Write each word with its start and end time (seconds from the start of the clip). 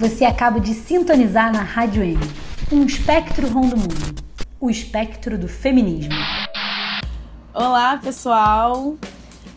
Você 0.00 0.24
acaba 0.24 0.58
de 0.58 0.72
sintonizar 0.72 1.52
na 1.52 1.60
Rádio 1.60 2.02
M, 2.02 2.18
um 2.72 2.86
espectro 2.86 3.46
rondo 3.48 3.76
mundo, 3.76 4.14
o 4.58 4.70
espectro 4.70 5.36
do 5.36 5.46
feminismo. 5.46 6.14
Olá, 7.52 7.98
pessoal. 7.98 8.96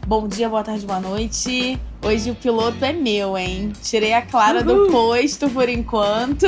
Bom 0.06 0.28
dia, 0.28 0.50
boa 0.50 0.62
tarde, 0.62 0.86
boa 0.86 1.00
noite. 1.00 1.80
Hoje 2.02 2.30
o 2.30 2.36
piloto 2.36 2.84
é 2.84 2.92
meu, 2.92 3.38
hein? 3.38 3.72
Tirei 3.82 4.14
a 4.14 4.22
Clara 4.22 4.66
Uhul. 4.66 4.88
do 4.88 4.92
posto 4.92 5.50
por 5.50 5.70
enquanto, 5.70 6.46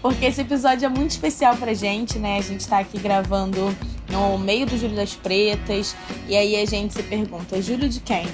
porque 0.00 0.24
esse 0.24 0.40
episódio 0.40 0.86
é 0.86 0.88
muito 0.88 1.10
especial 1.10 1.58
pra 1.58 1.74
gente, 1.74 2.18
né? 2.18 2.38
A 2.38 2.42
gente 2.42 2.66
tá 2.66 2.78
aqui 2.78 2.98
gravando 2.98 3.76
no 4.10 4.38
meio 4.38 4.64
do 4.64 4.78
Júlio 4.78 4.96
das 4.96 5.14
Pretas, 5.14 5.94
e 6.26 6.34
aí 6.34 6.56
a 6.56 6.64
gente 6.64 6.94
se 6.94 7.02
pergunta: 7.02 7.60
Júlio 7.60 7.86
de 7.86 8.00
quem? 8.00 8.26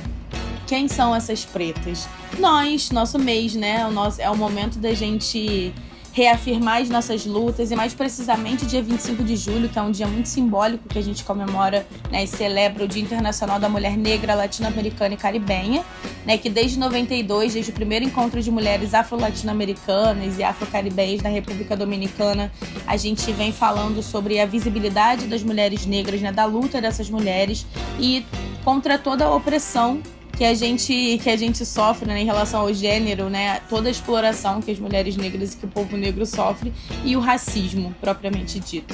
Quem 0.65 0.87
são 0.87 1.13
essas 1.13 1.45
pretas? 1.45 2.09
Nós, 2.39 2.91
nosso 2.91 3.19
mês, 3.19 3.55
né? 3.55 3.87
O 3.87 3.91
nosso, 3.91 4.21
é 4.21 4.31
o 4.31 4.37
momento 4.37 4.79
da 4.79 4.95
gente 4.95 5.73
reafirmar 6.13 6.83
as 6.83 6.91
nossas 6.91 7.25
lutas 7.25 7.71
e 7.71 7.77
mais 7.77 7.95
precisamente 7.95 8.67
dia 8.67 8.83
25 8.83 9.25
de 9.25 9.35
julho, 9.35 9.69
que 9.69 9.79
é 9.79 9.83
um 9.83 9.91
dia 9.91 10.07
muito 10.07 10.29
simbólico 10.29 10.87
que 10.89 10.99
a 10.99 11.03
gente 11.03 11.25
comemora 11.25 11.87
né, 12.11 12.25
e 12.25 12.27
celebra 12.27 12.85
o 12.85 12.89
Dia 12.89 13.03
Internacional 13.03 13.59
da 13.59 13.69
Mulher 13.69 13.97
Negra, 13.97 14.35
Latino-Americana 14.35 15.15
e 15.15 15.17
Caribenha, 15.17 15.83
né, 16.27 16.37
que 16.37 16.51
desde 16.51 16.79
92, 16.79 17.55
desde 17.55 17.71
o 17.71 17.75
primeiro 17.75 18.05
encontro 18.05 18.43
de 18.43 18.51
mulheres 18.51 18.93
afro-latino-americanas 18.93 20.39
e 20.39 20.45
afro-caribenhas 20.45 21.23
na 21.23 21.31
República 21.31 21.75
Dominicana, 21.75 22.53
a 22.87 22.97
gente 22.99 23.33
vem 23.33 23.51
falando 23.51 24.03
sobre 24.03 24.39
a 24.39 24.45
visibilidade 24.45 25.27
das 25.27 25.43
mulheres 25.43 25.87
negras, 25.87 26.21
né, 26.21 26.31
da 26.31 26.45
luta 26.45 26.79
dessas 26.79 27.09
mulheres 27.09 27.67
e 27.99 28.25
contra 28.63 28.99
toda 28.99 29.25
a 29.25 29.35
opressão 29.35 30.03
que 30.43 30.47
a 30.47 30.55
gente 30.55 31.21
que 31.23 31.31
a 31.31 31.37
gente 31.37 31.65
sofre 31.65 32.05
né, 32.05 32.21
em 32.21 32.25
relação 32.25 32.63
ao 32.63 32.75
gênero, 32.75 33.31
né, 33.31 33.61
toda 33.69 33.87
a 33.87 33.93
exploração 33.93 34.61
que 34.61 34.73
as 34.73 34.79
mulheres 34.81 35.17
negras 35.17 35.53
e 35.53 35.57
que 35.57 35.67
o 35.67 35.69
povo 35.69 35.97
negro 35.97 36.27
sofre 36.27 36.73
e 37.05 37.17
o 37.17 37.21
racismo 37.21 37.95
propriamente 38.01 38.59
dito. 38.59 38.93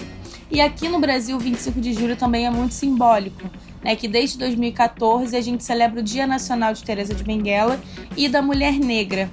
E 0.51 0.61
aqui 0.61 0.91
no 0.91 0.99
Brasil, 0.99 1.39
25 1.39 1.81
de 1.81 1.95
julho 1.95 2.17
também 2.17 2.45
é 2.45 2.51
muito 2.51 2.75
simbólico, 2.75 3.51
né, 3.83 3.97
que 3.97 4.07
desde 4.07 4.37
2014 4.37 5.35
a 5.35 5.41
gente 5.41 5.65
celebra 5.65 6.01
o 6.01 6.03
Dia 6.03 6.27
Nacional 6.27 6.75
de 6.75 6.85
Teresa 6.85 7.15
de 7.15 7.25
Benguela 7.25 7.81
e 8.15 8.29
da 8.29 8.43
Mulher 8.43 8.75
Negra. 8.75 9.31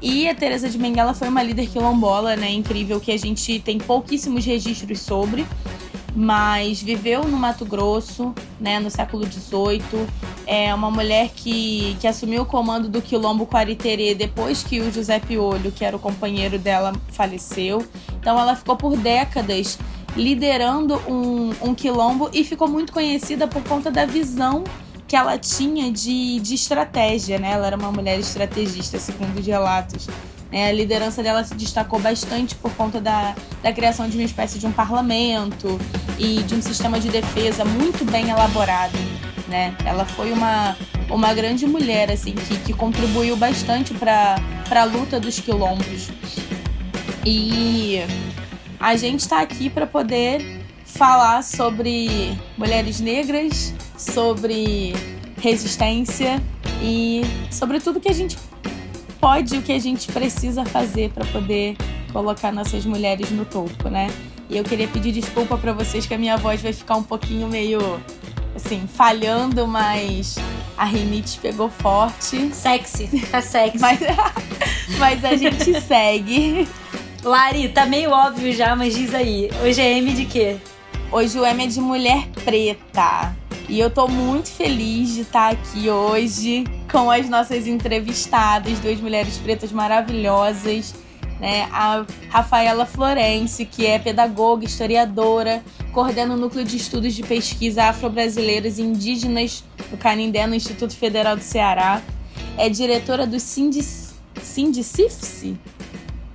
E 0.00 0.30
a 0.30 0.34
Teresa 0.34 0.66
de 0.66 0.78
Benguela 0.78 1.12
foi 1.12 1.28
uma 1.28 1.42
líder 1.42 1.68
quilombola, 1.68 2.36
né, 2.36 2.50
incrível 2.50 2.98
que 2.98 3.12
a 3.12 3.18
gente 3.18 3.60
tem 3.60 3.76
pouquíssimos 3.76 4.46
registros 4.46 5.00
sobre 5.00 5.44
mas 6.14 6.82
viveu 6.82 7.24
no 7.24 7.36
Mato 7.36 7.64
Grosso, 7.64 8.34
né, 8.60 8.80
no 8.80 8.90
século 8.90 9.24
XVIII. 9.24 10.06
É 10.46 10.74
uma 10.74 10.90
mulher 10.90 11.30
que, 11.34 11.96
que 12.00 12.06
assumiu 12.06 12.42
o 12.42 12.46
comando 12.46 12.88
do 12.88 13.00
quilombo 13.00 13.46
Quariterê 13.46 14.14
depois 14.14 14.62
que 14.62 14.80
o 14.80 14.92
José 14.92 15.20
Piolho, 15.20 15.70
que 15.70 15.84
era 15.84 15.96
o 15.96 16.00
companheiro 16.00 16.58
dela, 16.58 16.92
faleceu. 17.12 17.86
Então 18.18 18.38
ela 18.38 18.56
ficou 18.56 18.76
por 18.76 18.96
décadas 18.96 19.78
liderando 20.16 21.00
um, 21.08 21.50
um 21.62 21.74
quilombo 21.74 22.28
e 22.32 22.42
ficou 22.42 22.68
muito 22.68 22.92
conhecida 22.92 23.46
por 23.46 23.62
conta 23.62 23.90
da 23.90 24.04
visão 24.04 24.64
que 25.06 25.16
ela 25.16 25.36
tinha 25.36 25.90
de, 25.90 26.38
de 26.38 26.54
estratégia, 26.54 27.36
né? 27.36 27.50
Ela 27.50 27.66
era 27.66 27.76
uma 27.76 27.90
mulher 27.90 28.18
estrategista, 28.20 28.96
segundo 28.98 29.40
os 29.40 29.46
relatos. 29.46 30.06
É, 30.52 30.68
a 30.68 30.72
liderança 30.72 31.22
dela 31.22 31.44
se 31.44 31.54
destacou 31.54 32.00
bastante 32.00 32.54
por 32.56 32.72
conta 32.74 33.00
da, 33.00 33.34
da 33.62 33.72
criação 33.72 34.08
de 34.08 34.16
uma 34.16 34.24
espécie 34.24 34.58
de 34.58 34.66
um 34.66 34.72
parlamento 34.72 35.78
e 36.18 36.42
de 36.42 36.54
um 36.54 36.62
sistema 36.62 36.98
de 36.98 37.08
defesa 37.08 37.64
muito 37.64 38.04
bem 38.04 38.30
elaborado. 38.30 38.98
Né? 39.48 39.74
Ela 39.84 40.04
foi 40.04 40.32
uma, 40.32 40.76
uma 41.08 41.32
grande 41.34 41.66
mulher 41.66 42.10
assim 42.10 42.32
que, 42.34 42.56
que 42.58 42.72
contribuiu 42.72 43.36
bastante 43.36 43.94
para 43.94 44.36
a 44.70 44.84
luta 44.84 45.20
dos 45.20 45.38
quilombos. 45.38 46.08
E 47.24 48.00
a 48.78 48.96
gente 48.96 49.20
está 49.20 49.40
aqui 49.40 49.70
para 49.70 49.86
poder 49.86 50.60
falar 50.84 51.42
sobre 51.42 52.36
mulheres 52.56 52.98
negras, 52.98 53.72
sobre 53.96 54.94
resistência 55.40 56.42
e 56.82 57.22
sobre 57.50 57.78
tudo 57.78 58.00
que 58.00 58.08
a 58.08 58.12
gente 58.12 58.36
pode 59.20 59.56
o 59.56 59.62
que 59.62 59.72
a 59.72 59.78
gente 59.78 60.10
precisa 60.10 60.64
fazer 60.64 61.10
para 61.10 61.24
poder 61.26 61.76
colocar 62.12 62.50
nossas 62.50 62.84
mulheres 62.86 63.30
no 63.30 63.44
topo, 63.44 63.88
né? 63.88 64.08
E 64.48 64.56
eu 64.56 64.64
queria 64.64 64.88
pedir 64.88 65.12
desculpa 65.12 65.56
para 65.56 65.72
vocês 65.72 66.06
que 66.06 66.14
a 66.14 66.18
minha 66.18 66.36
voz 66.36 66.60
vai 66.60 66.72
ficar 66.72 66.96
um 66.96 67.02
pouquinho 67.02 67.46
meio 67.46 68.00
assim, 68.56 68.86
falhando, 68.88 69.66
mas 69.66 70.36
a 70.76 70.84
rinite 70.84 71.38
pegou 71.38 71.68
forte. 71.68 72.52
Sexy, 72.52 73.08
tá 73.30 73.40
sexy. 73.40 73.78
mas, 73.78 74.00
mas 74.98 75.24
a 75.24 75.36
gente 75.36 75.78
segue. 75.80 76.66
Lari, 77.22 77.68
tá 77.68 77.86
meio 77.86 78.10
óbvio 78.10 78.52
já, 78.52 78.74
mas 78.74 78.94
diz 78.94 79.14
aí. 79.14 79.50
Hoje 79.62 79.80
é 79.80 79.98
M 79.98 80.12
de 80.12 80.24
quê? 80.24 80.56
Hoje 81.12 81.38
o 81.38 81.44
M 81.44 81.62
é 81.62 81.66
de 81.66 81.80
mulher 81.80 82.26
preta. 82.44 83.36
E 83.70 83.78
eu 83.78 83.88
tô 83.88 84.08
muito 84.08 84.50
feliz 84.50 85.14
de 85.14 85.20
estar 85.20 85.52
aqui 85.52 85.88
hoje 85.88 86.64
com 86.90 87.08
as 87.08 87.28
nossas 87.28 87.68
entrevistadas, 87.68 88.80
duas 88.80 89.00
mulheres 89.00 89.38
pretas 89.38 89.70
maravilhosas. 89.70 90.92
Né? 91.38 91.68
A 91.70 92.04
Rafaela 92.30 92.84
Florence, 92.84 93.64
que 93.64 93.86
é 93.86 93.96
pedagoga, 93.96 94.64
historiadora, 94.64 95.62
coordena 95.92 96.34
o 96.34 96.36
núcleo 96.36 96.64
de 96.64 96.76
estudos 96.76 97.14
de 97.14 97.22
pesquisa 97.22 97.84
afro-brasileiras 97.84 98.78
e 98.78 98.82
indígenas 98.82 99.62
do 99.88 99.96
Canindé, 99.96 100.48
no 100.48 100.56
Instituto 100.56 100.96
Federal 100.96 101.36
do 101.36 101.42
Ceará. 101.42 102.02
É 102.58 102.68
diretora 102.68 103.24
do 103.24 103.38
Sindicifse. 103.38 105.56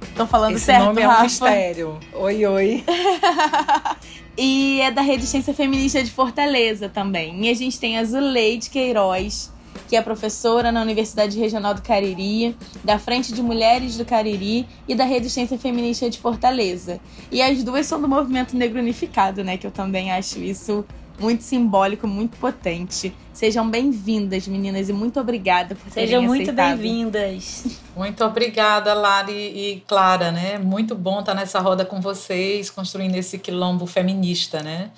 Estou 0.10 0.26
falando 0.26 0.56
Esse 0.56 0.68
certo, 0.68 0.86
nome 0.86 1.02
é 1.02 1.10
um 1.10 1.22
mistério. 1.22 2.00
Oi, 2.14 2.46
oi. 2.46 2.84
E 4.38 4.82
é 4.82 4.92
da 4.92 5.02
Resistência 5.02 5.54
Feminista 5.54 6.04
de 6.04 6.12
Fortaleza 6.12 6.90
também. 6.90 7.46
E 7.46 7.50
a 7.50 7.54
gente 7.54 7.80
tem 7.80 7.98
a 7.98 8.04
Zuleide 8.04 8.70
Queiroz, 8.70 9.52
que 9.88 9.96
é 9.96 10.02
professora 10.02 10.72
na 10.74 10.82
Universidade 10.82 11.40
Regional 11.40 11.74
do 11.74 11.82
Cariri, 11.82 12.56
da 12.84 13.00
Frente 13.00 13.34
de 13.34 13.42
Mulheres 13.42 13.98
do 13.98 14.04
Cariri 14.04 14.68
e 14.88 14.96
da 14.96 15.06
Resistência 15.06 15.58
Feminista 15.58 16.10
de 16.10 16.20
Fortaleza. 16.20 17.00
E 17.32 17.42
as 17.42 17.64
duas 17.64 17.86
são 17.86 18.02
do 18.02 18.10
Movimento 18.10 18.58
Negro 18.58 18.80
Unificado, 18.80 19.42
né? 19.42 19.58
Que 19.58 19.68
eu 19.68 19.72
também 19.72 20.12
acho 20.12 20.40
isso 20.40 20.84
muito 21.20 21.44
simbólico, 21.44 22.08
muito 22.08 22.38
potente. 22.38 23.14
Sejam 23.34 23.70
bem-vindas, 23.70 24.48
meninas, 24.48 24.90
e 24.90 24.94
muito 24.94 25.20
obrigada 25.20 25.76
por 25.76 25.92
terem 25.92 26.08
Sejam 26.08 26.24
muito 26.24 26.52
bem-vindas. 26.54 27.82
Muito 27.96 28.26
obrigada, 28.26 28.94
Lari 28.94 29.32
e 29.32 29.84
Clara, 29.88 30.30
né? 30.30 30.58
Muito 30.58 30.94
bom 30.94 31.22
estar 31.22 31.34
nessa 31.34 31.62
roda 31.62 31.86
com 31.86 32.02
vocês, 32.02 32.70
construindo 32.70 33.16
esse 33.16 33.38
quilombo 33.38 33.86
feminista, 33.86 34.62
né? 34.62 34.92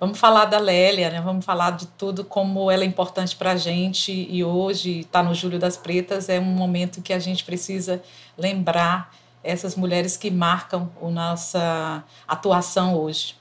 Vamos 0.00 0.18
falar 0.18 0.46
da 0.46 0.58
Lélia, 0.58 1.10
né? 1.10 1.20
Vamos 1.20 1.44
falar 1.44 1.72
de 1.72 1.86
tudo 1.86 2.24
como 2.24 2.70
ela 2.70 2.82
é 2.82 2.86
importante 2.86 3.36
para 3.36 3.52
a 3.52 3.56
gente 3.56 4.10
e 4.10 4.42
hoje 4.42 5.00
está 5.00 5.22
no 5.22 5.34
Júlio 5.34 5.58
das 5.58 5.76
Pretas 5.76 6.30
é 6.30 6.40
um 6.40 6.44
momento 6.44 7.02
que 7.02 7.12
a 7.12 7.18
gente 7.18 7.44
precisa 7.44 8.02
lembrar 8.38 9.14
essas 9.44 9.76
mulheres 9.76 10.16
que 10.16 10.30
marcam 10.30 10.90
a 11.02 11.10
nossa 11.10 12.02
atuação 12.26 12.94
hoje. 12.94 13.39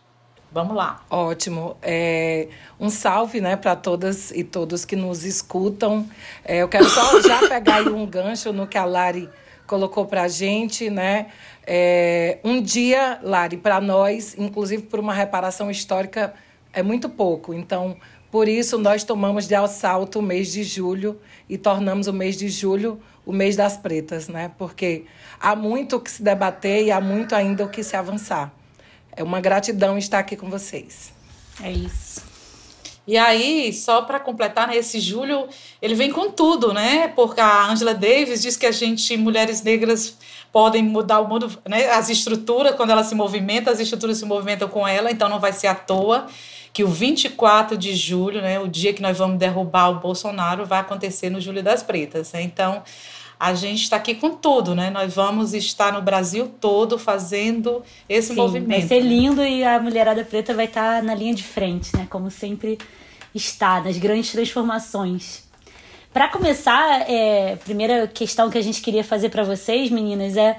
Vamos 0.52 0.76
lá. 0.76 1.04
Ótimo. 1.10 1.78
É, 1.82 2.48
um 2.80 2.90
salve 2.90 3.40
né, 3.40 3.56
para 3.56 3.76
todas 3.76 4.32
e 4.32 4.44
todos 4.44 4.84
que 4.84 4.96
nos 4.96 5.24
escutam. 5.24 6.08
É, 6.44 6.58
eu 6.58 6.68
quero 6.68 6.86
só 6.86 7.22
já 7.22 7.40
pegar 7.48 7.76
aí 7.76 7.90
um 7.90 8.06
gancho 8.06 8.52
no 8.52 8.66
que 8.66 8.78
a 8.78 8.86
Lari 8.86 9.30
colocou 9.68 10.06
para 10.06 10.24
a 10.24 10.28
gente. 10.28 10.90
Né? 10.90 11.28
É, 11.66 12.40
um 12.44 12.62
dia, 12.62 13.20
Lari, 13.22 13.58
para 13.58 13.80
nós, 13.80 14.36
inclusive 14.38 14.84
por 14.84 15.00
uma 15.00 15.14
reparação 15.14 15.70
histórica, 15.70 16.34
é 16.74 16.82
muito 16.82 17.08
pouco. 17.10 17.54
Então, 17.54 17.96
por 18.32 18.48
isso, 18.48 18.78
nós 18.78 19.04
tomamos 19.04 19.48
de 19.48 19.54
assalto 19.54 20.20
o 20.20 20.22
mês 20.22 20.52
de 20.52 20.64
julho 20.64 21.20
e 21.48 21.58
tornamos 21.58 22.08
o 22.08 22.14
mês 22.14 22.36
de 22.36 22.50
julho 22.50 23.00
o 23.26 23.32
mês 23.32 23.56
das 23.56 23.78
pretas, 23.78 24.28
né? 24.28 24.52
porque 24.58 25.06
há 25.40 25.56
muito 25.56 25.98
o 25.98 26.00
que 26.00 26.10
se 26.10 26.24
debater 26.24 26.86
e 26.86 26.92
há 26.92 27.00
muito 27.00 27.36
ainda 27.36 27.64
o 27.64 27.70
que 27.70 27.84
se 27.84 27.96
avançar. 27.96 28.52
É 29.20 29.24
uma 29.24 29.42
gratidão 29.42 29.98
estar 29.98 30.20
aqui 30.20 30.38
com 30.38 30.50
vocês. 30.50 31.12
É 31.62 31.70
isso. 31.70 32.24
E 33.06 33.18
aí, 33.18 33.74
só 33.74 34.04
para 34.04 34.18
completar, 34.18 34.66
né, 34.66 34.78
esse 34.78 34.98
julho, 34.98 35.50
ele 35.82 35.94
vem 35.94 36.10
com 36.10 36.32
tudo, 36.32 36.74
né? 36.74 37.10
Porque 37.10 37.42
a 37.42 37.66
Angela 37.68 37.94
Davis 37.94 38.42
diz 38.42 38.56
que 38.56 38.66
a 38.66 38.72
gente, 38.72 39.18
mulheres 39.18 39.62
negras, 39.62 40.18
podem 40.54 40.82
mudar 40.82 41.20
o 41.20 41.28
mundo, 41.28 41.52
né? 41.68 41.90
As 41.90 42.10
estruturas, 42.10 42.76
quando 42.76 42.92
ela 42.92 43.04
se 43.04 43.14
movimenta, 43.14 43.70
as 43.70 43.82
estruturas 43.82 44.18
se 44.18 44.24
movimentam 44.24 44.70
com 44.70 44.88
ela, 44.88 45.12
então 45.12 45.28
não 45.28 45.38
vai 45.38 45.52
ser 45.52 45.68
à 45.68 45.76
toa 45.76 46.28
que 46.72 46.82
o 46.82 46.88
24 46.88 47.76
de 47.76 47.94
julho, 47.96 48.42
né, 48.42 48.58
o 48.58 48.68
dia 48.68 48.94
que 48.94 49.02
nós 49.02 49.18
vamos 49.18 49.38
derrubar 49.38 49.90
o 49.90 49.96
Bolsonaro, 49.96 50.66
vai 50.66 50.80
acontecer 50.80 51.30
no 51.30 51.42
Julho 51.42 51.64
das 51.64 51.84
Pretas. 51.84 52.32
Né? 52.32 52.44
Então, 52.44 52.84
a 53.40 53.54
gente 53.54 53.84
está 53.84 53.96
aqui 53.96 54.16
com 54.16 54.32
tudo, 54.32 54.76
né? 54.76 54.90
Nós 54.90 55.14
vamos 55.14 55.54
estar 55.54 55.94
no 55.94 56.02
Brasil 56.02 56.52
todo 56.60 57.00
fazendo 57.00 57.82
esse 58.10 58.30
Sim, 58.30 58.36
movimento. 58.36 58.80
Vai 58.80 58.82
ser 58.82 59.00
lindo 59.00 59.42
e 59.46 59.64
a 59.64 59.80
Mulherada 59.80 60.26
Preta 60.26 60.54
vai 60.54 60.66
estar 60.66 61.02
na 61.02 61.16
linha 61.16 61.34
de 61.34 61.44
frente, 61.44 61.96
né? 61.96 62.06
Como 62.10 62.30
sempre 62.30 62.78
está, 63.34 63.80
nas 63.80 63.98
grandes 63.98 64.32
transformações. 64.34 65.48
Para 66.12 66.28
começar, 66.28 67.10
é, 67.10 67.54
a 67.54 67.58
primeira 67.58 68.08
questão 68.08 68.50
que 68.50 68.58
a 68.58 68.62
gente 68.62 68.82
queria 68.82 69.04
fazer 69.06 69.30
para 69.30 69.44
vocês, 69.44 69.90
meninas, 69.90 70.36
é 70.36 70.58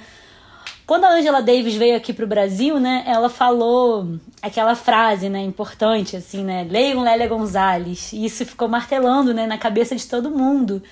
Quando 0.87 1.05
a 1.05 1.12
Angela 1.12 1.43
Davis 1.43 1.75
veio 1.75 1.97
aqui 1.97 2.12
para 2.12 2.25
o 2.25 2.29
Brasil, 2.29 2.81
né, 2.81 3.05
ela 3.06 3.29
falou 3.29 4.09
aquela 4.41 4.75
frase, 4.75 5.29
né, 5.29 5.41
importante, 5.41 6.17
assim, 6.17 6.43
né, 6.43 6.67
leiam 6.69 7.03
Lélia 7.03 7.29
Gonzalez. 7.29 8.12
E 8.12 8.25
isso 8.25 8.44
ficou 8.47 8.69
martelando, 8.69 9.35
né, 9.35 9.47
na 9.47 9.59
cabeça 9.59 9.94
de 9.94 10.06
todo 10.06 10.31
mundo. 10.31 10.83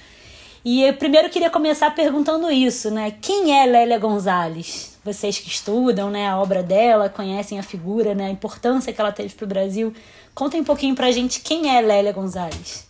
E 0.71 0.83
eu 0.83 0.93
primeiro 0.93 1.31
queria 1.31 1.49
começar 1.49 1.91
perguntando 1.93 2.51
isso, 2.51 2.91
né, 2.91 3.11
quem 3.23 3.59
é 3.59 3.65
Lélia 3.65 3.99
Gonzalez? 3.99 4.99
Vocês 5.03 5.39
que 5.39 5.49
estudam, 5.49 6.11
né, 6.11 6.29
a 6.29 6.39
obra 6.39 6.63
dela, 6.63 7.09
conhecem 7.09 7.59
a 7.59 7.63
figura, 7.63 8.15
né, 8.15 8.27
a 8.27 8.31
importância 8.31 8.93
que 8.93 9.01
ela 9.01 9.11
teve 9.11 9.35
para 9.35 9.47
o 9.47 9.49
Brasil. 9.49 9.95
Contem 10.35 10.61
um 10.61 10.65
pouquinho 10.65 10.95
para 10.95 11.07
a 11.07 11.11
gente 11.11 11.41
quem 11.41 11.75
é 11.75 11.81
Lélia 11.81 12.13
Gonzalez. 12.13 12.87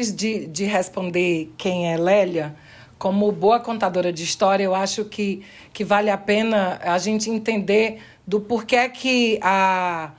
Antes 0.00 0.16
de, 0.16 0.46
de 0.46 0.64
responder 0.64 1.52
quem 1.58 1.92
é 1.92 1.98
Lélia, 1.98 2.56
como 2.98 3.30
boa 3.30 3.60
contadora 3.60 4.10
de 4.10 4.24
história, 4.24 4.64
eu 4.64 4.74
acho 4.74 5.04
que, 5.04 5.44
que 5.74 5.84
vale 5.84 6.08
a 6.08 6.16
pena 6.16 6.80
a 6.82 6.96
gente 6.96 7.28
entender 7.28 8.00
do 8.26 8.40
porquê 8.40 8.88
que 8.88 9.38
a, 9.42 10.10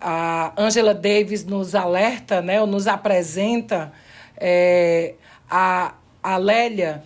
a 0.00 0.52
Angela 0.60 0.94
Davis 0.94 1.44
nos 1.44 1.76
alerta, 1.76 2.42
né, 2.42 2.60
ou 2.60 2.66
nos 2.66 2.88
apresenta 2.88 3.92
é, 4.36 5.14
a, 5.50 5.94
a 6.22 6.36
Lélia 6.36 7.04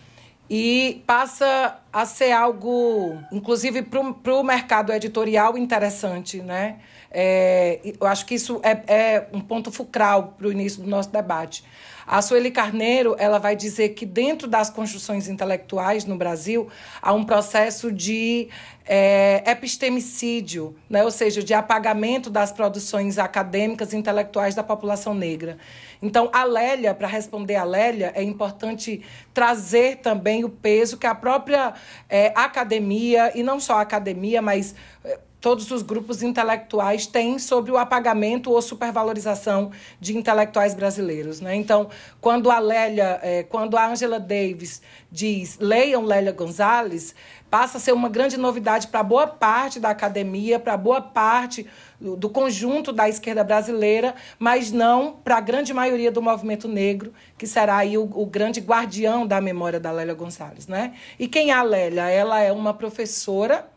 e 0.48 1.02
passa 1.06 1.78
a 1.92 2.04
ser 2.04 2.32
algo, 2.32 3.18
inclusive 3.32 3.82
para 3.82 4.34
o 4.34 4.42
mercado 4.42 4.92
editorial, 4.92 5.56
interessante. 5.56 6.42
Né? 6.42 6.76
É, 7.10 7.80
eu 7.98 8.06
acho 8.06 8.26
que 8.26 8.34
isso 8.34 8.60
é, 8.62 8.82
é 8.86 9.28
um 9.32 9.40
ponto 9.40 9.70
fulcral 9.70 10.34
para 10.36 10.46
o 10.46 10.52
início 10.52 10.82
do 10.82 10.88
nosso 10.88 11.10
debate. 11.10 11.64
A 12.06 12.20
Sueli 12.20 12.50
Carneiro 12.50 13.14
ela 13.18 13.38
vai 13.38 13.54
dizer 13.54 13.90
que 13.90 14.04
dentro 14.04 14.48
das 14.48 14.70
construções 14.70 15.28
intelectuais 15.28 16.04
no 16.04 16.16
Brasil 16.16 16.68
há 17.00 17.12
um 17.12 17.24
processo 17.24 17.92
de 17.92 18.48
é, 18.84 19.42
epistemicídio, 19.46 20.74
né? 20.90 21.04
ou 21.04 21.10
seja, 21.10 21.42
de 21.42 21.54
apagamento 21.54 22.28
das 22.28 22.50
produções 22.50 23.18
acadêmicas 23.18 23.92
e 23.92 23.96
intelectuais 23.96 24.54
da 24.54 24.62
população 24.62 25.14
negra. 25.14 25.58
Então, 26.00 26.28
a 26.32 26.44
Lélia, 26.44 26.92
para 26.94 27.06
responder 27.06 27.56
a 27.56 27.64
Lélia, 27.64 28.12
é 28.14 28.22
importante 28.22 29.02
trazer 29.32 29.96
também 29.98 30.44
o 30.44 30.48
peso 30.48 30.96
que 30.96 31.06
a 31.06 31.14
própria 31.14 31.74
é, 32.08 32.32
academia, 32.34 33.32
e 33.34 33.42
não 33.42 33.60
só 33.60 33.74
a 33.74 33.82
academia, 33.82 34.42
mas 34.42 34.74
é, 35.04 35.18
todos 35.42 35.68
os 35.72 35.82
grupos 35.82 36.22
intelectuais 36.22 37.04
têm 37.04 37.36
sobre 37.36 37.72
o 37.72 37.76
apagamento 37.76 38.52
ou 38.52 38.62
supervalorização 38.62 39.72
de 40.00 40.16
intelectuais 40.16 40.72
brasileiros. 40.72 41.40
Né? 41.40 41.56
Então, 41.56 41.90
quando 42.20 42.48
a 42.48 42.60
Lélia, 42.60 43.18
é, 43.20 43.42
quando 43.42 43.76
a 43.76 43.88
Angela 43.88 44.20
Davis 44.20 44.80
diz 45.10 45.58
leiam 45.58 46.04
Lélia 46.04 46.30
Gonzalez, 46.30 47.12
passa 47.50 47.76
a 47.76 47.80
ser 47.80 47.92
uma 47.92 48.08
grande 48.08 48.36
novidade 48.36 48.86
para 48.86 49.02
boa 49.02 49.26
parte 49.26 49.80
da 49.80 49.90
academia, 49.90 50.60
para 50.60 50.76
boa 50.76 51.00
parte 51.00 51.66
do, 52.00 52.30
conjunto 52.30 52.92
da 52.92 53.08
esquerda 53.08 53.42
brasileira, 53.42 54.14
mas 54.38 54.70
não 54.70 55.12
para 55.24 55.38
a 55.38 55.40
grande 55.40 55.74
maioria 55.74 56.12
do 56.12 56.22
movimento 56.22 56.68
negro, 56.68 57.12
que 57.36 57.48
será 57.48 57.78
aí 57.78 57.98
o, 57.98 58.04
o 58.14 58.26
grande 58.26 58.60
guardião 58.60 59.26
da 59.26 59.40
memória 59.40 59.80
da 59.80 59.90
Lélia 59.90 60.14
Gonzalez. 60.14 60.68
Né? 60.68 60.94
E 61.18 61.26
quem 61.26 61.50
é 61.50 61.54
a 61.54 61.62
Lélia? 61.64 62.08
Ela 62.08 62.40
é 62.40 62.52
uma 62.52 62.72
professora 62.72 63.71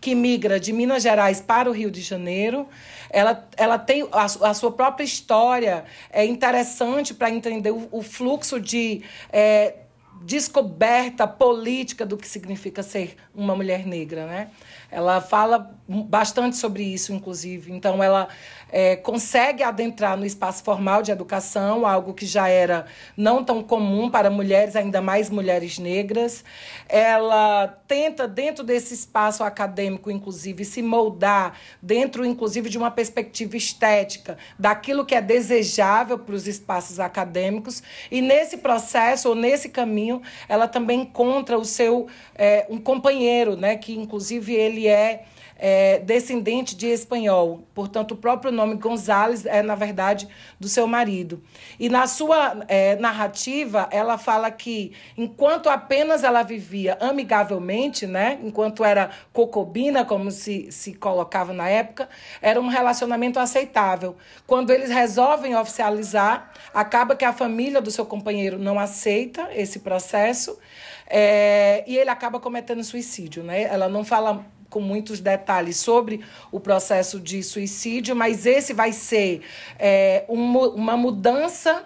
que 0.00 0.14
migra 0.14 0.60
de 0.60 0.72
Minas 0.72 1.02
Gerais 1.02 1.40
para 1.40 1.68
o 1.68 1.72
Rio 1.72 1.90
de 1.90 2.00
Janeiro. 2.00 2.68
Ela, 3.10 3.48
ela 3.56 3.78
tem 3.78 4.06
a, 4.12 4.24
a 4.24 4.54
sua 4.54 4.70
própria 4.70 5.04
história, 5.04 5.84
é 6.10 6.24
interessante 6.24 7.14
para 7.14 7.30
entender 7.30 7.70
o, 7.70 7.88
o, 7.90 8.02
fluxo 8.02 8.60
de 8.60 9.02
é, 9.32 9.74
descoberta 10.22 11.26
política 11.26 12.04
do 12.04 12.16
que 12.16 12.28
significa 12.28 12.82
ser 12.82 13.16
uma 13.34 13.56
mulher 13.56 13.86
negra. 13.86 14.26
Né? 14.26 14.50
Ela 14.90 15.20
fala 15.20 15.74
bastante 15.86 16.56
sobre 16.56 16.82
isso, 16.82 17.12
inclusive. 17.12 17.72
Então, 17.72 18.02
ela 18.02 18.28
é, 18.70 18.96
consegue 18.96 19.62
adentrar 19.62 20.16
no 20.16 20.26
espaço 20.26 20.62
formal 20.62 21.02
de 21.02 21.10
educação, 21.10 21.86
algo 21.86 22.12
que 22.12 22.26
já 22.26 22.48
era 22.48 22.86
não 23.16 23.42
tão 23.42 23.62
comum 23.62 24.10
para 24.10 24.30
mulheres, 24.30 24.76
ainda 24.76 25.00
mais 25.00 25.30
mulheres 25.30 25.78
negras. 25.78 26.44
Ela 26.88 27.68
tenta, 27.86 28.28
dentro 28.28 28.62
desse 28.64 28.92
espaço 28.92 29.42
acadêmico, 29.42 30.10
inclusive, 30.10 30.64
se 30.64 30.82
moldar 30.82 31.54
dentro, 31.80 32.24
inclusive, 32.24 32.68
de 32.68 32.76
uma 32.76 32.90
perspectiva 32.90 33.56
estética, 33.56 34.36
daquilo 34.58 35.06
que 35.06 35.14
é 35.14 35.20
desejável 35.20 36.18
para 36.18 36.34
os 36.34 36.46
espaços 36.46 37.00
acadêmicos. 37.00 37.82
E 38.10 38.20
nesse 38.20 38.58
processo, 38.58 39.30
ou 39.30 39.34
nesse 39.34 39.70
caminho, 39.70 40.20
ela 40.48 40.68
também 40.68 41.00
encontra 41.00 41.58
o 41.58 41.64
seu 41.64 42.06
é, 42.34 42.66
um 42.68 42.78
companheiro, 42.78 43.56
né, 43.56 43.76
que 43.76 43.94
inclusive 43.94 44.54
ele 44.54 44.77
é 44.86 45.24
é, 45.58 45.98
descendente 45.98 46.76
de 46.76 46.86
espanhol. 46.86 47.64
Portanto, 47.74 48.12
o 48.12 48.16
próprio 48.16 48.52
nome 48.52 48.76
Gonzales 48.76 49.44
é, 49.44 49.60
na 49.60 49.74
verdade, 49.74 50.28
do 50.58 50.68
seu 50.68 50.86
marido. 50.86 51.42
E 51.78 51.88
na 51.88 52.06
sua 52.06 52.64
é, 52.68 52.94
narrativa, 52.96 53.88
ela 53.90 54.16
fala 54.16 54.50
que, 54.50 54.92
enquanto 55.16 55.68
apenas 55.68 56.22
ela 56.22 56.42
vivia 56.42 56.96
amigavelmente, 57.00 58.06
né, 58.06 58.38
enquanto 58.42 58.84
era 58.84 59.10
cocobina, 59.32 60.04
como 60.04 60.30
se, 60.30 60.70
se 60.70 60.94
colocava 60.94 61.52
na 61.52 61.68
época, 61.68 62.08
era 62.40 62.60
um 62.60 62.68
relacionamento 62.68 63.40
aceitável. 63.40 64.16
Quando 64.46 64.70
eles 64.70 64.90
resolvem 64.90 65.56
oficializar, 65.56 66.52
acaba 66.72 67.16
que 67.16 67.24
a 67.24 67.32
família 67.32 67.80
do 67.80 67.90
seu 67.90 68.06
companheiro 68.06 68.58
não 68.58 68.78
aceita 68.78 69.48
esse 69.52 69.80
processo. 69.80 70.56
É, 71.10 71.84
e 71.86 71.96
ele 71.96 72.10
acaba 72.10 72.38
cometendo 72.38 72.84
suicídio, 72.84 73.42
né? 73.42 73.62
Ela 73.62 73.88
não 73.88 74.04
fala 74.04 74.44
com 74.68 74.80
muitos 74.80 75.20
detalhes 75.20 75.76
sobre 75.76 76.20
o 76.52 76.60
processo 76.60 77.18
de 77.18 77.42
suicídio, 77.42 78.14
mas 78.14 78.46
esse 78.46 78.72
vai 78.72 78.92
ser 78.92 79.42
é, 79.78 80.24
um, 80.28 80.58
uma 80.58 80.96
mudança 80.96 81.84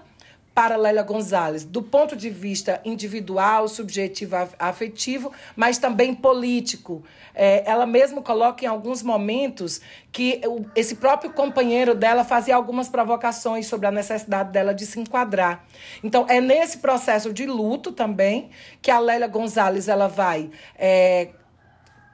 para 0.55 0.76
Lélia 0.76 1.02
Gonzalez, 1.02 1.64
do 1.64 1.82
ponto 1.82 2.14
de 2.14 2.29
vista 2.29 2.81
individual, 2.84 3.69
subjetivo, 3.69 4.37
afetivo, 4.58 5.32
mas 5.56 5.79
também 5.79 6.14
político. 6.14 7.02
É, 7.34 7.62
ela 7.69 7.87
mesma 7.87 8.20
coloca 8.20 8.64
em 8.64 8.69
alguns 8.69 9.02
momentos 9.02 9.81
que 10.11 10.43
esse 10.76 10.96
próprio 10.96 11.32
companheiro 11.32 11.94
dela 11.94 12.23
fazia 12.23 12.55
algumas 12.55 12.88
provocações 12.90 13.67
sobre 13.67 13.87
a 13.87 13.90
necessidade 13.90 14.52
dela 14.52 14.75
de 14.75 14.84
se 14.84 15.00
enquadrar. 15.00 15.64
Então, 16.05 16.26
é 16.29 16.40
nesse 16.40 16.79
processo 16.79 17.32
de 17.32 17.46
luto 17.46 17.90
também 17.90 18.50
que 18.82 18.90
a 18.90 18.99
Lélia 18.99 19.29
Gonzalez 19.29 19.89
ela 19.89 20.06
vai 20.06 20.51
é, 20.79 21.31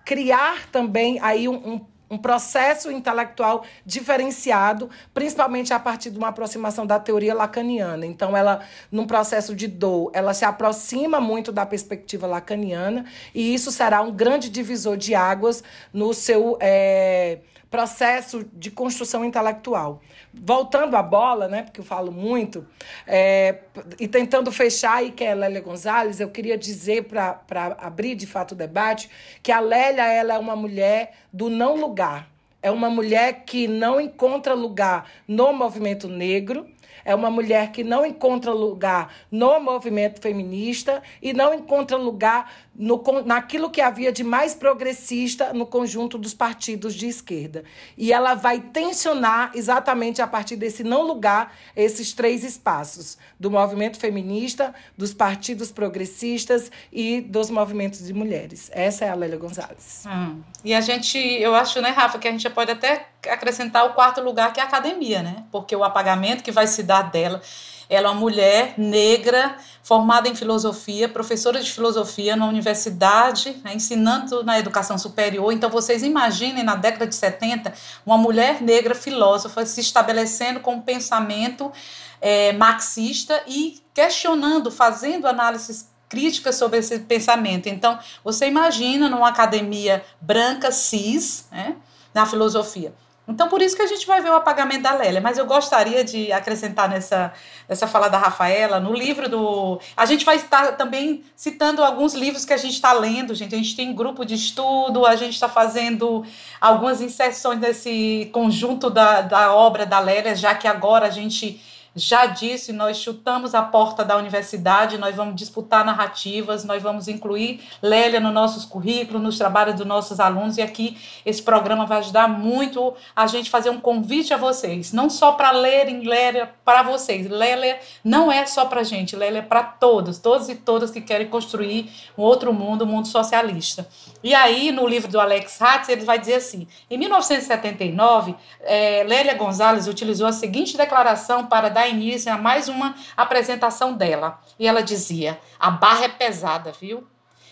criar 0.09 0.71
também 0.73 1.19
aí 1.21 1.47
um, 1.47 1.75
um 1.75 1.81
um 2.11 2.17
processo 2.17 2.91
intelectual 2.91 3.65
diferenciado, 3.85 4.89
principalmente 5.13 5.75
a 5.75 5.79
partir 5.79 6.11
de 6.11 6.17
uma 6.17 6.29
aproximação 6.29 6.87
da 6.87 6.99
teoria 6.99 7.35
lacaniana. 7.35 8.07
Então, 8.07 8.35
ela, 8.35 8.61
num 8.91 9.07
processo 9.07 9.55
de 9.55 9.67
dor, 9.67 10.11
ela 10.15 10.33
se 10.33 10.43
aproxima 10.43 11.21
muito 11.21 11.53
da 11.53 11.67
perspectiva 11.67 12.27
lacaniana, 12.27 13.05
e 13.35 13.53
isso 13.53 13.71
será 13.71 14.01
um 14.01 14.11
grande 14.11 14.49
divisor 14.49 14.97
de 14.97 15.15
águas 15.15 15.63
no 15.93 16.15
seu. 16.15 16.57
É, 16.61 17.41
processo 17.71 18.45
de 18.53 18.71
construção 18.71 19.25
intelectual. 19.25 20.01
Voltando 20.33 20.97
à 20.97 21.03
bola, 21.03 21.49
né, 21.49 21.63
porque 21.63 21.81
eu 21.81 21.85
falo 21.85 22.11
muito, 22.11 22.67
é, 23.07 23.59
e 23.99 24.07
tentando 24.09 24.51
fechar 24.51 24.97
aí 24.97 25.11
que 25.11 25.25
é 25.25 25.33
a 25.33 25.35
Lélia 25.35 25.61
Gonzalez, 25.61 26.21
eu 26.21 26.31
queria 26.31 26.57
dizer, 26.57 27.05
para 27.05 27.77
abrir 27.79 28.15
de 28.15 28.27
fato 28.27 28.53
o 28.53 28.55
debate, 28.55 29.11
que 29.43 29.53
a 29.53 29.61
Lélia 29.61 30.05
ela 30.05 30.35
é 30.35 30.39
uma 30.39 30.57
mulher 30.57 31.13
do 31.33 31.51
não 31.51 31.77
lugar. 31.77 32.29
É 32.61 32.71
uma 32.71 32.91
mulher 32.91 33.45
que 33.45 33.69
não 33.69 34.01
encontra 34.01 34.53
lugar 34.53 35.09
no 35.29 35.53
movimento 35.53 36.09
negro, 36.09 36.67
é 37.05 37.15
uma 37.15 37.31
mulher 37.31 37.73
que 37.73 37.83
não 37.83 38.05
encontra 38.05 38.53
lugar 38.53 39.15
no 39.31 39.59
movimento 39.61 40.21
feminista 40.21 41.03
e 41.23 41.33
não 41.33 41.55
encontra 41.55 41.97
lugar 41.97 42.53
no, 42.79 43.03
naquilo 43.25 43.71
que 43.71 43.81
havia 43.81 44.13
de 44.13 44.23
mais 44.23 44.55
progressista 44.55 45.53
no 45.53 45.67
conjunto 45.67 46.17
dos 46.17 46.33
partidos 46.33 46.95
de 46.95 47.09
esquerda. 47.09 47.65
E 47.97 48.13
ela 48.13 48.35
vai 48.35 48.61
tensionar 48.61 49.51
exatamente 49.55 50.23
a 50.23 50.27
partir 50.29 50.55
desse 50.55 50.85
não 50.85 51.03
lugar 51.03 51.53
esses 51.75 52.13
três 52.13 52.45
espaços: 52.45 53.19
do 53.39 53.51
movimento 53.51 53.99
feminista, 53.99 54.73
dos 54.97 55.13
partidos 55.13 55.73
progressistas 55.73 56.71
e 56.93 57.21
dos 57.21 57.51
movimentos 57.51 58.07
de 58.07 58.15
mulheres. 58.15 58.71
Essa 58.73 59.07
é 59.07 59.09
a 59.09 59.15
Lélia 59.15 59.37
Gonzalez. 59.37 60.05
Hum. 60.07 60.41
E 60.65 60.73
a 60.73 60.81
gente, 60.81 61.19
eu 61.19 61.55
acho, 61.55 61.81
né, 61.81 61.91
Rafa, 61.91 62.19
que 62.19 62.29
a 62.29 62.31
gente 62.31 62.49
pode 62.51 62.71
até 62.71 63.09
acrescentar 63.29 63.85
o 63.87 63.95
quarto 63.95 64.21
lugar, 64.21 64.53
que 64.53 64.61
é 64.61 64.63
a 64.63 64.67
academia, 64.67 65.23
né? 65.23 65.45
Porque 65.51 65.75
o 65.75 65.83
apagamento 65.83 66.45
que 66.45 66.53
vai 66.53 66.69
se 66.69 66.85
dar 66.85 67.03
dela 67.03 67.43
ela 67.89 68.09
é 68.09 68.11
uma 68.11 68.21
mulher 68.21 68.75
negra, 68.77 69.57
formada 69.83 70.29
em 70.29 70.35
filosofia, 70.35 71.09
professora 71.09 71.61
de 71.61 71.73
filosofia 71.73 72.37
na 72.37 72.47
universidade, 72.47 73.59
né, 73.65 73.75
ensinando 73.75 74.45
na 74.45 74.59
educação 74.59 74.99
superior. 74.99 75.51
Então, 75.53 75.71
vocês 75.71 76.03
imaginem, 76.03 76.63
na 76.63 76.75
década 76.75 77.07
de 77.07 77.15
70, 77.15 77.73
uma 78.05 78.19
mulher 78.19 78.61
negra 78.61 78.95
filósofa 78.95 79.65
se 79.65 79.81
estabelecendo 79.81 80.61
com 80.61 80.75
um 80.75 80.81
pensamento 80.83 81.73
é, 82.21 82.53
marxista 82.53 83.43
e 83.47 83.81
questionando, 83.95 84.71
fazendo 84.71 85.27
análises 85.27 85.89
crítica 86.09 86.53
sobre 86.53 86.79
esse 86.79 86.99
pensamento. 87.01 87.69
Então, 87.69 87.99
você 88.25 88.47
imagina 88.47 89.09
numa 89.09 89.29
academia 89.29 90.05
branca, 90.21 90.71
cis, 90.71 91.47
né, 91.51 91.77
na 92.15 92.27
filosofia. 92.27 92.93
Então, 93.29 93.47
por 93.47 93.61
isso 93.61 93.77
que 93.77 93.83
a 93.83 93.87
gente 93.87 94.07
vai 94.07 94.23
ver 94.23 94.31
o 94.31 94.35
apagamento 94.35 94.83
da 94.83 94.95
Lélia. 94.95 95.21
Mas 95.21 95.37
eu 95.37 95.45
gostaria 95.45 96.03
de 96.03 96.33
acrescentar 96.33 96.89
nessa, 96.89 97.31
nessa 97.69 97.87
fala 97.87 98.09
da 98.09 98.17
Rafaela, 98.17 98.81
no 98.81 98.95
livro 98.95 99.29
do. 99.29 99.79
A 99.95 100.07
gente 100.07 100.25
vai 100.25 100.37
estar 100.37 100.73
também 100.79 101.23
citando 101.37 101.85
alguns 101.85 102.15
livros 102.15 102.47
que 102.47 102.55
a 102.55 102.57
gente 102.57 102.73
está 102.73 102.93
lendo, 102.95 103.35
gente. 103.35 103.55
A 103.55 103.59
gente 103.59 103.77
tem 103.77 103.95
grupo 103.95 104.25
de 104.25 104.35
estudo, 104.35 105.05
a 105.05 105.15
gente 105.15 105.35
está 105.35 105.49
fazendo 105.49 106.25
algumas 106.59 107.03
inserções 107.03 107.61
desse 107.61 108.31
conjunto 108.33 108.89
da, 108.89 109.21
da 109.21 109.55
obra 109.55 109.85
da 109.85 110.01
Lélia, 110.01 110.35
já 110.35 110.55
que 110.55 110.67
agora 110.67 111.07
a 111.07 111.11
gente 111.11 111.61
já 111.99 112.27
disse, 112.27 112.73
nós 112.73 112.97
chutamos 112.99 113.55
a 113.55 113.63
porta 113.63 114.05
da 114.05 114.17
universidade, 114.17 114.99
nós 114.99 115.15
vamos 115.15 115.35
disputar 115.35 115.85
narrativas, 115.85 116.65
nós 116.65 116.83
vamos 116.83 117.09
incluir 117.09 117.61
Lélia 117.83 118.21
nos 118.21 118.33
nossos 118.33 118.65
currículos, 118.65 119.21
nos 119.23 119.37
trabalhos 119.37 119.75
dos 119.75 119.87
nossos 119.87 120.21
alunos, 120.21 120.57
e 120.57 120.63
aqui 120.63 120.97
esse 121.27 121.43
programa 121.43 121.87
vai 121.87 121.99
ajudar 121.99 122.29
muito 122.29 122.95
a 123.15 123.27
gente 123.27 123.51
fazer 123.51 123.71
um 123.71 123.81
convite 123.81 124.33
a 124.33 124.37
vocês, 124.37 124.93
não 124.93 125.11
só 125.11 125.33
para 125.33 125.51
lerem 125.51 126.03
Lélia 126.03 126.51
para 126.65 126.83
vocês. 126.83 127.29
Lélia 127.29 127.79
não 128.05 128.31
é 128.31 128.47
só 128.47 128.65
para 128.67 128.83
gente, 128.83 129.17
Lélia 129.17 129.41
é 129.41 129.43
para 129.43 129.63
todos, 129.63 130.19
todos 130.19 130.49
e 130.49 130.55
todas 130.55 130.91
que 130.91 131.01
querem 131.01 131.29
construir 131.29 131.91
um 132.17 132.23
outro 132.23 132.53
mundo, 132.53 132.85
um 132.85 132.89
mundo 132.89 133.09
socialista. 133.09 133.89
E 134.23 134.35
aí, 134.35 134.73
no 134.73 134.87
livro 134.87 135.11
do 135.11 135.21
Alex 135.21 135.61
Hatz, 135.61 135.89
ele 135.89 136.05
vai 136.05 136.19
dizer 136.19 136.35
assim: 136.35 136.67
em 136.91 136.99
1979, 136.99 138.35
é, 138.61 139.05
Lélia 139.05 139.35
Gonzalez 139.35 139.87
utilizou 139.87 140.27
a 140.27 140.33
seguinte 140.33 140.77
declaração 140.77 141.47
para 141.47 141.69
dar 141.69 141.88
início 141.89 142.33
a 142.33 142.37
mais 142.37 142.69
uma 142.69 142.95
apresentação 143.17 143.95
dela. 143.95 144.41
E 144.59 144.67
ela 144.67 144.83
dizia: 144.83 145.39
a 145.59 145.71
barra 145.71 146.05
é 146.05 146.09
pesada, 146.09 146.73
viu? 146.73 147.07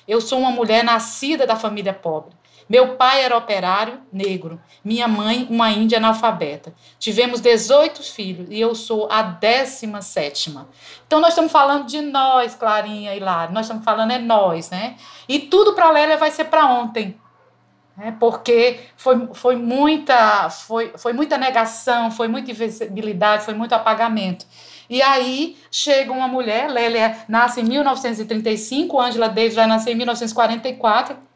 Eu 0.07 0.21
sou 0.21 0.39
uma 0.39 0.51
mulher 0.51 0.85
nascida 0.85 1.47
da 1.47 1.57
família 1.57 1.93
pobre. 1.93 2.35
Meu 2.69 2.97
pai 2.97 3.23
era 3.23 3.37
operário 3.37 4.01
negro, 4.13 4.61
minha 4.85 5.07
mãe 5.07 5.47
uma 5.49 5.71
índia 5.71 5.99
analfabeta. 5.99 6.75
Tivemos 6.99 7.41
18 7.41 8.03
filhos 8.03 8.49
e 8.51 8.61
eu 8.61 8.75
sou 8.75 9.09
a 9.11 9.23
17 9.23 10.53
Então 11.07 11.21
nós 11.21 11.31
estamos 11.31 11.53
falando 11.53 11.87
de 11.87 12.01
nós, 12.01 12.57
Clarinha 12.57 13.15
e 13.15 13.21
Lara. 13.21 13.53
Nós 13.53 13.67
estamos 13.67 13.85
falando 13.85 14.11
é 14.11 14.19
nós, 14.19 14.71
né? 14.71 14.97
E 15.29 15.39
tudo 15.39 15.75
para 15.75 15.93
Lélia 15.93 16.17
vai 16.17 16.33
ser 16.33 16.47
para 16.47 16.67
ontem. 16.67 17.17
Né? 17.97 18.15
Porque 18.19 18.81
foi, 18.97 19.29
foi, 19.35 19.57
muita, 19.57 20.51
foi, 20.51 20.93
foi 20.97 21.13
muita 21.13 21.39
negação, 21.39 22.11
foi 22.11 22.29
muita 22.29 22.51
invisibilidade, 22.51 23.45
foi 23.45 23.55
muito 23.55 23.75
apagamento. 23.75 24.47
E 24.89 25.03
aí 25.03 25.57
chega 25.71 26.13
uma 26.13 26.29
mulher, 26.29 26.71
Lélia 26.71 27.25
nasce 27.29 27.61
em 27.61 27.65
1935, 27.65 29.01
Angela 29.01 29.29
Davis 29.29 29.55
vai 29.55 29.67
nascer 29.67 29.93
em 29.93 29.97
1944 29.97 31.27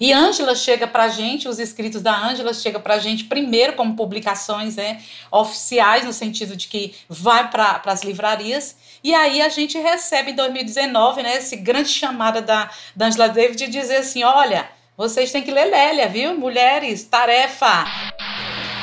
e 0.00 0.14
Ângela 0.14 0.54
chega 0.54 0.86
para 0.86 1.04
a 1.04 1.08
gente, 1.08 1.46
os 1.46 1.58
escritos 1.58 2.00
da 2.00 2.16
Ângela 2.16 2.54
chega 2.54 2.80
para 2.80 2.94
a 2.94 2.98
gente 2.98 3.24
primeiro 3.24 3.74
como 3.74 3.94
publicações 3.94 4.76
né, 4.76 5.02
oficiais, 5.30 6.06
no 6.06 6.12
sentido 6.12 6.56
de 6.56 6.68
que 6.68 6.94
vai 7.06 7.50
para 7.50 7.82
as 7.84 8.02
livrarias, 8.02 8.76
e 9.04 9.14
aí 9.14 9.42
a 9.42 9.50
gente 9.50 9.78
recebe 9.78 10.30
em 10.30 10.34
2019 10.34 11.22
né, 11.22 11.36
esse 11.36 11.54
grande 11.54 11.90
chamada 11.90 12.40
da, 12.40 12.70
Angela 12.98 13.28
Davis 13.28 13.56
de 13.56 13.68
dizer 13.68 13.98
assim, 13.98 14.24
olha, 14.24 14.70
vocês 15.00 15.32
têm 15.32 15.42
que 15.42 15.50
ler 15.50 15.64
Lélia, 15.64 16.08
viu? 16.08 16.38
Mulheres, 16.38 17.04
tarefa! 17.04 17.86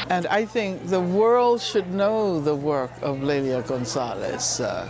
And 0.10 0.26
I 0.36 0.48
think 0.48 0.90
the 0.90 0.98
world 0.98 1.64
should 1.64 1.88
know 1.92 2.42
the 2.42 2.54
work 2.54 2.92
of 3.06 3.24
Lelia 3.24 3.62
Gonzalez. 3.62 4.60
Uh... 4.60 4.88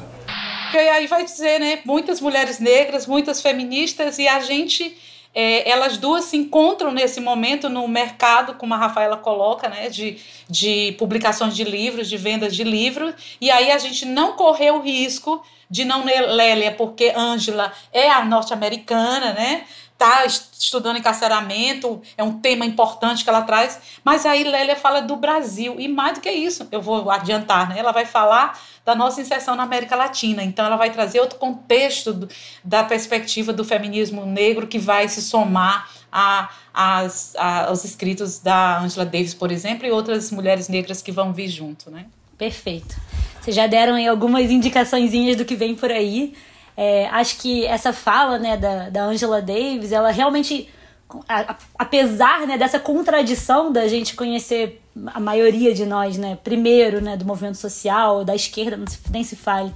E 0.73 0.77
aí 0.77 1.05
vai 1.05 1.25
dizer, 1.25 1.59
né? 1.59 1.79
Muitas 1.83 2.21
mulheres 2.21 2.59
negras, 2.59 3.05
muitas 3.05 3.41
feministas, 3.41 4.17
e 4.19 4.25
a 4.25 4.39
gente 4.39 4.97
é, 5.35 5.69
elas 5.69 5.97
duas 5.97 6.23
se 6.23 6.37
encontram 6.37 6.91
nesse 6.91 7.19
momento 7.19 7.67
no 7.67 7.85
mercado, 7.89 8.53
como 8.53 8.73
a 8.73 8.77
Rafaela 8.77 9.17
coloca, 9.17 9.67
né, 9.67 9.89
de, 9.89 10.17
de 10.49 10.95
publicações 10.97 11.55
de 11.55 11.63
livros, 11.63 12.09
de 12.09 12.15
vendas 12.17 12.55
de 12.55 12.63
livros, 12.63 13.13
e 13.39 13.51
aí 13.51 13.69
a 13.69 13.77
gente 13.77 14.05
não 14.05 14.31
correu 14.33 14.77
o 14.77 14.81
risco 14.81 15.43
de 15.69 15.83
não 15.83 16.05
ler 16.05 16.21
Lélia, 16.21 16.71
porque 16.71 17.13
Ângela 17.15 17.71
é 17.91 18.09
a 18.09 18.23
norte-americana, 18.23 19.33
né? 19.33 19.65
Tá 19.97 20.25
estudando 20.25 20.97
encarceramento, 20.97 22.01
é 22.15 22.23
um 22.23 22.39
tema 22.39 22.65
importante 22.65 23.23
que 23.23 23.29
ela 23.29 23.41
traz, 23.41 23.79
mas 24.03 24.25
aí 24.25 24.43
Lélia 24.43 24.75
fala 24.75 25.01
do 25.01 25.15
Brasil, 25.15 25.75
e 25.79 25.87
mais 25.87 26.15
do 26.15 26.21
que 26.21 26.29
isso, 26.29 26.67
eu 26.71 26.81
vou 26.81 27.09
adiantar, 27.09 27.69
né? 27.69 27.79
Ela 27.79 27.91
vai 27.91 28.05
falar 28.05 28.59
da 28.85 28.95
nossa 28.95 29.19
inserção 29.19 29.55
na 29.55 29.63
América 29.63 29.95
Latina. 29.95 30.43
Então, 30.43 30.65
ela 30.65 30.77
vai 30.77 30.91
trazer 30.91 31.19
outro 31.19 31.37
contexto 31.39 32.13
do, 32.13 32.29
da 32.63 32.83
perspectiva 32.83 33.51
do 33.51 33.65
feminismo 33.65 34.25
negro 34.25 34.67
que 34.67 34.79
vai 34.79 35.09
se 35.09 35.21
somar 35.21 35.89
a, 36.11 36.49
a, 36.73 37.07
a, 37.37 37.65
aos 37.65 37.83
escritos 37.83 38.39
da 38.39 38.79
Angela 38.79 39.05
Davis, 39.05 39.33
por 39.33 39.51
exemplo, 39.51 39.85
e 39.85 39.91
outras 39.91 40.31
mulheres 40.31 40.69
negras 40.69 41.01
que 41.01 41.11
vão 41.11 41.33
vir 41.33 41.49
junto, 41.49 41.91
né? 41.91 42.05
Perfeito. 42.37 42.95
Vocês 43.41 43.55
já 43.55 43.65
deram 43.65 43.95
aí 43.95 44.07
algumas 44.07 44.51
indicaçõezinhas 44.51 45.35
do 45.35 45.45
que 45.45 45.55
vem 45.55 45.75
por 45.75 45.91
aí. 45.91 46.33
É, 46.77 47.07
acho 47.07 47.39
que 47.39 47.65
essa 47.65 47.91
fala 47.91 48.37
né, 48.37 48.55
da, 48.55 48.89
da 48.89 49.03
Angela 49.03 49.41
Davis, 49.41 49.91
ela 49.91 50.11
realmente, 50.11 50.69
apesar 51.75 52.45
né, 52.45 52.55
dessa 52.55 52.79
contradição 52.79 53.71
da 53.71 53.87
gente 53.87 54.15
conhecer 54.15 54.79
a 55.07 55.19
maioria 55.19 55.73
de 55.73 55.87
nós, 55.87 56.17
né, 56.17 56.37
primeiro, 56.43 57.01
né, 57.01 57.17
do 57.17 57.25
movimento 57.25 57.57
social, 57.57 58.23
da 58.23 58.35
esquerda, 58.35 58.79
nem 59.11 59.23
se 59.23 59.35
fale, 59.35 59.73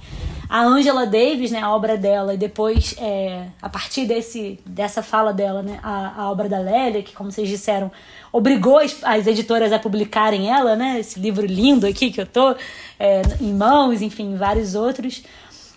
a 0.48 0.62
Angela 0.62 1.04
Davis, 1.06 1.50
né, 1.50 1.60
a 1.60 1.74
obra 1.74 1.96
dela, 1.96 2.34
e 2.34 2.36
depois, 2.36 2.94
é, 2.98 3.46
a 3.60 3.68
partir 3.68 4.06
desse, 4.06 4.60
dessa 4.64 5.02
fala 5.02 5.32
dela, 5.32 5.62
né, 5.62 5.80
a, 5.82 6.22
a 6.22 6.30
obra 6.30 6.48
da 6.48 6.58
Lélia, 6.58 7.02
que, 7.02 7.14
como 7.14 7.32
vocês 7.32 7.48
disseram, 7.48 7.90
obrigou 8.32 8.78
as, 8.78 8.96
as 9.02 9.26
editoras 9.26 9.72
a 9.72 9.78
publicarem 9.78 10.50
ela, 10.50 10.76
né, 10.76 11.00
esse 11.00 11.18
livro 11.18 11.44
lindo 11.46 11.86
aqui 11.86 12.10
que 12.12 12.20
eu 12.20 12.26
tô 12.26 12.54
é, 12.98 13.22
em 13.40 13.52
mãos, 13.52 14.02
enfim, 14.02 14.36
vários 14.36 14.74
outros. 14.74 15.24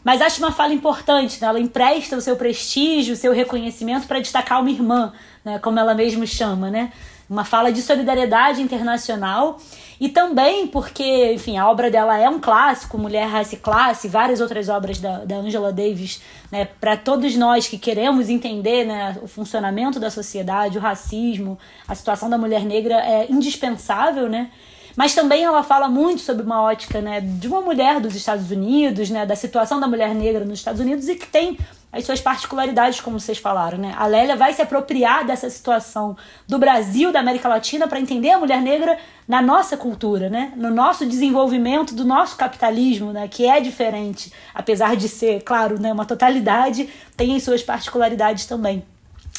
Mas 0.06 0.22
acho 0.22 0.38
uma 0.38 0.52
fala 0.52 0.72
importante, 0.72 1.42
né? 1.42 1.48
ela 1.48 1.60
empresta 1.60 2.16
o 2.16 2.22
seu 2.22 2.36
prestígio, 2.36 3.16
o 3.16 3.18
seu 3.18 3.34
reconhecimento 3.34 4.06
para 4.06 4.20
destacar 4.20 4.62
uma 4.62 4.70
irmã, 4.70 5.12
né, 5.44 5.58
como 5.58 5.80
ela 5.80 5.96
mesmo 5.96 6.28
chama, 6.28 6.70
né? 6.70 6.94
uma 7.28 7.44
fala 7.44 7.72
de 7.72 7.82
solidariedade 7.82 8.62
internacional 8.62 9.60
e 10.00 10.08
também 10.08 10.68
porque, 10.68 11.34
enfim, 11.34 11.58
a 11.58 11.68
obra 11.68 11.90
dela 11.90 12.16
é 12.20 12.30
um 12.30 12.40
clássico, 12.40 13.00
Mulher, 13.00 13.26
Raça 13.26 13.56
e 13.56 13.58
Classe, 13.58 14.08
várias 14.08 14.42
outras 14.42 14.70
obras 14.70 15.00
da, 15.00 15.26
da 15.26 15.38
Angela 15.38 15.74
Davis, 15.74 16.22
né, 16.52 16.66
para 16.66 16.96
todos 16.96 17.36
nós 17.36 17.68
que 17.68 17.80
queremos 17.80 18.30
entender 18.30 18.86
né, 18.86 19.18
o 19.24 19.28
funcionamento 19.28 20.00
da 20.00 20.12
sociedade, 20.12 20.78
o 20.78 20.82
racismo, 20.82 21.58
a 21.88 21.96
situação 21.96 22.30
da 22.30 22.38
mulher 22.38 22.64
negra 22.64 22.96
é 22.96 23.26
indispensável, 23.28 24.30
né? 24.30 24.52
Mas 24.96 25.14
também 25.14 25.44
ela 25.44 25.64
fala 25.64 25.88
muito 25.88 26.22
sobre 26.22 26.44
uma 26.44 26.62
ótica 26.62 27.02
né, 27.02 27.20
de 27.22 27.48
uma 27.48 27.62
mulher 27.62 28.00
dos 28.00 28.16
Estados 28.16 28.50
Unidos, 28.50 29.10
né, 29.10 29.26
da 29.26 29.36
situação 29.36 29.80
da 29.80 29.88
mulher 29.88 30.16
negra 30.16 30.46
nos 30.46 30.60
Estados 30.60 30.80
Unidos 30.80 31.08
e 31.10 31.16
que 31.16 31.28
tem 31.28 31.58
as 31.96 32.06
suas 32.06 32.20
particularidades, 32.20 33.00
como 33.00 33.18
vocês 33.18 33.38
falaram, 33.38 33.78
né? 33.78 33.94
A 33.98 34.06
Lélia 34.06 34.36
vai 34.36 34.52
se 34.52 34.62
apropriar 34.62 35.26
dessa 35.26 35.50
situação 35.50 36.18
do 36.46 36.60
Brasil, 36.60 37.10
da 37.10 37.22
América 37.22 37.48
Latina, 37.48 37.88
para 37.88 38.02
entender 38.02 38.32
a 38.32 38.38
mulher 38.38 38.62
negra 38.62 38.98
na 39.26 39.42
nossa 39.42 39.78
cultura, 39.78 40.30
né? 40.30 40.52
No 40.58 40.70
nosso 40.70 41.06
desenvolvimento 41.06 41.96
do 41.96 42.04
nosso 42.04 42.36
capitalismo, 42.36 43.14
né? 43.14 43.30
Que 43.30 43.46
é 43.46 43.62
diferente, 43.62 44.30
apesar 44.54 44.98
de 44.98 45.08
ser, 45.08 45.42
claro, 45.44 45.80
né, 45.80 45.94
uma 45.94 46.04
totalidade, 46.04 46.90
tem 47.16 47.34
as 47.34 47.44
suas 47.44 47.64
particularidades 47.64 48.46
também. 48.46 48.84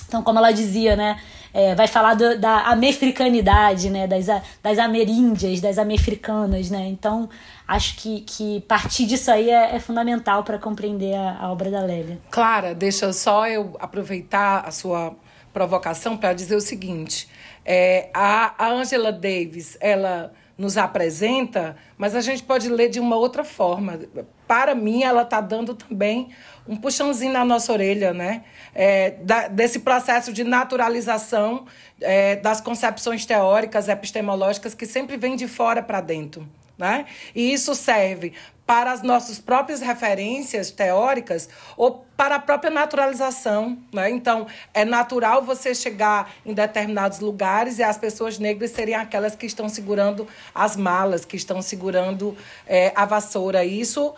Então, 0.08 0.22
como 0.22 0.38
ela 0.38 0.50
dizia, 0.50 0.96
né? 0.96 1.20
É, 1.58 1.75
vai 1.75 1.86
falar 1.86 2.12
do, 2.12 2.38
da 2.38 2.66
americanidade, 2.66 3.88
né? 3.88 4.06
Das, 4.06 4.26
das 4.62 4.78
ameríndias, 4.78 5.58
das 5.58 5.78
americanas, 5.78 6.68
né? 6.68 6.86
Então, 6.86 7.30
acho 7.66 7.96
que, 7.96 8.20
que 8.20 8.60
partir 8.68 9.06
disso 9.06 9.30
aí 9.30 9.48
é, 9.48 9.75
é 9.75 9.80
fundamental 9.80 10.44
para 10.44 10.58
compreender 10.58 11.14
a, 11.14 11.38
a, 11.40 11.50
obra 11.50 11.70
da 11.70 11.80
Lélia. 11.80 12.18
Clara, 12.30 12.75
deixa 12.75 13.10
só 13.14 13.48
eu 13.48 13.75
aproveitar 13.80 14.66
a 14.66 14.70
sua 14.70 15.16
provocação 15.50 16.14
para 16.14 16.34
dizer 16.34 16.56
o 16.56 16.60
seguinte: 16.60 17.26
é, 17.64 18.10
a, 18.12 18.54
a 18.62 18.70
Angela 18.70 19.10
Davis, 19.10 19.78
ela 19.80 20.34
nos 20.56 20.78
apresenta, 20.78 21.76
mas 21.98 22.14
a 22.14 22.20
gente 22.20 22.42
pode 22.42 22.68
ler 22.68 22.88
de 22.88 22.98
uma 22.98 23.16
outra 23.16 23.44
forma. 23.44 24.00
Para 24.48 24.75
mim, 24.75 25.02
ela 25.02 25.22
está 25.22 25.40
dando 25.40 25.75
também 25.75 26.30
um 26.66 26.76
puxãozinho 26.76 27.32
na 27.32 27.44
nossa 27.44 27.72
orelha, 27.72 28.14
né? 28.14 28.42
É, 28.75 29.10
da, 29.22 29.48
desse 29.48 29.80
processo 29.80 30.32
de 30.32 30.44
naturalização 30.44 31.66
é, 32.00 32.36
das 32.36 32.60
concepções 32.60 33.26
teóricas, 33.26 33.88
epistemológicas, 33.88 34.75
que 34.75 34.86
sempre 34.86 35.16
vem 35.16 35.36
de 35.36 35.46
fora 35.46 35.82
para 35.82 36.00
dentro. 36.00 36.48
Né? 36.78 37.06
E 37.34 37.52
isso 37.54 37.75
serve 37.75 38.34
para 38.66 38.90
as 38.90 39.02
nossas 39.02 39.38
próprias 39.38 39.80
referências 39.80 40.73
teóricas 40.73 41.49
ou 41.76 42.04
para 42.16 42.37
a 42.37 42.38
própria 42.40 42.70
naturalização. 42.70 43.78
Né? 43.92 44.11
Então, 44.11 44.46
é 44.75 44.85
natural 44.85 45.42
você 45.42 45.75
chegar 45.75 46.32
em 46.44 46.52
determinados 46.52 47.20
lugares 47.20 47.78
e 47.78 47.82
as 47.82 47.96
pessoas 47.96 48.38
negras 48.38 48.73
serem 48.73 48.94
aquelas 48.94 49.37
que 49.37 49.46
estão 49.46 49.68
segurando 49.68 50.26
as 50.54 50.76
malas, 50.76 51.25
que 51.25 51.37
estão 51.37 51.62
segurando 51.62 52.37
é, 52.66 52.92
a 52.96 53.04
vassoura. 53.04 53.64
Isso, 53.64 54.14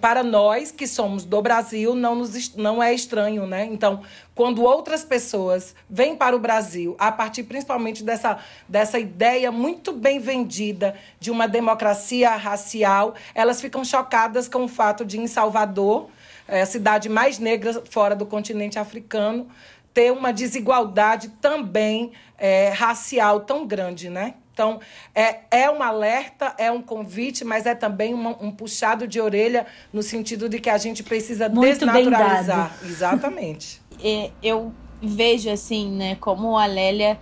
para 0.00 0.22
nós 0.22 0.70
que 0.70 0.86
somos 0.86 1.24
do 1.24 1.40
Brasil, 1.40 1.94
não, 1.94 2.16
nos, 2.16 2.54
não 2.54 2.82
é 2.82 2.92
estranho. 2.92 3.46
Né? 3.46 3.64
Então, 3.64 4.02
quando 4.36 4.62
outras 4.62 5.02
pessoas 5.02 5.74
vêm 5.88 6.14
para 6.14 6.36
o 6.36 6.38
Brasil, 6.38 6.94
a 6.98 7.10
partir 7.10 7.42
principalmente 7.44 8.04
dessa, 8.04 8.38
dessa 8.68 8.98
ideia 8.98 9.50
muito 9.50 9.92
bem 9.94 10.20
vendida 10.20 10.94
de 11.18 11.30
uma 11.30 11.48
democracia 11.48 12.36
racial, 12.36 13.14
elas 13.34 13.62
ficam 13.62 13.82
chocadas 13.82 14.46
com 14.46 14.64
o 14.64 14.68
fato 14.68 15.06
de, 15.06 15.18
em 15.18 15.26
Salvador, 15.26 16.10
é, 16.46 16.60
a 16.60 16.66
cidade 16.66 17.08
mais 17.08 17.38
negra 17.38 17.82
fora 17.88 18.14
do 18.14 18.26
continente 18.26 18.78
africano, 18.78 19.48
ter 19.94 20.12
uma 20.12 20.34
desigualdade 20.34 21.30
também 21.40 22.12
é, 22.36 22.68
racial 22.68 23.40
tão 23.40 23.66
grande, 23.66 24.10
né? 24.10 24.34
Então, 24.52 24.80
é, 25.14 25.40
é 25.50 25.70
um 25.70 25.82
alerta, 25.82 26.54
é 26.58 26.70
um 26.70 26.82
convite, 26.82 27.44
mas 27.44 27.64
é 27.64 27.74
também 27.74 28.12
uma, 28.12 28.30
um 28.42 28.50
puxado 28.50 29.08
de 29.08 29.18
orelha 29.18 29.66
no 29.92 30.02
sentido 30.02 30.46
de 30.46 30.58
que 30.58 30.68
a 30.68 30.78
gente 30.78 31.02
precisa 31.02 31.48
Muito 31.48 31.78
desnaturalizar. 31.78 32.74
Exatamente. 32.82 33.80
É, 34.02 34.30
eu 34.42 34.72
vejo, 35.00 35.50
assim, 35.50 35.90
né, 35.90 36.16
como 36.16 36.56
a 36.56 36.66
Lélia 36.66 37.18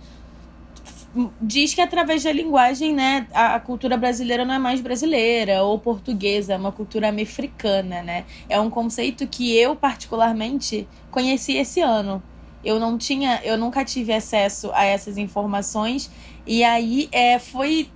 diz 1.41 1.73
que 1.73 1.81
através 1.81 2.23
da 2.23 2.31
linguagem, 2.31 2.93
né, 2.93 3.27
a, 3.33 3.55
a, 3.55 3.59
cultura 3.59 3.95
brasileira 3.95 4.43
não 4.43 4.53
é 4.53 4.59
mais 4.59 4.81
brasileira 4.81 5.63
ou 5.63 5.79
portuguesa, 5.79 6.53
é 6.53 6.57
uma 6.57 6.71
cultura 6.71 7.07
americana, 7.07 8.03
né? 8.03 8.25
É 8.49 8.59
um 8.59 8.69
conceito 8.69 9.25
que 9.25 9.55
eu 9.55 9.75
particularmente 9.75 10.87
conheci 11.09 11.55
esse 11.55 11.79
ano. 11.79 12.21
Eu 12.63 12.79
não 12.79 12.97
tinha, 12.97 13.39
eu 13.43 13.57
nunca 13.57 13.85
tive 13.85 14.11
acesso 14.11 14.71
a 14.73 14.83
essas 14.83 15.17
informações 15.17 16.11
e 16.45 16.63
aí 16.63 17.07
é, 17.11 17.39
foi 17.39 17.89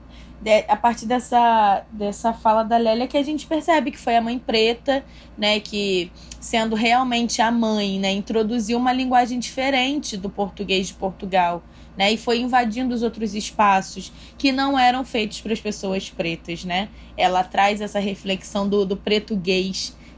é, 0.46 0.66
a 0.68 0.76
partir 0.76 1.06
dessa, 1.06 1.84
dessa 1.92 2.34
fala 2.34 2.64
da 2.64 2.78
Lélia 2.78 3.08
que 3.08 3.18
a 3.18 3.24
gente 3.24 3.46
percebe 3.46 3.92
que 3.92 3.98
foi 3.98 4.16
a 4.16 4.22
mãe 4.22 4.40
preta, 4.40 5.04
né, 5.38 5.60
que 5.60 6.12
sendo 6.40 6.76
realmente 6.76 7.42
a 7.42 7.52
mãe, 7.52 8.00
né, 8.00 8.12
introduziu 8.12 8.78
uma 8.78 8.94
linguagem 8.94 9.40
diferente 9.40 10.16
do 10.16 10.30
português 10.30 10.88
de 10.88 10.94
Portugal 10.94 11.64
né? 12.00 12.14
E 12.14 12.18
foi 12.18 12.40
invadindo 12.40 12.96
os 12.96 13.04
outros 13.04 13.36
espaços 13.36 14.10
que 14.38 14.54
não 14.54 14.80
eram 14.80 15.04
feitos 15.04 15.42
para 15.42 15.52
as 15.52 15.60
pessoas 15.60 16.10
pretas, 16.10 16.64
né? 16.64 16.88
Ela 17.18 17.44
traz 17.44 17.82
essa 17.82 18.00
reflexão 18.00 18.70
do, 18.70 18.86
do 18.86 18.96
preto 18.96 19.38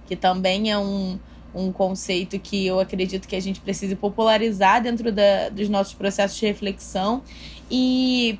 que 0.05 0.15
também 0.15 0.69
é 0.69 0.77
um, 0.77 1.17
um 1.55 1.71
conceito 1.71 2.37
que 2.37 2.67
eu 2.67 2.79
acredito 2.79 3.27
que 3.27 3.35
a 3.35 3.39
gente 3.39 3.59
precise 3.59 3.95
popularizar 3.95 4.83
dentro 4.83 5.11
da, 5.11 5.49
dos 5.49 5.69
nossos 5.69 5.95
processos 5.95 6.37
de 6.39 6.45
reflexão. 6.45 7.23
E 7.71 8.39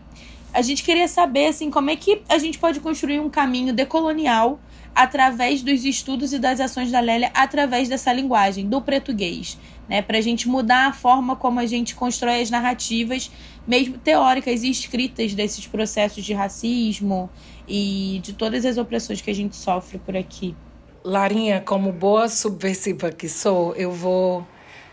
a 0.54 0.62
gente 0.62 0.84
queria 0.84 1.08
saber 1.08 1.48
assim, 1.48 1.70
como 1.70 1.90
é 1.90 1.96
que 1.96 2.22
a 2.28 2.38
gente 2.38 2.58
pode 2.58 2.80
construir 2.80 3.20
um 3.20 3.30
caminho 3.30 3.74
decolonial 3.74 4.60
através 4.94 5.62
dos 5.62 5.86
estudos 5.86 6.34
e 6.34 6.40
das 6.40 6.60
ações 6.60 6.92
da 6.92 7.00
Lélia 7.00 7.32
através 7.34 7.88
dessa 7.88 8.12
linguagem, 8.12 8.68
do 8.68 8.82
português 8.82 9.58
né? 9.92 10.02
Para 10.02 10.18
a 10.18 10.22
gente 10.22 10.48
mudar 10.48 10.88
a 10.88 10.94
forma 10.94 11.36
como 11.36 11.60
a 11.60 11.66
gente 11.66 11.96
constrói 11.96 12.42
as 12.42 12.50
narrativas, 12.50 13.30
mesmo 13.68 13.98
teóricas 13.98 14.64
e 14.64 14.70
escritas 14.70 15.34
desses 15.34 15.68
processos 15.68 16.24
de 16.24 16.34
racismo 16.34 17.30
e 17.68 18.22
de 18.24 18.32
todas 18.32 18.66
as 18.66 18.78
opressões 18.78 19.20
que 19.20 19.30
a 19.30 19.36
gente 19.36 19.54
sofre 19.54 20.00
por 20.00 20.16
aqui. 20.16 20.56
Larinha, 21.04 21.60
como 21.60 21.92
boa 21.92 22.30
subversiva 22.30 23.12
que 23.12 23.28
sou, 23.28 23.76
eu 23.76 23.92
vou 23.92 24.48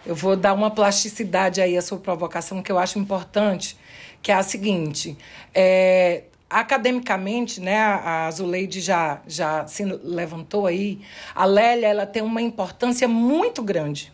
eu 0.05 0.17
vou 0.17 0.35
dar 0.35 0.55
uma 0.55 0.71
plasticidade 0.71 1.61
aí 1.61 1.77
à 1.77 1.83
sua 1.83 1.99
provocação 1.99 2.61
que 2.61 2.73
eu 2.73 2.79
acho 2.79 2.99
importante, 2.99 3.77
que 4.23 4.33
é 4.33 4.35
a 4.35 4.43
seguinte: 4.43 5.17
é, 5.55 6.25
academicamente, 6.49 7.61
né, 7.61 7.79
a 7.79 8.31
Zuleide 8.31 8.81
já, 8.81 9.21
já 9.27 9.67
se 9.67 9.85
levantou 9.85 10.67
aí, 10.67 11.01
a 11.35 11.45
Lélia 11.45 11.89
ela 11.89 12.07
tem 12.07 12.23
uma 12.23 12.43
importância 12.43 13.07
muito 13.07 13.63
grande 13.63 14.13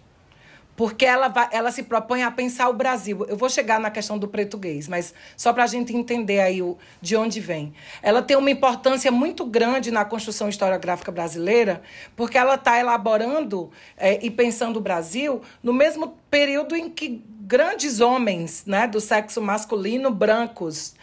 porque 0.76 1.04
ela, 1.04 1.28
vai, 1.28 1.48
ela 1.52 1.70
se 1.70 1.84
propõe 1.84 2.22
a 2.22 2.30
pensar 2.30 2.68
o 2.68 2.72
Brasil. 2.72 3.24
Eu 3.28 3.36
vou 3.36 3.48
chegar 3.48 3.78
na 3.78 3.90
questão 3.90 4.18
do 4.18 4.26
português, 4.26 4.88
mas 4.88 5.14
só 5.36 5.52
para 5.52 5.64
a 5.64 5.66
gente 5.66 5.94
entender 5.94 6.40
aí 6.40 6.62
o, 6.62 6.76
de 7.00 7.16
onde 7.16 7.40
vem. 7.40 7.72
Ela 8.02 8.22
tem 8.22 8.36
uma 8.36 8.50
importância 8.50 9.10
muito 9.10 9.44
grande 9.44 9.90
na 9.90 10.04
construção 10.04 10.48
historiográfica 10.48 11.12
brasileira, 11.12 11.82
porque 12.16 12.36
ela 12.36 12.56
está 12.56 12.78
elaborando 12.78 13.70
é, 13.96 14.24
e 14.24 14.30
pensando 14.30 14.78
o 14.78 14.80
Brasil 14.80 15.42
no 15.62 15.72
mesmo 15.72 16.16
período 16.28 16.74
em 16.74 16.90
que 16.90 17.22
grandes 17.46 18.00
homens 18.00 18.64
né, 18.66 18.86
do 18.86 19.00
sexo 19.00 19.40
masculino 19.40 20.10
brancos 20.10 20.94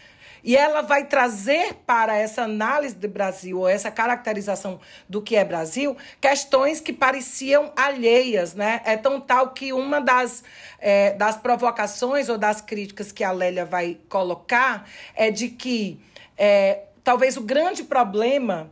e 0.43 0.57
ela 0.57 0.81
vai 0.81 1.05
trazer 1.05 1.75
para 1.85 2.17
essa 2.17 2.41
análise 2.43 2.95
do 2.95 3.07
Brasil, 3.07 3.59
ou 3.59 3.67
essa 3.67 3.91
caracterização 3.91 4.79
do 5.07 5.21
que 5.21 5.35
é 5.35 5.45
Brasil, 5.45 5.95
questões 6.19 6.81
que 6.81 6.91
pareciam 6.91 7.71
alheias. 7.75 8.55
Né? 8.55 8.81
É 8.83 8.97
tão 8.97 9.21
tal 9.21 9.51
que 9.51 9.71
uma 9.71 10.01
das, 10.01 10.43
é, 10.79 11.13
das 11.13 11.37
provocações 11.37 12.27
ou 12.27 12.39
das 12.39 12.59
críticas 12.59 13.11
que 13.11 13.23
a 13.23 13.31
Lélia 13.31 13.65
vai 13.65 13.99
colocar 14.09 14.89
é 15.15 15.29
de 15.29 15.47
que 15.47 16.01
é, 16.35 16.85
talvez 17.03 17.37
o 17.37 17.41
grande 17.41 17.83
problema 17.83 18.71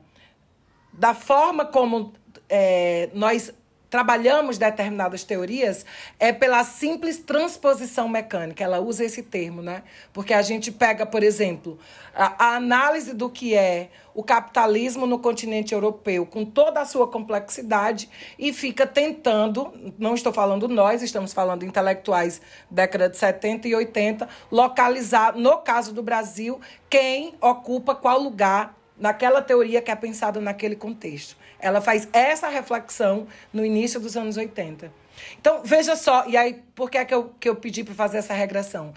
da 0.91 1.13
forma 1.13 1.65
como 1.65 2.13
é, 2.49 3.09
nós 3.13 3.53
trabalhamos 3.89 4.57
determinadas 4.57 5.23
teorias 5.23 5.85
é 6.19 6.31
pela 6.31 6.63
simples 6.63 7.17
transposição 7.17 8.07
mecânica. 8.07 8.63
Ela 8.63 8.79
usa 8.79 9.03
esse 9.03 9.23
termo, 9.23 9.61
né? 9.61 9.83
Porque 10.13 10.33
a 10.33 10.41
gente 10.41 10.71
pega, 10.71 11.05
por 11.05 11.23
exemplo, 11.23 11.79
a, 12.13 12.45
a, 12.45 12.55
análise 12.55 13.13
do 13.13 13.29
que 13.29 13.55
é 13.55 13.89
o 14.13 14.23
capitalismo 14.23 15.07
no 15.07 15.19
continente 15.19 15.73
europeu, 15.73 16.25
com 16.25 16.43
toda 16.45 16.81
a 16.81 16.85
sua 16.85 17.07
complexidade, 17.07 18.09
e 18.37 18.51
fica 18.51 18.85
tentando, 18.85 19.73
não 19.97 20.13
estou 20.13 20.33
falando 20.33 20.67
nós, 20.67 21.01
estamos 21.01 21.31
falando 21.31 21.63
intelectuais 21.63 22.41
década 22.69 23.09
de 23.09 23.17
70 23.17 23.67
e 23.67 23.75
80, 23.75 24.27
localizar, 24.51 25.35
no 25.35 25.57
caso 25.57 25.93
do 25.93 26.03
Brasil, 26.03 26.59
quem 26.89 27.33
ocupa 27.41 27.95
qual 27.95 28.19
lugar 28.19 28.75
naquela 28.99 29.41
teoria 29.41 29.81
que 29.81 29.89
é 29.89 29.95
pensada 29.95 30.41
naquele 30.41 30.75
contexto. 30.75 31.37
Ela 31.59 31.81
faz 31.81 32.07
essa 32.13 32.47
reflexão 32.47 33.27
no 33.51 33.65
início 33.65 33.99
dos 33.99 34.15
anos 34.15 34.37
80. 34.37 34.91
Então, 35.39 35.61
veja 35.63 35.95
só, 35.95 36.25
e 36.27 36.37
aí, 36.37 36.63
por 36.73 36.89
que 36.89 36.97
é 36.97 37.05
que 37.05 37.13
eu, 37.13 37.33
que 37.39 37.49
eu 37.49 37.55
pedi 37.55 37.83
para 37.83 37.93
fazer 37.93 38.19
essa 38.19 38.33
regressão? 38.33 38.93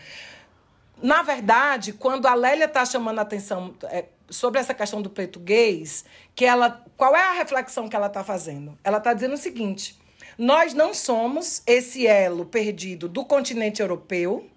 Na 1.03 1.22
verdade, 1.22 1.92
quando 1.92 2.27
a 2.27 2.35
Lélia 2.35 2.66
está 2.66 2.85
chamando 2.85 3.18
a 3.18 3.22
atenção 3.22 3.75
é, 3.85 4.05
sobre 4.31 4.61
essa 4.61 4.72
questão 4.72 5.03
do 5.03 5.11
português, 5.11 6.05
que 6.35 6.44
ela, 6.44 6.85
qual 6.96 7.16
é 7.16 7.22
a 7.22 7.33
reflexão 7.33 7.88
que 7.88 7.96
ela 7.96 8.07
está 8.07 8.22
fazendo? 8.22 8.79
Ela 8.85 8.98
está 8.98 9.12
dizendo 9.12 9.35
o 9.35 9.38
seguinte: 9.38 10.01
nós 10.38 10.72
não 10.72 10.94
somos 10.94 11.62
esse 11.66 12.07
elo 12.07 12.46
perdido 12.46 13.09
do 13.09 13.25
continente 13.25 13.83
europeu, 13.83 14.48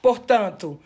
portanto, 0.00 0.80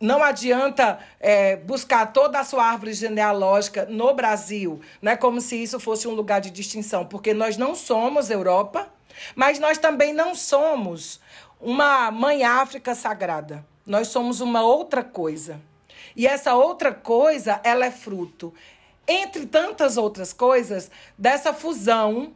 não 0.00 0.22
adianta 0.22 0.98
é, 1.18 1.56
buscar 1.56 2.12
toda 2.12 2.38
a 2.38 2.44
sua 2.44 2.64
árvore 2.64 2.92
genealógica 2.92 3.86
no 3.86 4.14
Brasil, 4.14 4.80
né, 5.00 5.16
como 5.16 5.40
se 5.40 5.56
isso 5.62 5.80
fosse 5.80 6.06
um 6.06 6.12
lugar 6.12 6.40
de 6.40 6.50
distinção, 6.50 7.04
porque 7.06 7.32
nós 7.32 7.56
não 7.56 7.74
somos 7.74 8.30
Europa, 8.30 8.88
mas 9.34 9.58
nós 9.58 9.78
também 9.78 10.12
não 10.12 10.34
somos 10.34 11.20
uma 11.60 12.10
mãe 12.10 12.44
África 12.44 12.94
sagrada. 12.94 13.64
Nós 13.86 14.08
somos 14.08 14.40
uma 14.40 14.62
outra 14.62 15.02
coisa. 15.02 15.60
E 16.14 16.26
essa 16.26 16.54
outra 16.54 16.92
coisa, 16.92 17.60
ela 17.62 17.86
é 17.86 17.90
fruto, 17.90 18.52
entre 19.06 19.46
tantas 19.46 19.96
outras 19.96 20.32
coisas, 20.32 20.90
dessa 21.16 21.54
fusão 21.54 22.32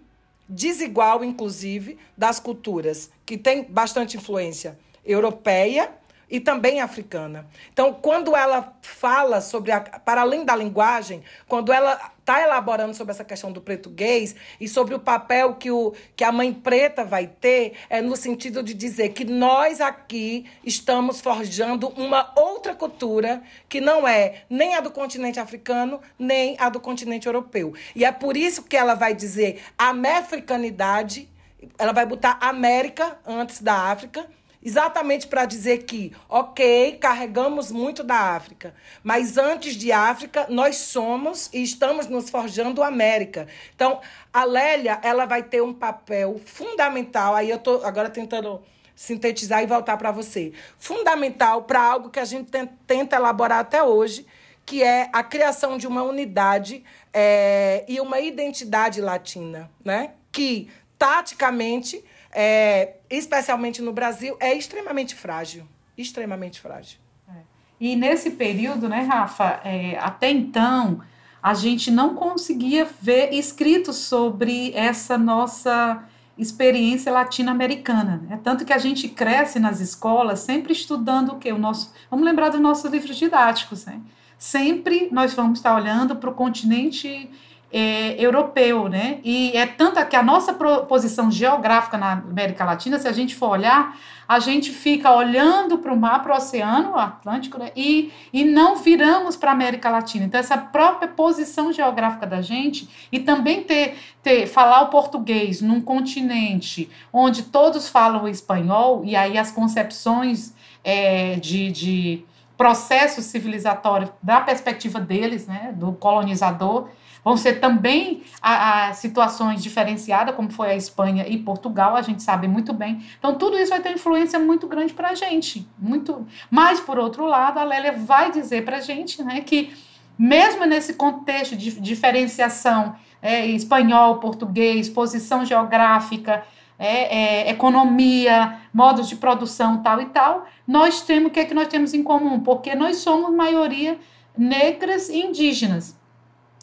desigual, 0.48 1.22
inclusive, 1.24 1.98
das 2.16 2.40
culturas, 2.40 3.10
que 3.26 3.36
tem 3.36 3.64
bastante 3.64 4.16
influência 4.16 4.78
europeia 5.04 5.92
e 6.30 6.38
também 6.38 6.80
africana. 6.80 7.46
Então, 7.72 7.92
quando 7.92 8.36
ela 8.36 8.72
fala 8.82 9.40
sobre, 9.40 9.72
a, 9.72 9.80
para 9.80 10.20
além 10.20 10.44
da 10.44 10.54
linguagem, 10.54 11.22
quando 11.48 11.72
ela 11.72 12.12
está 12.20 12.40
elaborando 12.40 12.94
sobre 12.94 13.10
essa 13.12 13.24
questão 13.24 13.50
do 13.50 13.60
português 13.60 14.36
e 14.60 14.68
sobre 14.68 14.94
o 14.94 15.00
papel 15.00 15.54
que, 15.54 15.70
o, 15.70 15.92
que 16.14 16.22
a 16.22 16.30
mãe 16.30 16.52
preta 16.52 17.04
vai 17.04 17.26
ter, 17.26 17.72
é 17.88 18.00
no 18.00 18.14
sentido 18.14 18.62
de 18.62 18.72
dizer 18.72 19.08
que 19.08 19.24
nós 19.24 19.80
aqui 19.80 20.46
estamos 20.64 21.20
forjando 21.20 21.88
uma 21.88 22.32
outra 22.36 22.74
cultura 22.74 23.42
que 23.68 23.80
não 23.80 24.06
é 24.06 24.44
nem 24.48 24.76
a 24.76 24.80
do 24.80 24.92
continente 24.92 25.40
africano, 25.40 26.00
nem 26.16 26.54
a 26.60 26.68
do 26.68 26.78
continente 26.78 27.26
europeu. 27.26 27.74
E 27.96 28.04
é 28.04 28.12
por 28.12 28.36
isso 28.36 28.62
que 28.62 28.76
ela 28.76 28.94
vai 28.94 29.12
dizer 29.12 29.60
a 29.76 29.88
americanidade, 29.88 31.28
ela 31.76 31.92
vai 31.92 32.06
botar 32.06 32.38
América 32.40 33.18
antes 33.26 33.60
da 33.60 33.74
África 33.90 34.26
exatamente 34.62 35.26
para 35.26 35.44
dizer 35.44 35.84
que, 35.84 36.12
ok, 36.28 36.98
carregamos 37.00 37.72
muito 37.72 38.02
da 38.02 38.34
África, 38.34 38.74
mas 39.02 39.38
antes 39.38 39.74
de 39.74 39.90
África, 39.90 40.46
nós 40.48 40.76
somos 40.76 41.48
e 41.52 41.62
estamos 41.62 42.06
nos 42.06 42.28
forjando 42.28 42.82
América. 42.82 43.46
Então, 43.74 44.00
a 44.32 44.44
Lélia, 44.44 44.98
ela 45.02 45.24
vai 45.24 45.42
ter 45.42 45.62
um 45.62 45.72
papel 45.72 46.40
fundamental, 46.44 47.34
aí 47.34 47.50
eu 47.50 47.56
estou 47.56 47.84
agora 47.84 48.10
tentando 48.10 48.62
sintetizar 48.94 49.62
e 49.62 49.66
voltar 49.66 49.96
para 49.96 50.12
você, 50.12 50.52
fundamental 50.78 51.62
para 51.62 51.80
algo 51.80 52.10
que 52.10 52.20
a 52.20 52.24
gente 52.24 52.50
tenta 52.86 53.16
elaborar 53.16 53.60
até 53.60 53.82
hoje, 53.82 54.26
que 54.66 54.82
é 54.82 55.08
a 55.10 55.22
criação 55.22 55.78
de 55.78 55.86
uma 55.86 56.02
unidade 56.02 56.84
é, 57.12 57.82
e 57.88 57.98
uma 57.98 58.20
identidade 58.20 59.00
latina, 59.00 59.70
né? 59.82 60.12
que, 60.30 60.70
taticamente, 60.98 62.04
é, 62.32 62.96
especialmente 63.08 63.82
no 63.82 63.92
Brasil, 63.92 64.36
é 64.40 64.54
extremamente 64.54 65.14
frágil. 65.14 65.66
Extremamente 65.96 66.60
frágil. 66.60 66.98
É. 67.28 67.40
E 67.80 67.96
nesse 67.96 68.30
período, 68.30 68.88
né, 68.88 69.02
Rafa, 69.02 69.60
é, 69.64 69.98
até 69.98 70.30
então, 70.30 71.00
a 71.42 71.54
gente 71.54 71.90
não 71.90 72.14
conseguia 72.14 72.88
ver 73.00 73.32
escritos 73.32 73.96
sobre 73.96 74.72
essa 74.74 75.16
nossa 75.16 76.04
experiência 76.36 77.12
latino-americana. 77.12 78.22
Né? 78.26 78.40
Tanto 78.42 78.64
que 78.64 78.72
a 78.72 78.78
gente 78.78 79.08
cresce 79.08 79.58
nas 79.58 79.80
escolas 79.80 80.40
sempre 80.40 80.72
estudando 80.72 81.32
o 81.32 81.38
que? 81.38 81.52
O 81.52 81.58
nosso, 81.58 81.92
vamos 82.10 82.24
lembrar 82.24 82.48
dos 82.48 82.60
nossos 82.60 82.90
livros 82.90 83.16
didáticos. 83.16 83.84
Né? 83.84 84.00
Sempre 84.38 85.08
nós 85.12 85.34
vamos 85.34 85.58
estar 85.58 85.74
olhando 85.74 86.16
para 86.16 86.30
o 86.30 86.34
continente 86.34 87.30
é, 87.72 88.22
europeu, 88.22 88.88
né? 88.88 89.18
E 89.22 89.56
é 89.56 89.66
tanto 89.66 90.04
que 90.06 90.16
a 90.16 90.22
nossa 90.22 90.52
posição 90.54 91.30
geográfica 91.30 91.96
na 91.96 92.12
América 92.12 92.64
Latina, 92.64 92.98
se 92.98 93.06
a 93.06 93.12
gente 93.12 93.34
for 93.34 93.50
olhar, 93.50 93.96
a 94.30 94.38
gente 94.38 94.70
fica 94.70 95.12
olhando 95.12 95.78
para 95.78 95.92
o 95.92 95.96
mar, 95.96 96.22
para 96.22 96.32
o 96.32 96.36
oceano 96.36 96.96
Atlântico, 96.96 97.58
né? 97.58 97.72
e, 97.74 98.12
e 98.32 98.44
não 98.44 98.76
viramos 98.76 99.36
para 99.36 99.50
a 99.50 99.54
América 99.54 99.90
Latina. 99.90 100.24
Então, 100.24 100.38
essa 100.38 100.56
própria 100.56 101.08
posição 101.08 101.72
geográfica 101.72 102.26
da 102.28 102.40
gente, 102.40 102.88
e 103.10 103.18
também 103.18 103.64
ter, 103.64 103.98
ter 104.22 104.46
falar 104.46 104.82
o 104.82 104.88
português 104.88 105.60
num 105.60 105.80
continente 105.80 106.88
onde 107.12 107.42
todos 107.42 107.88
falam 107.88 108.22
o 108.22 108.28
espanhol, 108.28 109.02
e 109.04 109.16
aí 109.16 109.36
as 109.36 109.50
concepções 109.50 110.54
é, 110.84 111.34
de, 111.34 111.72
de 111.72 112.24
processo 112.56 113.22
civilizatório 113.22 114.12
da 114.22 114.40
perspectiva 114.40 115.00
deles, 115.00 115.46
né, 115.48 115.74
do 115.74 115.92
colonizador, 115.92 116.88
Vão 117.24 117.36
ser 117.36 117.60
também 117.60 118.22
a, 118.40 118.88
a, 118.88 118.92
situações 118.94 119.62
diferenciadas, 119.62 120.34
como 120.34 120.50
foi 120.50 120.70
a 120.70 120.76
Espanha 120.76 121.26
e 121.28 121.38
Portugal, 121.38 121.96
a 121.96 122.02
gente 122.02 122.22
sabe 122.22 122.48
muito 122.48 122.72
bem. 122.72 123.04
Então, 123.18 123.34
tudo 123.34 123.58
isso 123.58 123.70
vai 123.70 123.80
ter 123.80 123.92
influência 123.92 124.38
muito 124.38 124.66
grande 124.66 124.92
para 124.92 125.10
a 125.10 125.14
gente. 125.14 125.68
Muito. 125.78 126.26
Mas, 126.50 126.80
por 126.80 126.98
outro 126.98 127.26
lado, 127.26 127.58
a 127.58 127.64
Lélia 127.64 127.92
vai 127.92 128.30
dizer 128.30 128.64
para 128.64 128.78
a 128.78 128.80
gente 128.80 129.22
né, 129.22 129.40
que, 129.42 129.72
mesmo 130.18 130.64
nesse 130.64 130.94
contexto 130.94 131.56
de 131.56 131.80
diferenciação 131.80 132.94
é, 133.20 133.46
espanhol, 133.46 134.18
português, 134.18 134.88
posição 134.88 135.44
geográfica, 135.44 136.42
é, 136.78 137.44
é, 137.44 137.50
economia, 137.50 138.58
modos 138.72 139.06
de 139.06 139.16
produção, 139.16 139.82
tal 139.82 140.00
e 140.00 140.06
tal, 140.06 140.46
nós 140.66 141.02
temos 141.02 141.28
o 141.28 141.30
que 141.30 141.40
é 141.40 141.44
que 141.44 141.52
nós 141.52 141.68
temos 141.68 141.92
em 141.92 142.02
comum? 142.02 142.40
Porque 142.40 142.74
nós 142.74 142.96
somos 142.96 143.30
maioria 143.30 143.98
negras 144.36 145.10
e 145.10 145.20
indígenas. 145.20 145.99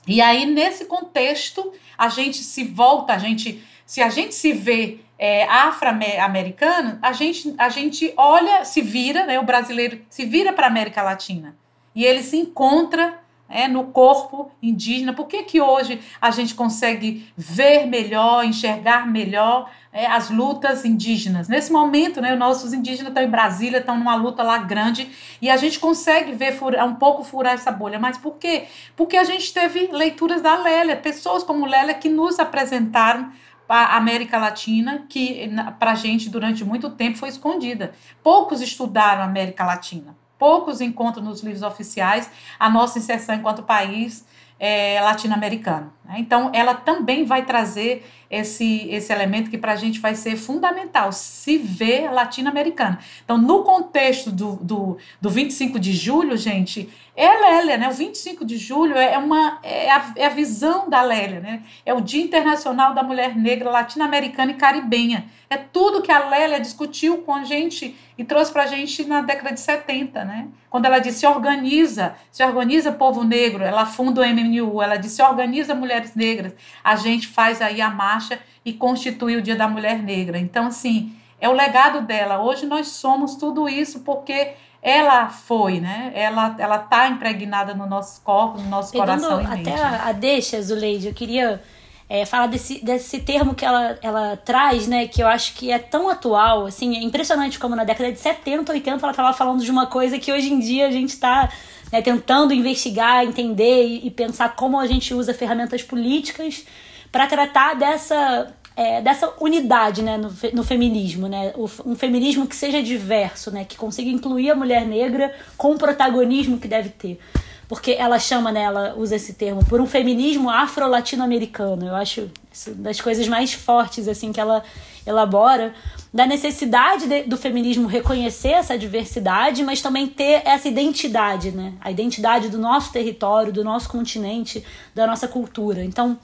E 0.08 0.22
aí, 0.22 0.46
nesse 0.46 0.86
contexto, 0.86 1.74
a 1.98 2.08
gente 2.08 2.38
se 2.38 2.63
volta, 2.63 3.13
a 3.13 3.17
gente, 3.17 3.63
se 3.86 4.02
a 4.02 4.10
gente 4.10 4.34
se 4.34 4.54
vê 4.54 5.00
é, 5.20 5.43
afro-americano, 5.46 6.98
a 7.02 7.12
gente, 7.12 7.54
a 7.58 7.70
gente 7.70 8.13
olha, 8.15 8.63
se 8.63 8.82
vira, 8.82 9.26
né, 9.26 9.39
o 9.39 9.43
brasileiro 9.43 10.00
se 10.10 10.26
vira 10.26 10.54
para 10.54 10.67
a 10.67 10.70
América 10.70 11.02
Latina. 11.02 11.56
E 11.93 12.06
ele 12.06 12.22
se 12.22 12.38
encontra 12.38 13.20
é, 13.50 13.68
no 13.68 13.86
corpo 13.86 14.52
indígena. 14.62 15.14
Por 15.14 15.28
que, 15.28 15.44
que 15.44 15.62
hoje 15.62 16.02
a 16.22 16.32
gente 16.32 16.54
consegue 16.56 17.28
ver 17.36 17.86
melhor, 17.86 18.44
enxergar 18.44 19.08
melhor 19.08 19.70
é, 19.98 20.06
as 20.06 20.30
lutas 20.30 20.86
indígenas. 20.86 21.48
Nesse 21.48 21.72
momento, 21.72 22.22
né, 22.22 22.36
nossos 22.36 22.72
indígenas 22.72 23.08
estão 23.10 23.24
em 23.24 23.30
Brasília, 23.30 23.80
estão 23.80 23.98
numa 23.98 24.16
luta 24.16 24.44
lá 24.44 24.60
grande, 24.60 25.10
e 25.42 25.50
a 25.50 25.58
gente 25.58 25.80
consegue 25.80 26.34
ver 26.34 26.56
um 26.86 26.94
pouco 26.94 27.24
furar 27.24 27.54
essa 27.54 27.72
bolha. 27.72 27.98
Mas 27.98 28.16
por 28.16 28.36
quê? 28.36 28.66
Porque 28.96 29.18
a 29.18 29.24
gente 29.24 29.52
teve 29.52 29.90
leituras 29.92 30.42
da 30.42 30.56
Lélia, 30.56 30.96
pessoas 30.96 31.44
como 31.44 31.66
Lélia 31.66 31.96
que 31.96 32.10
nos 32.10 32.38
apresentaram 32.38 33.32
a 33.68 33.98
América 33.98 34.38
Latina, 34.38 35.06
que 35.10 35.50
para 35.80 35.92
a 35.92 35.96
gente 35.96 36.30
durante 36.30 36.64
muito 36.64 36.90
tempo 36.92 37.18
foi 37.18 37.30
escondida. 37.30 37.92
Poucos 38.24 38.62
estudaram 38.62 39.24
a 39.24 39.26
América 39.26 39.66
Latina, 39.66 40.16
poucos 40.38 40.82
encontram 40.82 41.23
nos 41.23 41.41
livros 41.41 41.63
oficiais 41.63 42.30
a 42.60 42.69
nossa 42.69 43.00
inserção 43.00 43.36
enquanto 43.36 43.63
país 43.63 44.26
é, 44.60 45.00
latino-americano. 45.02 45.93
Né? 46.08 46.15
Então, 46.20 46.50
ela 46.54 46.74
também 46.74 47.26
vai 47.26 47.46
trazer 47.46 48.06
esse, 48.30 48.88
esse 48.89 49.12
elemento 49.12 49.50
que 49.50 49.58
para 49.58 49.74
a 49.74 49.76
gente 49.76 50.00
vai 50.00 50.15
ser 50.15 50.36
fundamental, 50.36 51.12
se 51.12 51.58
ver 51.58 52.12
latino-americano. 52.12 52.98
Então, 53.24 53.38
no 53.38 53.63
contexto 53.63 54.32
do, 54.32 54.56
do, 54.58 54.98
do 55.22 55.30
25 55.30 55.80
de 55.80 55.93
julho, 55.93 56.36
gente, 56.36 56.89
é 57.15 57.28
Lélia, 57.28 57.78
né? 57.78 57.89
O 57.89 57.93
25 57.93 58.46
de 58.46 58.58
julho 58.58 58.96
é, 58.96 59.17
uma, 59.17 59.60
é, 59.63 59.89
a, 59.89 60.13
é 60.15 60.26
a 60.26 60.30
visão 60.30 60.89
da 60.89 61.02
Lélia, 61.02 61.39
né? 61.39 61.63
É 61.86 61.93
o 61.93 62.02
Dia 62.02 62.24
Internacional 62.24 62.93
da 62.93 63.02
Mulher 63.02 63.36
Negra 63.36 63.70
Latino-Americana 63.70 64.52
e 64.52 64.56
Caribenha. 64.56 65.26
É 65.50 65.58
tudo 65.58 66.02
que 66.02 66.12
a 66.12 66.28
Lélia 66.28 66.60
discutiu 66.60 67.20
com 67.20 67.34
a 67.34 67.43
gente 67.43 67.96
e 68.17 68.24
trouxe 68.24 68.52
para 68.52 68.63
a 68.63 68.67
gente 68.67 69.06
na 69.06 69.22
década 69.22 69.54
de 69.54 69.60
70, 69.60 70.26
né? 70.26 70.48
Quando 70.70 70.86
ela 70.86 71.00
disse, 71.00 71.20
se 71.20 71.28
organiza, 71.28 72.15
se 72.30 72.43
organiza 72.43 72.91
povo 72.91 73.24
negro, 73.24 73.63
ela 73.63 73.86
funda 73.86 74.22
o 74.22 74.26
MNU, 74.26 74.82
ela 74.82 74.98
disse, 74.98 75.15
se 75.15 75.24
organiza 75.24 75.74
mulheres 75.98 76.16
negras, 76.16 76.54
a 76.84 76.96
gente 76.96 77.28
faz 77.28 77.62
aí 77.62 77.82
a 77.82 77.90
marcha 77.90 78.40
e 78.64 78.74
constitui 78.74 79.36
o 79.36 79.42
Dia 79.42 79.56
da 79.56 79.68
Mulher 79.68 80.02
Negra. 80.02 80.38
Então, 80.38 80.68
assim, 80.68 81.16
é 81.40 81.50
o 81.50 81.54
legado 81.54 82.02
dela. 82.02 82.42
Hoje 82.42 82.66
nós 82.66 82.88
somos 82.88 83.36
tudo 83.36 83.68
isso 83.68 84.02
porque 84.02 84.54
ela 84.82 85.30
foi, 85.30 85.80
né? 85.80 86.12
Ela 86.14 86.56
ela 86.60 86.80
tá 86.80 87.08
impregnada 87.10 87.74
no 87.74 87.88
nosso 87.88 88.22
corpo, 88.22 88.60
no 88.62 88.70
nosso 88.70 88.92
Pegando 88.92 89.22
coração 89.22 89.42
e 89.42 89.48
mente. 89.48 89.70
Até 89.70 89.82
a, 89.82 90.08
a 90.08 90.12
deixa, 90.12 90.62
Zuleide, 90.62 91.08
eu 91.08 91.14
queria 91.14 91.62
é, 92.10 92.26
falar 92.26 92.48
desse, 92.48 92.84
desse 92.84 93.20
termo 93.20 93.54
que 93.54 93.65
ela, 93.65 93.98
ela 94.02 94.38
traz, 94.38 94.88
né? 94.88 95.08
Que 95.08 95.22
eu 95.22 95.28
acho 95.28 95.54
que 95.56 95.72
é 95.72 95.78
tão 95.78 96.10
atual, 96.10 96.65
assim, 96.65 96.96
é 96.96 97.04
impressionante 97.04 97.60
como 97.60 97.76
na 97.76 97.84
década 97.84 98.12
de 98.12 98.20
70, 98.20 98.72
80 98.72 99.04
ela 99.04 99.12
estava 99.12 99.34
falando 99.34 99.63
de 99.63 99.70
uma 99.70 99.88
coisa 99.88 100.17
que 100.17 100.32
hoje 100.32 100.52
em 100.52 100.60
dia 100.60 100.88
a 100.88 100.91
gente 100.91 101.10
está 101.10 101.52
né, 101.91 102.02
tentando 102.02 102.54
investigar, 102.54 103.26
entender 103.26 103.86
e, 103.86 104.08
e, 104.08 104.12
pensar 104.12 104.56
como 104.56 104.80
a 104.80 104.88
gente 104.88 105.13
usa 105.13 105.34
ferramentas 105.34 105.84
políticas 105.84 106.65
para 107.12 107.28
tratar 107.28 107.76
dessa, 107.76 108.54
é, 108.76 109.02
dessa 109.02 109.34
unidade 109.41 110.02
né, 110.02 110.17
no, 110.17 110.34
no 110.54 110.63
feminismo, 110.63 111.28
né? 111.28 111.54
um 111.86 111.96
feminismo 111.96 112.48
que 112.48 112.56
seja 112.56 112.82
diverso, 112.82 113.52
né? 113.52 113.65
Que 113.65 113.76
consiga 113.76 114.10
incluir 114.10 114.50
a 114.50 114.56
mulher 114.56 114.86
negra 114.86 115.36
com 115.58 115.74
o 115.74 115.78
protagonismo 115.78 116.58
que 116.58 116.70
deve 116.70 116.89
ter 116.89 117.20
porque 117.67 117.91
ela 117.91 118.17
chama, 118.17 118.51
né, 118.51 118.62
ela 118.62 118.95
usa 118.95 119.15
esse 119.15 119.34
termo, 119.34 119.63
por 119.65 119.82
um 119.82 119.86
feminismo 119.86 120.49
afro-latino-americano. 120.49 121.88
Eu 121.88 121.95
acho 121.95 122.30
das 122.75 122.99
coisas 123.01 123.27
mais 123.27 123.53
fortes 123.53 124.08
assim 124.08 124.32
que 124.32 124.39
ela 124.39 124.63
elabora, 125.06 125.73
da 126.13 126.25
necessidade 126.25 127.08
de, 127.08 127.23
do 127.23 127.38
feminismo 127.38 127.88
reconhecer 127.88 128.49
essa 128.49 128.77
diversidade, 128.77 129.63
mas 129.63 129.82
também 129.82 130.08
ter 130.08 130.41
essa 130.45 130.67
identidade, 130.67 131.51
né? 131.51 131.73
A 131.80 131.91
identidade 131.91 132.49
do 132.49 132.58
nosso 132.58 132.91
território, 132.91 133.53
do 133.53 133.63
nosso 133.63 133.88
continente, 133.89 134.63
da 134.93 135.08
nossa 135.08 135.27
cultura. 135.27 135.84
Então, 135.84 136.17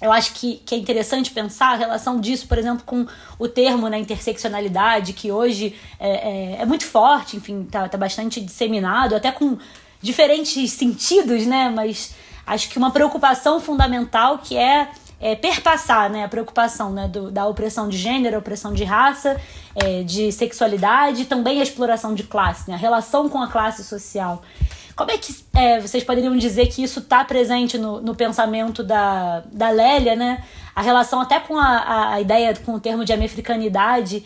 eu 0.00 0.12
acho 0.12 0.34
que, 0.34 0.56
que 0.66 0.74
é 0.74 0.78
interessante 0.78 1.30
pensar 1.30 1.72
a 1.72 1.76
relação 1.76 2.20
disso, 2.20 2.46
por 2.46 2.58
exemplo, 2.58 2.84
com 2.84 3.06
o 3.38 3.48
termo 3.48 3.88
né, 3.88 3.98
interseccionalidade, 3.98 5.12
que 5.12 5.32
hoje 5.32 5.74
é, 5.98 6.10
é, 6.10 6.62
é 6.62 6.66
muito 6.66 6.84
forte, 6.84 7.36
enfim, 7.36 7.62
está 7.62 7.88
tá 7.88 7.96
bastante 7.96 8.40
disseminado, 8.40 9.14
até 9.14 9.32
com 9.32 9.56
diferentes 10.04 10.70
sentidos, 10.72 11.46
né? 11.46 11.72
Mas 11.74 12.14
acho 12.46 12.68
que 12.68 12.76
uma 12.76 12.90
preocupação 12.90 13.58
fundamental 13.58 14.38
que 14.38 14.54
é, 14.54 14.90
é 15.18 15.34
perpassar 15.34 16.10
né? 16.10 16.24
a 16.24 16.28
preocupação 16.28 16.92
né? 16.92 17.08
Do, 17.08 17.30
da 17.30 17.46
opressão 17.46 17.88
de 17.88 17.96
gênero, 17.96 18.38
opressão 18.38 18.74
de 18.74 18.84
raça, 18.84 19.40
é, 19.74 20.02
de 20.02 20.30
sexualidade 20.30 21.24
também 21.24 21.58
a 21.58 21.62
exploração 21.62 22.14
de 22.14 22.22
classe, 22.22 22.68
né? 22.68 22.76
a 22.76 22.78
relação 22.78 23.30
com 23.30 23.40
a 23.42 23.48
classe 23.48 23.82
social. 23.82 24.42
Como 24.94 25.10
é 25.10 25.16
que 25.16 25.34
é, 25.54 25.80
vocês 25.80 26.04
poderiam 26.04 26.36
dizer 26.36 26.66
que 26.66 26.82
isso 26.82 27.00
está 27.00 27.24
presente 27.24 27.78
no, 27.78 28.00
no 28.00 28.14
pensamento 28.14 28.84
da, 28.84 29.42
da 29.50 29.70
Lélia, 29.70 30.14
né? 30.14 30.44
A 30.76 30.82
relação 30.82 31.20
até 31.20 31.40
com 31.40 31.58
a, 31.58 32.12
a 32.12 32.20
ideia, 32.20 32.54
com 32.64 32.74
o 32.74 32.80
termo 32.80 33.04
de 33.04 33.12
americanidade 33.12 34.22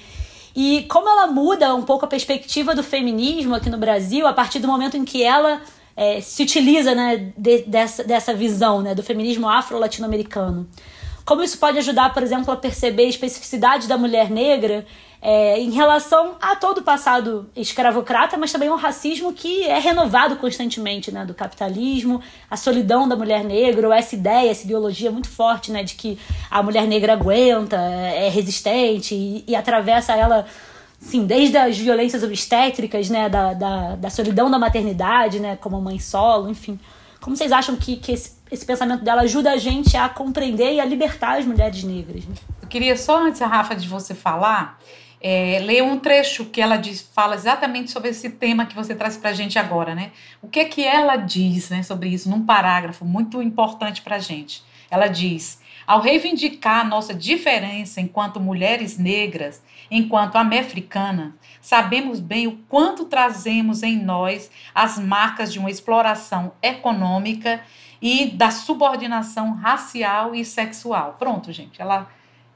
e 0.60 0.82
como 0.88 1.08
ela 1.08 1.28
muda 1.28 1.72
um 1.72 1.82
pouco 1.82 2.04
a 2.04 2.08
perspectiva 2.08 2.74
do 2.74 2.82
feminismo 2.82 3.54
aqui 3.54 3.70
no 3.70 3.78
Brasil 3.78 4.26
a 4.26 4.32
partir 4.32 4.58
do 4.58 4.66
momento 4.66 4.96
em 4.96 5.04
que 5.04 5.22
ela 5.22 5.62
é, 5.96 6.20
se 6.20 6.42
utiliza 6.42 6.96
né, 6.96 7.30
de, 7.36 7.62
dessa, 7.62 8.02
dessa 8.02 8.34
visão 8.34 8.82
né, 8.82 8.92
do 8.92 9.00
feminismo 9.00 9.48
afro-latino-americano. 9.48 10.68
como 11.24 11.44
isso 11.44 11.58
pode 11.58 11.78
ajudar, 11.78 12.12
por 12.12 12.24
exemplo, 12.24 12.52
a 12.52 12.56
perceber 12.56 13.04
a 13.04 13.08
especificidade 13.08 13.86
da 13.86 13.96
mulher 13.96 14.30
negra 14.30 14.84
é, 15.20 15.58
em 15.60 15.70
relação 15.70 16.36
a 16.40 16.54
todo 16.54 16.78
o 16.78 16.82
passado 16.82 17.50
escravocrata, 17.56 18.36
mas 18.36 18.52
também 18.52 18.68
ao 18.68 18.76
racismo 18.76 19.32
que 19.32 19.64
é 19.64 19.78
renovado 19.78 20.36
constantemente, 20.36 21.10
né, 21.10 21.24
do 21.24 21.34
capitalismo, 21.34 22.22
a 22.50 22.56
solidão 22.56 23.08
da 23.08 23.16
mulher 23.16 23.42
negra, 23.44 23.88
ou 23.88 23.92
essa 23.92 24.14
ideia, 24.14 24.50
essa 24.50 24.64
ideologia 24.64 25.10
muito 25.10 25.28
forte, 25.28 25.72
né, 25.72 25.82
de 25.82 25.94
que 25.94 26.18
a 26.50 26.62
mulher 26.62 26.86
negra 26.86 27.14
aguenta, 27.14 27.76
é, 27.76 28.26
é 28.26 28.28
resistente 28.28 29.14
e, 29.14 29.44
e 29.46 29.56
atravessa 29.56 30.12
ela 30.12 30.46
sim, 31.00 31.26
desde 31.26 31.56
as 31.56 31.78
violências 31.78 32.22
obstétricas, 32.22 33.08
né, 33.08 33.28
da, 33.28 33.54
da, 33.54 33.96
da, 33.96 34.10
solidão 34.10 34.50
da 34.50 34.58
maternidade, 34.58 35.40
né, 35.40 35.56
como 35.56 35.80
mãe 35.80 35.98
solo, 35.98 36.50
enfim. 36.50 36.78
Como 37.20 37.36
vocês 37.36 37.52
acham 37.52 37.76
que, 37.76 37.96
que 37.96 38.12
esse, 38.12 38.32
esse 38.50 38.64
pensamento 38.64 39.04
dela 39.04 39.22
ajuda 39.22 39.52
a 39.52 39.56
gente 39.56 39.96
a 39.96 40.08
compreender 40.08 40.74
e 40.74 40.80
a 40.80 40.84
libertar 40.84 41.38
as 41.38 41.44
mulheres 41.44 41.82
negras? 41.82 42.24
Né? 42.24 42.34
Eu 42.62 42.68
queria 42.68 42.96
só, 42.96 43.24
antes, 43.24 43.40
Rafa, 43.40 43.74
de 43.74 43.88
você 43.88 44.14
falar, 44.14 44.78
é, 45.20 45.58
ler 45.60 45.82
um 45.82 45.98
trecho 45.98 46.44
que 46.44 46.60
ela 46.60 46.76
diz, 46.76 47.00
fala 47.00 47.34
exatamente 47.34 47.90
sobre 47.90 48.10
esse 48.10 48.30
tema 48.30 48.66
que 48.66 48.74
você 48.74 48.94
traz 48.94 49.16
para 49.16 49.30
a 49.30 49.32
gente 49.32 49.58
agora, 49.58 49.94
né? 49.94 50.12
O 50.40 50.48
que 50.48 50.60
é 50.60 50.64
que 50.64 50.84
ela 50.84 51.16
diz 51.16 51.70
né, 51.70 51.82
sobre 51.82 52.08
isso 52.08 52.30
num 52.30 52.44
parágrafo 52.44 53.04
muito 53.04 53.42
importante 53.42 54.02
para 54.02 54.16
a 54.16 54.20
gente? 54.20 54.62
Ela 54.90 55.08
diz: 55.08 55.60
ao 55.86 56.00
reivindicar 56.00 56.86
nossa 56.86 57.14
diferença 57.14 58.00
enquanto 58.00 58.38
mulheres 58.38 58.98
negras, 58.98 59.62
enquanto 59.90 60.36
amé-africana, 60.36 61.34
sabemos 61.60 62.20
bem 62.20 62.46
o 62.46 62.58
quanto 62.68 63.06
trazemos 63.06 63.82
em 63.82 63.96
nós 63.96 64.50
as 64.74 64.98
marcas 64.98 65.52
de 65.52 65.58
uma 65.58 65.70
exploração 65.70 66.52
econômica 66.62 67.62
e 68.00 68.26
da 68.26 68.50
subordinação 68.50 69.54
racial 69.54 70.34
e 70.34 70.44
sexual. 70.44 71.16
Pronto, 71.18 71.52
gente. 71.52 71.80
Ela, 71.80 72.08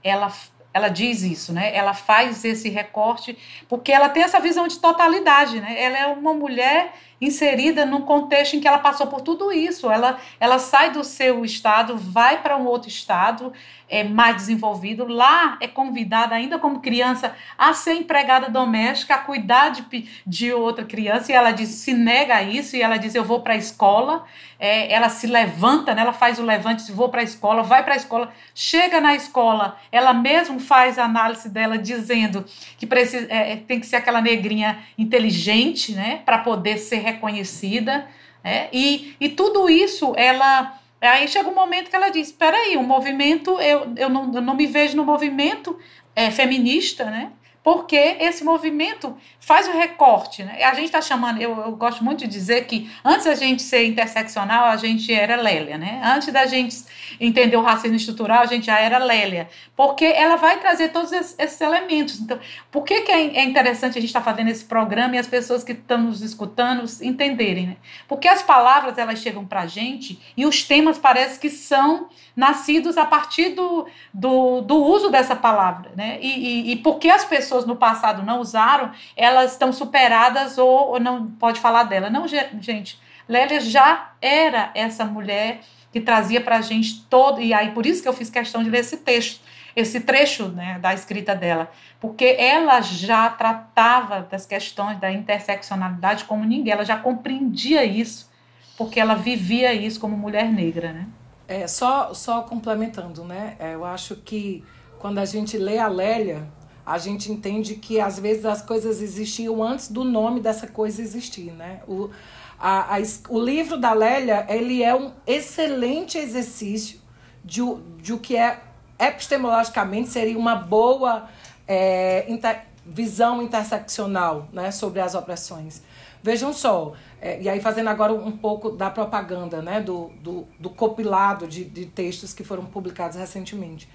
ela 0.05 0.31
ela 0.75 0.89
diz 0.89 1.23
isso, 1.23 1.53
né? 1.53 1.75
Ela 1.75 1.95
faz 1.95 2.45
esse 2.45 2.69
recorte 2.69 3.37
porque 3.69 3.93
ela 3.93 4.09
tem 4.09 4.23
essa 4.23 4.41
visão 4.41 4.67
de 4.67 4.79
totalidade, 4.79 5.61
né? 5.61 5.81
Ela 5.81 5.99
é 5.99 6.07
uma 6.07 6.33
mulher 6.33 6.95
inserida 7.23 7.87
num 7.87 8.03
contexto 8.03 8.57
em 8.57 8.61
que 8.61 8.67
ela 8.67 8.81
passou 8.81 9.07
por 9.07 9.21
tudo 9.21 9.53
isso. 9.53 9.89
Ela, 9.89 10.19
ela 10.41 10.59
sai 10.59 10.91
do 10.91 11.05
seu 11.05 11.45
estado, 11.45 11.97
vai 11.97 12.43
para 12.43 12.57
um 12.57 12.67
outro 12.67 12.89
estado 12.89 13.53
é, 13.89 14.03
mais 14.03 14.37
desenvolvido. 14.37 15.07
Lá 15.07 15.57
é 15.61 15.69
convidada, 15.69 16.35
ainda 16.35 16.59
como 16.59 16.81
criança, 16.81 17.37
a 17.57 17.73
ser 17.75 17.93
empregada 17.93 18.51
doméstica, 18.51 19.15
a 19.15 19.19
cuidar 19.19 19.69
de, 19.69 20.09
de 20.27 20.53
outra 20.53 20.85
criança. 20.85 21.31
E 21.31 21.35
ela 21.35 21.53
diz, 21.53 21.69
se 21.69 21.93
nega 21.93 22.37
a 22.37 22.43
isso, 22.43 22.75
e 22.75 22.83
ela 22.83 22.97
diz: 22.97 23.15
Eu 23.15 23.23
vou 23.23 23.41
para 23.41 23.53
a 23.53 23.57
escola. 23.57 24.25
É, 24.59 24.93
ela 24.93 25.09
se 25.09 25.27
levanta, 25.27 25.93
né? 25.93 26.03
ela 26.03 26.13
faz 26.13 26.39
o 26.39 26.45
levante, 26.45 26.93
vou 26.93 27.09
para 27.09 27.21
a 27.21 27.25
escola, 27.25 27.65
vai 27.65 27.83
para 27.83 27.95
a 27.95 27.97
escola, 27.97 28.33
chega 28.55 29.01
na 29.01 29.13
escola, 29.13 29.77
ela 29.91 30.15
mesmo 30.15 30.61
faz 30.61 31.01
a 31.01 31.05
análise 31.05 31.49
dela 31.49 31.77
dizendo 31.77 32.45
que 32.79 32.87
precisa, 32.87 33.27
é, 33.29 33.57
tem 33.57 33.81
que 33.81 33.87
ser 33.87 33.97
aquela 33.97 34.21
negrinha 34.21 34.79
inteligente, 34.97 35.91
né, 35.91 36.23
para 36.25 36.39
poder 36.39 36.79
ser 36.79 36.99
reconhecida. 37.12 38.07
É, 38.44 38.68
e, 38.72 39.14
e 39.20 39.29
tudo 39.29 39.68
isso 39.68 40.14
ela. 40.16 40.79
Aí 41.01 41.27
chega 41.27 41.48
um 41.48 41.55
momento 41.55 41.90
que 41.90 41.96
ela 41.96 42.11
diz: 42.11 42.29
espera 42.29 42.57
aí, 42.57 42.77
o 42.77 42.83
movimento, 42.83 43.61
eu, 43.61 43.92
eu, 43.96 44.09
não, 44.09 44.35
eu 44.35 44.40
não 44.40 44.55
me 44.55 44.66
vejo 44.66 44.96
no 44.96 45.05
movimento 45.05 45.79
é, 46.14 46.31
feminista, 46.31 47.05
né? 47.05 47.33
Porque 47.62 47.96
esse 47.96 48.42
movimento 48.42 49.16
faz 49.38 49.68
o 49.68 49.72
recorte. 49.72 50.42
Né? 50.42 50.64
A 50.64 50.75
gente 50.75 50.87
está 50.87 51.01
chamando, 51.01 51.40
eu, 51.40 51.57
eu, 51.59 51.72
gosto 51.77 52.03
muito 52.03 52.20
de 52.20 52.27
dizer 52.27 52.66
que 52.66 52.90
antes 53.05 53.25
da 53.25 53.35
gente 53.37 53.62
ser 53.62 53.87
interseccional, 53.87 54.64
a 54.64 54.77
gente 54.77 55.12
era 55.14 55.37
Lélia. 55.37 55.79
Né? 55.79 56.01
Antes 56.05 56.33
da 56.33 56.44
gente 56.46 56.77
entender 57.20 57.57
o 57.57 57.62
racismo 57.62 57.96
estrutural, 57.96 58.42
a 58.42 58.46
gente 58.46 58.66
já 58.66 58.79
era 58.81 58.98
Lélia. 58.98 59.48
Porque 59.77 60.05
ela 60.05 60.37
vai 60.37 60.59
trazer 60.59 60.88
todos 60.88 61.12
esses, 61.12 61.61
elementos. 61.61 62.20
Então, 62.20 62.38
por 62.70 62.83
que, 62.83 63.03
que 63.03 63.12
é, 63.12 63.37
é 63.37 63.44
interessante 63.44 63.96
a 63.96 64.01
gente 64.01 64.07
estar 64.07 64.20
tá 64.20 64.31
fazendo 64.31 64.48
esse 64.48 64.64
programa 64.64 65.14
e 65.14 65.18
as 65.18 65.29
pessoas 65.29 65.62
que 65.62 65.72
estão 65.72 65.98
nos 65.98 66.20
escutando 66.20 66.85
entenderem? 67.01 67.68
Né? 67.68 67.77
Porque 68.09 68.27
as 68.27 68.42
palavras 68.42 68.98
elas 68.98 69.20
chegam 69.20 69.44
para 69.44 69.61
a 69.61 69.66
gente 69.66 70.20
e 70.37 70.44
os 70.44 70.64
temas 70.64 70.98
parecem 70.98 71.38
que 71.38 71.51
são 71.51 72.09
nascidos 72.35 72.96
a 72.96 73.05
partir 73.05 73.51
do, 73.51 73.87
do, 74.12 74.62
do 74.62 74.77
uso 74.77 75.11
dessa 75.11 75.37
palavra. 75.37 75.92
Né? 75.94 76.18
E, 76.20 76.70
e, 76.70 76.72
e 76.72 76.77
porque 76.77 77.09
as 77.09 77.25
pessoas 77.25 77.52
no 77.67 77.77
passado 77.77 78.23
não 78.23 78.41
usaram, 78.41 78.91
elas 79.17 79.53
estão 79.53 79.73
superadas 79.73 80.59
ou, 80.59 80.93
ou 80.93 81.01
não 81.01 81.31
pode 81.33 81.61
falar 81.61 81.85
dela. 81.85 82.11
Não, 82.11 82.27
gente, 82.27 83.01
Lélia 83.29 83.61
já 83.61 84.12
era 84.21 84.71
essa 84.75 85.05
mulher 85.05 85.61
que 85.93 86.01
trazia 86.01 86.41
para 86.41 86.57
a 86.57 86.61
gente 86.61 87.03
todo, 87.09 87.41
e 87.41 87.53
aí 87.53 87.71
por 87.73 87.85
isso 87.85 88.03
que 88.03 88.09
eu 88.09 88.12
fiz 88.12 88.31
questão 88.31 88.65
de 88.65 88.71
ler 88.71 88.81
esse 88.81 88.97
texto, 88.97 89.41
esse 89.77 90.01
trecho 90.01 90.49
né, 90.49 90.79
da 90.81 90.95
escrita 90.95 91.35
dela, 91.35 91.71
porque 92.01 92.37
ela 92.38 92.81
já 92.81 93.29
tratava 93.29 94.27
das 94.31 94.47
questões 94.47 94.99
da 94.99 95.12
interseccionalidade 95.12 96.25
como 96.25 96.45
ninguém, 96.45 96.73
ela 96.73 96.85
já 96.85 96.97
compreendia 96.97 97.85
isso, 97.85 98.31
porque 98.77 98.99
ela 98.99 99.15
vivia 99.15 99.73
isso 99.75 100.01
como 100.01 100.17
mulher 100.17 100.51
negra, 100.51 100.93
né? 100.93 101.07
É, 101.47 101.67
só, 101.67 102.15
só 102.15 102.43
complementando, 102.43 103.25
né? 103.25 103.57
É, 103.59 103.75
eu 103.75 103.85
acho 103.85 104.17
que 104.17 104.65
quando 104.99 105.19
a 105.19 105.25
gente 105.25 105.59
lê 105.59 105.79
a 105.79 105.88
Lélia, 105.88 106.47
a 106.85 106.99
gente 106.99 107.31
entende 107.31 107.77
que 107.77 108.01
às 108.01 108.18
vezes 108.18 108.45
as 108.45 108.62
coisas 108.62 109.01
existiam 109.01 109.62
antes 109.62 109.88
do 109.88 110.05
nome 110.05 110.40
dessa 110.40 110.66
coisa 110.66 111.01
existir, 111.01 111.53
né? 111.53 111.81
O, 111.87 112.11
a, 112.59 112.97
a, 112.97 112.99
o 113.29 113.40
livro 113.40 113.77
da 113.77 113.92
Lélia, 113.92 114.47
ele 114.49 114.83
é 114.83 114.95
um 114.95 115.12
excelente 115.27 116.18
exercício 116.18 117.01
de, 117.45 117.61
de 118.01 118.12
o 118.12 118.18
que 118.18 118.37
é 118.37 118.61
epistemologicamente 118.99 120.09
seria 120.09 120.38
uma 120.38 120.55
boa 120.55 121.29
é, 121.66 122.25
inter, 122.31 122.66
visão 122.87 123.42
interseccional 123.42 124.49
né, 124.53 124.71
sobre 124.71 125.01
as 125.01 125.14
opressões. 125.14 125.83
Vejam 126.23 126.53
só, 126.53 126.92
é, 127.21 127.40
e 127.42 127.49
aí 127.49 127.61
fazendo 127.61 127.88
agora 127.88 128.12
um 128.12 128.31
pouco 128.31 128.71
da 128.71 128.88
propaganda, 128.90 129.61
né, 129.61 129.81
do, 129.81 130.11
do, 130.23 130.47
do 130.59 130.71
compilado 130.71 131.49
de, 131.49 131.64
de 131.64 131.87
textos 131.87 132.33
que 132.33 132.45
foram 132.45 132.64
publicados 132.64 133.16
recentemente. 133.16 133.88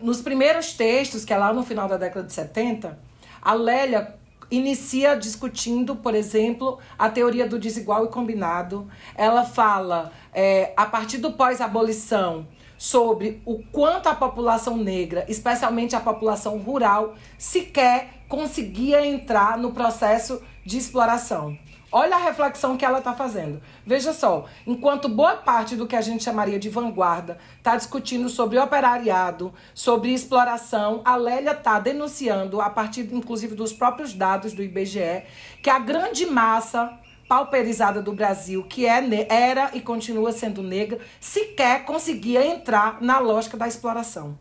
Nos 0.00 0.20
primeiros 0.20 0.72
textos, 0.72 1.24
que 1.24 1.32
é 1.32 1.36
lá 1.36 1.52
no 1.52 1.62
final 1.62 1.88
da 1.88 1.96
década 1.96 2.26
de 2.26 2.32
70, 2.32 2.98
a 3.42 3.54
Lélia 3.54 4.14
inicia 4.50 5.14
discutindo, 5.14 5.96
por 5.96 6.14
exemplo, 6.14 6.78
a 6.98 7.08
teoria 7.08 7.48
do 7.48 7.58
desigual 7.58 8.04
e 8.04 8.08
combinado. 8.08 8.88
Ela 9.14 9.44
fala, 9.44 10.12
é, 10.32 10.72
a 10.76 10.86
partir 10.86 11.18
do 11.18 11.32
pós-abolição, 11.32 12.46
sobre 12.80 13.42
o 13.44 13.62
quanto 13.70 14.08
a 14.08 14.14
população 14.14 14.74
negra, 14.74 15.26
especialmente 15.28 15.94
a 15.94 16.00
população 16.00 16.56
rural, 16.56 17.14
sequer 17.36 18.22
conseguia 18.26 19.04
entrar 19.04 19.58
no 19.58 19.72
processo 19.72 20.42
de 20.64 20.78
exploração. 20.78 21.58
Olha 21.92 22.14
a 22.14 22.20
reflexão 22.20 22.76
que 22.76 22.84
ela 22.84 22.98
está 22.98 23.12
fazendo. 23.12 23.60
Veja 23.84 24.12
só, 24.12 24.46
enquanto 24.64 25.08
boa 25.08 25.34
parte 25.36 25.74
do 25.74 25.88
que 25.88 25.96
a 25.96 26.00
gente 26.00 26.22
chamaria 26.22 26.58
de 26.58 26.68
vanguarda 26.68 27.36
está 27.58 27.76
discutindo 27.76 28.28
sobre 28.28 28.58
operariado, 28.58 29.52
sobre 29.74 30.14
exploração, 30.14 31.02
a 31.04 31.16
Lélia 31.16 31.50
está 31.50 31.80
denunciando, 31.80 32.60
a 32.60 32.70
partir 32.70 33.08
inclusive 33.12 33.56
dos 33.56 33.72
próprios 33.72 34.14
dados 34.14 34.52
do 34.52 34.62
IBGE, 34.62 35.24
que 35.60 35.68
a 35.68 35.80
grande 35.80 36.26
massa 36.26 36.96
pauperizada 37.28 38.00
do 38.00 38.12
Brasil, 38.12 38.62
que 38.64 38.86
é, 38.86 39.26
era 39.28 39.70
e 39.74 39.80
continua 39.80 40.30
sendo 40.30 40.62
negra, 40.62 41.00
sequer 41.20 41.84
conseguia 41.84 42.46
entrar 42.46 43.00
na 43.00 43.18
lógica 43.18 43.56
da 43.56 43.66
exploração. 43.66 44.38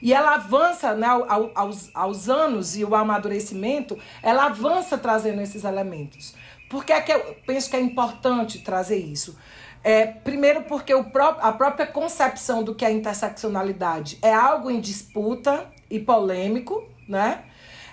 E 0.00 0.12
ela 0.12 0.34
avança 0.34 0.94
né, 0.94 1.06
aos, 1.54 1.90
aos 1.94 2.28
anos 2.28 2.76
e 2.76 2.84
o 2.84 2.94
amadurecimento, 2.94 3.98
ela 4.22 4.46
avança 4.46 4.98
trazendo 4.98 5.40
esses 5.40 5.64
elementos. 5.64 6.34
Por 6.68 6.84
que, 6.84 6.92
é 6.92 7.00
que 7.00 7.12
eu 7.12 7.36
penso 7.46 7.70
que 7.70 7.76
é 7.76 7.80
importante 7.80 8.58
trazer 8.60 8.98
isso? 8.98 9.38
É, 9.84 10.06
primeiro, 10.06 10.62
porque 10.62 10.92
o 10.94 11.04
pró 11.04 11.36
a 11.40 11.52
própria 11.52 11.86
concepção 11.86 12.64
do 12.64 12.74
que 12.74 12.84
é 12.84 12.90
interseccionalidade 12.90 14.18
é 14.20 14.32
algo 14.32 14.70
em 14.70 14.80
disputa 14.80 15.70
e 15.88 16.00
polêmico, 16.00 16.84
né? 17.08 17.44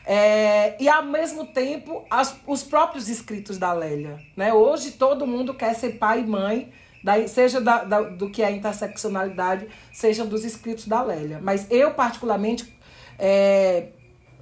É, 0.05 0.75
e 0.81 0.89
ao 0.89 1.03
mesmo 1.03 1.45
tempo, 1.45 2.03
as, 2.09 2.35
os 2.45 2.63
próprios 2.63 3.09
escritos 3.09 3.57
da 3.57 3.71
Lélia. 3.71 4.19
Né? 4.35 4.53
Hoje 4.53 4.91
todo 4.91 5.25
mundo 5.25 5.53
quer 5.53 5.73
ser 5.75 5.91
pai 5.91 6.21
e 6.21 6.27
mãe, 6.27 6.73
da, 7.03 7.25
seja 7.27 7.61
da, 7.61 7.83
da, 7.83 8.01
do 8.01 8.29
que 8.29 8.43
é 8.43 8.51
interseccionalidade, 8.51 9.67
seja 9.93 10.25
dos 10.25 10.43
escritos 10.43 10.87
da 10.87 11.01
Lélia. 11.01 11.39
Mas 11.41 11.67
eu, 11.69 11.91
particularmente, 11.91 12.77
é, 13.17 13.89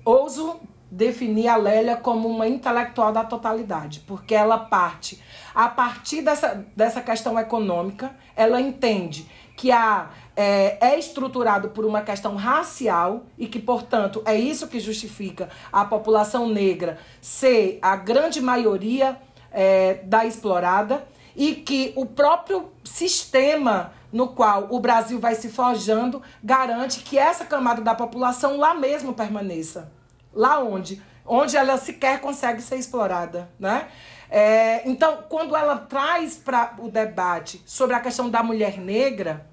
ouso 0.04 0.62
definir 0.92 1.48
a 1.48 1.56
Lélia 1.56 1.96
como 1.96 2.28
uma 2.28 2.46
intelectual 2.46 3.14
da 3.14 3.24
totalidade, 3.24 4.02
porque 4.02 4.36
ela 4.36 4.58
parte, 4.58 5.24
a 5.56 5.70
partir 5.70 6.22
dessa, 6.22 6.66
dessa 6.76 7.02
questão 7.02 7.40
econômica, 7.40 8.14
ela 8.36 8.60
entende 8.60 9.26
que 9.56 9.72
a, 9.72 10.10
é, 10.36 10.78
é 10.82 11.00
estruturado 11.00 11.70
por 11.70 11.86
uma 11.86 12.02
questão 12.02 12.36
racial 12.36 13.24
e 13.38 13.48
que, 13.48 13.60
portanto, 13.60 14.22
é 14.26 14.36
isso 14.38 14.68
que 14.68 14.82
justifica 14.82 15.50
a 15.72 15.86
população 15.86 16.50
negra 16.50 16.98
ser 17.22 17.80
a 17.82 17.96
grande 17.96 18.42
maioria 18.42 19.18
é, 19.50 20.02
da 20.04 20.26
explorada 20.26 21.08
e 21.36 21.56
que 21.56 21.94
o 21.96 22.06
próprio 22.06 22.70
sistema 22.84 23.94
no 24.12 24.28
qual 24.28 24.68
o 24.70 24.80
Brasil 24.80 25.20
vai 25.20 25.36
se 25.36 25.48
forjando, 25.48 26.22
garante 26.44 27.00
que 27.00 27.18
essa 27.18 27.46
camada 27.46 27.82
da 27.82 27.96
população 27.96 28.58
lá 28.58 28.74
mesmo 28.74 29.14
permaneça. 29.14 30.01
Lá 30.34 30.60
onde? 30.60 31.02
Onde 31.26 31.56
ela 31.56 31.78
sequer 31.78 32.20
consegue 32.20 32.62
ser 32.62 32.78
explorada, 32.78 33.50
né? 33.60 33.88
É, 34.30 34.88
então, 34.90 35.26
quando 35.28 35.56
ela 35.56 35.78
traz 35.78 36.38
para 36.38 36.76
o 36.80 36.90
debate 36.90 37.62
sobre 37.66 37.96
a 37.96 38.00
questão 38.00 38.30
da 38.30 38.42
mulher 38.42 38.80
negra, 38.80 39.46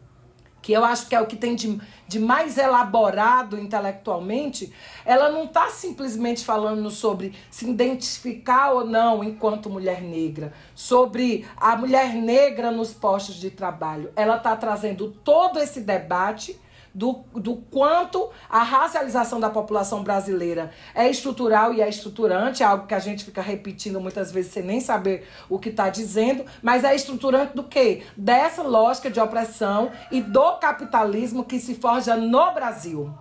que 0.62 0.72
eu 0.72 0.84
acho 0.84 1.08
que 1.08 1.14
é 1.14 1.20
o 1.20 1.26
que 1.26 1.36
tem 1.36 1.54
de, 1.54 1.80
de 2.06 2.18
mais 2.18 2.58
elaborado 2.58 3.58
intelectualmente, 3.58 4.72
ela 5.04 5.30
não 5.30 5.44
está 5.44 5.68
simplesmente 5.68 6.44
falando 6.44 6.90
sobre 6.90 7.34
se 7.50 7.68
identificar 7.68 8.70
ou 8.72 8.84
não 8.84 9.24
enquanto 9.24 9.70
mulher 9.70 10.02
negra, 10.02 10.52
sobre 10.74 11.46
a 11.56 11.76
mulher 11.76 12.14
negra 12.14 12.70
nos 12.70 12.92
postos 12.92 13.36
de 13.36 13.50
trabalho. 13.50 14.12
Ela 14.14 14.36
está 14.36 14.54
trazendo 14.56 15.10
todo 15.24 15.58
esse 15.58 15.80
debate 15.80 16.58
do, 16.94 17.24
do 17.34 17.56
quanto 17.56 18.30
a 18.48 18.62
racialização 18.62 19.38
da 19.40 19.50
população 19.50 20.02
brasileira 20.02 20.70
é 20.94 21.08
estrutural 21.08 21.72
e 21.72 21.80
é 21.80 21.88
estruturante, 21.88 22.62
é 22.62 22.66
algo 22.66 22.86
que 22.86 22.94
a 22.94 22.98
gente 22.98 23.24
fica 23.24 23.42
repetindo 23.42 24.00
muitas 24.00 24.32
vezes 24.32 24.52
sem 24.52 24.62
nem 24.62 24.80
saber 24.80 25.26
o 25.48 25.58
que 25.58 25.68
está 25.68 25.88
dizendo, 25.88 26.44
mas 26.62 26.84
é 26.84 26.94
estruturante 26.94 27.54
do 27.54 27.64
quê? 27.64 28.02
Dessa 28.16 28.62
lógica 28.62 29.10
de 29.10 29.20
opressão 29.20 29.90
e 30.10 30.20
do 30.20 30.56
capitalismo 30.58 31.44
que 31.44 31.58
se 31.58 31.74
forja 31.74 32.16
no 32.16 32.52
Brasil. 32.52 33.12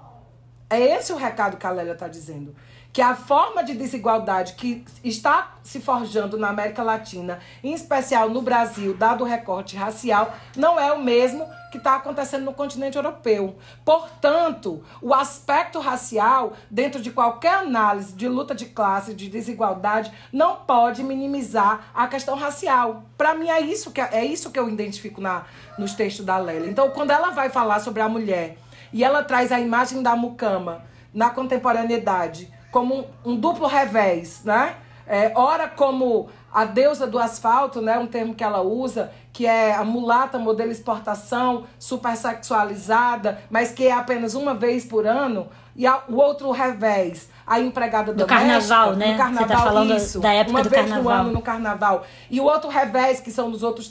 É 0.70 0.80
esse 0.80 1.14
o 1.14 1.16
recado 1.16 1.58
que 1.58 1.66
a 1.66 1.72
Lélia 1.72 1.94
está 1.94 2.08
dizendo 2.08 2.54
que 2.92 3.02
a 3.02 3.16
forma 3.16 3.64
de 3.64 3.76
desigualdade 3.76 4.54
que 4.54 4.84
está 5.04 5.54
se 5.64 5.80
forjando 5.80 6.38
na 6.38 6.50
América 6.50 6.82
Latina, 6.82 7.40
em 7.64 7.74
especial 7.74 8.30
no 8.30 8.42
Brasil, 8.42 8.94
dado 8.96 9.24
o 9.24 9.28
recorte 9.28 9.76
racial, 9.76 10.34
não 10.56 10.80
é 10.80 10.92
o 10.92 11.04
mesmo 11.04 11.48
que 11.72 11.78
está 11.78 11.98
acontecendo 11.98 12.46
no 12.46 12.54
continente 12.54 12.96
europeu. 12.96 13.56
Portanto, 13.84 14.84
o 15.02 15.14
aspecto 15.14 15.80
racial, 15.80 16.54
dentro 16.72 17.02
de 17.02 17.12
qualquer 17.12 17.56
análise 17.56 18.14
de 18.14 18.28
luta 18.28 18.56
de 18.56 18.66
classe, 18.66 19.14
de 19.14 19.30
desigualdade, 19.30 20.12
não 20.32 20.56
pode 20.56 21.04
minimizar 21.04 21.92
a 21.94 22.08
questão 22.08 22.36
racial. 22.36 23.04
Para 23.18 23.36
mim, 23.36 23.50
é 23.50 23.60
isso, 23.60 23.92
que, 23.92 24.02
é 24.02 24.26
isso 24.26 24.50
que 24.50 24.58
eu 24.58 24.70
identifico 24.70 25.22
na, 25.22 25.44
nos 25.78 25.94
textos 25.94 26.26
da 26.26 26.38
Lélia. 26.38 26.70
Então, 26.70 26.90
quando 26.90 27.12
ela 27.12 27.32
vai 27.32 27.50
falar 27.50 27.80
sobre 27.80 28.02
a 28.02 28.10
mulher 28.10 28.58
e 28.92 29.04
ela 29.04 29.24
traz 29.24 29.52
a 29.52 29.60
imagem 29.60 30.02
da 30.02 30.16
mucama 30.16 30.84
na 31.14 31.30
contemporaneidade 31.30 32.57
como 32.72 33.06
um, 33.26 33.36
duplo 33.36 33.68
revés, 33.68 34.42
né? 34.44 34.76
É, 35.06 35.32
ora 35.36 35.70
como 35.70 36.30
a 36.54 36.66
deusa 36.66 37.08
do 37.08 37.18
asfalto, 37.18 37.82
né, 37.82 37.98
um 37.98 38.08
termo 38.08 38.34
que 38.34 38.44
ela 38.44 38.62
usa, 38.62 39.12
que 39.32 39.46
é 39.46 39.74
a 39.74 39.84
mulata 39.84 40.38
modelo 40.38 40.72
exportação, 40.72 41.66
supersexualizada, 41.80 43.40
mas 43.50 43.72
que 43.72 43.88
é 43.88 43.92
apenas 43.92 44.34
uma 44.34 44.54
vez 44.54 44.86
por 44.86 45.06
ano, 45.06 45.48
e 45.76 45.86
a, 45.86 46.02
o 46.10 46.16
outro 46.16 46.52
revés, 46.52 47.30
a 47.46 47.60
empregada 47.60 48.12
do 48.12 48.26
carnaval, 48.26 48.96
né? 48.96 49.12
No 49.12 49.18
carnaval, 49.18 49.48
Você 49.48 49.54
tá 49.54 49.60
falando 49.60 49.96
isso, 49.96 50.20
da 50.20 50.34
época 50.34 50.58
uma 50.58 50.64
do 50.64 50.70
vez 50.70 50.82
carnaval. 50.82 51.04
no 51.04 51.22
ano 51.22 51.32
no 51.32 51.42
carnaval. 51.42 52.06
E 52.30 52.42
o 52.42 52.46
outro 52.46 52.70
revés, 52.70 53.20
que 53.20 53.32
são 53.32 53.52
dos 53.52 53.62
outros 53.62 53.88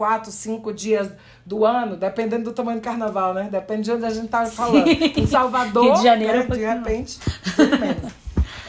364, 0.00 0.32
5 0.32 0.72
dias 0.72 1.12
do 1.44 1.64
ano, 1.64 1.96
dependendo 1.96 2.44
do 2.44 2.52
tamanho 2.52 2.80
do 2.80 2.82
carnaval, 2.82 3.34
né? 3.34 3.48
Depende 3.50 3.82
de 3.82 3.92
onde 3.92 4.06
a 4.06 4.10
gente 4.10 4.28
tá 4.28 4.46
falando. 4.46 4.88
Em 4.88 5.26
Salvador, 5.26 5.84
Rio 5.84 5.94
de 5.94 6.02
Janeiro, 6.02 6.38
né? 6.38 6.46
de 6.46 6.64
repente, 6.64 7.20
tudo 7.54 7.78
menos. 7.78 8.12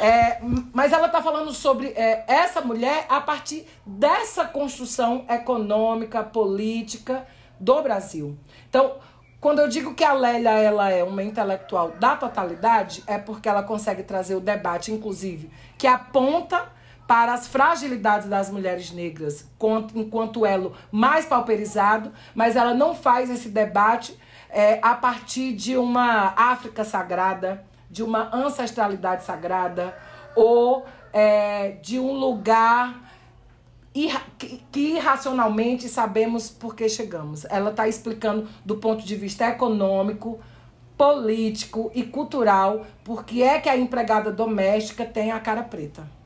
É, 0.03 0.39
mas 0.73 0.91
ela 0.91 1.05
está 1.05 1.21
falando 1.21 1.53
sobre 1.53 1.89
é, 1.89 2.25
essa 2.27 2.59
mulher 2.59 3.05
a 3.07 3.21
partir 3.21 3.67
dessa 3.85 4.45
construção 4.45 5.25
econômica, 5.29 6.23
política 6.23 7.23
do 7.59 7.83
Brasil. 7.83 8.35
Então, 8.67 8.95
quando 9.39 9.59
eu 9.59 9.67
digo 9.67 9.93
que 9.93 10.03
a 10.03 10.13
Lélia 10.13 10.49
ela 10.53 10.89
é 10.89 11.03
uma 11.03 11.21
intelectual 11.21 11.91
da 11.99 12.15
totalidade, 12.15 13.03
é 13.05 13.19
porque 13.19 13.47
ela 13.47 13.61
consegue 13.61 14.01
trazer 14.01 14.33
o 14.33 14.39
debate, 14.39 14.91
inclusive, 14.91 15.51
que 15.77 15.85
aponta 15.85 16.67
para 17.11 17.33
as 17.33 17.45
fragilidades 17.45 18.29
das 18.29 18.49
mulheres 18.49 18.89
negras 18.93 19.45
enquanto 19.93 20.45
elo 20.45 20.73
mais 20.89 21.25
pauperizado, 21.25 22.09
mas 22.33 22.55
ela 22.55 22.73
não 22.73 22.95
faz 22.95 23.29
esse 23.29 23.49
debate 23.49 24.17
é, 24.49 24.79
a 24.81 24.95
partir 24.95 25.51
de 25.51 25.75
uma 25.75 26.33
África 26.37 26.85
sagrada, 26.85 27.65
de 27.89 28.01
uma 28.01 28.33
ancestralidade 28.33 29.25
sagrada 29.25 29.93
ou 30.37 30.85
é, 31.11 31.71
de 31.81 31.99
um 31.99 32.13
lugar 32.13 32.97
que 34.71 34.93
irracionalmente 34.95 35.89
sabemos 35.89 36.49
por 36.49 36.73
que 36.73 36.87
chegamos. 36.87 37.43
Ela 37.49 37.71
está 37.71 37.89
explicando 37.89 38.47
do 38.63 38.77
ponto 38.77 39.03
de 39.03 39.17
vista 39.17 39.49
econômico, 39.49 40.39
político 40.97 41.91
e 41.93 42.03
cultural 42.03 42.85
por 43.03 43.25
que 43.25 43.43
é 43.43 43.59
que 43.59 43.67
a 43.67 43.75
empregada 43.75 44.31
doméstica 44.31 45.03
tem 45.03 45.29
a 45.33 45.41
cara 45.41 45.61
preta. 45.61 46.20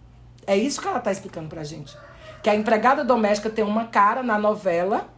É 0.47 0.55
isso 0.55 0.81
que 0.81 0.87
ela 0.87 0.99
está 0.99 1.11
explicando 1.11 1.49
pra 1.49 1.63
gente. 1.63 1.97
Que 2.43 2.49
a 2.49 2.55
empregada 2.55 3.03
doméstica 3.03 3.49
tem 3.49 3.63
uma 3.63 3.85
cara 3.85 4.21
na 4.21 4.37
novela, 4.37 5.09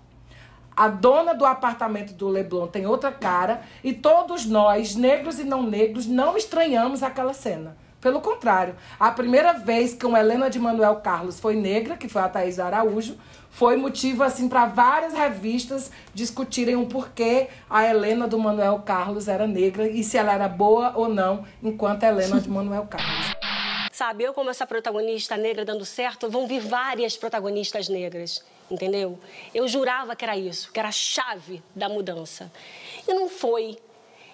a 0.76 0.88
dona 0.88 1.34
do 1.34 1.46
apartamento 1.46 2.14
do 2.14 2.30
Leblon 2.30 2.68
tem 2.68 2.86
outra 2.86 3.12
cara, 3.12 3.62
e 3.84 3.94
todos 3.94 4.46
nós, 4.46 4.96
negros 4.96 5.40
e 5.40 5.44
não 5.44 5.64
negros, 5.64 6.06
não 6.06 6.38
estranhamos 6.38 7.02
aquela 7.04 7.34
cena. 7.34 7.76
Pelo 8.00 8.22
contrário, 8.22 8.76
a 9.00 9.10
primeira 9.12 9.54
vez 9.54 9.94
que 9.94 10.06
uma 10.06 10.20
Helena 10.20 10.52
de 10.52 10.60
Manuel 10.60 10.98
Carlos 10.98 11.40
foi 11.40 11.56
negra, 11.56 11.98
que 11.98 12.08
foi 12.08 12.22
a 12.22 12.30
Thaís 12.30 12.60
Araújo, 12.60 13.18
foi 13.50 13.76
motivo 13.76 14.24
assim 14.24 14.48
para 14.48 14.68
várias 14.68 15.14
revistas 15.14 15.92
discutirem 16.14 16.76
o 16.76 16.86
porquê 16.86 17.48
a 17.68 17.84
Helena 17.84 18.28
do 18.28 18.38
Manuel 18.38 18.84
Carlos 18.86 19.28
era 19.28 19.48
negra 19.48 19.90
e 19.90 20.04
se 20.04 20.16
ela 20.16 20.32
era 20.32 20.48
boa 20.48 20.94
ou 20.96 21.10
não 21.10 21.44
enquanto 21.64 22.04
Helena 22.04 22.40
de 22.40 22.48
Manuel 22.48 22.86
Carlos. 22.88 23.47
Sabe, 23.98 24.26
eu 24.26 24.32
como 24.32 24.52
essa 24.52 24.68
protagonista 24.68 25.36
negra 25.36 25.66
dando 25.66 25.84
certo, 25.84 26.30
vão 26.30 26.46
vir 26.46 26.60
várias 26.60 27.18
protagonistas 27.18 27.90
negras, 27.90 28.46
entendeu? 28.70 29.18
Eu 29.56 29.68
jurava 29.68 30.16
que 30.16 30.24
era 30.24 30.38
isso, 30.38 30.72
que 30.72 30.80
era 30.80 30.90
a 30.90 30.92
chave 30.92 31.64
da 31.76 31.90
mudança. 31.90 32.52
E 33.08 33.12
não 33.16 33.28
foi. 33.28 33.76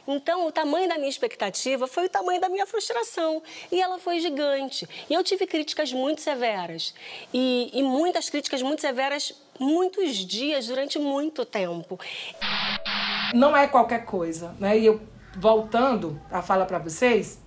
Então, 0.05 0.45
o 0.47 0.51
tamanho 0.51 0.89
da 0.89 0.97
minha 0.97 1.09
expectativa 1.09 1.87
foi 1.87 2.07
o 2.07 2.09
tamanho 2.09 2.41
da 2.41 2.49
minha 2.49 2.67
frustração. 2.67 3.41
E 3.71 3.81
ela 3.81 3.97
foi 3.99 4.19
gigante. 4.19 4.85
E 5.09 5.13
eu 5.13 5.23
tive 5.23 5.47
críticas 5.47 5.93
muito 5.93 6.19
severas. 6.19 6.93
E, 7.33 7.71
e 7.71 7.81
muitas 7.81 8.29
críticas 8.29 8.61
muito 8.61 8.81
severas, 8.81 9.33
muitos 9.57 10.17
dias, 10.17 10.67
durante 10.67 10.99
muito 10.99 11.45
tempo. 11.45 11.97
Não 13.33 13.55
é 13.55 13.65
qualquer 13.65 14.03
coisa, 14.03 14.53
né? 14.59 14.77
E 14.77 14.85
eu, 14.85 14.99
voltando 15.37 16.21
a 16.29 16.41
fala 16.41 16.65
para 16.65 16.79
vocês, 16.79 17.41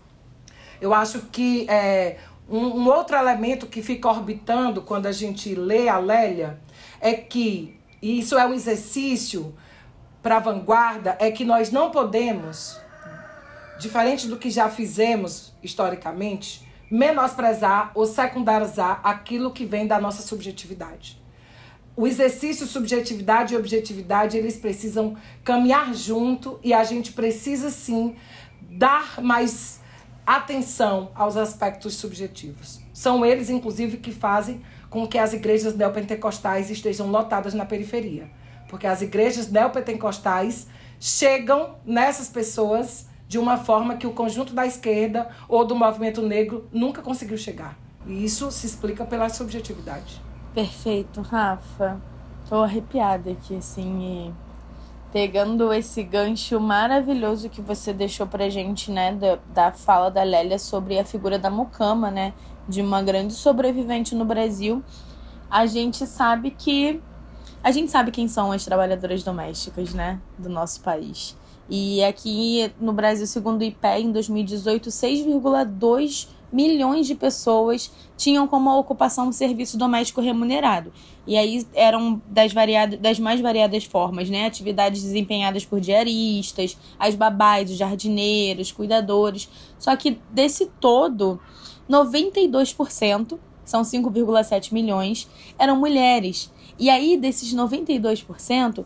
eu 0.81 0.93
acho 0.95 1.23
que 1.33 1.69
é, 1.69 2.19
um, 2.49 2.59
um, 2.59 2.89
outro 2.89 3.17
elemento 3.17 3.67
que 3.67 3.83
fica 3.83 4.09
orbitando 4.09 4.83
quando 4.83 5.07
a 5.07 5.13
gente 5.13 5.55
lê 5.55 5.89
a 5.89 5.99
Lélia 5.99 6.61
é 7.01 7.13
que, 7.15 7.79
e 8.01 8.19
isso 8.19 8.39
é 8.39 8.47
um 8.47 8.53
exercício 8.53 9.55
para 10.23 10.37
a 10.37 10.41
vanguarda, 10.41 11.17
é 11.21 11.31
que 11.31 11.45
nós 11.45 11.71
não 11.71 11.91
podemos, 11.91 12.81
diferente 13.79 14.27
do 14.27 14.37
que 14.37 14.51
já 14.51 14.69
fizemos 14.69 15.53
historicamente, 15.63 16.67
menosprezar 16.91 17.91
ou 17.95 18.07
secundarizar 18.07 19.01
aquilo 19.03 19.53
que 19.53 19.65
vem 19.65 19.87
da 19.87 20.01
nossa 20.01 20.23
subjetividade. 20.23 21.21
O 21.97 22.07
exercício 22.07 22.67
subjetividade 22.67 23.55
e 23.55 23.57
objetividade, 23.57 24.37
eles 24.37 24.57
precisam 24.57 25.17
caminhar 25.43 25.95
junto 25.95 26.61
e 26.63 26.75
a 26.75 26.85
gente 26.85 27.13
precisa 27.13 27.71
sim 27.71 28.17
dar 28.61 29.21
mais 29.23 29.81
atenção 30.27 31.11
aos 31.15 31.37
aspectos 31.37 31.95
subjetivos. 31.95 32.81
São 32.93 33.25
eles, 33.25 33.49
inclusive, 33.49 33.99
que 33.99 34.11
fazem 34.11 34.61
com 34.91 35.07
que 35.07 35.19
as 35.19 35.33
igrejas 35.33 35.77
neopentecostais 35.77 36.71
estejam 36.71 37.09
lotadas 37.09 37.55
na 37.55 37.65
periferia. 37.65 38.29
Porque 38.69 38.87
as 38.87 39.03
igrejas 39.03 39.51
neopentecostais 39.51 40.67
chegam 40.99 41.77
nessas 41.85 42.29
pessoas 42.29 43.07
de 43.29 43.39
uma 43.39 43.57
forma 43.57 43.97
que 43.97 44.07
o 44.07 44.13
conjunto 44.13 44.53
da 44.53 44.67
esquerda 44.67 45.29
ou 45.49 45.65
do 45.65 45.75
movimento 45.75 46.23
negro 46.23 46.69
nunca 46.73 47.03
conseguiu 47.03 47.37
chegar. 47.37 47.79
E 48.07 48.25
isso 48.25 48.51
se 48.51 48.67
explica 48.67 49.05
pela 49.05 49.29
subjetividade. 49.29 50.21
Perfeito, 50.55 51.21
Rafa. 51.21 52.01
Tô 52.49 52.63
arrepiada 52.63 53.33
aqui, 53.33 53.57
assim, 53.57 54.01
e 54.01 54.46
pegando 55.13 55.73
esse 55.73 56.03
gancho 56.03 56.61
maravilhoso 56.61 57.49
que 57.49 57.61
você 57.61 57.93
deixou 57.93 58.27
pra 58.27 58.49
gente, 58.49 58.91
né, 58.91 59.13
da, 59.13 59.39
da 59.55 59.73
fala 59.73 60.11
da 60.11 60.23
Lélia 60.23 60.59
sobre 60.59 60.99
a 60.99 61.05
figura 61.05 61.39
da 61.39 61.51
Mucama, 61.51 62.11
né, 62.11 62.35
de 62.69 62.83
uma 62.83 63.03
grande 63.03 63.33
sobrevivente 63.33 64.15
no 64.15 64.25
Brasil, 64.25 64.83
a 65.51 65.67
gente 65.67 66.07
sabe 66.07 66.51
que 66.51 67.01
a 67.63 67.71
gente 67.73 67.91
sabe 67.91 68.11
quem 68.11 68.29
são 68.29 68.53
as 68.53 68.65
trabalhadoras 68.65 69.23
domésticas, 69.23 69.93
né, 69.93 70.21
do 70.39 70.49
nosso 70.49 70.81
país. 70.83 71.37
E 71.69 72.03
aqui 72.05 72.73
no 72.81 72.93
Brasil, 72.93 73.27
segundo 73.27 73.61
o 73.61 73.65
IPE, 73.65 74.03
em 74.03 74.13
2018, 74.13 74.89
6,2 74.89 76.29
milhões 76.57 77.07
de 77.07 77.15
pessoas 77.15 77.93
tinham 78.17 78.49
como 78.49 78.75
ocupação 78.79 79.29
um 79.29 79.33
serviço 79.33 79.77
doméstico 79.77 80.23
remunerado. 80.23 80.91
E 81.27 81.37
aí 81.37 81.67
eram 81.75 82.23
das, 82.27 82.51
variadas, 82.51 82.99
das 82.99 83.19
mais 83.19 83.43
variadas 83.43 83.85
formas, 83.85 84.31
né? 84.31 84.47
Atividades 84.47 85.03
desempenhadas 85.03 85.67
por 85.67 85.81
diaristas, 85.81 86.75
as 86.99 87.15
babás, 87.15 87.71
os 87.71 87.77
jardineiros, 87.77 88.73
cuidadores. 88.73 89.51
Só 89.79 89.95
que 89.97 90.19
desse 90.31 90.65
todo, 90.81 91.39
92%, 91.91 93.39
são 93.63 93.83
5,7 93.83 94.73
milhões, 94.73 95.29
eram 95.59 95.77
mulheres. 95.77 96.51
E 96.79 96.89
aí, 96.89 97.19
desses 97.19 97.55
92%, 97.55 98.83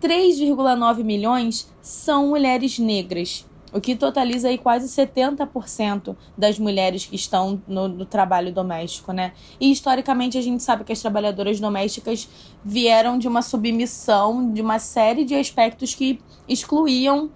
3,9 0.00 1.04
milhões 1.04 1.72
são 1.80 2.28
mulheres 2.28 2.80
negras 2.80 3.46
o 3.72 3.80
que 3.80 3.96
totaliza 3.96 4.48
aí 4.48 4.58
quase 4.58 4.86
70% 4.86 6.14
das 6.36 6.58
mulheres 6.58 7.06
que 7.06 7.16
estão 7.16 7.62
no, 7.66 7.88
no, 7.88 8.04
trabalho 8.04 8.52
doméstico, 8.52 9.12
né? 9.12 9.32
E 9.58 9.72
historicamente 9.72 10.36
a 10.36 10.42
gente 10.42 10.62
sabe 10.62 10.84
que 10.84 10.92
as 10.92 11.00
trabalhadoras 11.00 11.58
domésticas 11.58 12.28
vieram 12.64 13.18
de 13.18 13.26
uma 13.26 13.40
submissão 13.40 14.52
de 14.52 14.60
uma 14.60 14.78
série 14.78 15.24
de 15.24 15.34
aspectos 15.34 15.94
que 15.94 16.20
excluíam 16.46 17.30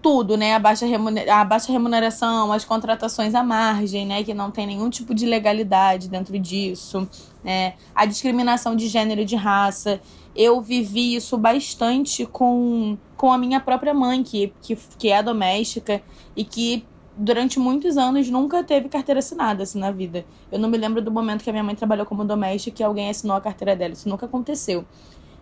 tudo, 0.00 0.36
né? 0.36 0.54
A 0.54 0.58
baixa, 0.58 0.86
a 1.32 1.44
baixa 1.44 1.72
remuneração, 1.72 2.52
as 2.52 2.62
contratações 2.62 3.34
à 3.34 3.42
margem, 3.42 4.06
né? 4.06 4.22
Que 4.22 4.34
não 4.34 4.50
tem 4.50 4.66
nenhum 4.66 4.90
tipo 4.90 5.14
de 5.14 5.24
legalidade 5.24 6.08
dentro 6.08 6.38
disso, 6.38 7.08
né? 7.42 7.74
A 7.94 8.04
discriminação 8.04 8.76
de 8.76 8.86
gênero 8.86 9.22
e 9.22 9.24
de 9.24 9.34
raça 9.34 10.00
eu 10.34 10.60
vivi 10.60 11.14
isso 11.14 11.38
bastante 11.38 12.26
com, 12.26 12.98
com 13.16 13.32
a 13.32 13.38
minha 13.38 13.60
própria 13.60 13.94
mãe, 13.94 14.22
que, 14.22 14.52
que, 14.60 14.76
que 14.98 15.10
é 15.10 15.22
doméstica 15.22 16.02
e 16.36 16.44
que 16.44 16.84
durante 17.16 17.60
muitos 17.60 17.96
anos 17.96 18.28
nunca 18.28 18.64
teve 18.64 18.88
carteira 18.88 19.20
assinada 19.20 19.62
assim 19.62 19.78
na 19.78 19.90
vida. 19.90 20.24
Eu 20.50 20.58
não 20.58 20.68
me 20.68 20.76
lembro 20.76 21.00
do 21.00 21.10
momento 21.10 21.44
que 21.44 21.50
a 21.50 21.52
minha 21.52 21.62
mãe 21.62 21.74
trabalhou 21.74 22.04
como 22.04 22.24
doméstica 22.24 22.82
e 22.82 22.84
alguém 22.84 23.08
assinou 23.08 23.36
a 23.36 23.40
carteira 23.40 23.76
dela. 23.76 23.92
Isso 23.92 24.08
nunca 24.08 24.26
aconteceu. 24.26 24.84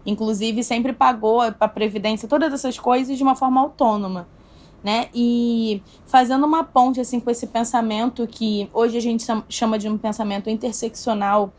Inclusive, 0.05 0.63
sempre 0.63 0.93
pagou 0.93 1.41
a 1.41 1.69
previdência, 1.69 2.29
todas 2.29 2.53
essas 2.53 2.79
coisas 2.79 3.17
de 3.17 3.23
uma 3.23 3.35
forma 3.35 3.61
autônoma. 3.61 4.29
Né? 4.83 5.09
E 5.15 5.81
fazendo 6.07 6.45
uma 6.45 6.65
ponte 6.65 7.01
assim 7.01 7.21
com 7.21 7.31
esse 7.31 7.47
pensamento 7.47 8.27
que 8.27 8.69
hoje 8.75 8.99
a 8.99 9.01
gente 9.01 9.25
chama 9.49 9.79
de 9.79 9.89
um 9.89 9.97
pensamento 9.97 10.51
interseccional, 10.51 11.53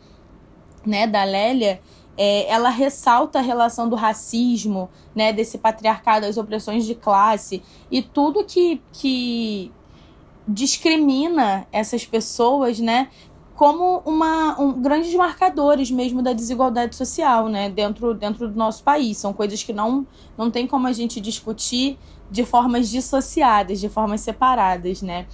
né, 0.84 1.06
da 1.06 1.24
Lélia, 1.24 1.80
é, 2.16 2.50
ela 2.50 2.68
ressalta 2.68 3.38
a 3.38 3.42
relação 3.42 3.88
do 3.88 3.96
racismo, 3.96 4.88
né, 5.14 5.32
desse 5.32 5.58
patriarcado, 5.58 6.26
das 6.26 6.36
opressões 6.36 6.84
de 6.84 6.94
classe 6.94 7.62
e 7.90 8.02
tudo 8.02 8.44
que, 8.44 8.80
que 8.92 9.72
discrimina 10.46 11.66
essas 11.72 12.04
pessoas, 12.04 12.78
né, 12.78 13.08
como 13.54 14.02
uma, 14.04 14.60
um, 14.60 14.72
grandes 14.80 15.14
marcadores 15.14 15.90
mesmo 15.90 16.22
da 16.22 16.32
desigualdade 16.32 16.96
social, 16.96 17.48
né, 17.48 17.70
dentro, 17.70 18.14
dentro 18.14 18.48
do 18.48 18.56
nosso 18.56 18.82
país. 18.82 19.16
São 19.16 19.32
coisas 19.32 19.62
que 19.62 19.72
não, 19.72 20.06
não 20.36 20.50
tem 20.50 20.66
como 20.66 20.86
a 20.86 20.92
gente 20.92 21.20
discutir 21.20 21.98
de 22.30 22.44
formas 22.44 22.88
dissociadas, 22.88 23.80
de 23.80 23.88
formas 23.88 24.20
separadas, 24.20 25.02
né. 25.02 25.26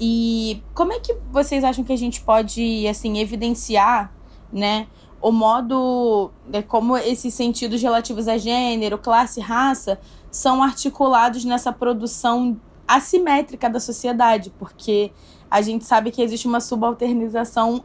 E 0.00 0.62
como 0.74 0.92
é 0.92 0.98
que 0.98 1.14
vocês 1.30 1.62
acham 1.62 1.84
que 1.84 1.92
a 1.92 1.96
gente 1.96 2.22
pode, 2.22 2.86
assim, 2.88 3.18
evidenciar, 3.18 4.12
né, 4.52 4.88
o 5.20 5.30
modo 5.30 6.30
é, 6.52 6.62
como 6.62 6.96
esses 6.96 7.34
sentidos 7.34 7.82
relativos 7.82 8.26
a 8.26 8.38
gênero, 8.38 8.98
classe, 8.98 9.40
raça 9.40 10.00
são 10.30 10.62
articulados 10.62 11.44
nessa 11.44 11.72
produção 11.72 12.58
assimétrica 12.86 13.68
da 13.68 13.78
sociedade, 13.78 14.52
porque 14.58 15.12
a 15.50 15.60
gente 15.60 15.84
sabe 15.84 16.10
que 16.10 16.22
existe 16.22 16.46
uma 16.46 16.60
subalternização 16.60 17.84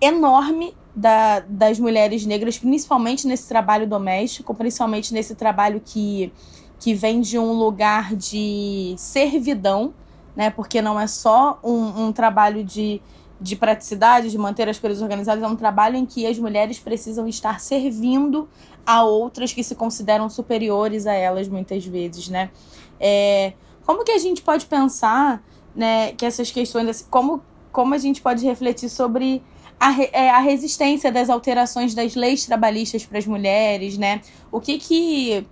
enorme 0.00 0.74
da, 0.94 1.40
das 1.40 1.80
mulheres 1.80 2.24
negras, 2.24 2.58
principalmente 2.58 3.26
nesse 3.26 3.48
trabalho 3.48 3.86
doméstico, 3.86 4.54
principalmente 4.54 5.12
nesse 5.12 5.34
trabalho 5.34 5.82
que, 5.84 6.32
que 6.78 6.94
vem 6.94 7.20
de 7.20 7.38
um 7.38 7.52
lugar 7.52 8.14
de 8.14 8.94
servidão, 8.96 9.92
né? 10.36 10.50
Porque 10.50 10.80
não 10.80 10.98
é 11.00 11.06
só 11.06 11.58
um, 11.62 12.06
um 12.06 12.12
trabalho 12.12 12.62
de 12.62 13.00
de 13.44 13.56
praticidade, 13.56 14.30
de 14.30 14.38
manter 14.38 14.70
as 14.70 14.78
coisas 14.78 15.02
organizadas, 15.02 15.44
é 15.44 15.46
um 15.46 15.54
trabalho 15.54 15.96
em 15.96 16.06
que 16.06 16.26
as 16.26 16.38
mulheres 16.38 16.78
precisam 16.78 17.28
estar 17.28 17.60
servindo 17.60 18.48
a 18.86 19.04
outras 19.04 19.52
que 19.52 19.62
se 19.62 19.74
consideram 19.74 20.30
superiores 20.30 21.06
a 21.06 21.12
elas 21.12 21.46
muitas 21.46 21.84
vezes, 21.84 22.28
né? 22.28 22.50
É, 22.98 23.52
como 23.84 24.02
que 24.02 24.12
a 24.12 24.18
gente 24.18 24.40
pode 24.40 24.64
pensar, 24.64 25.44
né, 25.76 26.12
que 26.12 26.24
essas 26.24 26.50
questões, 26.50 26.88
assim, 26.88 27.04
como, 27.10 27.42
como 27.70 27.92
a 27.92 27.98
gente 27.98 28.22
pode 28.22 28.42
refletir 28.46 28.88
sobre 28.88 29.42
a, 29.78 29.92
é, 30.10 30.30
a 30.30 30.38
resistência 30.38 31.12
das 31.12 31.28
alterações 31.28 31.94
das 31.94 32.14
leis 32.14 32.46
trabalhistas 32.46 33.04
para 33.04 33.18
as 33.18 33.26
mulheres, 33.26 33.98
né? 33.98 34.22
O 34.50 34.58
que 34.58 34.78
que 34.78 35.46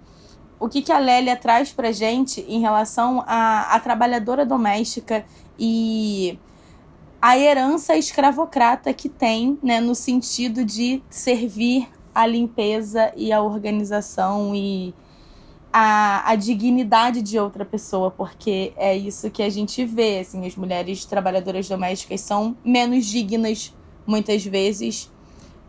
o 0.58 0.66
que, 0.66 0.80
que 0.80 0.92
a 0.92 0.98
Lélia 0.98 1.36
traz 1.36 1.72
para 1.72 1.92
gente 1.92 2.40
em 2.48 2.60
relação 2.60 3.22
à, 3.26 3.74
à 3.74 3.80
trabalhadora 3.80 4.46
doméstica 4.46 5.26
e 5.58 6.38
a 7.22 7.38
herança 7.38 7.96
escravocrata 7.96 8.92
que 8.92 9.08
tem, 9.08 9.56
né, 9.62 9.80
no 9.80 9.94
sentido 9.94 10.64
de 10.64 11.00
servir 11.08 11.88
a 12.12 12.26
limpeza 12.26 13.12
e 13.16 13.32
a 13.32 13.40
organização 13.40 14.52
e 14.56 14.92
a, 15.72 16.28
a 16.28 16.34
dignidade 16.34 17.22
de 17.22 17.38
outra 17.38 17.64
pessoa, 17.64 18.10
porque 18.10 18.72
é 18.76 18.96
isso 18.96 19.30
que 19.30 19.40
a 19.40 19.48
gente 19.48 19.84
vê, 19.84 20.18
assim, 20.18 20.44
as 20.44 20.56
mulheres 20.56 21.04
trabalhadoras 21.04 21.68
domésticas 21.68 22.22
são 22.22 22.56
menos 22.64 23.06
dignas 23.06 23.72
muitas 24.04 24.44
vezes 24.44 25.08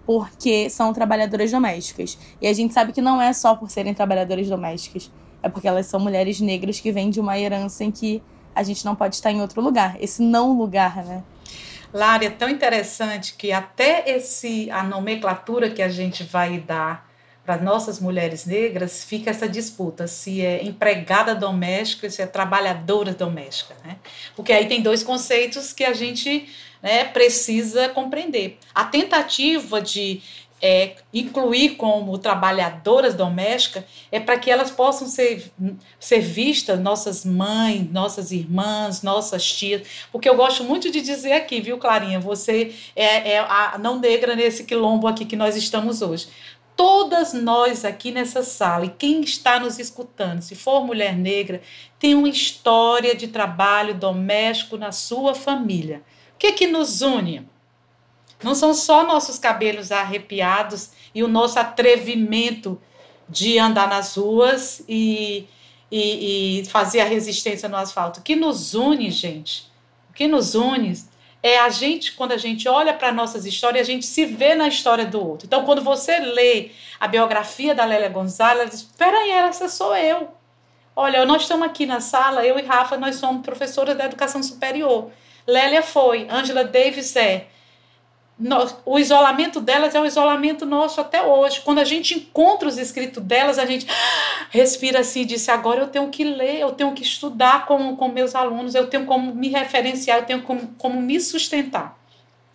porque 0.08 0.72
são 0.72 0.92
trabalhadoras 0.92 1.52
domésticas. 1.52 2.18
E 2.42 2.48
a 2.48 2.54
gente 2.54 2.74
sabe 2.74 2.92
que 2.92 3.00
não 3.00 3.22
é 3.22 3.32
só 3.32 3.56
por 3.56 3.70
serem 3.70 3.94
trabalhadoras 3.94 4.50
domésticas, 4.50 5.12
é 5.44 5.48
porque 5.48 5.68
elas 5.68 5.86
são 5.86 6.00
mulheres 6.00 6.42
negras 6.42 6.80
que 6.80 6.92
vêm 6.92 7.12
de 7.12 7.20
uma 7.20 7.38
herança 7.38 7.84
em 7.84 7.92
que 7.92 8.24
a 8.56 8.64
gente 8.64 8.84
não 8.84 8.96
pode 8.96 9.14
estar 9.16 9.32
em 9.32 9.40
outro 9.40 9.62
lugar, 9.62 9.98
esse 10.02 10.24
não 10.24 10.58
lugar, 10.58 11.06
né? 11.06 11.24
Lara, 11.94 12.26
é 12.26 12.30
tão 12.30 12.50
interessante 12.50 13.36
que 13.36 13.52
até 13.52 14.10
esse 14.10 14.70
a 14.72 14.84
nomenclatura 14.84 15.70
que 15.70 15.82
a 15.82 15.90
gente 15.90 16.24
vai 16.24 16.58
dar 16.58 17.08
para 17.46 17.58
nossas 17.58 18.00
mulheres 18.00 18.46
negras 18.46 19.04
fica 19.04 19.30
essa 19.30 19.48
disputa 19.48 20.08
se 20.08 20.42
é 20.42 20.64
empregada 20.64 21.36
doméstica, 21.36 22.10
se 22.10 22.22
é 22.22 22.26
trabalhadora 22.26 23.14
doméstica, 23.14 23.76
né? 23.84 23.98
Porque 24.36 24.54
aí 24.54 24.66
tem 24.66 24.82
dois 24.82 25.04
conceitos 25.04 25.74
que 25.74 25.84
a 25.84 25.94
gente 25.94 26.50
né, 26.82 27.06
precisa 27.06 27.90
compreender. 27.90 28.58
A 28.74 28.86
tentativa 28.86 29.82
de 29.82 30.22
é, 30.66 30.96
incluir 31.14 31.72
como 31.72 32.18
trabalhadoras 32.18 33.14
domésticas 33.16 33.84
é 34.10 34.18
para 34.18 34.40
que 34.40 34.50
elas 34.50 34.72
possam 34.72 35.10
ser, 35.10 35.52
ser 36.00 36.22
vistas, 36.22 36.80
nossas 36.80 37.26
mães, 37.26 37.92
nossas 37.92 38.32
irmãs, 38.32 39.04
nossas 39.04 39.46
tias, 39.46 39.82
porque 40.10 40.30
eu 40.30 40.38
gosto 40.38 40.64
muito 40.64 40.90
de 40.90 41.02
dizer 41.02 41.34
aqui, 41.34 41.60
viu, 41.60 41.78
Clarinha, 41.78 42.18
você 42.18 42.74
é, 42.96 43.34
é 43.34 43.40
a 43.40 43.78
não 43.78 44.00
negra 44.00 44.38
nesse 44.38 44.64
quilombo 44.64 45.06
aqui 45.06 45.26
que 45.26 45.36
nós 45.36 45.58
estamos 45.58 46.02
hoje. 46.02 46.30
Todas 46.78 47.34
nós 47.34 47.84
aqui 47.84 48.12
nessa 48.12 48.42
sala, 48.42 48.86
e 48.86 48.90
quem 48.90 49.20
está 49.20 49.60
nos 49.60 49.78
escutando, 49.78 50.42
se 50.42 50.56
for 50.56 50.86
mulher 50.86 51.14
negra, 51.14 51.62
tem 52.00 52.16
uma 52.16 52.30
história 52.30 53.14
de 53.14 53.28
trabalho 53.28 53.94
doméstico 53.94 54.78
na 54.78 54.94
sua 54.94 55.36
família. 55.36 56.02
O 56.34 56.38
que, 56.40 56.48
é 56.48 56.52
que 56.54 56.68
nos 56.68 57.02
une? 57.02 57.53
Não 58.44 58.56
são 58.56 58.74
só 58.74 59.06
nossos 59.06 59.40
cabelos 59.40 59.92
arrepiados 59.92 60.92
e 61.14 61.24
o 61.24 61.28
nosso 61.28 61.60
atrevimento 61.60 62.80
de 63.28 63.58
andar 63.58 63.88
nas 63.88 64.16
ruas 64.16 64.84
e, 64.88 65.48
e, 65.92 66.60
e 66.62 66.66
fazer 66.66 67.02
a 67.02 67.06
resistência 67.06 67.70
no 67.70 67.78
asfalto. 67.78 68.20
O 68.20 68.24
que 68.24 68.36
nos 68.36 68.74
une, 68.74 69.10
gente, 69.10 69.72
o 70.10 70.14
que 70.14 70.28
nos 70.28 70.56
une 70.56 70.94
é 71.42 71.60
a 71.60 71.70
gente, 71.70 72.14
quando 72.14 72.32
a 72.32 72.38
gente 72.38 72.70
olha 72.70 72.94
para 72.94 73.12
nossas 73.12 73.46
histórias, 73.46 73.88
a 73.88 73.92
gente 73.92 74.06
se 74.06 74.26
vê 74.26 74.56
na 74.56 74.68
história 74.70 75.06
do 75.06 75.20
outro. 75.20 75.46
Então, 75.46 75.66
quando 75.66 75.82
você 75.82 76.18
lê 76.20 76.72
a 76.98 77.08
biografia 77.08 77.76
da 77.76 77.84
Lélia 77.84 78.08
Gonzalez, 78.08 78.70
diz: 78.70 78.80
espera 78.80 79.18
aí, 79.18 79.32
essa 79.32 79.68
sou 79.68 79.96
eu. 79.96 80.30
Olha, 80.96 81.26
nós 81.26 81.42
estamos 81.42 81.68
aqui 81.68 81.86
na 81.86 82.00
sala, 82.00 82.46
eu 82.46 82.58
e 82.58 82.62
Rafa, 82.62 82.96
nós 82.96 83.16
somos 83.18 83.44
professoras 83.44 83.98
da 83.98 84.06
educação 84.06 84.42
superior. 84.42 85.12
Lélia 85.46 85.82
foi, 85.82 86.28
Angela 86.30 86.64
Davis 86.64 87.16
é, 87.16 87.48
o 88.86 89.00
isolamento 89.00 89.62
delas 89.62 89.96
é 89.96 90.02
o 90.02 90.06
isolamento 90.06 90.66
nosso 90.66 91.00
até 91.00 91.22
hoje. 91.22 91.62
Quando 91.62 91.80
a 91.80 91.84
gente 91.84 92.16
encontra 92.16 92.68
os 92.68 92.78
escritos 92.78 93.24
delas, 93.24 93.58
a 93.58 93.66
gente 93.66 93.88
respira 94.50 95.00
assim 95.00 95.22
e 95.22 95.26
diz: 95.26 95.48
agora 95.50 95.82
eu 95.82 95.88
tenho 95.88 96.10
que 96.10 96.24
ler, 96.24 96.60
eu 96.60 96.72
tenho 96.72 96.92
que 96.94 97.04
estudar 97.04 97.66
com, 97.66 97.96
com 97.96 98.08
meus 98.08 98.36
alunos, 98.36 98.76
eu 98.76 98.88
tenho 98.88 99.06
como 99.06 99.34
me 99.34 99.50
referenciar, 99.50 100.20
eu 100.20 100.26
tenho 100.26 100.42
como, 100.42 100.74
como 100.78 101.02
me 101.02 101.20
sustentar. 101.20 101.98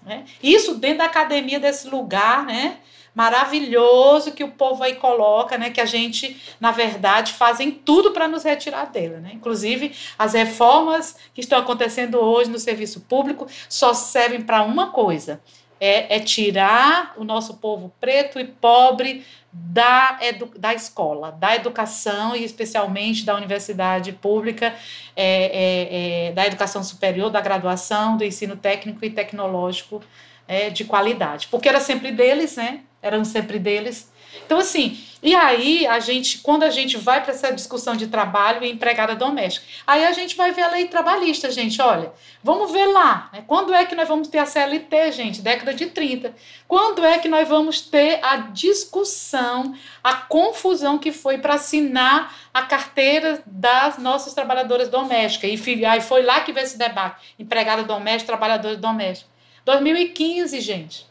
Né? 0.05 0.24
Isso 0.43 0.74
dentro 0.74 0.99
da 0.99 1.05
academia 1.05 1.61
desse 1.61 1.89
lugar, 1.89 2.45
né? 2.45 2.78
maravilhoso 3.18 4.30
que 4.30 4.45
o 4.45 4.53
povo 4.53 4.84
aí 4.84 4.95
coloca, 4.95 5.59
né, 5.59 5.70
que 5.70 5.80
a 5.80 5.84
gente, 5.84 6.41
na 6.61 6.70
verdade, 6.70 7.32
fazem 7.32 7.68
tudo 7.68 8.12
para 8.12 8.28
nos 8.28 8.45
retirar 8.45 8.84
dele, 8.84 9.16
né? 9.16 9.30
Inclusive, 9.34 9.93
as 10.16 10.34
reformas 10.34 11.16
que 11.34 11.41
estão 11.41 11.59
acontecendo 11.59 12.20
hoje 12.20 12.49
no 12.49 12.61
serviço 12.61 13.01
público 13.01 13.49
só 13.68 13.93
servem 13.93 14.43
para 14.43 14.62
uma 14.62 14.93
coisa: 14.93 15.41
é, 15.81 16.16
é, 16.16 16.20
tirar 16.20 17.14
o 17.16 17.24
nosso 17.24 17.55
povo 17.55 17.93
preto 18.01 18.39
e 18.39 18.45
pobre 18.45 19.24
da, 19.53 20.18
da 20.57 20.74
escola, 20.74 21.33
da 21.33 21.55
educação 21.55 22.37
e 22.37 22.45
especialmente 22.45 23.24
da 23.24 23.35
universidade 23.35 24.12
pública, 24.12 24.74
é, 25.16 26.26
é, 26.26 26.29
é, 26.29 26.33
da 26.33 26.47
educação 26.47 26.83
superior, 26.83 27.31
da 27.31 27.41
graduação, 27.41 28.16
do 28.16 28.24
ensino 28.24 28.57
técnico 28.57 29.05
e 29.05 29.11
tecnológico 29.11 30.03
é, 30.47 30.70
de 30.70 30.85
qualidade. 30.85 31.49
Porque 31.49 31.68
era 31.68 31.81
sempre 31.81 32.12
deles, 32.12 32.57
né? 32.57 32.81
Eram 33.01 33.24
sempre 33.24 33.59
deles. 33.59 34.12
Então, 34.45 34.59
assim, 34.59 34.99
e 35.21 35.35
aí 35.35 35.87
a 35.87 35.99
gente, 35.99 36.39
quando 36.39 36.62
a 36.62 36.71
gente 36.71 36.97
vai 36.97 37.23
para 37.23 37.33
essa 37.33 37.53
discussão 37.53 37.97
de 37.97 38.07
trabalho 38.07 38.64
e 38.64 38.71
empregada 38.71 39.16
doméstica, 39.16 39.66
aí 39.85 40.05
a 40.05 40.12
gente 40.12 40.37
vai 40.37 40.53
ver 40.53 40.62
a 40.62 40.71
lei 40.71 40.87
trabalhista, 40.87 41.51
gente. 41.51 41.81
Olha, 41.83 42.12
vamos 42.43 42.71
ver 42.71 42.87
lá. 42.87 43.29
Né? 43.33 43.43
Quando 43.47 43.75
é 43.75 43.85
que 43.85 43.97
nós 43.97 44.07
vamos 44.07 44.29
ter 44.29 44.39
a 44.39 44.47
CLT, 44.47 45.12
gente? 45.12 45.43
Década 45.43 45.75
de 45.75 45.87
30. 45.87 46.35
Quando 46.69 47.05
é 47.05 47.19
que 47.19 47.29
nós 47.29 47.49
vamos 47.49 47.81
ter 47.81 48.21
a 48.23 48.37
discussão, 48.37 49.75
a 50.05 50.14
confusão 50.14 50.99
que 50.99 51.11
foi 51.11 51.39
para 51.39 51.55
assinar 51.55 52.33
a 52.55 52.62
carteira 52.62 53.43
das 53.45 53.99
nossas 53.99 54.35
trabalhadoras 54.35 54.89
domésticas? 54.89 55.51
E 55.66 55.85
aí 55.85 56.01
foi 56.01 56.23
lá 56.23 56.43
que 56.43 56.53
veio 56.53 56.64
esse 56.64 56.79
debate: 56.79 57.35
empregada 57.39 57.83
doméstica, 57.83 58.29
trabalhadora 58.29 58.77
doméstica. 58.77 59.29
2015, 59.64 60.61
gente. 60.61 61.07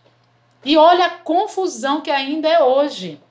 E 0.64 0.78
olha 0.78 1.06
a 1.06 1.10
confusão 1.10 2.02
que 2.02 2.10
ainda 2.10 2.48
é 2.48 2.64
hoje. 2.64 3.22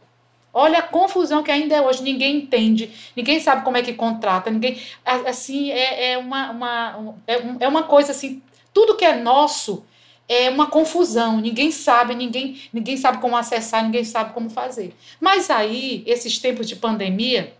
Olha 0.58 0.78
a 0.78 0.82
confusão 0.82 1.42
que 1.42 1.50
ainda 1.50 1.76
é 1.76 1.82
hoje. 1.82 2.02
Ninguém 2.02 2.38
entende, 2.38 2.90
ninguém 3.14 3.38
sabe 3.38 3.62
como 3.62 3.76
é 3.76 3.82
que 3.82 3.92
contrata, 3.92 4.50
ninguém. 4.50 4.80
Assim, 5.04 5.70
é, 5.70 6.12
é, 6.12 6.18
uma, 6.18 6.50
uma, 6.50 7.14
é, 7.26 7.42
é 7.60 7.68
uma 7.68 7.82
coisa 7.82 8.12
assim. 8.12 8.40
Tudo 8.72 8.96
que 8.96 9.04
é 9.04 9.14
nosso 9.16 9.84
é 10.26 10.48
uma 10.48 10.66
confusão. 10.66 11.42
Ninguém 11.42 11.70
sabe, 11.70 12.14
ninguém, 12.14 12.58
ninguém 12.72 12.96
sabe 12.96 13.18
como 13.18 13.36
acessar, 13.36 13.84
ninguém 13.84 14.02
sabe 14.02 14.32
como 14.32 14.48
fazer. 14.48 14.96
Mas 15.20 15.50
aí, 15.50 16.02
esses 16.06 16.38
tempos 16.38 16.66
de 16.66 16.76
pandemia, 16.76 17.54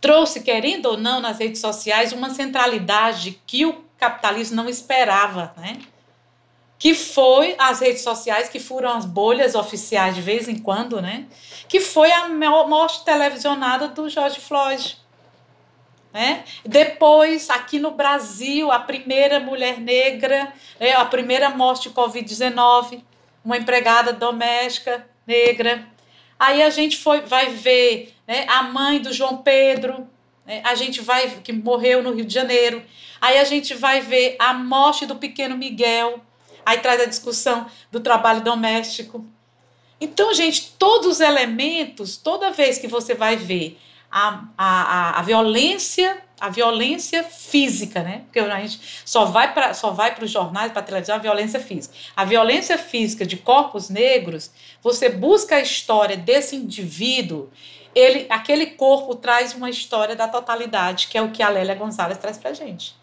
trouxe, 0.00 0.40
querendo 0.40 0.86
ou 0.86 0.96
não, 0.96 1.20
nas 1.20 1.38
redes 1.38 1.60
sociais, 1.60 2.14
uma 2.14 2.30
centralidade 2.30 3.42
que 3.46 3.66
o 3.66 3.84
capitalismo 3.98 4.56
não 4.56 4.70
esperava, 4.70 5.52
né? 5.58 5.76
Que 6.78 6.94
foi 6.94 7.56
as 7.58 7.80
redes 7.80 8.02
sociais, 8.02 8.48
que 8.48 8.60
foram 8.60 8.90
as 8.90 9.04
bolhas 9.04 9.54
oficiais 9.54 10.14
de 10.14 10.22
vez 10.22 10.48
em 10.48 10.58
quando, 10.58 11.02
né? 11.02 11.26
Que 11.68 11.80
foi 11.80 12.12
a 12.12 12.28
morte 12.28 13.04
televisionada 13.04 13.88
do 13.88 14.08
George 14.08 14.40
Floyd. 14.40 14.96
Né? 16.12 16.44
Depois, 16.64 17.50
aqui 17.50 17.78
no 17.78 17.90
Brasil, 17.90 18.70
a 18.70 18.78
primeira 18.78 19.38
mulher 19.40 19.78
negra, 19.78 20.52
né? 20.80 20.92
a 20.94 21.04
primeira 21.04 21.50
morte 21.50 21.88
de 21.88 21.94
Covid-19, 21.94 23.02
uma 23.44 23.56
empregada 23.56 24.12
doméstica 24.12 25.06
negra. 25.26 25.86
Aí 26.38 26.62
a 26.62 26.70
gente 26.70 26.96
foi, 26.96 27.20
vai 27.20 27.50
ver 27.50 28.14
né? 28.26 28.46
a 28.48 28.62
mãe 28.62 29.00
do 29.00 29.12
João 29.12 29.38
Pedro, 29.38 30.08
né? 30.46 30.62
a 30.64 30.74
gente 30.74 31.00
vai 31.00 31.28
que 31.42 31.52
morreu 31.52 32.02
no 32.02 32.14
Rio 32.14 32.24
de 32.24 32.32
Janeiro. 32.32 32.82
Aí 33.20 33.36
a 33.36 33.44
gente 33.44 33.74
vai 33.74 34.00
ver 34.00 34.36
a 34.38 34.54
morte 34.54 35.04
do 35.04 35.16
pequeno 35.16 35.56
Miguel, 35.56 36.22
Aí 36.68 36.80
traz 36.80 37.00
a 37.00 37.06
discussão 37.06 37.66
do 37.90 37.98
trabalho 37.98 38.42
doméstico. 38.42 39.24
Então, 39.98 40.34
gente, 40.34 40.74
todos 40.78 41.06
os 41.06 41.20
elementos, 41.20 42.18
toda 42.18 42.50
vez 42.50 42.76
que 42.76 42.86
você 42.86 43.14
vai 43.14 43.36
ver 43.36 43.80
a, 44.12 44.44
a, 44.58 45.18
a, 45.18 45.22
violência, 45.22 46.22
a 46.38 46.50
violência 46.50 47.24
física, 47.24 48.02
né? 48.02 48.24
Porque 48.26 48.38
a 48.38 48.60
gente 48.60 48.78
só 49.02 49.24
vai 49.24 49.54
para 49.54 49.72
só 49.72 49.92
vai 49.92 50.14
para 50.14 50.26
os 50.26 50.30
jornais, 50.30 50.70
para 50.70 50.82
a 50.82 50.84
televisão, 50.84 51.16
a 51.16 51.18
violência 51.18 51.58
física. 51.58 51.94
A 52.14 52.26
violência 52.26 52.76
física 52.76 53.24
de 53.24 53.38
corpos 53.38 53.88
negros, 53.88 54.50
você 54.82 55.08
busca 55.08 55.56
a 55.56 55.60
história 55.60 56.18
desse 56.18 56.54
indivíduo, 56.54 57.48
ele, 57.94 58.26
aquele 58.28 58.66
corpo 58.66 59.14
traz 59.14 59.54
uma 59.54 59.70
história 59.70 60.14
da 60.14 60.28
totalidade, 60.28 61.06
que 61.06 61.16
é 61.16 61.22
o 61.22 61.30
que 61.30 61.42
a 61.42 61.48
Lélia 61.48 61.74
Gonzalez 61.74 62.18
traz 62.18 62.36
para 62.36 62.52
gente. 62.52 62.94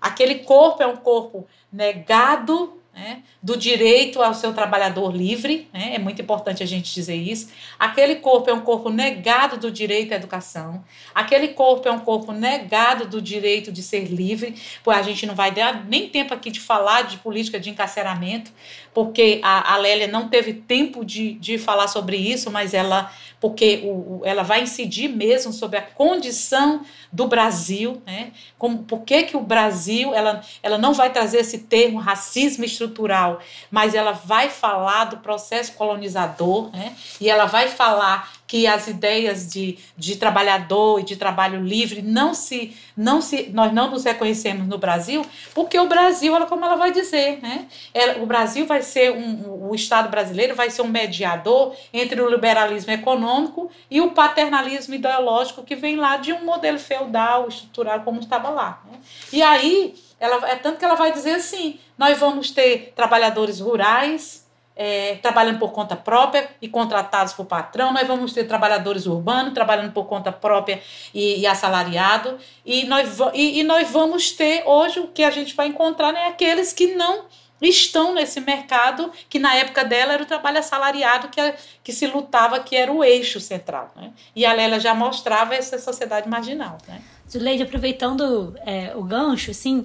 Aquele 0.00 0.36
corpo 0.36 0.82
é 0.82 0.86
um 0.86 0.96
corpo 0.96 1.46
negado 1.70 2.80
né, 2.94 3.22
do 3.42 3.56
direito 3.56 4.22
ao 4.22 4.32
seu 4.32 4.54
trabalhador 4.54 5.14
livre, 5.14 5.68
né, 5.72 5.94
é 5.94 5.98
muito 5.98 6.22
importante 6.22 6.62
a 6.62 6.66
gente 6.66 6.94
dizer 6.94 7.16
isso. 7.16 7.50
Aquele 7.78 8.16
corpo 8.16 8.48
é 8.48 8.52
um 8.54 8.60
corpo 8.60 8.88
negado 8.88 9.56
do 9.58 9.70
direito 9.70 10.12
à 10.12 10.16
educação, 10.16 10.84
aquele 11.14 11.48
corpo 11.48 11.88
é 11.88 11.92
um 11.92 11.98
corpo 11.98 12.32
negado 12.32 13.06
do 13.06 13.20
direito 13.20 13.72
de 13.72 13.82
ser 13.82 14.04
livre, 14.04 14.54
pois 14.82 14.96
a 14.96 15.02
gente 15.02 15.26
não 15.26 15.34
vai 15.34 15.50
dar 15.50 15.84
nem 15.84 16.08
tempo 16.08 16.32
aqui 16.32 16.50
de 16.50 16.60
falar 16.60 17.02
de 17.02 17.18
política 17.18 17.58
de 17.58 17.68
encarceramento, 17.68 18.52
porque 18.94 19.40
a, 19.42 19.74
a 19.74 19.76
Lélia 19.76 20.06
não 20.06 20.28
teve 20.28 20.54
tempo 20.54 21.04
de, 21.04 21.32
de 21.34 21.58
falar 21.58 21.88
sobre 21.88 22.16
isso, 22.16 22.50
mas 22.50 22.72
ela 22.72 23.12
porque 23.40 23.82
o, 23.84 24.22
ela 24.24 24.42
vai 24.42 24.62
incidir 24.62 25.06
mesmo 25.06 25.52
sobre 25.52 25.76
a 25.78 25.82
condição 25.82 26.80
do 27.12 27.26
Brasil, 27.26 28.00
né? 28.06 28.32
Como, 28.56 28.84
por 28.84 29.02
que, 29.02 29.24
que 29.24 29.36
o 29.36 29.40
Brasil 29.40 30.14
ela, 30.14 30.40
ela 30.62 30.78
não 30.78 30.94
vai 30.94 31.12
trazer 31.12 31.40
esse 31.40 31.58
termo 31.58 31.98
racismo 31.98 32.64
estrutural, 32.64 33.40
mas 33.70 33.94
ela 33.94 34.12
vai 34.12 34.48
falar 34.48 35.04
do 35.04 35.18
processo 35.18 35.74
colonizador, 35.74 36.70
né? 36.70 36.96
E 37.20 37.28
ela 37.28 37.44
vai 37.44 37.68
falar 37.68 38.32
que 38.46 38.66
as 38.66 38.86
ideias 38.88 39.50
de, 39.50 39.78
de 39.96 40.16
trabalhador 40.16 41.00
e 41.00 41.02
de 41.02 41.16
trabalho 41.16 41.62
livre 41.62 42.02
não 42.02 42.34
se, 42.34 42.76
não 42.96 43.20
se, 43.20 43.50
nós 43.52 43.72
não 43.72 43.90
nos 43.90 44.04
reconhecemos 44.04 44.66
no 44.66 44.76
Brasil, 44.76 45.24
porque 45.54 45.78
o 45.78 45.88
Brasil, 45.88 46.34
ela, 46.36 46.46
como 46.46 46.64
ela 46.64 46.76
vai 46.76 46.92
dizer, 46.92 47.40
né? 47.40 47.66
Ela, 47.92 48.22
o 48.22 48.26
Brasil 48.26 48.66
vai 48.66 48.82
ser 48.82 49.12
um, 49.12 49.68
o 49.70 49.74
Estado 49.74 50.08
brasileiro 50.08 50.54
vai 50.54 50.70
ser 50.70 50.82
um 50.82 50.88
mediador 50.88 51.74
entre 51.92 52.20
o 52.20 52.28
liberalismo 52.28 52.92
econômico 52.92 53.70
e 53.90 54.00
o 54.00 54.10
paternalismo 54.10 54.94
ideológico 54.94 55.64
que 55.64 55.74
vem 55.74 55.96
lá 55.96 56.16
de 56.18 56.32
um 56.32 56.44
modelo 56.44 56.78
feudal, 56.78 57.48
estrutural, 57.48 58.02
como 58.02 58.20
estava 58.20 58.50
lá. 58.50 58.82
Né? 58.90 58.98
E 59.32 59.42
aí, 59.42 59.94
ela, 60.20 60.48
é 60.48 60.56
tanto 60.56 60.78
que 60.78 60.84
ela 60.84 60.94
vai 60.94 61.12
dizer 61.12 61.36
assim: 61.36 61.78
nós 61.96 62.18
vamos 62.18 62.50
ter 62.50 62.92
trabalhadores 62.94 63.60
rurais 63.60 64.43
é, 64.76 65.16
trabalhando 65.16 65.58
por 65.58 65.72
conta 65.72 65.94
própria 65.94 66.48
e 66.60 66.68
contratados 66.68 67.32
por 67.32 67.46
patrão, 67.46 67.92
nós 67.92 68.06
vamos 68.06 68.32
ter 68.32 68.44
trabalhadores 68.44 69.06
urbanos 69.06 69.54
trabalhando 69.54 69.92
por 69.92 70.06
conta 70.06 70.32
própria 70.32 70.82
e, 71.12 71.40
e 71.40 71.46
assalariado, 71.46 72.38
e 72.64 72.84
nós, 72.84 73.16
e, 73.32 73.60
e, 73.60 73.62
nós 73.62 73.90
vamos 73.90 74.32
ter 74.32 74.64
hoje 74.66 75.00
o 75.00 75.08
que 75.08 75.22
a 75.22 75.30
gente 75.30 75.54
vai 75.54 75.68
encontrar 75.68 76.12
né, 76.12 76.26
aqueles 76.26 76.72
que 76.72 76.94
não 76.94 77.24
estão 77.62 78.12
nesse 78.12 78.40
mercado, 78.40 79.10
que 79.28 79.38
na 79.38 79.54
época 79.54 79.84
dela 79.84 80.14
era 80.14 80.22
o 80.22 80.26
trabalho 80.26 80.58
assalariado 80.58 81.28
que, 81.28 81.54
que 81.82 81.92
se 81.92 82.06
lutava, 82.06 82.60
que 82.60 82.76
era 82.76 82.92
o 82.92 83.02
eixo 83.02 83.40
central. 83.40 83.92
Né? 83.96 84.12
E 84.34 84.44
a 84.44 84.52
Lela 84.52 84.78
já 84.80 84.94
mostrava 84.94 85.54
essa 85.54 85.78
sociedade 85.78 86.28
marginal. 86.28 86.78
Né? 86.86 87.00
Zuleide, 87.30 87.62
aproveitando 87.62 88.54
é, 88.66 88.92
o 88.94 89.02
gancho, 89.02 89.50
assim, 89.50 89.84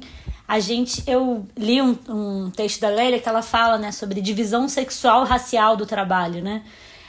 a 0.49 0.59
gente 0.59 1.03
eu 1.05 1.45
li 1.55 1.79
um, 1.79 1.95
um 2.09 2.49
texto 2.49 2.81
da 2.81 2.89
Lélia 2.89 3.19
que 3.19 3.29
ela 3.29 3.43
fala 3.43 3.77
né, 3.77 3.91
sobre 3.91 4.19
divisão 4.19 4.67
sexual 4.67 5.23
racial 5.23 5.77
do 5.77 5.85
trabalho, 5.85 6.41
né? 6.41 6.63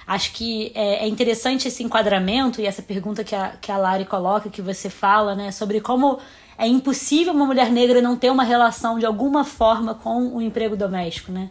Acho 0.07 0.32
que 0.34 0.70
é, 0.74 1.07
é, 1.07 1.09
interessante 1.09 1.66
esse 1.66 1.82
enquadramento 1.82 2.61
e 2.61 2.66
essa 2.66 2.82
pergunta 2.82 3.24
que 3.24 3.34
a, 3.34 3.55
que 3.59 3.72
a 3.72 3.78
Lari 3.78 4.05
coloca, 4.05 4.51
que 4.51 4.61
você 4.61 4.91
fala, 4.91 5.34
né, 5.34 5.53
sobre 5.53 5.80
como 5.80 6.18
é 6.59 6.66
impossível 6.66 7.32
uma 7.32 7.47
mulher 7.47 7.70
negra 7.70 8.03
não 8.03 8.14
ter 8.14 8.30
uma 8.30 8.45
relação 8.45 8.99
de 8.99 9.07
alguma 9.07 9.43
forma 9.43 9.95
com 9.95 10.36
o 10.36 10.43
emprego 10.43 10.76
doméstico, 10.76 11.32
né? 11.32 11.49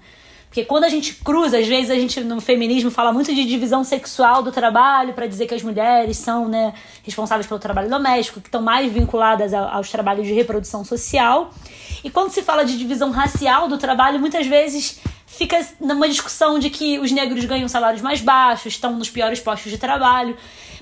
Porque 0.50 0.66
quando 0.66 0.84
a 0.84 0.90
gente 0.90 1.14
cruza, 1.16 1.58
às 1.60 1.68
vezes 1.68 1.90
a 1.90 1.96
gente 1.96 2.22
no 2.22 2.42
feminismo 2.42 2.90
fala 2.92 3.12
muito 3.12 3.34
de 3.34 3.46
divisão 3.46 3.84
sexual 3.84 4.42
do 4.42 4.52
trabalho 4.52 5.14
para 5.14 5.26
dizer 5.26 5.48
que 5.48 5.54
as 5.54 5.62
mulheres 5.62 6.18
são 6.18 6.48
né, 6.48 6.74
responsáveis 7.04 7.48
pelo 7.48 7.60
trabalho 7.60 7.90
doméstico, 7.90 8.42
que 8.42 8.48
estão 8.48 8.62
mais 8.62 8.92
vinculadas 8.92 9.54
aos 9.54 9.92
trabalhos 9.92 10.26
de 10.26 10.34
reprodução 10.34 10.84
social. 10.84 11.52
E 12.04 12.10
quando 12.10 12.32
se 12.32 12.42
fala 12.42 12.64
de 12.64 12.78
divisão 12.78 13.12
racial 13.12 13.68
do 13.68 13.78
trabalho, 13.78 14.20
muitas 14.20 14.48
vezes 14.48 15.00
fica 15.26 15.66
numa 15.80 16.08
discussão 16.10 16.60
de 16.60 16.70
que 16.70 17.00
os 17.00 17.12
negros 17.12 17.46
ganham 17.46 17.68
salários 17.68 18.02
mais 18.02 18.20
baixos, 18.20 18.74
estão 18.74 18.96
nos 18.96 19.10
piores 19.10 19.40
postos 19.40 19.72
de 19.72 19.78
trabalho. 19.78 20.36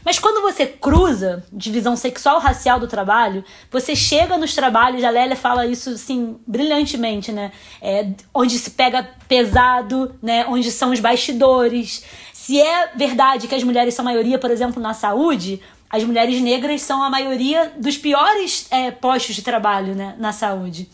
Mas 0.03 0.19
quando 0.19 0.41
você 0.41 0.65
cruza 0.65 1.43
divisão 1.51 1.95
sexual 1.97 2.39
racial 2.39 2.79
do 2.79 2.87
trabalho, 2.87 3.43
você 3.69 3.93
chega 3.93 4.37
nos 4.37 4.55
trabalhos, 4.55 5.03
a 5.03 5.09
Lélia 5.09 5.35
fala 5.35 5.67
isso 5.67 5.89
assim 5.89 6.37
brilhantemente, 6.47 7.31
né? 7.31 7.51
É, 7.81 8.07
onde 8.33 8.57
se 8.57 8.71
pega 8.71 9.07
pesado, 9.27 10.15
né? 10.21 10.45
Onde 10.47 10.71
são 10.71 10.91
os 10.91 10.99
bastidores. 11.01 12.05
Se 12.31 12.61
é 12.61 12.91
verdade 12.95 13.47
que 13.47 13.55
as 13.55 13.63
mulheres 13.63 13.93
são 13.93 14.05
maioria, 14.05 14.39
por 14.39 14.49
exemplo, 14.49 14.81
na 14.81 14.93
saúde, 14.93 15.61
as 15.89 16.03
mulheres 16.03 16.41
negras 16.41 16.81
são 16.81 17.01
a 17.01 17.09
maioria 17.09 17.71
dos 17.77 17.97
piores 17.97 18.67
é, 18.71 18.91
postos 18.91 19.35
de 19.35 19.41
trabalho 19.41 19.95
né, 19.95 20.15
na 20.17 20.31
saúde. 20.31 20.89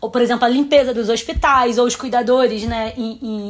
Ou 0.00 0.10
por 0.10 0.20
exemplo 0.20 0.44
a 0.44 0.48
limpeza 0.48 0.92
dos 0.92 1.08
hospitais, 1.08 1.78
ou 1.78 1.86
os 1.86 1.94
cuidadores 1.94 2.64
né, 2.64 2.92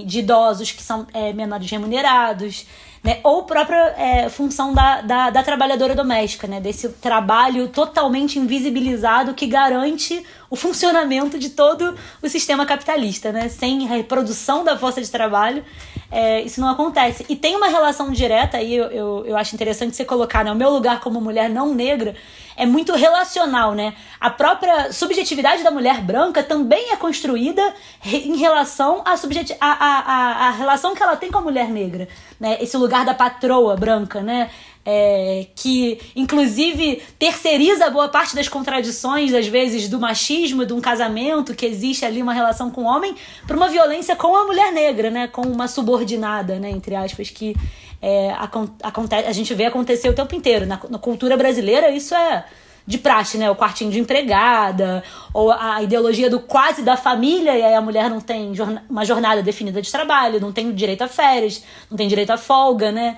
de 0.05 0.19
idosos 0.19 0.73
que 0.73 0.83
são 0.83 1.07
é, 1.15 1.33
menores 1.33 1.71
remunerados 1.71 2.67
né? 3.03 3.19
Ou 3.25 3.43
própria 3.43 3.95
é, 3.99 4.29
função 4.29 4.73
da, 4.73 5.01
da, 5.01 5.31
da, 5.31 5.43
trabalhadora 5.43 5.95
doméstica, 5.95 6.47
né? 6.47 6.61
Desse 6.61 6.89
trabalho 6.89 7.67
totalmente 7.69 8.39
invisibilizado 8.39 9.35
que 9.35 9.47
garante 9.47 10.25
o 10.49 10.55
funcionamento 10.55 11.39
de 11.39 11.51
todo 11.51 11.97
o 12.23 12.29
sistema 12.29 12.65
capitalista, 12.65 13.33
né? 13.33 13.49
Sem 13.49 13.87
reprodução 13.87 14.63
da 14.63 14.79
força 14.79 15.01
de 15.03 15.11
trabalho, 15.11 15.65
é, 16.11 16.43
isso 16.43 16.61
não 16.61 16.69
acontece. 16.69 17.27
E 17.29 17.35
tem 17.35 17.57
uma 17.57 17.69
relação 17.69 18.13
direta, 18.13 18.59
aí 18.59 18.77
eu, 18.77 18.85
eu, 18.87 19.25
eu 19.27 19.37
acho 19.37 19.55
interessante 19.55 19.97
você 19.97 20.05
colocar, 20.05 20.45
né? 20.45 20.53
O 20.53 20.57
meu 20.57 20.71
lugar 20.71 21.01
como 21.01 21.21
mulher 21.21 21.51
não 21.51 21.75
negra 21.75 22.15
é 22.63 22.67
muito 22.67 22.95
relacional, 22.95 23.75
né? 23.75 23.93
A 24.21 24.31
própria 24.31 24.93
subjetividade 24.93 25.65
da 25.65 25.71
mulher 25.71 26.01
branca 26.01 26.45
também 26.45 26.93
é 26.93 26.97
construída 26.97 27.75
em 28.07 28.37
relação 28.37 29.03
à, 29.05 29.17
subjeti 29.17 29.57
a 29.61 30.55
relação 30.57 30.95
que 30.95 31.03
ela 31.03 31.17
tem 31.17 31.29
com 31.29 31.39
a 31.39 31.41
mulher 31.41 31.69
negra, 31.69 32.07
né? 32.39 32.59
Esse 32.61 32.77
lugar 32.77 33.05
da 33.05 33.15
patroa 33.15 33.77
branca, 33.77 34.21
né? 34.23 34.49
É, 34.85 35.47
que 35.55 36.01
inclusive 36.15 37.03
terceiriza 37.17 37.89
boa 37.91 38.09
parte 38.09 38.35
das 38.35 38.49
contradições, 38.49 39.33
às 39.35 39.47
vezes, 39.47 39.89
do 39.89 39.99
machismo, 39.99 40.65
de 40.65 40.73
um 40.73 40.81
casamento, 40.81 41.55
que 41.55 41.67
existe 41.67 42.05
ali 42.05 42.23
uma 42.23 42.33
relação 42.33 42.71
com 42.71 42.83
o 42.83 42.87
homem, 42.87 43.15
para 43.47 43.57
uma 43.57 43.69
violência 43.69 44.15
com 44.15 44.37
a 44.37 44.45
mulher 44.45 44.73
negra, 44.73 45.11
né? 45.11 45.27
Com 45.27 45.43
uma 45.43 45.67
subordinada, 45.67 46.61
né? 46.61 46.71
Entre 46.71 46.95
aspas, 46.95 47.29
que 47.29 47.57
é, 48.03 48.35
acontece, 48.83 49.29
a 49.29 49.33
gente 49.33 49.55
vê 49.55 49.65
acontecer 49.67 50.09
o 50.09 50.13
tempo 50.13 50.35
inteiro. 50.35 50.67
Na, 50.67 50.81
na, 50.91 50.99
cultura 50.99 51.37
brasileira, 51.37 51.89
isso 51.93 52.17
é 52.17 52.45
de 52.85 52.99
praxe, 52.99 53.39
né? 53.39 53.49
O 53.49 53.55
quartinho 53.55 53.93
de 53.93 54.01
empregada, 54.01 55.05
ou 55.33 55.53
a 55.53 55.81
ideologia 55.81 56.29
do 56.29 56.41
quase 56.41 56.83
da 56.83 56.97
família, 56.97 57.57
e 57.57 57.63
aí 57.63 57.75
a 57.75 57.81
mulher 57.81 58.11
não 58.11 58.21
tem 58.21 58.53
jorna 58.57 58.85
uma 58.91 59.05
jornada 59.05 59.41
definida 59.41 59.81
de 59.81 59.91
trabalho, 59.91 60.41
não 60.41 60.53
tem 60.53 60.73
direito 60.75 61.03
a 61.03 61.09
férias, 61.09 61.63
não 61.89 61.97
tem 61.97 62.09
direito 62.09 62.31
a 62.31 62.37
folga, 62.37 62.91
né? 62.91 63.15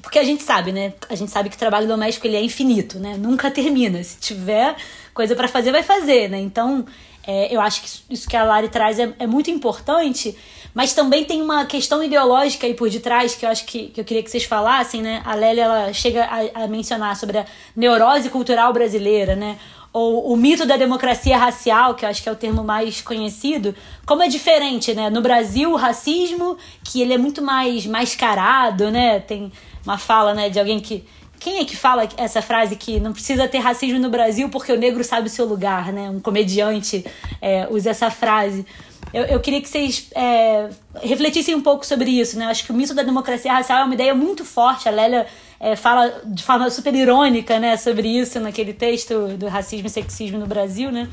Porque 0.00 0.18
a 0.18 0.24
gente 0.24 0.44
sabe, 0.44 0.70
né? 0.70 0.92
A 1.08 1.16
gente 1.16 1.32
sabe 1.32 1.48
que 1.48 1.56
o 1.56 1.58
trabalho 1.58 1.88
doméstico 1.88 2.26
ele 2.26 2.36
é 2.36 2.42
infinito, 2.42 3.00
né? 3.00 3.16
Nunca 3.16 3.50
termina. 3.50 4.02
Se 4.04 4.16
tiver 4.18 4.76
coisa 5.12 5.34
para 5.34 5.48
fazer, 5.48 5.72
vai 5.72 5.82
fazer, 5.82 6.30
né? 6.30 6.38
Então, 6.38 6.84
é, 7.26 7.54
eu 7.54 7.60
acho 7.60 7.82
que 7.82 8.14
isso 8.14 8.28
que 8.28 8.36
a 8.36 8.44
Lari 8.44 8.68
traz 8.68 8.98
é, 8.98 9.14
é 9.18 9.26
muito 9.26 9.50
importante 9.50 10.36
mas 10.74 10.94
também 10.94 11.24
tem 11.24 11.42
uma 11.42 11.66
questão 11.66 12.02
ideológica 12.02 12.66
aí 12.66 12.74
por 12.74 12.88
detrás 12.88 13.34
que 13.34 13.44
eu 13.44 13.50
acho 13.50 13.64
que, 13.66 13.88
que 13.88 14.00
eu 14.00 14.04
queria 14.04 14.22
que 14.22 14.30
vocês 14.30 14.44
falassem, 14.44 15.02
né? 15.02 15.20
A 15.24 15.34
Lélia 15.34 15.64
ela 15.64 15.92
chega 15.92 16.24
a, 16.24 16.64
a 16.64 16.66
mencionar 16.66 17.14
sobre 17.16 17.38
a 17.38 17.46
neurose 17.76 18.30
cultural 18.30 18.72
brasileira, 18.72 19.36
né? 19.36 19.58
ou 19.92 20.32
o 20.32 20.36
mito 20.38 20.64
da 20.64 20.78
democracia 20.78 21.36
racial, 21.36 21.94
que 21.94 22.04
eu 22.04 22.08
acho 22.08 22.22
que 22.22 22.28
é 22.28 22.32
o 22.32 22.36
termo 22.36 22.64
mais 22.64 23.02
conhecido, 23.02 23.74
como 24.06 24.22
é 24.22 24.28
diferente, 24.28 24.94
né? 24.94 25.10
No 25.10 25.20
Brasil, 25.20 25.70
o 25.70 25.76
racismo, 25.76 26.56
que 26.82 27.02
ele 27.02 27.12
é 27.12 27.18
muito 27.18 27.42
mais 27.42 27.84
mascarado, 27.84 28.90
né? 28.90 29.20
Tem 29.20 29.52
uma 29.84 29.98
fala, 29.98 30.32
né, 30.32 30.48
de 30.48 30.58
alguém 30.58 30.80
que 30.80 31.04
quem 31.42 31.58
é 31.58 31.64
que 31.64 31.76
fala 31.76 32.08
essa 32.16 32.40
frase 32.40 32.76
que 32.76 33.00
não 33.00 33.12
precisa 33.12 33.48
ter 33.48 33.58
racismo 33.58 33.98
no 33.98 34.08
Brasil 34.08 34.48
porque 34.48 34.70
o 34.72 34.78
negro 34.78 35.02
sabe 35.02 35.26
o 35.26 35.30
seu 35.30 35.44
lugar, 35.44 35.92
né? 35.92 36.08
Um 36.08 36.20
comediante 36.20 37.04
é, 37.40 37.66
usa 37.68 37.90
essa 37.90 38.10
frase. 38.12 38.64
Eu, 39.12 39.24
eu 39.24 39.40
queria 39.40 39.60
que 39.60 39.68
vocês 39.68 40.08
é, 40.14 40.68
refletissem 41.02 41.56
um 41.56 41.60
pouco 41.60 41.84
sobre 41.84 42.10
isso, 42.10 42.38
né? 42.38 42.46
Acho 42.46 42.64
que 42.64 42.70
o 42.70 42.74
mito 42.74 42.94
da 42.94 43.02
democracia 43.02 43.52
racial 43.52 43.80
é 43.80 43.84
uma 43.84 43.94
ideia 43.94 44.14
muito 44.14 44.44
forte. 44.44 44.88
A 44.88 44.92
Lélia 44.92 45.26
é, 45.58 45.74
fala 45.74 46.22
de 46.24 46.44
forma 46.44 46.70
super 46.70 46.94
irônica, 46.94 47.58
né, 47.58 47.76
sobre 47.76 48.06
isso 48.06 48.38
naquele 48.38 48.72
texto 48.72 49.36
do 49.36 49.48
racismo 49.48 49.88
e 49.88 49.90
sexismo 49.90 50.38
no 50.38 50.46
Brasil, 50.46 50.92
né? 50.92 51.08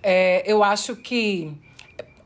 É, 0.00 0.44
eu 0.46 0.62
acho 0.62 0.94
que 0.94 1.50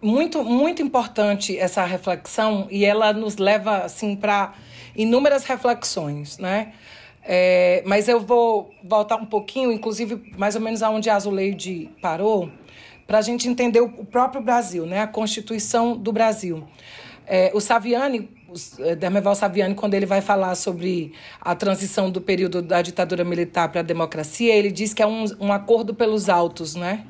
muito 0.02 0.44
muito 0.44 0.82
importante 0.82 1.58
essa 1.58 1.82
reflexão 1.84 2.68
e 2.70 2.84
ela 2.84 3.14
nos 3.14 3.38
leva 3.38 3.78
assim 3.78 4.14
para 4.14 4.52
inúmeras 4.94 5.44
reflexões, 5.44 6.36
né? 6.36 6.74
É, 7.30 7.82
mas 7.84 8.08
eu 8.08 8.18
vou 8.18 8.74
voltar 8.82 9.16
um 9.16 9.26
pouquinho, 9.26 9.70
inclusive 9.70 10.32
mais 10.38 10.54
ou 10.54 10.62
menos 10.62 10.82
aonde 10.82 11.10
a 11.10 11.16
Azuleide 11.16 11.90
parou, 12.00 12.50
para 13.06 13.18
a 13.18 13.20
gente 13.20 13.46
entender 13.46 13.80
o 13.80 13.90
próprio 14.06 14.40
Brasil, 14.40 14.86
né? 14.86 15.02
a 15.02 15.06
Constituição 15.06 15.94
do 15.94 16.10
Brasil. 16.10 16.64
É, 17.26 17.50
o 17.52 17.60
Saviani, 17.60 18.30
o 18.48 18.82
é, 18.82 18.96
Dermeval 18.96 19.34
Saviani, 19.34 19.74
quando 19.74 19.92
ele 19.92 20.06
vai 20.06 20.22
falar 20.22 20.54
sobre 20.54 21.12
a 21.38 21.54
transição 21.54 22.10
do 22.10 22.18
período 22.18 22.62
da 22.62 22.80
ditadura 22.80 23.24
militar 23.24 23.68
para 23.68 23.80
a 23.80 23.84
democracia, 23.84 24.54
ele 24.54 24.72
diz 24.72 24.94
que 24.94 25.02
é 25.02 25.06
um, 25.06 25.26
um 25.38 25.52
acordo 25.52 25.92
pelos 25.92 26.30
autos, 26.30 26.74
né? 26.74 27.04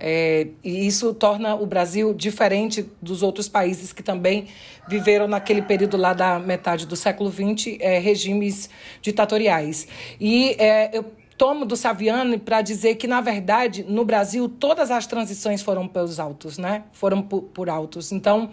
É, 0.00 0.46
e 0.64 0.86
isso 0.86 1.12
torna 1.12 1.54
o 1.54 1.66
Brasil 1.66 2.14
diferente 2.14 2.88
dos 3.02 3.22
outros 3.22 3.48
países 3.48 3.92
que 3.92 4.02
também 4.02 4.46
viveram 4.88 5.28
naquele 5.28 5.60
período 5.60 5.96
lá 5.96 6.14
da 6.14 6.38
metade 6.38 6.86
do 6.86 6.96
século 6.96 7.30
XX 7.30 7.76
é, 7.78 7.98
regimes 7.98 8.70
ditatoriais. 9.02 9.86
E 10.18 10.56
é, 10.58 10.96
eu 10.96 11.04
tomo 11.40 11.64
do 11.64 11.74
Saviani 11.74 12.36
para 12.36 12.60
dizer 12.60 12.96
que, 12.96 13.06
na 13.06 13.22
verdade, 13.22 13.82
no 13.82 14.04
Brasil, 14.04 14.46
todas 14.46 14.90
as 14.90 15.06
transições 15.06 15.62
foram 15.62 15.88
pelos 15.88 16.20
altos, 16.20 16.58
né? 16.58 16.84
Foram 16.92 17.22
por, 17.22 17.44
por 17.44 17.70
altos. 17.70 18.12
Então, 18.12 18.50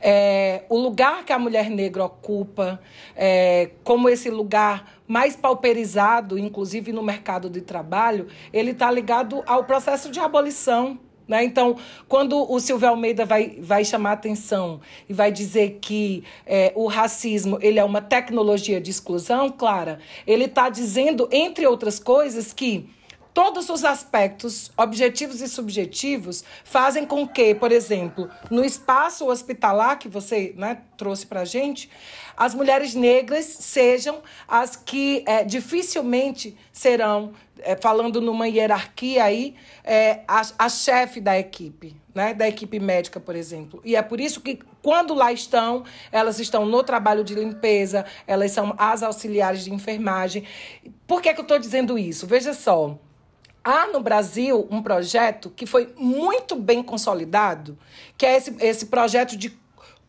é, 0.00 0.64
o 0.68 0.76
lugar 0.76 1.24
que 1.24 1.32
a 1.32 1.38
mulher 1.38 1.70
negra 1.70 2.04
ocupa, 2.04 2.80
é, 3.14 3.70
como 3.84 4.08
esse 4.08 4.30
lugar 4.30 4.96
mais 5.06 5.36
pauperizado, 5.36 6.36
inclusive 6.36 6.92
no 6.92 7.04
mercado 7.04 7.48
de 7.48 7.60
trabalho, 7.60 8.26
ele 8.52 8.72
está 8.72 8.90
ligado 8.90 9.40
ao 9.46 9.62
processo 9.62 10.10
de 10.10 10.18
abolição 10.18 10.98
né? 11.26 11.44
Então, 11.44 11.76
quando 12.08 12.50
o 12.50 12.60
Silvio 12.60 12.88
Almeida 12.88 13.24
vai, 13.24 13.56
vai 13.60 13.84
chamar 13.84 14.12
atenção 14.12 14.80
e 15.08 15.12
vai 15.12 15.32
dizer 15.32 15.78
que 15.80 16.22
é, 16.46 16.72
o 16.74 16.86
racismo 16.86 17.58
ele 17.60 17.78
é 17.78 17.84
uma 17.84 18.00
tecnologia 18.00 18.80
de 18.80 18.90
exclusão, 18.90 19.50
Clara, 19.50 19.98
ele 20.26 20.44
está 20.44 20.68
dizendo, 20.68 21.28
entre 21.32 21.66
outras 21.66 21.98
coisas, 21.98 22.52
que 22.52 22.88
todos 23.34 23.68
os 23.68 23.84
aspectos 23.84 24.70
objetivos 24.76 25.40
e 25.40 25.48
subjetivos 25.48 26.44
fazem 26.62 27.04
com 27.04 27.26
que, 27.26 27.52
por 27.52 27.72
exemplo, 27.72 28.30
no 28.48 28.64
espaço 28.64 29.26
hospitalar 29.26 29.98
que 29.98 30.08
você 30.08 30.54
né, 30.56 30.78
trouxe 30.96 31.26
para 31.26 31.40
a 31.40 31.44
gente, 31.44 31.90
as 32.36 32.54
mulheres 32.54 32.94
negras 32.94 33.44
sejam 33.44 34.22
as 34.46 34.76
que 34.76 35.24
é, 35.26 35.42
dificilmente 35.42 36.56
serão 36.72 37.32
é, 37.64 37.76
falando 37.76 38.20
numa 38.20 38.46
hierarquia 38.46 39.24
aí, 39.24 39.54
é, 39.82 40.20
a, 40.28 40.42
a 40.58 40.68
chefe 40.68 41.20
da 41.20 41.38
equipe, 41.38 41.96
né? 42.14 42.34
Da 42.34 42.46
equipe 42.46 42.78
médica, 42.78 43.18
por 43.18 43.34
exemplo. 43.34 43.80
E 43.84 43.96
é 43.96 44.02
por 44.02 44.20
isso 44.20 44.40
que, 44.40 44.58
quando 44.82 45.14
lá 45.14 45.32
estão, 45.32 45.84
elas 46.12 46.38
estão 46.38 46.66
no 46.66 46.82
trabalho 46.82 47.24
de 47.24 47.34
limpeza, 47.34 48.04
elas 48.26 48.52
são 48.52 48.74
as 48.78 49.02
auxiliares 49.02 49.64
de 49.64 49.72
enfermagem. 49.72 50.44
Por 51.06 51.20
que, 51.20 51.32
que 51.32 51.40
eu 51.40 51.42
estou 51.42 51.58
dizendo 51.58 51.98
isso? 51.98 52.26
Veja 52.26 52.52
só. 52.52 52.98
Há 53.62 53.86
no 53.86 54.00
Brasil 54.00 54.68
um 54.70 54.82
projeto 54.82 55.48
que 55.48 55.64
foi 55.64 55.94
muito 55.96 56.54
bem 56.54 56.82
consolidado, 56.82 57.78
que 58.18 58.26
é 58.26 58.36
esse, 58.36 58.54
esse 58.60 58.86
projeto 58.86 59.38
de 59.38 59.58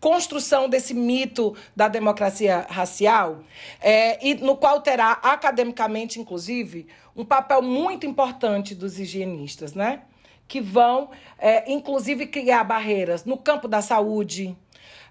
construção 0.05 0.69
desse 0.69 0.93
mito 0.93 1.55
da 1.75 1.87
democracia 1.87 2.67
racial, 2.69 3.39
é, 3.81 4.23
e 4.23 4.35
no 4.35 4.55
qual 4.55 4.79
terá, 4.79 5.13
academicamente, 5.13 6.19
inclusive, 6.19 6.85
um 7.15 7.25
papel 7.25 7.63
muito 7.63 8.05
importante 8.05 8.75
dos 8.75 8.99
higienistas, 8.99 9.73
né? 9.73 10.03
Que 10.47 10.61
vão, 10.61 11.09
é, 11.39 11.71
inclusive, 11.73 12.27
criar 12.27 12.63
barreiras 12.63 13.25
no 13.25 13.35
campo 13.35 13.67
da 13.67 13.81
saúde, 13.81 14.55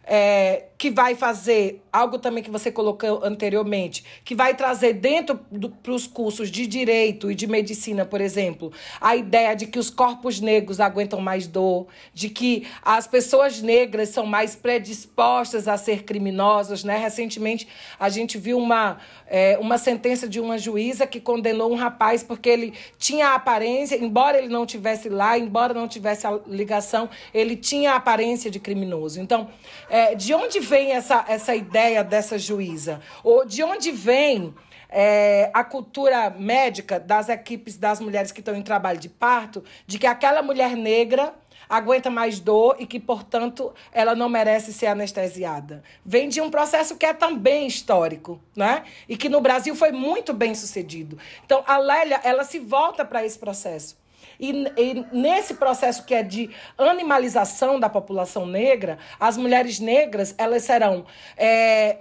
é, 0.05 0.67
que 0.85 0.91
vai 0.91 1.15
fazer 1.15 1.83
algo 1.91 2.19
também 2.19 2.45
que 2.45 2.51
você 2.51 2.71
colocou 2.71 3.25
anteriormente, 3.25 4.05
que 4.23 4.35
vai 4.35 4.55
trazer 4.55 4.93
dentro 4.93 5.41
para 5.83 5.93
os 5.93 6.07
cursos 6.07 6.51
de 6.51 6.67
direito 6.67 7.31
e 7.31 7.35
de 7.35 7.47
medicina, 7.47 8.05
por 8.05 8.21
exemplo, 8.21 8.71
a 9.01 9.17
ideia 9.17 9.55
de 9.55 9.67
que 9.67 9.79
os 9.79 9.89
corpos 9.89 10.43
negros 10.43 10.81
aguentam 10.81 11.23
mais 11.23 11.47
dor, 11.47 11.87
de 12.13 12.29
que 12.29 12.67
as 12.83 13.07
pessoas 13.07 13.63
negras 13.63 14.11
são 14.11 14.27
mais 14.27 14.55
predispostas 14.55 15.69
a 15.69 15.79
ser 15.79 16.03
criminosas. 16.03 16.85
Né? 16.85 16.99
Recentemente, 16.99 17.67
a 17.99 18.11
gente 18.11 18.37
viu 18.37 18.59
uma, 18.59 18.99
é, 19.27 19.57
uma 19.59 19.79
sentença 19.79 20.29
de 20.29 20.39
uma 20.39 20.59
juíza 20.59 21.07
que 21.07 21.19
condenou 21.19 21.73
um 21.73 21.77
rapaz 21.77 22.23
porque 22.23 22.51
ele 22.51 22.75
tinha 22.99 23.29
a 23.29 23.37
aparência, 23.37 23.97
embora 23.97 24.37
ele 24.37 24.49
não 24.49 24.67
tivesse 24.67 25.09
lá, 25.09 25.39
embora 25.39 25.73
não 25.73 25.89
tivesse 25.89 26.27
a 26.27 26.39
ligação, 26.47 27.09
ele 27.33 27.57
tinha 27.57 27.93
a 27.93 27.97
aparência 27.97 28.51
de 28.51 28.61
criminoso. 28.61 29.19
Então, 29.19 29.49
é, 29.89 30.15
de 30.15 30.35
onde 30.35 30.61
vem 30.61 30.74
essa, 30.91 31.25
essa 31.29 31.55
ideia 31.55 32.03
dessa 32.03 32.39
juíza? 32.39 33.01
Ou 33.23 33.45
de 33.45 33.63
onde 33.63 33.91
vem 33.91 34.55
é, 34.89 35.51
a 35.53 35.65
cultura 35.65 36.31
médica 36.31 37.01
das 37.01 37.29
equipes 37.29 37.77
das 37.77 38.01
mulheres 38.01 38.31
que 38.31 38.41
estão 38.41 38.55
em 38.55 38.63
trabalho 38.63 38.99
de 38.99 39.09
parto, 39.09 39.65
de 39.87 39.99
que 39.99 40.07
aquela 40.07 40.43
mulher 40.43 40.77
negra 40.77 41.35
aguenta 41.69 42.11
mais 42.11 42.39
dor 42.39 42.77
e 42.79 42.87
que, 42.87 43.01
portanto, 43.01 43.75
ela 43.93 44.15
não 44.15 44.29
merece 44.29 44.73
ser 44.73 44.87
anestesiada. 44.87 45.83
Vem 46.05 46.29
de 46.29 46.41
um 46.41 46.51
processo 46.51 46.97
que 46.97 47.07
é 47.07 47.13
também 47.13 47.67
histórico, 47.67 48.41
né? 48.55 48.85
E 49.09 49.17
que 49.17 49.29
no 49.29 49.41
Brasil 49.41 49.75
foi 49.75 49.91
muito 49.91 50.33
bem 50.33 50.55
sucedido. 50.55 51.19
Então, 51.45 51.65
a 51.67 51.79
Lélia, 51.79 52.21
ela 52.23 52.45
se 52.45 52.59
volta 52.59 53.05
para 53.05 53.25
esse 53.25 53.39
processo. 53.39 53.97
E, 54.39 54.51
e, 54.77 55.07
nesse 55.13 55.55
processo 55.55 56.05
que 56.05 56.15
é 56.15 56.23
de 56.23 56.51
animalização 56.77 57.79
da 57.79 57.89
população 57.89 58.47
negra, 58.47 58.99
as 59.19 59.37
mulheres 59.37 59.79
negras 59.79 60.35
elas 60.37 60.63
serão 60.63 61.05
é, 61.37 61.99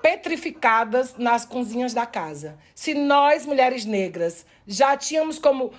petrificadas 0.00 1.16
nas 1.16 1.44
cozinhas 1.44 1.92
da 1.92 2.06
casa. 2.06 2.58
Se 2.74 2.94
nós, 2.94 3.44
mulheres 3.44 3.84
negras, 3.84 4.46
já 4.66 4.96
tínhamos 4.96 5.38
como 5.38 5.72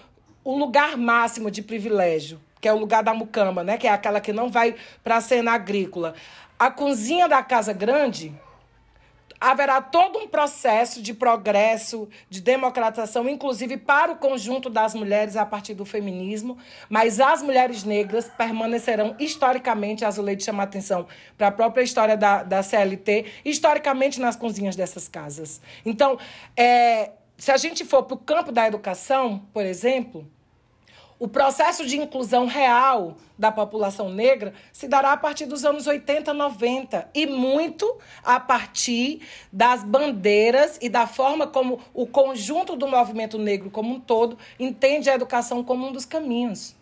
o 0.44 0.58
lugar 0.58 0.98
máximo 0.98 1.50
de 1.50 1.62
privilégio, 1.62 2.40
que 2.60 2.68
é 2.68 2.74
o 2.74 2.78
lugar 2.78 3.04
da 3.04 3.14
mucama, 3.14 3.64
né? 3.64 3.78
que 3.78 3.88
é 3.88 3.92
aquela 3.92 4.20
que 4.20 4.34
não 4.34 4.50
vai 4.50 4.76
para 5.04 5.18
a 5.18 5.22
cena 5.22 5.54
agrícola, 5.54 6.14
a 6.58 6.70
cozinha 6.70 7.28
da 7.28 7.42
casa 7.42 7.72
grande 7.72 8.34
haverá 9.40 9.82
todo 9.82 10.20
um 10.20 10.28
processo 10.28 11.02
de 11.02 11.14
progresso, 11.14 12.10
de 12.30 12.42
democratização, 12.42 13.28
inclusive 13.30 13.78
para 13.78 14.12
o 14.12 14.18
conjunto 14.18 14.70
das 14.70 14.94
mulheres 14.94 15.36
a 15.36 15.46
partir 15.46 15.74
do 15.74 15.86
feminismo, 15.86 16.58
mas 16.90 17.20
as 17.20 17.42
mulheres 17.42 17.84
negras 17.84 18.30
permanecerão 18.38 19.16
historicamente, 19.20 20.04
a 20.04 20.12
Zuleide 20.12 20.44
chama 20.44 20.64
atenção 20.64 21.08
para 21.38 21.48
a 21.48 21.52
própria 21.52 21.84
história 21.84 22.18
da, 22.18 22.44
da 22.44 22.62
CLT, 22.62 23.26
historicamente 23.46 24.20
nas 24.20 24.36
cozinhas 24.36 24.76
dessas 24.76 25.08
casas. 25.08 25.62
Então, 25.86 26.18
é, 26.56 27.12
se 27.38 27.52
a 27.52 27.58
gente 27.58 27.86
for 27.86 28.04
para 28.04 28.16
o 28.16 28.18
campo 28.18 28.52
da 28.52 28.68
educação, 28.68 29.48
por 29.54 29.66
exemplo, 29.66 30.30
o 31.20 31.28
processo 31.28 31.86
de 31.86 31.98
inclusão 31.98 32.46
real 32.46 33.18
da 33.38 33.52
população 33.52 34.10
negra 34.10 34.54
se 34.72 34.88
dará 34.88 35.12
a 35.12 35.18
partir 35.18 35.46
dos 35.46 35.66
anos 35.66 35.86
80, 35.86 36.34
90 36.34 37.10
e 37.14 37.28
muito 37.28 37.98
a 38.24 38.40
partir 38.40 39.22
das 39.52 39.84
bandeiras 39.84 40.80
e 40.82 40.88
da 40.88 41.06
forma 41.06 41.46
como 41.46 41.82
o 41.94 42.08
conjunto 42.08 42.78
do 42.78 42.88
movimento 42.88 43.38
negro 43.38 43.70
como 43.70 43.94
um 43.94 44.00
todo 44.00 44.38
entende 44.58 45.10
a 45.10 45.16
educação 45.16 45.62
como 45.62 45.88
um 45.88 45.92
dos 45.92 46.06
caminhos. 46.06 46.76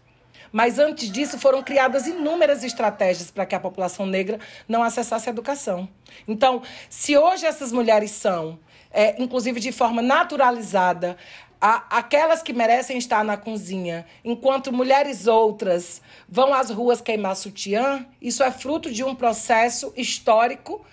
Mas 0.51 0.79
antes 0.79 1.11
disso 1.11 1.37
foram 1.39 1.61
criadas 1.63 2.07
inúmeras 2.07 2.63
estratégias 2.63 3.31
para 3.31 3.45
que 3.45 3.55
a 3.55 3.59
população 3.59 4.05
negra 4.05 4.39
não 4.67 4.83
acessasse 4.83 5.27
a 5.27 5.31
educação. 5.31 5.89
Então, 6.27 6.61
se 6.89 7.17
hoje 7.17 7.45
essas 7.45 7.71
mulheres 7.71 8.11
são, 8.11 8.57
é, 8.91 9.21
inclusive 9.21 9.59
de 9.59 9.71
forma 9.71 10.01
naturalizada, 10.01 11.17
a, 11.59 11.97
aquelas 11.97 12.41
que 12.41 12.53
merecem 12.53 12.97
estar 12.97 13.23
na 13.23 13.35
cozinha, 13.35 14.05
enquanto 14.23 14.71
mulheres 14.71 15.27
outras 15.27 16.01
vão 16.29 16.53
às 16.53 16.69
ruas 16.69 17.01
queimar 17.01 17.35
sutiã, 17.35 18.05
isso 18.21 18.43
é 18.43 18.51
fruto 18.51 18.91
de 18.91 19.03
um 19.03 19.15
processo 19.15 19.91
histórico 19.95 20.85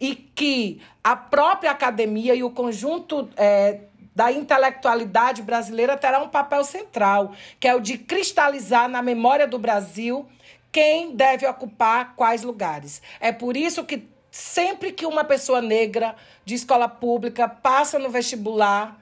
e 0.00 0.14
que 0.14 0.80
a 1.02 1.16
própria 1.16 1.70
academia 1.70 2.34
e 2.34 2.42
o 2.42 2.50
conjunto 2.50 3.28
é, 3.36 3.80
da 4.14 4.32
intelectualidade 4.32 5.42
brasileira 5.42 5.96
terá 5.96 6.20
um 6.20 6.28
papel 6.28 6.64
central, 6.64 7.32
que 7.60 7.68
é 7.68 7.74
o 7.74 7.80
de 7.80 7.96
cristalizar 7.96 8.88
na 8.88 9.00
memória 9.00 9.46
do 9.46 9.58
Brasil 9.58 10.26
quem 10.72 11.14
deve 11.14 11.46
ocupar 11.46 12.14
quais 12.14 12.42
lugares. 12.42 13.00
É 13.20 13.32
por 13.32 13.56
isso 13.56 13.84
que 13.84 14.08
sempre 14.30 14.92
que 14.92 15.06
uma 15.06 15.24
pessoa 15.24 15.62
negra 15.62 16.14
de 16.44 16.54
escola 16.54 16.88
pública 16.88 17.48
passa 17.48 17.98
no 17.98 18.10
vestibular, 18.10 19.00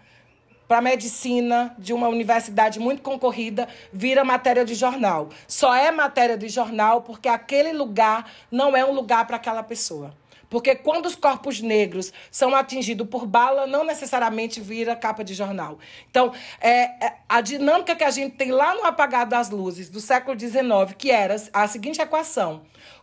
para 0.66 0.80
medicina 0.80 1.74
de 1.78 1.92
uma 1.92 2.08
universidade 2.08 2.78
muito 2.80 3.02
concorrida 3.02 3.68
vira 3.92 4.24
matéria 4.24 4.64
de 4.64 4.74
jornal. 4.74 5.28
Só 5.46 5.74
é 5.74 5.90
matéria 5.90 6.36
de 6.36 6.48
jornal 6.48 7.02
porque 7.02 7.28
aquele 7.28 7.72
lugar 7.72 8.30
não 8.50 8.76
é 8.76 8.84
um 8.84 8.92
lugar 8.92 9.26
para 9.26 9.36
aquela 9.36 9.62
pessoa. 9.62 10.14
Porque 10.48 10.74
quando 10.76 11.06
os 11.06 11.16
corpos 11.16 11.60
negros 11.60 12.12
são 12.30 12.54
atingidos 12.54 13.08
por 13.08 13.26
bala, 13.26 13.66
não 13.66 13.84
necessariamente 13.84 14.60
vira 14.60 14.94
capa 14.94 15.24
de 15.24 15.34
jornal. 15.34 15.78
Então, 16.08 16.32
é, 16.60 17.04
é, 17.04 17.16
a 17.28 17.40
dinâmica 17.40 17.96
que 17.96 18.04
a 18.04 18.10
gente 18.10 18.36
tem 18.36 18.52
lá 18.52 18.74
no 18.74 18.84
apagar 18.84 19.26
das 19.26 19.50
luzes 19.50 19.88
do 19.88 20.00
século 20.00 20.38
XIX, 20.38 20.94
que 20.96 21.10
era 21.10 21.36
a 21.52 21.66
seguinte 21.66 22.00
equação: 22.00 22.62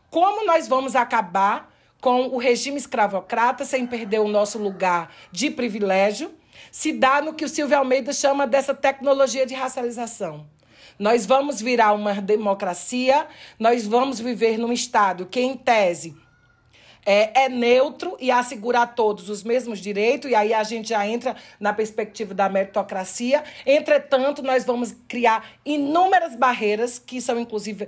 como 0.09 0.45
nós 0.45 0.68
vamos 0.68 0.95
acabar 0.95 1.72
com 1.99 2.28
o 2.28 2.38
regime 2.38 2.78
escravocrata 2.78 3.66
sem 3.66 3.86
perder 3.86 4.20
o 4.20 4.28
nosso 4.28 4.57
lugar 4.57 5.14
de 5.32 5.49
privilégio? 5.49 6.34
Se 6.72 6.93
dá 6.93 7.22
no 7.22 7.34
que 7.34 7.45
o 7.45 7.49
Silvio 7.49 7.78
Almeida 7.78 8.14
chama 8.14 8.47
dessa 8.47 8.74
tecnologia 8.74 9.45
de 9.45 9.53
racialização. 9.53 10.45
Nós 10.97 11.26
vamos 11.26 11.61
virar 11.61 11.93
uma 11.93 12.14
democracia, 12.16 13.28
nós 13.57 13.86
vamos 13.86 14.20
viver 14.20 14.57
num 14.57 14.72
Estado 14.72 15.26
que, 15.26 15.39
em 15.39 15.57
tese, 15.57 16.16
é, 17.05 17.45
é, 17.45 17.49
neutro 17.49 18.16
e 18.20 18.32
assegura 18.32 18.84
a 18.84 18.88
todos 18.88 19.30
os 19.30 19.43
mesmos 19.43 19.80
direitos, 19.80 20.30
e 20.30 20.36
aí 20.36 20.53
a 20.53 20.64
gente 20.64 20.89
já 20.89 21.05
entra 21.07 21.36
na 21.59 21.74
perspectiva 21.74 22.34
da 22.34 22.47
meritocracia. 22.47 23.43
Entretanto, 23.66 24.41
nós 24.41 24.64
vamos 24.64 24.95
criar 25.07 25.45
inúmeras 25.66 26.36
barreiras, 26.36 26.99
que 26.99 27.20
são 27.20 27.39
inclusive 27.39 27.88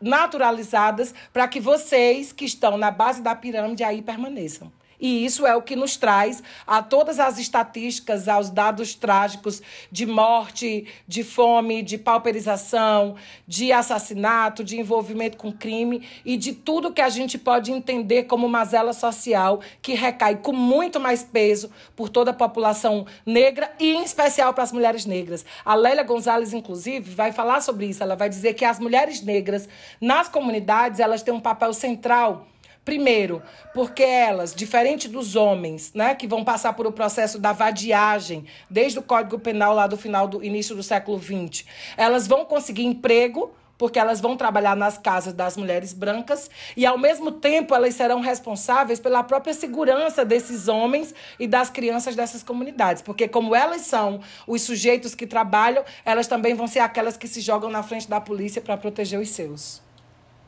naturalizadas, 0.00 1.14
para 1.32 1.48
que 1.48 1.60
vocês 1.60 2.32
que 2.32 2.44
estão 2.44 2.76
na 2.76 2.90
base 2.90 3.22
da 3.22 3.34
pirâmide 3.34 3.84
aí 3.84 4.02
permaneçam. 4.02 4.72
E 5.00 5.24
isso 5.24 5.46
é 5.46 5.54
o 5.54 5.62
que 5.62 5.76
nos 5.76 5.96
traz 5.96 6.42
a 6.66 6.82
todas 6.82 7.18
as 7.18 7.38
estatísticas, 7.38 8.28
aos 8.28 8.50
dados 8.50 8.94
trágicos 8.94 9.60
de 9.90 10.06
morte, 10.06 10.86
de 11.06 11.22
fome, 11.22 11.82
de 11.82 11.98
pauperização, 11.98 13.16
de 13.46 13.72
assassinato, 13.72 14.64
de 14.64 14.78
envolvimento 14.78 15.36
com 15.36 15.52
crime 15.52 16.06
e 16.24 16.36
de 16.36 16.52
tudo 16.52 16.92
que 16.92 17.00
a 17.00 17.08
gente 17.08 17.38
pode 17.38 17.72
entender 17.72 18.24
como 18.24 18.48
mazela 18.48 18.92
social 18.92 19.60
que 19.82 19.94
recai 19.94 20.36
com 20.36 20.52
muito 20.52 20.98
mais 21.00 21.22
peso 21.22 21.70
por 21.96 22.08
toda 22.08 22.30
a 22.30 22.34
população 22.34 23.06
negra 23.24 23.70
e 23.78 23.92
em 23.92 24.02
especial 24.02 24.54
para 24.54 24.64
as 24.64 24.72
mulheres 24.72 25.04
negras. 25.04 25.44
A 25.64 25.74
Lélia 25.74 26.02
Gonzalez, 26.02 26.52
inclusive, 26.52 27.14
vai 27.14 27.32
falar 27.32 27.60
sobre 27.60 27.86
isso. 27.86 28.02
Ela 28.02 28.16
vai 28.16 28.28
dizer 28.28 28.54
que 28.54 28.64
as 28.64 28.78
mulheres 28.78 29.22
negras 29.22 29.68
nas 30.00 30.28
comunidades 30.28 31.00
elas 31.00 31.22
têm 31.22 31.34
um 31.34 31.40
papel 31.40 31.72
central 31.72 32.46
Primeiro, 32.84 33.42
porque 33.72 34.02
elas, 34.02 34.54
diferente 34.54 35.08
dos 35.08 35.36
homens, 35.36 35.92
né, 35.94 36.14
que 36.14 36.26
vão 36.26 36.44
passar 36.44 36.74
por 36.74 36.86
o 36.86 36.92
processo 36.92 37.38
da 37.38 37.50
vadiagem, 37.50 38.44
desde 38.68 38.98
o 38.98 39.02
Código 39.02 39.38
Penal 39.38 39.74
lá 39.74 39.86
do 39.86 39.96
final 39.96 40.28
do 40.28 40.44
início 40.44 40.76
do 40.76 40.82
século 40.82 41.18
XX, 41.18 41.64
elas 41.96 42.26
vão 42.26 42.44
conseguir 42.44 42.84
emprego, 42.84 43.54
porque 43.78 43.98
elas 43.98 44.20
vão 44.20 44.36
trabalhar 44.36 44.76
nas 44.76 44.98
casas 44.98 45.32
das 45.32 45.56
mulheres 45.56 45.92
brancas 45.92 46.50
e, 46.76 46.84
ao 46.84 46.98
mesmo 46.98 47.32
tempo, 47.32 47.74
elas 47.74 47.94
serão 47.94 48.20
responsáveis 48.20 49.00
pela 49.00 49.24
própria 49.24 49.54
segurança 49.54 50.24
desses 50.24 50.68
homens 50.68 51.14
e 51.40 51.46
das 51.46 51.70
crianças 51.70 52.14
dessas 52.14 52.42
comunidades. 52.42 53.02
Porque, 53.02 53.26
como 53.26 53.54
elas 53.54 53.82
são 53.82 54.20
os 54.46 54.62
sujeitos 54.62 55.14
que 55.14 55.26
trabalham, 55.26 55.84
elas 56.04 56.26
também 56.26 56.54
vão 56.54 56.66
ser 56.66 56.80
aquelas 56.80 57.16
que 57.16 57.26
se 57.26 57.40
jogam 57.40 57.70
na 57.70 57.82
frente 57.82 58.08
da 58.08 58.20
polícia 58.20 58.62
para 58.62 58.76
proteger 58.76 59.18
os 59.18 59.30
seus. 59.30 59.82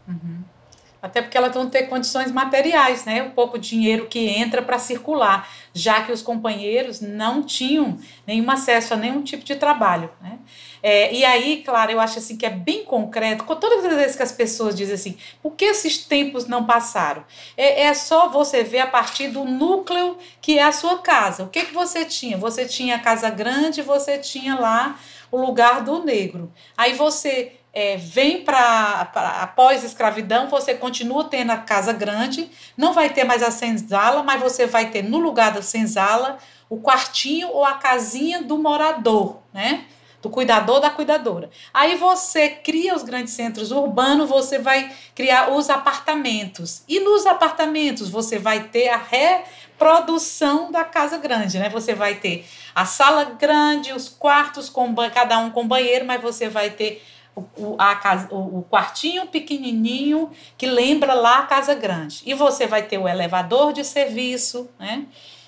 Uhum. 0.06 0.55
Até 1.00 1.22
porque 1.22 1.36
elas 1.36 1.54
vão 1.54 1.68
ter 1.68 1.84
condições 1.84 2.32
materiais, 2.32 3.04
né? 3.04 3.22
O 3.22 3.30
pouco 3.30 3.58
dinheiro 3.58 4.06
que 4.06 4.28
entra 4.28 4.62
para 4.62 4.78
circular, 4.78 5.48
já 5.72 6.02
que 6.02 6.12
os 6.12 6.22
companheiros 6.22 7.00
não 7.00 7.42
tinham 7.42 7.98
nenhum 8.26 8.50
acesso 8.50 8.94
a 8.94 8.96
nenhum 8.96 9.22
tipo 9.22 9.44
de 9.44 9.56
trabalho, 9.56 10.10
né? 10.20 10.38
É, 10.82 11.12
e 11.12 11.24
aí, 11.24 11.62
claro, 11.64 11.90
eu 11.90 11.98
acho 11.98 12.18
assim 12.18 12.36
que 12.36 12.46
é 12.46 12.50
bem 12.50 12.84
concreto. 12.84 13.44
Todas 13.56 13.84
as 13.84 13.94
vezes 13.94 14.16
que 14.16 14.22
as 14.22 14.32
pessoas 14.32 14.74
dizem 14.74 14.94
assim, 14.94 15.18
por 15.42 15.52
que 15.52 15.64
esses 15.64 15.98
tempos 15.98 16.46
não 16.46 16.64
passaram? 16.64 17.24
É, 17.56 17.82
é 17.82 17.94
só 17.94 18.28
você 18.28 18.62
ver 18.62 18.80
a 18.80 18.86
partir 18.86 19.28
do 19.28 19.44
núcleo 19.44 20.16
que 20.40 20.58
é 20.58 20.62
a 20.62 20.72
sua 20.72 20.98
casa. 20.98 21.42
O 21.42 21.48
que, 21.48 21.64
que 21.64 21.74
você 21.74 22.04
tinha? 22.04 22.36
Você 22.36 22.66
tinha 22.66 22.96
a 22.96 23.00
casa 23.00 23.28
grande, 23.30 23.82
você 23.82 24.18
tinha 24.18 24.54
lá 24.54 24.98
o 25.30 25.38
lugar 25.38 25.82
do 25.82 26.04
negro. 26.04 26.52
Aí 26.76 26.92
você 26.92 27.52
é, 27.76 27.98
vem 27.98 28.40
para 28.40 29.06
após 29.42 29.82
a 29.82 29.86
escravidão, 29.86 30.48
você 30.48 30.74
continua 30.74 31.24
tendo 31.24 31.52
a 31.52 31.58
casa 31.58 31.92
grande, 31.92 32.50
não 32.74 32.94
vai 32.94 33.10
ter 33.10 33.22
mais 33.22 33.42
a 33.42 33.50
senzala, 33.50 34.22
mas 34.22 34.40
você 34.40 34.66
vai 34.66 34.88
ter 34.88 35.02
no 35.02 35.18
lugar 35.18 35.52
da 35.52 35.60
senzala 35.60 36.38
o 36.70 36.80
quartinho 36.80 37.50
ou 37.50 37.62
a 37.62 37.74
casinha 37.74 38.42
do 38.42 38.56
morador, 38.56 39.40
né? 39.52 39.84
Do 40.22 40.30
cuidador 40.30 40.80
da 40.80 40.88
cuidadora. 40.88 41.50
Aí 41.72 41.96
você 41.96 42.48
cria 42.48 42.96
os 42.96 43.02
grandes 43.02 43.34
centros 43.34 43.70
urbanos, 43.70 44.26
você 44.26 44.58
vai 44.58 44.90
criar 45.14 45.52
os 45.52 45.68
apartamentos. 45.68 46.82
E 46.88 46.98
nos 47.00 47.26
apartamentos 47.26 48.08
você 48.08 48.38
vai 48.38 48.68
ter 48.68 48.88
a 48.88 48.96
reprodução 48.96 50.72
da 50.72 50.82
casa 50.82 51.18
grande, 51.18 51.58
né? 51.58 51.68
Você 51.68 51.94
vai 51.94 52.14
ter 52.14 52.46
a 52.74 52.86
sala 52.86 53.24
grande, 53.24 53.92
os 53.92 54.08
quartos 54.08 54.70
com 54.70 54.94
cada 55.12 55.38
um 55.38 55.50
com 55.50 55.68
banheiro, 55.68 56.06
mas 56.06 56.22
você 56.22 56.48
vai 56.48 56.70
ter 56.70 57.04
o, 57.36 57.76
a 57.78 57.94
casa, 57.96 58.28
o, 58.34 58.60
o 58.60 58.62
quartinho 58.62 59.26
pequenininho 59.26 60.30
que 60.56 60.66
lembra 60.66 61.12
lá 61.12 61.40
a 61.40 61.42
casa 61.42 61.74
grande. 61.74 62.22
E 62.24 62.32
você 62.32 62.66
vai 62.66 62.82
ter 62.82 62.98
o 62.98 63.06
elevador 63.06 63.72
de 63.72 63.84
serviço, 63.84 64.70
né? 64.78 65.04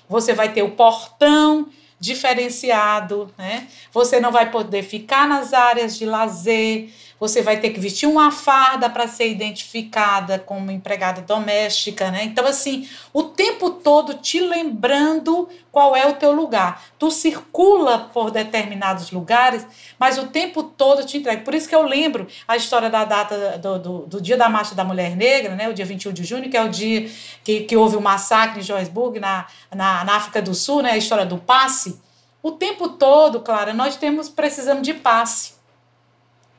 Você 0.07 0.33
vai 0.33 0.53
ter 0.53 0.63
o 0.63 0.71
portão 0.71 1.67
diferenciado, 1.99 3.33
né? 3.37 3.67
Você 3.91 4.19
não 4.19 4.31
vai 4.31 4.49
poder 4.49 4.83
ficar 4.83 5.27
nas 5.27 5.53
áreas 5.53 5.97
de 5.97 6.05
lazer, 6.05 6.93
você 7.19 7.41
vai 7.41 7.59
ter 7.59 7.71
que 7.71 7.79
vestir 7.79 8.07
uma 8.07 8.31
farda 8.31 8.89
para 8.89 9.07
ser 9.07 9.29
identificada 9.29 10.39
como 10.39 10.71
empregada 10.71 11.21
doméstica, 11.21 12.09
né? 12.09 12.23
Então, 12.23 12.45
assim, 12.45 12.87
o 13.11 13.23
tempo 13.23 13.71
todo 13.71 14.13
te 14.15 14.39
lembrando 14.39 15.49
qual 15.71 15.95
é 15.95 16.07
o 16.07 16.13
teu 16.13 16.31
lugar. 16.31 16.81
Tu 16.97 17.11
circula 17.11 18.09
por 18.13 18.31
determinados 18.31 19.11
lugares, 19.11 19.67
mas 19.99 20.17
o 20.17 20.27
tempo 20.27 20.63
todo 20.63 21.05
te 21.05 21.17
entrega. 21.17 21.43
Por 21.43 21.53
isso 21.53 21.67
que 21.67 21.75
eu 21.75 21.83
lembro 21.83 22.27
a 22.47 22.55
história 22.55 22.89
da 22.89 23.03
data 23.03 23.57
do, 23.57 23.79
do, 23.79 23.99
do 24.05 24.21
dia 24.21 24.37
da 24.37 24.47
Marcha 24.47 24.73
da 24.73 24.83
Mulher 24.83 25.15
Negra, 25.15 25.55
né? 25.55 25.67
O 25.67 25.73
dia 25.73 25.85
21 25.85 26.13
de 26.13 26.23
junho, 26.23 26.49
que 26.49 26.55
é 26.55 26.63
o 26.63 26.69
dia 26.69 27.09
que, 27.43 27.61
que 27.61 27.75
houve 27.75 27.97
o 27.97 28.01
massacre 28.01 28.61
em 28.61 28.63
Johannesburg, 28.63 29.19
na, 29.19 29.45
na, 29.75 30.05
na 30.05 30.15
África 30.15 30.41
do 30.41 30.55
Sul, 30.55 30.81
né? 30.81 30.91
A 30.91 30.97
história 30.97 31.25
do 31.25 31.37
passe. 31.37 31.99
O 32.41 32.51
tempo 32.53 32.87
todo, 32.87 33.41
Clara, 33.41 33.73
nós 33.73 33.97
temos 33.97 34.29
precisamos 34.29 34.83
de 34.83 34.93
passe 34.93 35.58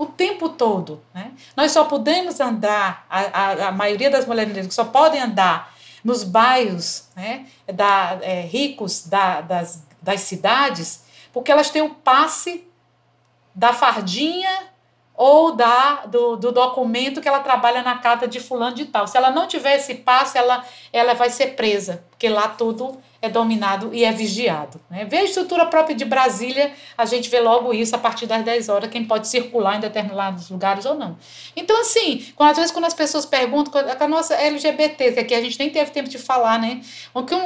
o 0.00 0.06
tempo 0.06 0.48
todo. 0.48 1.02
Né? 1.12 1.32
Nós 1.54 1.72
só 1.72 1.84
podemos 1.84 2.40
andar, 2.40 3.04
a, 3.10 3.18
a, 3.20 3.68
a 3.68 3.72
maioria 3.72 4.08
das 4.08 4.24
mulheres 4.24 4.50
negras 4.50 4.72
só 4.72 4.86
podem 4.86 5.20
andar 5.20 5.74
nos 6.02 6.24
bairros 6.24 7.10
né, 7.14 7.44
da, 7.70 8.18
é, 8.22 8.40
ricos 8.40 9.06
da, 9.06 9.42
das, 9.42 9.84
das 10.00 10.22
cidades, 10.22 11.04
porque 11.34 11.52
elas 11.52 11.68
têm 11.68 11.82
o 11.82 11.90
passe 11.90 12.66
da 13.54 13.74
fardinha 13.74 14.70
ou 15.14 15.54
da, 15.54 16.06
do, 16.06 16.34
do, 16.36 16.50
documento 16.50 17.20
que 17.20 17.28
ela 17.28 17.40
trabalha 17.40 17.82
na 17.82 17.98
casa 17.98 18.26
de 18.26 18.40
fulano 18.40 18.74
de 18.74 18.86
tal. 18.86 19.06
Se 19.06 19.18
ela 19.18 19.30
não 19.30 19.46
tiver 19.46 19.76
esse 19.76 19.96
passe, 19.96 20.38
ela, 20.38 20.64
ela 20.94 21.12
vai 21.12 21.28
ser 21.28 21.48
presa, 21.48 22.02
porque 22.08 22.26
lá 22.26 22.48
tudo 22.48 22.98
é 23.22 23.28
dominado 23.28 23.90
e 23.92 24.04
é 24.04 24.12
vigiado. 24.12 24.80
Né? 24.88 25.04
Vê 25.04 25.18
a 25.18 25.24
estrutura 25.24 25.66
própria 25.66 25.94
de 25.94 26.04
Brasília, 26.04 26.72
a 26.96 27.04
gente 27.04 27.28
vê 27.28 27.40
logo 27.40 27.72
isso 27.72 27.94
a 27.94 27.98
partir 27.98 28.26
das 28.26 28.42
10 28.42 28.68
horas, 28.68 28.90
quem 28.90 29.04
pode 29.04 29.28
circular 29.28 29.76
em 29.76 29.80
determinados 29.80 30.48
lugares 30.48 30.86
ou 30.86 30.94
não. 30.94 31.18
Então, 31.54 31.80
assim, 31.80 32.26
às 32.38 32.56
vezes 32.56 32.72
quando 32.72 32.86
as 32.86 32.94
pessoas 32.94 33.26
perguntam, 33.26 33.72
a 33.98 34.08
nossa 34.08 34.34
LGBT, 34.34 35.12
que 35.12 35.20
aqui 35.20 35.34
a 35.34 35.42
gente 35.42 35.58
nem 35.58 35.70
teve 35.70 35.90
tempo 35.90 36.08
de 36.08 36.18
falar, 36.18 36.58
né? 36.58 36.80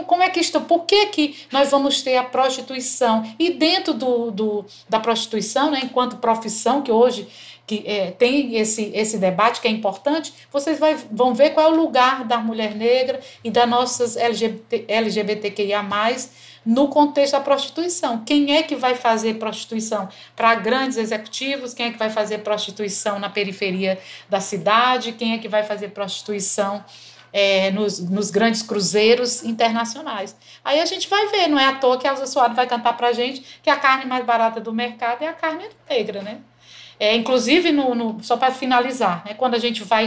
Como 0.06 0.22
é 0.22 0.30
que 0.30 0.40
estão, 0.40 0.62
por 0.62 0.84
que, 0.84 1.06
que 1.06 1.46
nós 1.50 1.70
vamos 1.70 2.02
ter 2.02 2.16
a 2.16 2.22
prostituição? 2.22 3.24
E 3.38 3.50
dentro 3.50 3.94
do, 3.94 4.30
do 4.30 4.64
da 4.88 5.00
prostituição, 5.00 5.70
né, 5.70 5.80
enquanto 5.82 6.16
profissão, 6.16 6.82
que 6.82 6.92
hoje 6.92 7.26
que 7.66 7.82
é, 7.86 8.10
tem 8.10 8.56
esse, 8.56 8.90
esse 8.94 9.18
debate 9.18 9.60
que 9.60 9.68
é 9.68 9.70
importante, 9.70 10.34
vocês 10.52 10.78
vai, 10.78 10.96
vão 11.10 11.34
ver 11.34 11.50
qual 11.50 11.70
é 11.70 11.72
o 11.72 11.76
lugar 11.76 12.24
da 12.24 12.38
mulher 12.38 12.74
negra 12.74 13.20
e 13.42 13.50
das 13.50 13.68
nossas 13.68 14.16
LGBT, 14.16 14.84
LGBTQIA, 14.88 15.82
no 16.64 16.88
contexto 16.88 17.32
da 17.32 17.40
prostituição. 17.40 18.24
Quem 18.24 18.56
é 18.56 18.62
que 18.62 18.74
vai 18.74 18.94
fazer 18.94 19.34
prostituição 19.34 20.08
para 20.34 20.54
grandes 20.54 20.96
executivos? 20.96 21.74
Quem 21.74 21.86
é 21.86 21.92
que 21.92 21.98
vai 21.98 22.10
fazer 22.10 22.38
prostituição 22.38 23.18
na 23.18 23.28
periferia 23.28 23.98
da 24.28 24.40
cidade? 24.40 25.12
Quem 25.12 25.34
é 25.34 25.38
que 25.38 25.48
vai 25.48 25.62
fazer 25.62 25.88
prostituição 25.88 26.82
é, 27.32 27.70
nos, 27.70 27.98
nos, 27.98 28.30
grandes 28.30 28.62
cruzeiros 28.62 29.42
internacionais? 29.44 30.34
Aí 30.64 30.80
a 30.80 30.86
gente 30.86 31.08
vai 31.08 31.28
ver, 31.28 31.48
não 31.48 31.58
é 31.58 31.66
à 31.66 31.74
toa 31.74 31.98
que 31.98 32.06
a 32.06 32.12
Elza 32.12 32.26
Soares 32.26 32.56
vai 32.56 32.66
cantar 32.66 32.96
para 32.96 33.12
gente 33.12 33.44
que 33.62 33.68
a 33.68 33.76
carne 33.76 34.06
mais 34.06 34.24
barata 34.24 34.58
do 34.58 34.72
mercado 34.72 35.22
é 35.22 35.28
a 35.28 35.34
carne 35.34 35.66
negra, 35.88 36.22
né? 36.22 36.40
É, 36.98 37.14
inclusive, 37.14 37.72
no, 37.72 37.94
no 37.94 38.22
só 38.22 38.36
para 38.36 38.52
finalizar, 38.52 39.24
né, 39.24 39.34
quando 39.34 39.54
a 39.54 39.58
gente 39.58 39.82
vai 39.82 40.06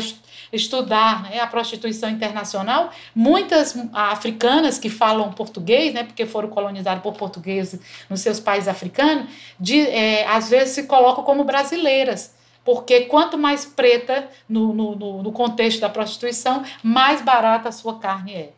estudar 0.51 1.23
né, 1.23 1.39
a 1.39 1.47
prostituição 1.47 2.09
internacional, 2.09 2.91
muitas 3.13 3.75
africanas 3.93 4.77
que 4.77 4.89
falam 4.89 5.31
português, 5.33 5.93
né, 5.93 6.03
porque 6.03 6.25
foram 6.25 6.49
colonizadas 6.49 7.03
por 7.03 7.13
portugueses 7.13 7.79
nos 8.09 8.21
seus 8.21 8.39
países 8.39 8.67
africanos, 8.67 9.29
de, 9.59 9.81
é, 9.81 10.25
às 10.27 10.49
vezes 10.49 10.75
se 10.75 10.83
colocam 10.83 11.23
como 11.23 11.43
brasileiras. 11.43 12.35
Porque 12.63 13.01
quanto 13.01 13.37
mais 13.37 13.65
preta 13.65 14.27
no, 14.47 14.73
no, 14.73 15.23
no 15.23 15.31
contexto 15.31 15.79
da 15.79 15.87
prostituição, 15.87 16.63
mais 16.83 17.21
barata 17.21 17.69
a 17.69 17.71
sua 17.71 17.97
carne 17.97 18.33
é. 18.33 18.49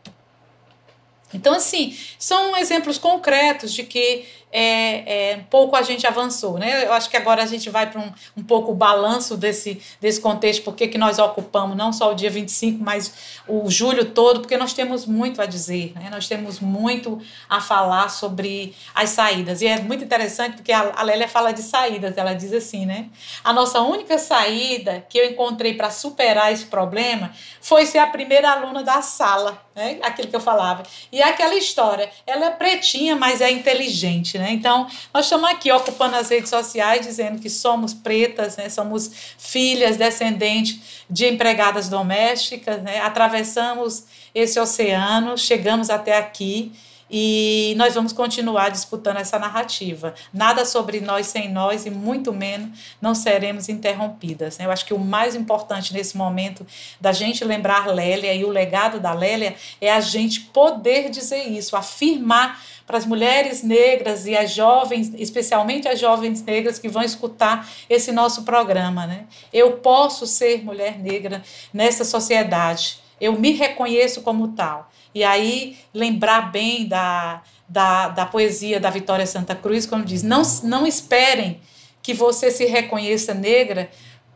Então, 1.33 1.53
assim, 1.53 1.95
são 2.17 2.57
exemplos 2.57 2.97
concretos 2.97 3.71
de 3.71 3.83
que 3.83 4.25
é, 4.51 5.31
é, 5.31 5.39
pouco 5.49 5.75
a 5.75 5.81
gente 5.81 6.05
avançou. 6.07 6.57
Né? 6.57 6.85
Eu 6.85 6.93
acho 6.93 7.09
que 7.09 7.17
agora 7.17 7.43
a 7.43 7.45
gente 7.45 7.69
vai 7.69 7.89
para 7.89 7.99
um, 7.99 8.11
um 8.37 8.43
pouco 8.43 8.71
o 8.71 8.75
balanço 8.75 9.37
desse, 9.37 9.81
desse 10.01 10.19
contexto, 10.19 10.63
porque 10.63 10.87
que 10.87 10.97
nós 10.97 11.19
ocupamos 11.19 11.77
não 11.77 11.93
só 11.93 12.11
o 12.11 12.15
dia 12.15 12.29
25, 12.29 12.83
mas 12.83 13.39
o 13.47 13.69
julho 13.69 14.05
todo, 14.05 14.41
porque 14.41 14.57
nós 14.57 14.73
temos 14.73 15.05
muito 15.05 15.41
a 15.41 15.45
dizer, 15.45 15.93
né? 15.95 16.09
nós 16.09 16.27
temos 16.27 16.59
muito 16.59 17.21
a 17.49 17.61
falar 17.61 18.09
sobre 18.09 18.75
as 18.93 19.09
saídas. 19.11 19.61
E 19.61 19.67
é 19.67 19.79
muito 19.79 20.03
interessante 20.03 20.55
porque 20.55 20.71
a, 20.71 20.93
a 20.95 21.03
Lélia 21.03 21.27
fala 21.27 21.51
de 21.51 21.61
saídas, 21.61 22.17
ela 22.17 22.33
diz 22.33 22.53
assim, 22.53 22.85
né? 22.85 23.07
A 23.43 23.53
nossa 23.53 23.81
única 23.81 24.17
saída 24.17 25.05
que 25.09 25.17
eu 25.17 25.29
encontrei 25.29 25.73
para 25.73 25.89
superar 25.91 26.51
esse 26.51 26.65
problema 26.65 27.31
foi 27.61 27.85
ser 27.85 27.99
a 27.99 28.07
primeira 28.07 28.51
aluna 28.51 28.83
da 28.83 29.01
sala, 29.01 29.61
né? 29.75 29.99
aquilo 30.01 30.27
que 30.27 30.35
eu 30.35 30.41
falava. 30.41 30.83
E 31.11 31.21
é 31.21 31.25
aquela 31.25 31.55
história, 31.55 32.09
ela 32.25 32.45
é 32.45 32.49
pretinha, 32.51 33.15
mas 33.15 33.41
é 33.41 33.51
inteligente, 33.51 34.38
né? 34.39 34.51
Então, 34.51 34.87
nós 35.13 35.25
estamos 35.25 35.49
aqui 35.49 35.71
ocupando 35.71 36.15
as 36.15 36.29
redes 36.29 36.49
sociais 36.49 37.05
dizendo 37.05 37.39
que 37.39 37.49
somos 37.49 37.93
pretas, 37.93 38.57
né? 38.57 38.69
somos 38.69 39.11
filhas, 39.37 39.97
descendentes 39.97 41.03
de 41.09 41.27
empregadas 41.27 41.89
domésticas, 41.89 42.81
né? 42.81 43.01
atravessamos 43.01 44.05
esse 44.33 44.59
oceano, 44.59 45.37
chegamos 45.37 45.89
até 45.89 46.17
aqui 46.17 46.71
e 47.11 47.73
nós 47.75 47.95
vamos 47.95 48.13
continuar 48.13 48.69
disputando 48.69 49.17
essa 49.17 49.39
narrativa. 49.39 50.13
Nada 50.31 50.63
sobre 50.63 51.01
nós 51.01 51.27
sem 51.27 51.51
nós 51.51 51.85
e 51.85 51.89
muito 51.89 52.31
menos 52.31 52.77
não 53.01 53.15
seremos 53.15 53.67
interrompidas. 53.67 54.57
Né? 54.57 54.65
Eu 54.65 54.71
acho 54.71 54.85
que 54.85 54.93
o 54.93 54.99
mais 54.99 55.33
importante 55.33 55.93
nesse 55.93 56.15
momento 56.15 56.65
da 57.01 57.11
gente 57.11 57.43
lembrar 57.43 57.87
Lélia 57.87 58.33
e 58.33 58.45
o 58.45 58.49
legado 58.49 58.99
da 58.99 59.13
Lélia 59.13 59.55
é 59.81 59.91
a 59.91 59.99
gente 59.99 60.41
poder 60.41 61.09
dizer 61.09 61.45
isso, 61.45 61.75
afirmar 61.75 62.61
para 62.89 62.97
as 62.97 63.05
mulheres 63.05 63.61
negras 63.61 64.25
e 64.25 64.35
as 64.35 64.49
jovens, 64.49 65.13
especialmente 65.15 65.87
as 65.87 65.99
jovens 65.99 66.41
negras 66.41 66.79
que 66.79 66.89
vão 66.89 67.03
escutar 67.03 67.69
esse 67.87 68.11
nosso 68.11 68.41
programa. 68.41 69.05
Né? 69.05 69.27
Eu 69.53 69.73
posso 69.73 70.25
ser 70.25 70.63
mulher 70.63 70.97
negra 70.97 71.43
nessa 71.71 72.03
sociedade. 72.03 72.97
Eu 73.21 73.33
me 73.33 73.51
reconheço 73.51 74.23
como 74.23 74.47
tal. 74.53 74.89
E 75.13 75.23
aí 75.23 75.77
lembrar 75.93 76.51
bem 76.51 76.87
da, 76.87 77.43
da, 77.67 78.07
da 78.07 78.25
poesia 78.25 78.79
da 78.79 78.89
Vitória 78.89 79.27
Santa 79.27 79.53
Cruz, 79.53 79.85
quando 79.85 80.03
diz: 80.05 80.23
não, 80.23 80.41
não 80.63 80.87
esperem 80.87 81.61
que 82.01 82.11
você 82.15 82.49
se 82.49 82.65
reconheça 82.65 83.35
negra 83.35 83.91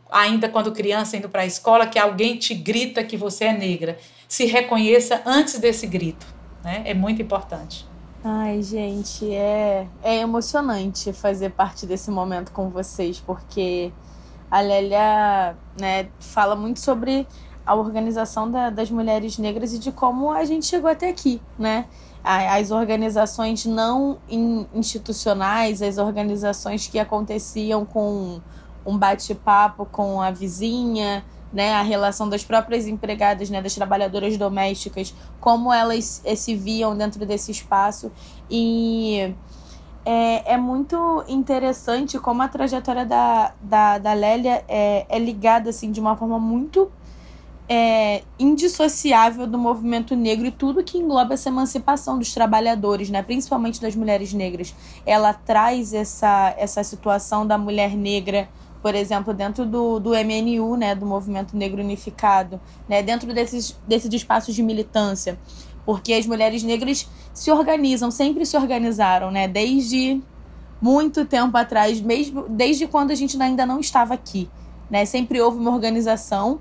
ainda 0.08 0.48
quando 0.48 0.70
criança 0.70 1.16
indo 1.16 1.28
para 1.28 1.42
a 1.42 1.46
escola, 1.46 1.88
que 1.88 1.98
alguém 1.98 2.36
te 2.36 2.54
grita 2.54 3.02
que 3.02 3.16
você 3.16 3.46
é 3.46 3.52
negra. 3.52 3.98
Se 4.28 4.44
reconheça 4.44 5.22
antes 5.26 5.58
desse 5.58 5.88
grito. 5.88 6.24
Né? 6.62 6.82
É 6.84 6.94
muito 6.94 7.20
importante. 7.20 7.92
Ai, 8.26 8.62
gente, 8.62 9.30
é, 9.34 9.86
é 10.02 10.16
emocionante 10.20 11.12
fazer 11.12 11.50
parte 11.50 11.84
desse 11.84 12.10
momento 12.10 12.52
com 12.52 12.70
vocês, 12.70 13.20
porque 13.20 13.92
a 14.50 14.62
Lélia 14.62 15.54
né, 15.78 16.08
fala 16.20 16.56
muito 16.56 16.80
sobre 16.80 17.28
a 17.66 17.74
organização 17.74 18.50
da, 18.50 18.70
das 18.70 18.90
mulheres 18.90 19.36
negras 19.36 19.74
e 19.74 19.78
de 19.78 19.92
como 19.92 20.30
a 20.32 20.42
gente 20.46 20.64
chegou 20.64 20.88
até 20.88 21.10
aqui, 21.10 21.38
né? 21.58 21.84
As 22.24 22.70
organizações 22.70 23.66
não 23.66 24.16
institucionais, 24.72 25.82
as 25.82 25.98
organizações 25.98 26.88
que 26.88 26.98
aconteciam 26.98 27.84
com 27.84 28.40
um 28.86 28.96
bate-papo 28.96 29.84
com 29.84 30.22
a 30.22 30.30
vizinha, 30.30 31.22
né, 31.54 31.72
a 31.72 31.82
relação 31.82 32.28
das 32.28 32.44
próprias 32.44 32.88
empregadas, 32.88 33.48
né, 33.48 33.62
das 33.62 33.74
trabalhadoras 33.74 34.36
domésticas, 34.36 35.14
como 35.40 35.72
elas 35.72 36.20
eh, 36.24 36.34
se 36.34 36.56
viam 36.56 36.96
dentro 36.96 37.24
desse 37.24 37.52
espaço. 37.52 38.10
E 38.50 39.32
é, 40.04 40.54
é 40.54 40.56
muito 40.56 41.24
interessante 41.28 42.18
como 42.18 42.42
a 42.42 42.48
trajetória 42.48 43.06
da, 43.06 43.54
da, 43.62 43.98
da 43.98 44.12
Lélia 44.12 44.64
é, 44.68 45.06
é 45.08 45.18
ligada 45.18 45.70
assim, 45.70 45.92
de 45.92 46.00
uma 46.00 46.16
forma 46.16 46.40
muito 46.40 46.90
é, 47.68 48.22
indissociável 48.38 49.46
do 49.46 49.56
movimento 49.56 50.14
negro 50.14 50.46
e 50.46 50.50
tudo 50.50 50.84
que 50.84 50.98
engloba 50.98 51.34
essa 51.34 51.48
emancipação 51.48 52.18
dos 52.18 52.34
trabalhadores, 52.34 53.08
né? 53.10 53.22
principalmente 53.22 53.80
das 53.80 53.94
mulheres 53.94 54.32
negras. 54.32 54.74
Ela 55.06 55.32
traz 55.32 55.94
essa, 55.94 56.54
essa 56.58 56.84
situação 56.84 57.46
da 57.46 57.56
mulher 57.56 57.96
negra 57.96 58.48
por 58.84 58.94
exemplo, 58.94 59.32
dentro 59.32 59.64
do, 59.64 59.98
do 59.98 60.10
MNU, 60.10 60.76
né, 60.76 60.94
do 60.94 61.06
Movimento 61.06 61.56
Negro 61.56 61.80
Unificado, 61.80 62.60
né, 62.86 63.02
dentro 63.02 63.32
desses, 63.32 63.74
desses 63.88 64.12
espaços 64.12 64.54
de 64.54 64.62
militância, 64.62 65.38
porque 65.86 66.12
as 66.12 66.26
mulheres 66.26 66.62
negras 66.62 67.08
se 67.32 67.50
organizam, 67.50 68.10
sempre 68.10 68.44
se 68.44 68.54
organizaram, 68.58 69.30
né, 69.30 69.48
desde 69.48 70.22
muito 70.82 71.24
tempo 71.24 71.56
atrás, 71.56 71.98
mesmo 71.98 72.44
desde 72.46 72.86
quando 72.86 73.10
a 73.10 73.14
gente 73.14 73.40
ainda 73.40 73.64
não 73.64 73.80
estava 73.80 74.12
aqui, 74.12 74.50
né, 74.90 75.06
sempre 75.06 75.40
houve 75.40 75.56
uma 75.56 75.70
organização, 75.70 76.60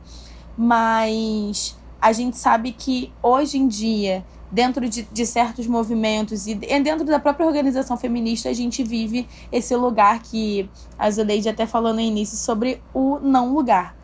mas 0.58 1.78
a 2.00 2.14
gente 2.14 2.38
sabe 2.38 2.72
que 2.72 3.12
hoje 3.22 3.58
em 3.58 3.68
dia 3.68 4.24
dentro 4.54 4.88
de, 4.88 5.02
de 5.12 5.26
certos 5.26 5.66
movimentos 5.66 6.46
e 6.46 6.54
dentro 6.54 7.04
da 7.04 7.20
própria 7.20 7.48
organização 7.48 7.98
feminista, 7.98 8.50
a 8.50 8.54
gente 8.54 8.84
vive 8.84 9.28
esse 9.52 9.76
lugar 9.76 10.22
que 10.22 10.70
a 10.98 11.10
Zuleide 11.10 11.50
até 11.50 11.66
falou 11.66 11.92
no 11.92 12.00
início 12.00 12.38
sobre 12.38 12.80
o 12.94 13.18
não 13.20 13.52
lugar 13.52 13.96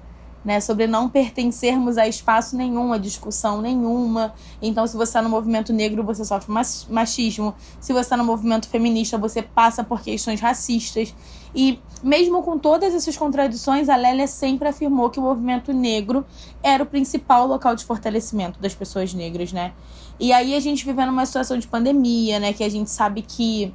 né, 0.43 0.59
sobre 0.59 0.87
não 0.87 1.09
pertencermos 1.09 1.97
a 1.97 2.07
espaço 2.07 2.55
nenhum, 2.55 2.93
a 2.93 2.97
discussão 2.97 3.61
nenhuma. 3.61 4.33
Então, 4.61 4.87
se 4.87 4.95
você 4.95 5.09
está 5.09 5.21
no 5.21 5.29
movimento 5.29 5.73
negro, 5.73 6.03
você 6.03 6.23
sofre 6.23 6.51
machismo. 6.89 7.53
Se 7.79 7.91
você 7.91 7.99
está 7.99 8.17
no 8.17 8.23
movimento 8.23 8.67
feminista, 8.67 9.17
você 9.17 9.41
passa 9.41 9.83
por 9.83 10.01
questões 10.01 10.39
racistas. 10.39 11.13
E 11.53 11.79
mesmo 12.03 12.41
com 12.43 12.57
todas 12.57 12.93
essas 12.93 13.17
contradições, 13.17 13.89
a 13.89 13.95
Lélia 13.95 14.27
sempre 14.27 14.67
afirmou 14.67 15.09
que 15.09 15.19
o 15.19 15.21
movimento 15.21 15.73
negro 15.73 16.25
era 16.63 16.83
o 16.83 16.85
principal 16.85 17.47
local 17.47 17.75
de 17.75 17.83
fortalecimento 17.83 18.59
das 18.59 18.73
pessoas 18.73 19.13
negras, 19.13 19.51
né? 19.51 19.73
E 20.19 20.31
aí 20.31 20.55
a 20.55 20.59
gente 20.59 20.85
vivendo 20.85 21.09
uma 21.09 21.25
situação 21.25 21.57
de 21.57 21.67
pandemia, 21.67 22.39
né, 22.39 22.53
que 22.53 22.63
a 22.63 22.69
gente 22.69 22.89
sabe 22.89 23.21
que 23.21 23.73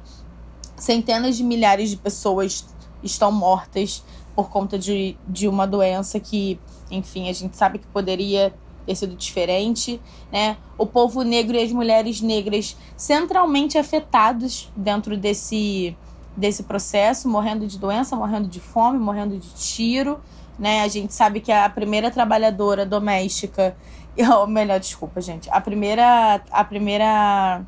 centenas 0.77 1.37
de 1.37 1.43
milhares 1.43 1.89
de 1.89 1.97
pessoas 1.97 2.65
estão 3.01 3.31
mortas 3.31 4.03
por 4.35 4.49
conta 4.49 4.77
de, 4.77 5.17
de 5.27 5.47
uma 5.47 5.65
doença 5.65 6.19
que, 6.19 6.59
enfim, 6.91 7.29
a 7.29 7.33
gente 7.33 7.55
sabe 7.55 7.79
que 7.79 7.87
poderia 7.87 8.53
ter 8.85 8.95
sido 8.95 9.15
diferente, 9.15 9.99
né? 10.31 10.57
O 10.77 10.85
povo 10.85 11.23
negro 11.23 11.55
e 11.55 11.61
as 11.61 11.71
mulheres 11.71 12.21
negras 12.21 12.77
centralmente 12.95 13.77
afetados 13.77 14.71
dentro 14.75 15.17
desse, 15.17 15.97
desse 16.35 16.63
processo, 16.63 17.29
morrendo 17.29 17.65
de 17.67 17.79
doença, 17.79 18.15
morrendo 18.15 18.47
de 18.47 18.59
fome, 18.59 18.99
morrendo 18.99 19.37
de 19.37 19.49
tiro, 19.53 20.19
né? 20.59 20.81
A 20.81 20.87
gente 20.87 21.13
sabe 21.13 21.39
que 21.39 21.51
a 21.51 21.69
primeira 21.69 22.11
trabalhadora 22.11 22.85
doméstica, 22.85 23.75
ou 24.37 24.47
melhor, 24.47 24.79
desculpa, 24.79 25.21
gente, 25.21 25.49
a 25.49 25.61
primeira 25.61 26.41
a 26.51 26.63
primeira 26.63 27.63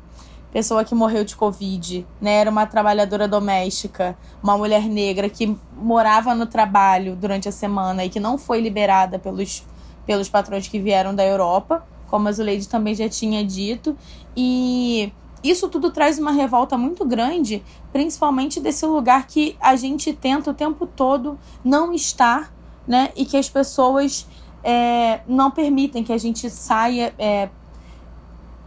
pessoa 0.52 0.84
que 0.84 0.94
morreu 0.94 1.24
de 1.24 1.36
Covid, 1.36 2.06
né? 2.20 2.36
Era 2.36 2.50
uma 2.50 2.66
trabalhadora 2.66 3.28
doméstica, 3.28 4.16
uma 4.42 4.56
mulher 4.56 4.82
negra 4.82 5.28
que 5.28 5.56
morava 5.74 6.34
no 6.34 6.46
trabalho 6.46 7.16
durante 7.16 7.48
a 7.48 7.52
semana 7.52 8.04
e 8.04 8.08
que 8.08 8.20
não 8.20 8.38
foi 8.38 8.60
liberada 8.60 9.18
pelos, 9.18 9.64
pelos 10.06 10.28
patrões 10.28 10.66
que 10.66 10.78
vieram 10.78 11.14
da 11.14 11.24
Europa, 11.24 11.86
como 12.06 12.28
a 12.28 12.32
Zuleide 12.32 12.68
também 12.68 12.94
já 12.94 13.08
tinha 13.08 13.44
dito. 13.44 13.96
E 14.34 15.12
isso 15.42 15.68
tudo 15.68 15.90
traz 15.90 16.18
uma 16.18 16.32
revolta 16.32 16.76
muito 16.76 17.04
grande, 17.04 17.62
principalmente 17.92 18.60
desse 18.60 18.84
lugar 18.86 19.26
que 19.26 19.56
a 19.60 19.76
gente 19.76 20.12
tenta 20.12 20.50
o 20.50 20.54
tempo 20.54 20.86
todo 20.86 21.38
não 21.64 21.92
estar, 21.92 22.52
né? 22.86 23.10
E 23.14 23.24
que 23.24 23.36
as 23.36 23.48
pessoas 23.48 24.26
é, 24.62 25.20
não 25.26 25.50
permitem 25.50 26.02
que 26.02 26.12
a 26.12 26.18
gente 26.18 26.50
saia 26.50 27.14
é, 27.18 27.48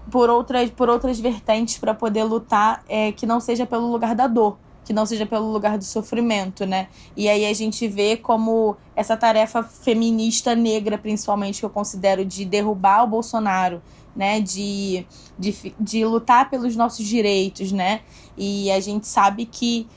por 0.10 0.30
outras, 0.30 0.70
por 0.70 0.90
outras 0.90 1.20
vertentes 1.20 1.78
para 1.78 1.94
poder 1.94 2.24
lutar 2.24 2.84
é, 2.88 3.12
que 3.12 3.26
não 3.26 3.40
seja 3.40 3.66
pelo 3.66 3.92
lugar 3.92 4.16
da 4.16 4.28
dor, 4.28 4.58
que 4.84 4.94
não 4.94 5.06
seja 5.06 5.26
pelo 5.26 5.52
lugar 5.52 5.78
do 5.78 5.84
sofrimento, 5.84 6.66
né? 6.66 6.88
E 7.16 7.30
aí 7.30 7.46
a 7.46 7.54
gente 7.54 7.88
vê 7.88 8.18
como 8.18 8.76
essa 8.96 9.16
tarefa 9.16 9.64
feminista 9.64 10.56
negra, 10.56 10.98
principalmente, 10.98 11.60
que 11.60 11.66
eu 11.66 11.70
considero 11.70 12.26
de 12.26 12.46
derrubar 12.46 13.04
o 13.04 13.08
Bolsonaro, 13.08 13.82
né? 14.16 14.40
De, 14.40 15.06
de, 15.38 15.74
de 15.80 16.06
lutar 16.06 16.50
pelos 16.50 16.76
nossos 16.76 17.06
direitos, 17.06 17.72
né? 17.72 18.02
E 18.38 18.72
a 18.72 18.80
gente 18.80 19.08
sabe 19.08 19.46
que 19.46 19.88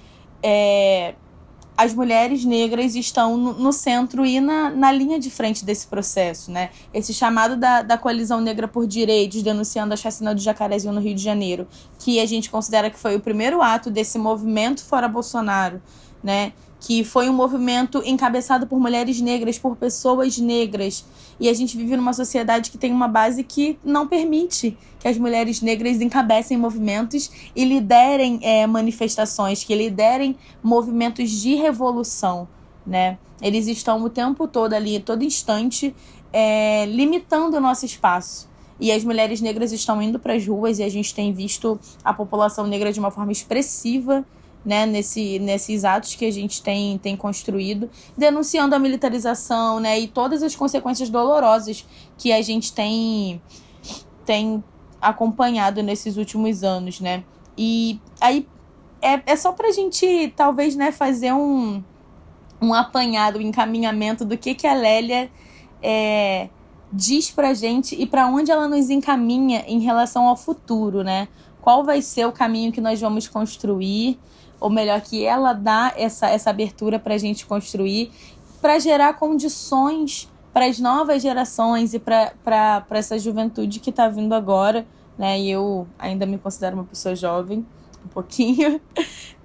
é, 0.42 1.14
as 1.76 1.92
mulheres 1.92 2.44
negras 2.44 2.94
estão 2.94 3.36
no, 3.36 3.52
no, 3.54 3.72
centro 3.72 4.24
e 4.24 4.40
na, 4.40 4.70
na 4.70 4.92
linha 4.92 5.18
de 5.18 5.30
frente 5.30 5.64
desse 5.64 5.86
processo, 5.86 6.50
né? 6.50 6.70
Esse 6.92 7.12
chamado 7.12 7.56
da, 7.56 7.82
da 7.82 7.98
coalizão 7.98 8.40
negra 8.40 8.68
por 8.68 8.86
direitos, 8.86 9.42
denunciando 9.42 9.92
a 9.92 9.96
chacina 9.96 10.34
do 10.34 10.40
Jacarezinho 10.40 10.94
no 10.94 11.00
Rio 11.00 11.14
de 11.14 11.22
Janeiro, 11.22 11.66
que 11.98 12.20
a 12.20 12.26
gente 12.26 12.48
considera 12.48 12.90
que 12.90 12.98
foi 12.98 13.16
o 13.16 13.20
primeiro 13.20 13.60
ato 13.60 13.90
desse 13.90 14.18
movimento 14.18 14.84
fora 14.84 15.08
Bolsonaro, 15.08 15.82
né? 16.22 16.52
Que 16.84 17.02
foi 17.02 17.30
um 17.30 17.32
movimento 17.32 18.02
encabeçado 18.04 18.66
por 18.66 18.78
mulheres 18.78 19.18
negras, 19.18 19.58
por 19.58 19.74
pessoas 19.74 20.36
negras. 20.36 21.02
E 21.40 21.48
a 21.48 21.54
gente 21.54 21.78
vive 21.78 21.96
numa 21.96 22.12
sociedade 22.12 22.70
que 22.70 22.76
tem 22.76 22.92
uma 22.92 23.08
base 23.08 23.42
que 23.42 23.78
não 23.82 24.06
permite 24.06 24.76
que 25.00 25.08
as 25.08 25.16
mulheres 25.16 25.62
negras 25.62 26.02
encabecem 26.02 26.58
movimentos 26.58 27.30
e 27.56 27.64
liderem 27.64 28.38
é, 28.42 28.66
manifestações, 28.66 29.64
que 29.64 29.74
liderem 29.74 30.36
movimentos 30.62 31.30
de 31.30 31.54
revolução, 31.54 32.46
né? 32.86 33.16
Eles 33.40 33.66
estão 33.66 34.02
o 34.02 34.10
tempo 34.10 34.46
todo 34.46 34.74
ali, 34.74 35.00
todo 35.00 35.24
instante, 35.24 35.96
é, 36.30 36.84
limitando 36.84 37.56
o 37.56 37.60
nosso 37.60 37.86
espaço. 37.86 38.46
E 38.78 38.92
as 38.92 39.02
mulheres 39.02 39.40
negras 39.40 39.72
estão 39.72 40.02
indo 40.02 40.18
para 40.18 40.34
as 40.34 40.46
ruas 40.46 40.78
e 40.78 40.82
a 40.82 40.88
gente 40.90 41.14
tem 41.14 41.32
visto 41.32 41.80
a 42.04 42.12
população 42.12 42.66
negra 42.66 42.92
de 42.92 43.00
uma 43.00 43.10
forma 43.10 43.32
expressiva 43.32 44.22
né, 44.64 44.86
nesse, 44.86 45.38
nesses 45.38 45.84
atos 45.84 46.14
que 46.14 46.24
a 46.24 46.30
gente 46.30 46.62
tem, 46.62 46.96
tem 46.98 47.16
construído, 47.16 47.90
denunciando 48.16 48.74
a 48.74 48.78
militarização 48.78 49.78
né, 49.78 49.98
e 49.98 50.08
todas 50.08 50.42
as 50.42 50.56
consequências 50.56 51.10
dolorosas 51.10 51.84
que 52.16 52.32
a 52.32 52.40
gente 52.40 52.72
tem, 52.72 53.42
tem 54.24 54.64
acompanhado 55.00 55.82
nesses 55.82 56.16
últimos 56.16 56.64
anos. 56.64 57.00
Né? 57.00 57.22
E 57.58 58.00
aí 58.20 58.46
é, 59.02 59.22
é 59.26 59.36
só 59.36 59.52
para 59.52 59.68
a 59.68 59.72
gente, 59.72 60.32
talvez, 60.34 60.74
né, 60.74 60.90
fazer 60.90 61.32
um, 61.32 61.84
um 62.60 62.72
apanhado, 62.72 63.38
um 63.38 63.42
encaminhamento 63.42 64.24
do 64.24 64.38
que, 64.38 64.54
que 64.54 64.66
a 64.66 64.72
Lélia 64.72 65.30
é, 65.82 66.48
diz 66.90 67.30
para 67.30 67.52
gente 67.52 67.94
e 68.00 68.06
para 68.06 68.26
onde 68.26 68.50
ela 68.50 68.66
nos 68.66 68.88
encaminha 68.88 69.62
em 69.66 69.80
relação 69.80 70.26
ao 70.26 70.36
futuro, 70.36 71.02
né? 71.02 71.28
Qual 71.60 71.84
vai 71.84 72.00
ser 72.00 72.26
o 72.26 72.32
caminho 72.32 72.72
que 72.72 72.80
nós 72.80 73.00
vamos 73.00 73.28
construir? 73.28 74.18
Ou 74.64 74.70
melhor, 74.70 74.98
que 75.02 75.26
ela 75.26 75.52
dá 75.52 75.92
essa, 75.94 76.26
essa 76.26 76.48
abertura 76.48 76.98
para 76.98 77.12
a 77.12 77.18
gente 77.18 77.44
construir, 77.44 78.10
para 78.62 78.78
gerar 78.78 79.12
condições 79.12 80.32
para 80.54 80.64
as 80.64 80.78
novas 80.78 81.20
gerações 81.20 81.92
e 81.92 81.98
para 81.98 82.86
essa 82.90 83.18
juventude 83.18 83.78
que 83.78 83.90
está 83.90 84.08
vindo 84.08 84.32
agora. 84.34 84.86
Né? 85.18 85.38
E 85.38 85.50
eu 85.50 85.86
ainda 85.98 86.24
me 86.24 86.38
considero 86.38 86.76
uma 86.76 86.84
pessoa 86.84 87.14
jovem, 87.14 87.66
um 88.02 88.08
pouquinho. 88.08 88.80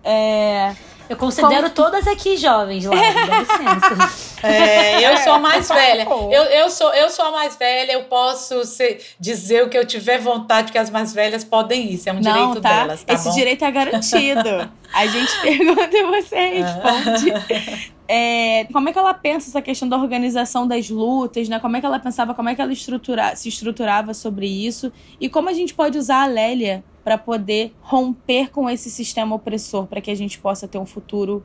É, 0.04 0.76
eu 1.10 1.18
considero 1.18 1.64
Como... 1.64 1.74
todas 1.74 2.08
aqui 2.08 2.38
jovens, 2.38 2.86
lá, 2.86 2.96
dá 2.96 3.40
licença. 3.42 4.48
É, 4.48 5.12
eu 5.12 5.18
sou 5.18 5.34
a 5.34 5.40
mais 5.40 5.68
velha. 5.68 6.04
Eu, 6.04 6.44
eu, 6.44 6.70
sou, 6.70 6.94
eu 6.94 7.10
sou 7.10 7.26
a 7.26 7.32
mais 7.32 7.56
velha, 7.58 7.94
eu 7.94 8.04
posso 8.04 8.64
ser, 8.64 9.02
dizer 9.20 9.64
o 9.64 9.70
que 9.70 9.78
eu 9.78 9.86
tiver 9.88 10.20
vontade, 10.20 10.72
que 10.72 10.78
as 10.78 10.92
mais 10.92 11.12
velhas 11.12 11.44
podem 11.44 11.88
ir. 11.88 11.96
Isso 11.96 12.10
é 12.10 12.14
um 12.14 12.20
Não, 12.20 12.32
direito 12.32 12.62
tá? 12.62 12.70
delas. 12.70 13.04
Tá 13.04 13.14
Esse 13.16 13.28
bom? 13.28 13.34
direito 13.34 13.66
é 13.66 13.72
garantido. 13.72 14.72
a 14.94 15.08
gente 15.08 15.32
pergunta 15.42 15.90
e 15.92 16.04
você 16.04 16.36
responde. 16.36 17.34
É, 18.08 18.68
como 18.72 18.90
é 18.90 18.94
que 18.94 19.00
ela 19.00 19.14
pensa 19.14 19.50
essa 19.50 19.62
questão 19.64 19.90
da 19.90 19.98
organização 19.98 20.68
das 20.68 20.92
lutas, 20.92 21.50
né? 21.50 21.60
Como 21.60 21.76
é 21.76 21.80
que 21.80 21.88
ela 21.88 22.00
pensava, 22.00 22.36
como 22.36 22.50
é 22.50 22.56
que 22.56 22.62
ela 22.62 22.72
estrutura, 22.72 23.36
se 23.36 23.50
estruturava 23.50 24.14
sobre 24.14 24.46
isso 24.46 24.92
e 25.20 25.28
como 25.28 25.50
a 25.50 25.54
gente 25.54 25.74
pode 25.74 25.98
usar 25.98 26.24
a 26.24 26.28
Lélia 26.28 26.84
para 27.10 27.18
poder 27.18 27.74
romper 27.82 28.52
com 28.52 28.70
esse 28.70 28.88
sistema 28.92 29.36
opressor, 29.36 29.88
para 29.88 30.00
que 30.00 30.12
a 30.12 30.16
gente 30.16 30.38
possa 30.38 30.68
ter 30.68 30.78
um 30.78 30.86
futuro 30.86 31.44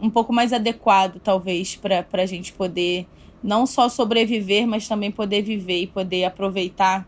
um 0.00 0.08
pouco 0.08 0.32
mais 0.32 0.54
adequado, 0.54 1.20
talvez, 1.22 1.76
para 1.76 2.06
a 2.10 2.24
gente 2.24 2.50
poder 2.50 3.06
não 3.42 3.66
só 3.66 3.90
sobreviver, 3.90 4.66
mas 4.66 4.88
também 4.88 5.10
poder 5.10 5.42
viver 5.42 5.82
e 5.82 5.86
poder 5.86 6.24
aproveitar 6.24 7.06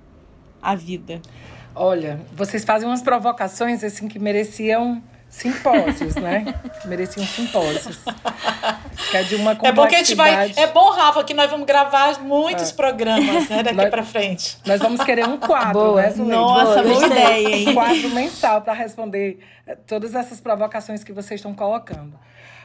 a 0.60 0.74
vida. 0.74 1.22
Olha, 1.74 2.20
vocês 2.36 2.62
fazem 2.62 2.86
umas 2.86 3.00
provocações 3.00 3.82
assim 3.82 4.06
que 4.06 4.18
mereciam 4.18 5.02
simpósios, 5.34 6.14
né? 6.14 6.54
Mereciam 6.84 7.26
simpósios. 7.26 7.98
Que 9.10 9.16
é 9.16 9.22
de 9.24 9.34
uma 9.34 9.52
É 9.62 9.72
porque 9.72 9.96
a 9.96 9.98
gente 9.98 10.14
vai. 10.14 10.52
É 10.56 10.66
bom, 10.68 10.90
Rafa, 10.90 11.24
que 11.24 11.34
nós 11.34 11.50
vamos 11.50 11.66
gravar 11.66 12.20
muitos 12.20 12.70
é. 12.70 12.74
programas 12.74 13.48
né, 13.48 13.62
daqui 13.62 13.86
para 13.90 14.04
frente. 14.04 14.58
Nós 14.64 14.80
vamos 14.80 15.02
querer 15.02 15.26
um 15.26 15.36
quadro, 15.36 15.72
boa. 15.72 16.02
né, 16.02 16.10
Zuleide? 16.10 16.32
Nossa, 16.32 16.82
boa, 16.82 16.94
boa 16.94 17.06
ideia, 17.06 17.48
hein? 17.48 17.68
Um 17.68 17.74
quadro 17.74 18.10
mensal 18.10 18.62
para 18.62 18.72
responder 18.72 19.40
eh, 19.66 19.76
todas 19.86 20.14
essas 20.14 20.40
provocações 20.40 21.02
que 21.02 21.12
vocês 21.12 21.40
estão 21.40 21.52
colocando. 21.52 22.18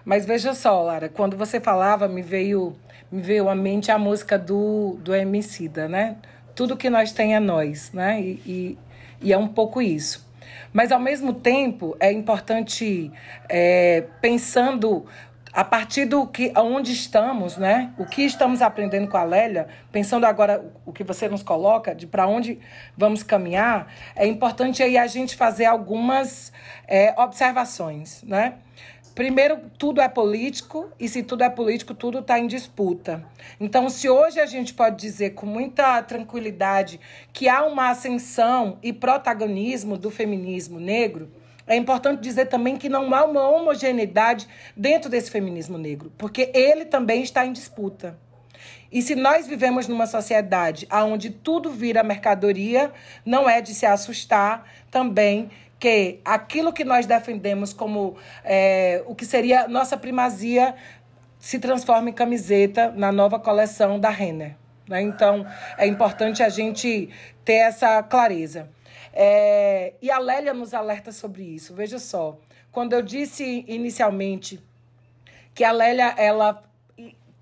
Mas 0.05 0.25
veja 0.25 0.53
só, 0.53 0.81
Lara, 0.83 1.09
quando 1.09 1.35
você 1.35 1.59
falava, 1.59 2.07
me 2.07 2.21
veio, 2.21 2.75
me 3.11 3.21
veio 3.21 3.49
à 3.49 3.55
mente 3.55 3.91
a 3.91 3.97
música 3.97 4.37
do, 4.37 4.97
do 5.01 5.13
Emicida, 5.13 5.87
né? 5.87 6.15
Tudo 6.55 6.77
que 6.77 6.89
nós 6.89 7.11
tem 7.11 7.35
é 7.35 7.39
nós, 7.39 7.91
né? 7.91 8.21
E, 8.21 8.41
e, 8.45 8.77
e 9.21 9.33
é 9.33 9.37
um 9.37 9.47
pouco 9.47 9.81
isso. 9.81 10.28
Mas, 10.71 10.91
ao 10.91 10.99
mesmo 10.99 11.33
tempo, 11.33 11.95
é 11.99 12.11
importante, 12.11 13.11
é, 13.47 14.05
pensando 14.21 15.05
a 15.51 15.63
partir 15.63 16.05
do 16.05 16.27
que 16.27 16.53
onde 16.55 16.91
estamos, 16.91 17.57
né? 17.57 17.91
O 17.97 18.05
que 18.05 18.21
estamos 18.21 18.61
aprendendo 18.61 19.07
com 19.07 19.17
a 19.17 19.23
Lélia, 19.23 19.67
pensando 19.91 20.25
agora 20.25 20.63
o 20.85 20.93
que 20.93 21.03
você 21.03 21.27
nos 21.27 21.41
coloca 21.41 21.95
de 21.95 22.05
para 22.05 22.27
onde 22.27 22.59
vamos 22.95 23.23
caminhar, 23.23 23.91
é 24.15 24.27
importante 24.27 24.83
aí 24.83 24.97
a 24.97 25.07
gente 25.07 25.35
fazer 25.35 25.65
algumas 25.65 26.53
é, 26.87 27.13
observações, 27.19 28.21
né? 28.23 28.55
Primeiro, 29.19 29.59
tudo 29.77 29.99
é 29.99 30.07
político, 30.07 30.93
e 30.97 31.09
se 31.09 31.21
tudo 31.21 31.43
é 31.43 31.49
político, 31.49 31.93
tudo 31.93 32.19
está 32.19 32.39
em 32.39 32.47
disputa. 32.47 33.21
Então, 33.59 33.89
se 33.89 34.07
hoje 34.07 34.39
a 34.39 34.45
gente 34.45 34.73
pode 34.73 34.95
dizer 34.95 35.31
com 35.31 35.45
muita 35.45 36.01
tranquilidade 36.03 37.01
que 37.33 37.49
há 37.49 37.65
uma 37.65 37.89
ascensão 37.89 38.77
e 38.81 38.93
protagonismo 38.93 39.97
do 39.97 40.09
feminismo 40.09 40.79
negro, 40.79 41.29
é 41.67 41.75
importante 41.75 42.21
dizer 42.21 42.45
também 42.45 42.77
que 42.77 42.87
não 42.87 43.13
há 43.13 43.25
uma 43.25 43.45
homogeneidade 43.45 44.47
dentro 44.73 45.09
desse 45.09 45.29
feminismo 45.29 45.77
negro, 45.77 46.13
porque 46.17 46.49
ele 46.53 46.85
também 46.85 47.21
está 47.21 47.45
em 47.45 47.51
disputa. 47.51 48.17
E 48.89 49.01
se 49.01 49.15
nós 49.15 49.45
vivemos 49.45 49.85
numa 49.85 50.07
sociedade 50.07 50.87
onde 50.89 51.29
tudo 51.29 51.69
vira 51.71 52.03
mercadoria, 52.03 52.89
não 53.25 53.49
é 53.49 53.59
de 53.59 53.75
se 53.75 53.85
assustar 53.85 54.63
também 54.89 55.49
que 55.79 56.19
aquilo 56.25 56.73
que 56.73 56.83
nós 56.83 57.05
defendemos 57.05 57.71
como 57.71 58.17
é, 58.43 59.01
o 59.07 59.15
que 59.15 59.25
seria 59.25 59.67
nossa 59.67 59.95
primazia 59.95 60.75
se 61.39 61.57
transforma 61.57 62.09
em 62.09 62.13
camiseta 62.13 62.91
na 62.91 63.11
nova 63.11 63.39
coleção 63.39 63.97
da 63.97 64.09
Renner. 64.09 64.55
Né? 64.87 65.01
Então, 65.01 65.45
é 65.77 65.87
importante 65.87 66.43
a 66.43 66.49
gente 66.49 67.09
ter 67.45 67.53
essa 67.53 68.03
clareza. 68.03 68.69
É, 69.13 69.93
e 70.01 70.11
a 70.11 70.19
Lélia 70.19 70.53
nos 70.53 70.73
alerta 70.73 71.11
sobre 71.11 71.43
isso. 71.43 71.73
Veja 71.73 71.97
só, 71.97 72.37
quando 72.71 72.93
eu 72.93 73.01
disse 73.01 73.63
inicialmente 73.67 74.61
que 75.53 75.63
a 75.63 75.71
Lélia 75.71 76.13
ela 76.17 76.61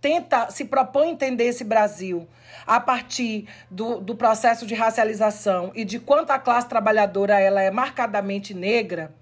tenta, 0.08 0.50
se 0.50 0.64
propõe 0.64 1.10
entender 1.10 1.44
esse 1.44 1.66
Brasil 1.66 2.26
a 2.66 2.80
partir 2.80 3.46
do, 3.70 4.00
do 4.00 4.16
processo 4.16 4.66
de 4.66 4.74
racialização 4.74 5.70
e 5.76 5.84
de 5.84 6.00
quanto 6.00 6.32
a 6.32 6.40
classe 6.40 6.70
trabalhadora 6.70 7.38
ela 7.42 7.62
é 7.62 7.70
marcadamente 7.70 8.54
negra, 8.54 9.14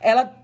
ela 0.00 0.34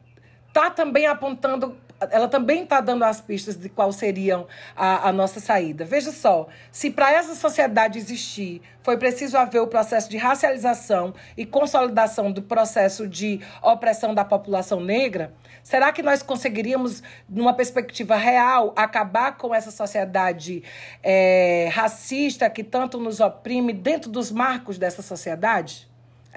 está 0.46 0.70
também 0.70 1.07
apontando 1.07 1.76
ela 2.11 2.28
também 2.28 2.62
está 2.62 2.80
dando 2.80 3.05
as 3.05 3.20
pistas 3.20 3.57
de 3.57 3.68
qual 3.68 3.90
seriam 3.92 4.46
a, 4.76 5.09
a 5.09 5.12
nossa 5.12 5.40
saída. 5.40 5.84
Veja 5.84 6.12
só, 6.12 6.46
se 6.70 6.90
para 6.90 7.12
essa 7.12 7.34
sociedade 7.34 7.99
existir 7.99 8.62
foi 8.82 8.96
preciso 8.96 9.36
haver 9.36 9.61
o 9.61 9.66
processo 9.66 10.09
de 10.09 10.16
racialização 10.16 11.12
e 11.36 11.44
consolidação 11.44 12.32
do 12.32 12.40
processo 12.40 13.07
de 13.07 13.40
opressão 13.62 14.14
da 14.14 14.24
população 14.24 14.80
negra, 14.80 15.34
será 15.62 15.92
que 15.92 16.03
nós 16.03 16.22
conseguiríamos, 16.22 17.03
numa 17.28 17.53
perspectiva 17.53 18.16
real, 18.16 18.72
acabar 18.76 19.36
com 19.36 19.55
essa 19.55 19.70
sociedade 19.70 20.62
é, 21.03 21.68
racista 21.72 22.49
que 22.49 22.62
tanto 22.64 22.99
nos 22.99 23.20
oprime 23.20 23.72
dentro 23.72 24.11
dos 24.11 24.30
marcos 24.30 24.78
dessa 24.78 25.03
sociedade? 25.03 25.88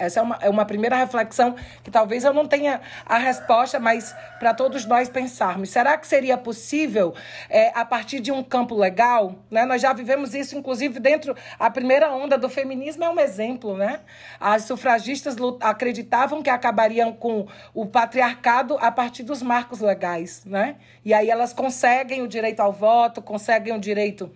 Essa 0.01 0.19
é 0.19 0.23
uma, 0.23 0.39
é 0.41 0.49
uma 0.49 0.65
primeira 0.65 0.95
reflexão 0.95 1.55
que 1.83 1.91
talvez 1.91 2.23
eu 2.23 2.33
não 2.33 2.47
tenha 2.47 2.81
a 3.05 3.17
resposta, 3.19 3.79
mas 3.79 4.15
para 4.39 4.53
todos 4.53 4.85
nós 4.85 5.07
pensarmos. 5.07 5.69
Será 5.69 5.95
que 5.97 6.07
seria 6.07 6.37
possível, 6.37 7.13
é, 7.47 7.71
a 7.75 7.85
partir 7.85 8.19
de 8.19 8.31
um 8.31 8.43
campo 8.43 8.75
legal? 8.75 9.35
Né? 9.49 9.63
Nós 9.63 9.81
já 9.81 9.93
vivemos 9.93 10.33
isso, 10.33 10.57
inclusive, 10.57 10.99
dentro. 10.99 11.35
A 11.59 11.69
primeira 11.69 12.11
onda 12.11 12.35
do 12.35 12.49
feminismo 12.49 13.03
é 13.03 13.09
um 13.09 13.19
exemplo. 13.19 13.77
Né? 13.77 13.99
As 14.39 14.63
sufragistas 14.63 15.35
acreditavam 15.59 16.41
que 16.41 16.49
acabariam 16.49 17.13
com 17.13 17.47
o 17.73 17.85
patriarcado 17.85 18.77
a 18.81 18.91
partir 18.91 19.21
dos 19.21 19.43
marcos 19.43 19.81
legais. 19.81 20.43
Né? 20.45 20.77
E 21.05 21.13
aí 21.13 21.29
elas 21.29 21.53
conseguem 21.53 22.23
o 22.23 22.27
direito 22.27 22.59
ao 22.59 22.73
voto, 22.73 23.21
conseguem 23.21 23.75
o 23.75 23.79
direito 23.79 24.31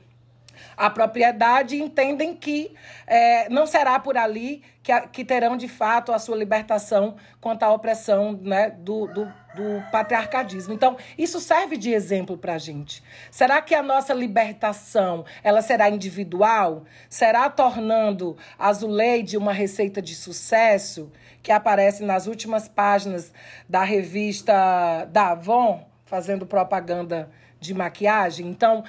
a 0.77 0.89
propriedade 0.89 1.75
e 1.75 1.81
entendem 1.81 2.35
que 2.35 2.73
é, 3.07 3.49
não 3.49 3.65
será 3.65 3.99
por 3.99 4.17
ali 4.17 4.63
que, 4.85 4.91
a, 4.91 5.01
que 5.01 5.25
terão 5.25 5.57
de 5.57 5.67
fato 5.67 6.11
a 6.11 6.19
sua 6.19 6.37
libertação 6.37 7.15
quanto 7.41 7.63
à 7.63 7.73
opressão 7.73 8.39
né, 8.41 8.69
do, 8.69 9.07
do, 9.07 9.25
do 9.25 9.83
patriarcadismo. 9.91 10.73
Então, 10.73 10.95
isso 11.17 11.39
serve 11.39 11.75
de 11.75 11.91
exemplo 11.91 12.37
para 12.37 12.53
a 12.53 12.57
gente. 12.59 13.03
Será 13.31 13.61
que 13.61 13.73
a 13.73 13.81
nossa 13.81 14.13
libertação 14.13 15.25
ela 15.43 15.61
será 15.63 15.89
individual? 15.89 16.83
Será 17.09 17.49
tornando 17.49 18.37
a 18.59 18.71
Zuleide 18.71 19.37
uma 19.37 19.53
receita 19.53 20.01
de 20.01 20.13
sucesso 20.13 21.11
que 21.41 21.51
aparece 21.51 22.03
nas 22.03 22.27
últimas 22.27 22.67
páginas 22.67 23.33
da 23.67 23.83
revista 23.83 25.05
da 25.11 25.29
Avon, 25.31 25.87
fazendo 26.05 26.45
propaganda 26.45 27.29
de 27.59 27.73
maquiagem? 27.73 28.47
Então, 28.47 28.83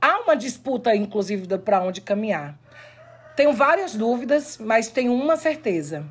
Há 0.00 0.20
uma 0.20 0.36
disputa, 0.36 0.94
inclusive, 0.94 1.58
para 1.58 1.82
onde 1.82 2.00
caminhar. 2.00 2.58
Tenho 3.34 3.52
várias 3.52 3.94
dúvidas, 3.94 4.58
mas 4.58 4.88
tenho 4.88 5.12
uma 5.12 5.36
certeza. 5.36 6.04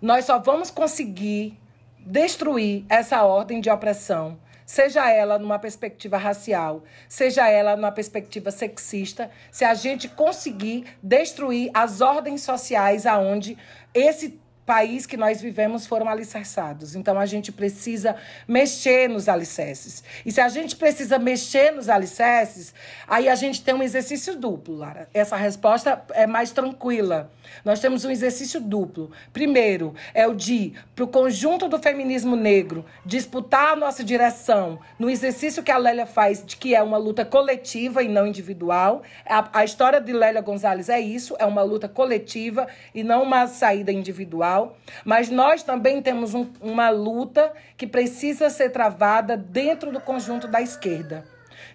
Nós 0.00 0.24
só 0.24 0.38
vamos 0.38 0.70
conseguir 0.70 1.58
destruir 1.98 2.84
essa 2.88 3.22
ordem 3.22 3.60
de 3.60 3.70
opressão, 3.70 4.38
seja 4.64 5.10
ela 5.10 5.38
numa 5.38 5.58
perspectiva 5.58 6.16
racial, 6.16 6.82
seja 7.08 7.48
ela 7.48 7.76
numa 7.76 7.92
perspectiva 7.92 8.50
sexista, 8.50 9.30
se 9.50 9.64
a 9.64 9.74
gente 9.74 10.08
conseguir 10.08 10.86
destruir 11.02 11.70
as 11.74 12.00
ordens 12.00 12.42
sociais 12.42 13.06
aonde 13.06 13.58
esse 13.92 14.40
país 14.70 15.04
que 15.04 15.16
nós 15.16 15.42
vivemos 15.42 15.84
foram 15.84 16.08
alicerçados. 16.08 16.94
Então 16.94 17.18
a 17.18 17.26
gente 17.26 17.50
precisa 17.50 18.14
mexer 18.46 19.08
nos 19.08 19.28
alicerces. 19.28 20.04
E 20.24 20.30
se 20.30 20.40
a 20.40 20.48
gente 20.48 20.76
precisa 20.76 21.18
mexer 21.18 21.72
nos 21.72 21.88
alicerces, 21.88 22.72
aí 23.08 23.28
a 23.28 23.34
gente 23.34 23.64
tem 23.64 23.74
um 23.74 23.82
exercício 23.82 24.36
duplo, 24.36 24.76
Lara. 24.76 25.08
Essa 25.12 25.34
resposta 25.34 26.04
é 26.10 26.24
mais 26.24 26.52
tranquila. 26.52 27.32
Nós 27.64 27.80
temos 27.80 28.04
um 28.04 28.10
exercício 28.12 28.60
duplo. 28.60 29.10
Primeiro, 29.32 29.92
é 30.14 30.24
o 30.28 30.34
de, 30.36 30.72
para 30.94 31.04
o 31.04 31.08
conjunto 31.08 31.68
do 31.68 31.80
feminismo 31.80 32.36
negro, 32.36 32.84
disputar 33.04 33.72
a 33.72 33.76
nossa 33.76 34.04
direção 34.04 34.78
no 35.00 35.10
exercício 35.10 35.64
que 35.64 35.72
a 35.72 35.78
Lélia 35.78 36.06
faz, 36.06 36.46
de 36.46 36.56
que 36.56 36.76
é 36.76 36.82
uma 36.82 36.96
luta 36.96 37.24
coletiva 37.24 38.04
e 38.04 38.08
não 38.08 38.24
individual. 38.24 39.02
A, 39.26 39.60
a 39.60 39.64
história 39.64 40.00
de 40.00 40.12
Lélia 40.12 40.40
Gonzalez 40.40 40.88
é 40.88 41.00
isso, 41.00 41.34
é 41.40 41.44
uma 41.44 41.62
luta 41.62 41.88
coletiva 41.88 42.68
e 42.94 43.02
não 43.02 43.24
uma 43.24 43.48
saída 43.48 43.90
individual. 43.90 44.59
Mas 45.04 45.30
nós 45.30 45.62
também 45.62 46.02
temos 46.02 46.34
um, 46.34 46.46
uma 46.60 46.90
luta 46.90 47.52
que 47.76 47.86
precisa 47.86 48.50
ser 48.50 48.70
travada 48.70 49.36
dentro 49.36 49.92
do 49.92 50.00
conjunto 50.00 50.46
da 50.48 50.60
esquerda. 50.60 51.24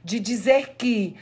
De 0.03 0.19
dizer 0.19 0.75
que 0.77 1.15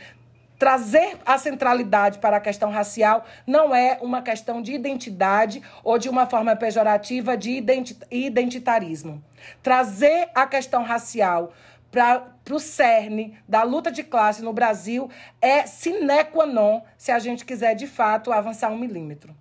Trazer 0.64 1.18
a 1.26 1.38
centralidade 1.38 2.20
para 2.20 2.38
a 2.38 2.40
questão 2.40 2.72
racial 2.72 3.26
não 3.46 3.76
é 3.76 3.98
uma 4.02 4.22
questão 4.22 4.62
de 4.62 4.72
identidade 4.72 5.62
ou 5.84 5.98
de 5.98 6.08
uma 6.08 6.26
forma 6.26 6.56
pejorativa 6.56 7.36
de 7.36 7.62
identitarismo. 8.10 9.22
Trazer 9.62 10.30
a 10.34 10.48
questão 10.48 10.84
racial 10.84 11.52
para 11.92 12.26
o 12.50 12.60
cerne 12.60 13.38
da 13.46 13.64
luta 13.64 13.92
de 13.92 14.04
classe 14.04 14.42
no 14.42 14.54
Brasil 14.54 15.10
é 15.42 15.66
sine 15.66 16.24
qua 16.32 16.46
non 16.46 16.82
se 16.98 17.12
a 17.12 17.20
gente 17.20 17.44
quiser 17.44 17.76
de 17.76 17.86
fato 17.86 18.32
avançar 18.32 18.72
um 18.72 18.78
milímetro. 18.78 19.36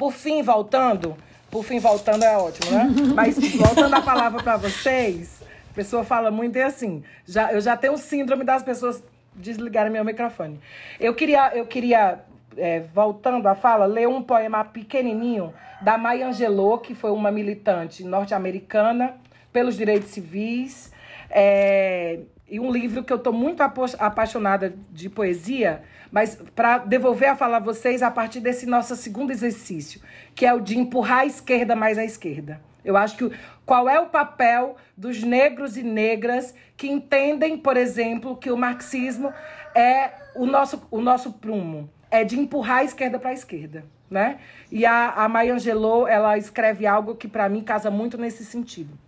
Por 0.00 0.14
fim, 0.14 0.40
voltando, 0.40 1.14
por 1.50 1.62
fim, 1.62 1.78
voltando 1.78 2.24
é 2.24 2.34
ótimo, 2.34 2.70
né? 2.70 2.88
Mas 3.14 3.36
voltando 3.54 3.92
a 3.92 4.00
palavra 4.00 4.42
para 4.42 4.56
vocês, 4.56 5.42
a 5.70 5.74
pessoa 5.74 6.02
fala 6.04 6.30
muito 6.30 6.56
e 6.56 6.62
assim, 6.62 7.04
já, 7.26 7.52
eu 7.52 7.60
já 7.60 7.76
tenho 7.76 7.98
síndrome 7.98 8.42
das 8.42 8.62
pessoas 8.62 9.04
desligar 9.34 9.90
meu 9.90 10.02
microfone. 10.02 10.58
Eu 10.98 11.14
queria, 11.14 11.54
eu 11.54 11.66
queria 11.66 12.18
é, 12.56 12.80
voltando 12.94 13.46
à 13.46 13.54
fala, 13.54 13.84
ler 13.84 14.08
um 14.08 14.22
poema 14.22 14.64
pequenininho 14.64 15.52
da 15.82 15.98
Maya 15.98 16.28
Angelou, 16.28 16.78
que 16.78 16.94
foi 16.94 17.10
uma 17.10 17.30
militante 17.30 18.02
norte-americana 18.02 19.16
pelos 19.52 19.76
direitos 19.76 20.08
civis. 20.08 20.90
É, 21.28 22.20
e 22.50 22.58
um 22.58 22.70
livro 22.70 23.04
que 23.04 23.12
eu 23.12 23.16
estou 23.16 23.32
muito 23.32 23.62
apaixonada 23.62 24.74
de 24.90 25.08
poesia, 25.08 25.82
mas 26.10 26.36
para 26.54 26.78
devolver 26.78 27.30
a 27.30 27.36
fala 27.36 27.58
a 27.58 27.60
vocês 27.60 28.02
a 28.02 28.10
partir 28.10 28.40
desse 28.40 28.66
nosso 28.66 28.96
segundo 28.96 29.30
exercício, 29.30 30.00
que 30.34 30.44
é 30.44 30.52
o 30.52 30.60
de 30.60 30.76
empurrar 30.76 31.20
a 31.20 31.26
esquerda 31.26 31.76
mais 31.76 31.96
à 31.96 32.04
esquerda. 32.04 32.60
Eu 32.84 32.96
acho 32.96 33.16
que 33.16 33.30
qual 33.64 33.88
é 33.88 34.00
o 34.00 34.06
papel 34.06 34.76
dos 34.96 35.22
negros 35.22 35.76
e 35.76 35.82
negras 35.82 36.52
que 36.76 36.88
entendem, 36.88 37.56
por 37.56 37.76
exemplo, 37.76 38.36
que 38.36 38.50
o 38.50 38.56
marxismo 38.56 39.32
é 39.72 40.10
o 40.34 40.44
nosso, 40.44 40.82
o 40.90 41.00
nosso 41.00 41.34
prumo, 41.34 41.88
é 42.10 42.24
de 42.24 42.38
empurrar 42.38 42.78
a 42.78 42.84
esquerda 42.84 43.18
para 43.18 43.30
a 43.30 43.34
esquerda, 43.34 43.84
né? 44.10 44.38
E 44.72 44.84
a, 44.84 45.10
a 45.10 45.28
Maya 45.28 45.54
Angelou, 45.54 46.08
ela 46.08 46.36
escreve 46.36 46.84
algo 46.84 47.14
que 47.14 47.28
para 47.28 47.48
mim 47.48 47.62
casa 47.62 47.90
muito 47.90 48.18
nesse 48.18 48.44
sentido. 48.44 48.98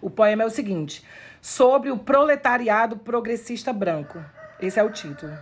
O 0.00 0.10
poema 0.10 0.42
é 0.42 0.46
o 0.46 0.50
seguinte: 0.50 1.04
sobre 1.46 1.92
o 1.92 1.96
proletariado 1.96 2.96
progressista 2.96 3.72
branco. 3.72 4.18
Esse 4.60 4.80
é 4.80 4.82
o 4.82 4.90
título. 4.90 5.32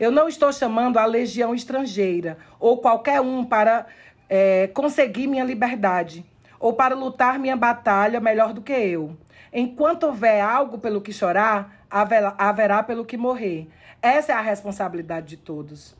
Eu 0.00 0.10
não 0.10 0.26
estou 0.26 0.50
chamando 0.50 0.96
a 0.96 1.04
legião 1.04 1.54
estrangeira 1.54 2.38
ou 2.58 2.78
qualquer 2.78 3.20
um 3.20 3.44
para 3.44 3.84
é, 4.30 4.68
conseguir 4.68 5.26
minha 5.26 5.44
liberdade 5.44 6.24
ou 6.58 6.72
para 6.72 6.94
lutar 6.94 7.38
minha 7.38 7.54
batalha 7.54 8.18
melhor 8.18 8.54
do 8.54 8.62
que 8.62 8.72
eu. 8.72 9.14
Enquanto 9.52 10.04
houver 10.04 10.40
algo 10.40 10.78
pelo 10.78 11.02
que 11.02 11.12
chorar, 11.12 11.84
haverá 11.90 12.82
pelo 12.82 13.04
que 13.04 13.18
morrer. 13.18 13.68
Essa 14.00 14.32
é 14.32 14.34
a 14.34 14.40
responsabilidade 14.40 15.26
de 15.26 15.36
todos. 15.36 15.94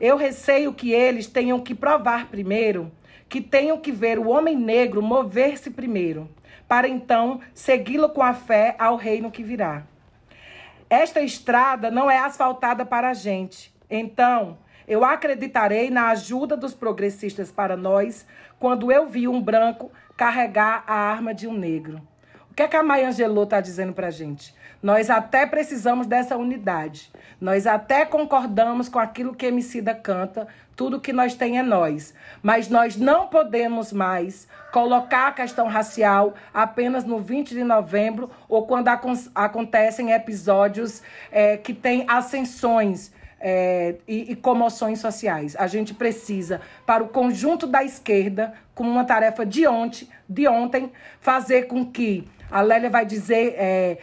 Eu 0.00 0.16
receio 0.16 0.74
que 0.74 0.90
eles 0.90 1.28
tenham 1.28 1.60
que 1.60 1.76
provar 1.76 2.26
primeiro, 2.26 2.90
que 3.28 3.40
tenham 3.40 3.78
que 3.78 3.92
ver 3.92 4.18
o 4.18 4.26
homem 4.26 4.56
negro 4.56 5.00
mover-se 5.00 5.70
primeiro, 5.70 6.28
para 6.68 6.88
então 6.88 7.40
segui-lo 7.54 8.08
com 8.08 8.22
a 8.22 8.34
fé 8.34 8.74
ao 8.78 8.96
reino 8.96 9.30
que 9.30 9.42
virá. 9.42 9.82
Esta 10.88 11.20
estrada 11.20 11.90
não 11.90 12.10
é 12.10 12.18
asfaltada 12.18 12.84
para 12.84 13.10
a 13.10 13.14
gente. 13.14 13.74
Então, 13.90 14.58
eu 14.86 15.04
acreditarei 15.04 15.90
na 15.90 16.08
ajuda 16.08 16.56
dos 16.56 16.74
progressistas 16.74 17.50
para 17.50 17.76
nós 17.76 18.26
quando 18.58 18.92
eu 18.92 19.06
vi 19.06 19.26
um 19.26 19.40
branco 19.40 19.90
carregar 20.16 20.84
a 20.86 20.94
arma 20.94 21.34
de 21.34 21.48
um 21.48 21.52
negro. 21.52 22.00
O 22.50 22.54
que, 22.54 22.62
é 22.62 22.68
que 22.68 22.76
a 22.76 22.82
Maya 22.82 23.08
Angelou 23.08 23.44
está 23.44 23.60
dizendo 23.60 23.92
para 23.92 24.06
a 24.06 24.10
gente? 24.10 24.54
Nós 24.82 25.10
até 25.10 25.44
precisamos 25.44 26.06
dessa 26.06 26.36
unidade. 26.36 27.10
Nós 27.40 27.66
até 27.66 28.04
concordamos 28.04 28.88
com 28.88 28.98
aquilo 28.98 29.34
que 29.34 29.46
Emicida 29.46 29.94
canta, 29.94 30.46
tudo 30.76 31.00
que 31.00 31.12
nós 31.12 31.34
tem 31.34 31.58
é 31.58 31.62
nós. 31.62 32.14
Mas 32.42 32.68
nós 32.68 32.96
não 32.96 33.26
podemos 33.26 33.92
mais 33.92 34.46
colocar 34.70 35.28
a 35.28 35.32
questão 35.32 35.66
racial 35.66 36.34
apenas 36.52 37.04
no 37.04 37.18
20 37.18 37.54
de 37.54 37.64
novembro 37.64 38.30
ou 38.46 38.66
quando 38.66 38.88
acontecem 39.34 40.12
episódios 40.12 41.02
é, 41.32 41.56
que 41.56 41.72
têm 41.72 42.04
ascensões 42.06 43.10
é, 43.40 43.96
e, 44.06 44.32
e, 44.32 44.36
comoções 44.36 44.98
sociais. 44.98 45.56
A 45.56 45.66
gente 45.66 45.94
precisa, 45.94 46.60
para 46.84 47.02
o 47.02 47.08
conjunto 47.08 47.66
da 47.66 47.82
esquerda, 47.82 48.54
como 48.74 48.90
uma 48.90 49.04
tarefa 49.04 49.44
de 49.44 49.66
ontem, 49.66 50.08
de 50.28 50.46
ontem 50.46 50.92
fazer 51.20 51.62
com 51.62 51.84
que 51.84 52.28
a 52.50 52.60
Lélia 52.60 52.90
vai 52.90 53.04
dizer 53.04 53.54
é, 53.56 53.98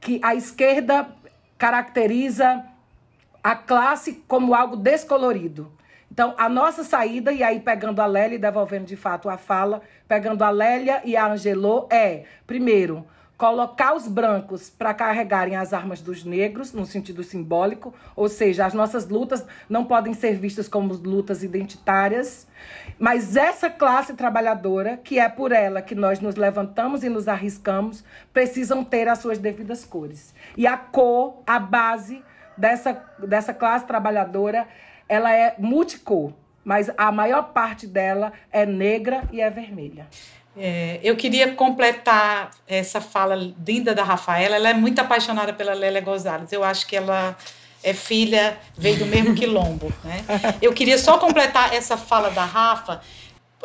que 0.00 0.20
a 0.22 0.34
esquerda 0.34 1.08
caracteriza 1.56 2.64
a 3.44 3.54
classe 3.54 4.24
como 4.26 4.54
algo 4.54 4.74
descolorido. 4.74 5.70
Então, 6.10 6.34
a 6.38 6.48
nossa 6.48 6.82
saída, 6.82 7.30
e 7.30 7.42
aí 7.42 7.60
pegando 7.60 8.00
a 8.00 8.06
Lélia 8.06 8.36
e 8.36 8.40
devolvendo 8.40 8.86
de 8.86 8.96
fato 8.96 9.28
a 9.28 9.36
fala, 9.36 9.82
pegando 10.08 10.42
a 10.42 10.48
Lélia 10.48 11.02
e 11.04 11.14
a 11.14 11.26
Angelô, 11.26 11.86
é, 11.90 12.24
primeiro, 12.46 13.04
colocar 13.36 13.94
os 13.94 14.08
brancos 14.08 14.70
para 14.70 14.94
carregarem 14.94 15.56
as 15.56 15.74
armas 15.74 16.00
dos 16.00 16.24
negros, 16.24 16.72
no 16.72 16.86
sentido 16.86 17.22
simbólico, 17.22 17.92
ou 18.16 18.28
seja, 18.28 18.64
as 18.64 18.72
nossas 18.72 19.08
lutas 19.08 19.44
não 19.68 19.84
podem 19.84 20.14
ser 20.14 20.36
vistas 20.36 20.68
como 20.68 20.94
lutas 20.94 21.42
identitárias, 21.42 22.46
mas 22.98 23.36
essa 23.36 23.68
classe 23.68 24.14
trabalhadora, 24.14 24.96
que 24.96 25.18
é 25.18 25.28
por 25.28 25.52
ela 25.52 25.82
que 25.82 25.94
nós 25.94 26.20
nos 26.20 26.36
levantamos 26.36 27.04
e 27.04 27.10
nos 27.10 27.28
arriscamos, 27.28 28.04
precisam 28.32 28.82
ter 28.82 29.06
as 29.08 29.18
suas 29.18 29.36
devidas 29.36 29.84
cores. 29.84 30.32
E 30.56 30.66
a 30.66 30.78
cor, 30.78 31.42
a 31.46 31.58
base 31.58 32.22
dessa, 32.56 33.04
dessa 33.18 33.54
classe 33.54 33.86
trabalhadora, 33.86 34.66
ela 35.08 35.32
é 35.32 35.54
multicor, 35.58 36.32
mas 36.64 36.90
a 36.96 37.12
maior 37.12 37.52
parte 37.52 37.86
dela 37.86 38.32
é 38.50 38.64
negra 38.64 39.24
e 39.32 39.40
é 39.40 39.50
vermelha. 39.50 40.06
É, 40.56 41.00
eu 41.02 41.16
queria 41.16 41.52
completar 41.52 42.50
essa 42.66 43.00
fala 43.00 43.34
linda 43.66 43.94
da 43.94 44.04
Rafaela. 44.04 44.54
Ela 44.56 44.70
é 44.70 44.74
muito 44.74 45.00
apaixonada 45.00 45.52
pela 45.52 45.74
Lélia 45.74 46.00
Gonzalez. 46.00 46.52
Eu 46.52 46.62
acho 46.62 46.86
que 46.86 46.96
ela 46.96 47.36
é 47.82 47.92
filha, 47.92 48.56
veio 48.76 48.98
do 48.98 49.06
mesmo 49.06 49.34
quilombo. 49.34 49.92
Né? 50.02 50.24
Eu 50.62 50.72
queria 50.72 50.96
só 50.96 51.18
completar 51.18 51.74
essa 51.74 51.96
fala 51.96 52.30
da 52.30 52.44
Rafa 52.44 53.00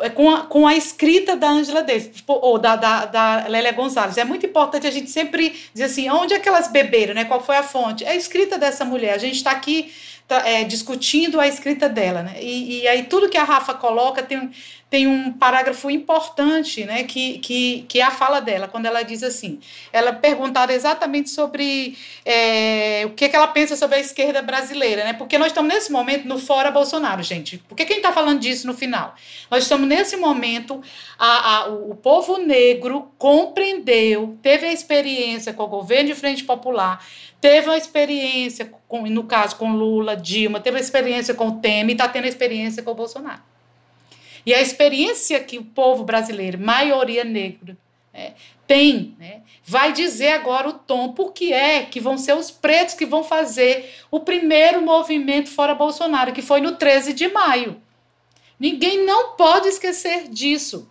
com 0.08 0.30
a, 0.30 0.46
com 0.46 0.66
a 0.66 0.74
escrita 0.74 1.36
da 1.36 1.50
Angela 1.50 1.82
Davis, 1.82 2.16
tipo, 2.16 2.32
ou 2.32 2.58
da, 2.58 2.76
da, 2.76 3.04
da 3.06 3.46
Lélia 3.48 3.72
Gonzalez. 3.72 4.16
É 4.16 4.24
muito 4.24 4.46
importante 4.46 4.86
a 4.86 4.90
gente 4.90 5.10
sempre 5.10 5.54
dizer 5.74 5.84
assim, 5.84 6.08
onde 6.08 6.32
é 6.32 6.38
que 6.38 6.48
elas 6.48 6.68
beberam, 6.68 7.12
né? 7.14 7.24
qual 7.24 7.40
foi 7.40 7.56
a 7.56 7.62
fonte? 7.62 8.04
É 8.04 8.10
a 8.10 8.16
escrita 8.16 8.56
dessa 8.56 8.84
mulher. 8.84 9.12
A 9.12 9.18
gente 9.18 9.36
está 9.36 9.50
aqui 9.50 9.92
tá, 10.26 10.48
é, 10.48 10.64
discutindo 10.64 11.38
a 11.40 11.46
escrita 11.46 11.88
dela. 11.88 12.22
Né? 12.22 12.36
E, 12.40 12.80
e 12.80 12.88
aí 12.88 13.02
tudo 13.02 13.28
que 13.28 13.36
a 13.36 13.44
Rafa 13.44 13.74
coloca 13.74 14.22
tem 14.22 14.50
tem 14.90 15.06
um 15.06 15.32
parágrafo 15.32 15.88
importante, 15.88 16.84
né, 16.84 17.04
que, 17.04 17.38
que, 17.38 17.84
que 17.88 18.00
é 18.00 18.02
a 18.02 18.10
fala 18.10 18.40
dela, 18.40 18.66
quando 18.66 18.86
ela 18.86 19.04
diz 19.04 19.22
assim, 19.22 19.60
ela 19.92 20.12
perguntada 20.12 20.72
exatamente 20.72 21.30
sobre 21.30 21.96
é, 22.24 23.04
o 23.06 23.10
que, 23.10 23.28
que 23.28 23.36
ela 23.36 23.46
pensa 23.46 23.76
sobre 23.76 23.98
a 23.98 24.00
esquerda 24.00 24.42
brasileira, 24.42 25.04
né, 25.04 25.12
porque 25.12 25.38
nós 25.38 25.48
estamos 25.48 25.72
nesse 25.72 25.92
momento 25.92 26.26
no 26.26 26.40
fora 26.40 26.72
Bolsonaro, 26.72 27.22
gente, 27.22 27.58
por 27.68 27.76
que 27.76 27.84
quem 27.84 27.98
está 27.98 28.12
falando 28.12 28.40
disso 28.40 28.66
no 28.66 28.74
final? 28.74 29.14
Nós 29.48 29.62
estamos 29.62 29.86
nesse 29.86 30.16
momento, 30.16 30.82
a, 31.16 31.58
a, 31.58 31.68
o 31.68 31.94
povo 31.94 32.38
negro 32.38 33.12
compreendeu, 33.16 34.36
teve 34.42 34.66
a 34.66 34.72
experiência 34.72 35.52
com 35.52 35.62
o 35.62 35.68
governo 35.68 36.08
de 36.08 36.16
frente 36.16 36.42
popular, 36.42 37.06
teve 37.40 37.68
uma 37.68 37.76
experiência, 37.76 38.72
com, 38.88 39.02
no 39.02 39.22
caso 39.22 39.54
com 39.54 39.72
Lula, 39.72 40.16
Dilma, 40.16 40.58
teve 40.58 40.78
a 40.78 40.80
experiência 40.80 41.32
com 41.32 41.46
o 41.46 41.60
Temer 41.60 41.90
e 41.90 41.92
está 41.92 42.08
tendo 42.08 42.24
a 42.24 42.28
experiência 42.28 42.82
com 42.82 42.90
o 42.90 42.94
Bolsonaro. 42.94 43.49
E 44.44 44.54
a 44.54 44.60
experiência 44.60 45.40
que 45.40 45.58
o 45.58 45.64
povo 45.64 46.04
brasileiro, 46.04 46.58
maioria 46.58 47.24
negra, 47.24 47.76
né, 48.12 48.34
tem, 48.66 49.14
né, 49.18 49.42
vai 49.64 49.92
dizer 49.92 50.32
agora 50.32 50.68
o 50.68 50.72
tom, 50.72 51.12
porque 51.12 51.52
é 51.52 51.84
que 51.84 52.00
vão 52.00 52.16
ser 52.16 52.34
os 52.34 52.50
pretos 52.50 52.94
que 52.94 53.06
vão 53.06 53.22
fazer 53.22 53.94
o 54.10 54.20
primeiro 54.20 54.82
movimento 54.82 55.50
fora 55.50 55.74
Bolsonaro, 55.74 56.32
que 56.32 56.42
foi 56.42 56.60
no 56.60 56.76
13 56.76 57.12
de 57.12 57.28
maio. 57.28 57.80
Ninguém 58.58 59.04
não 59.04 59.36
pode 59.36 59.68
esquecer 59.68 60.28
disso. 60.28 60.90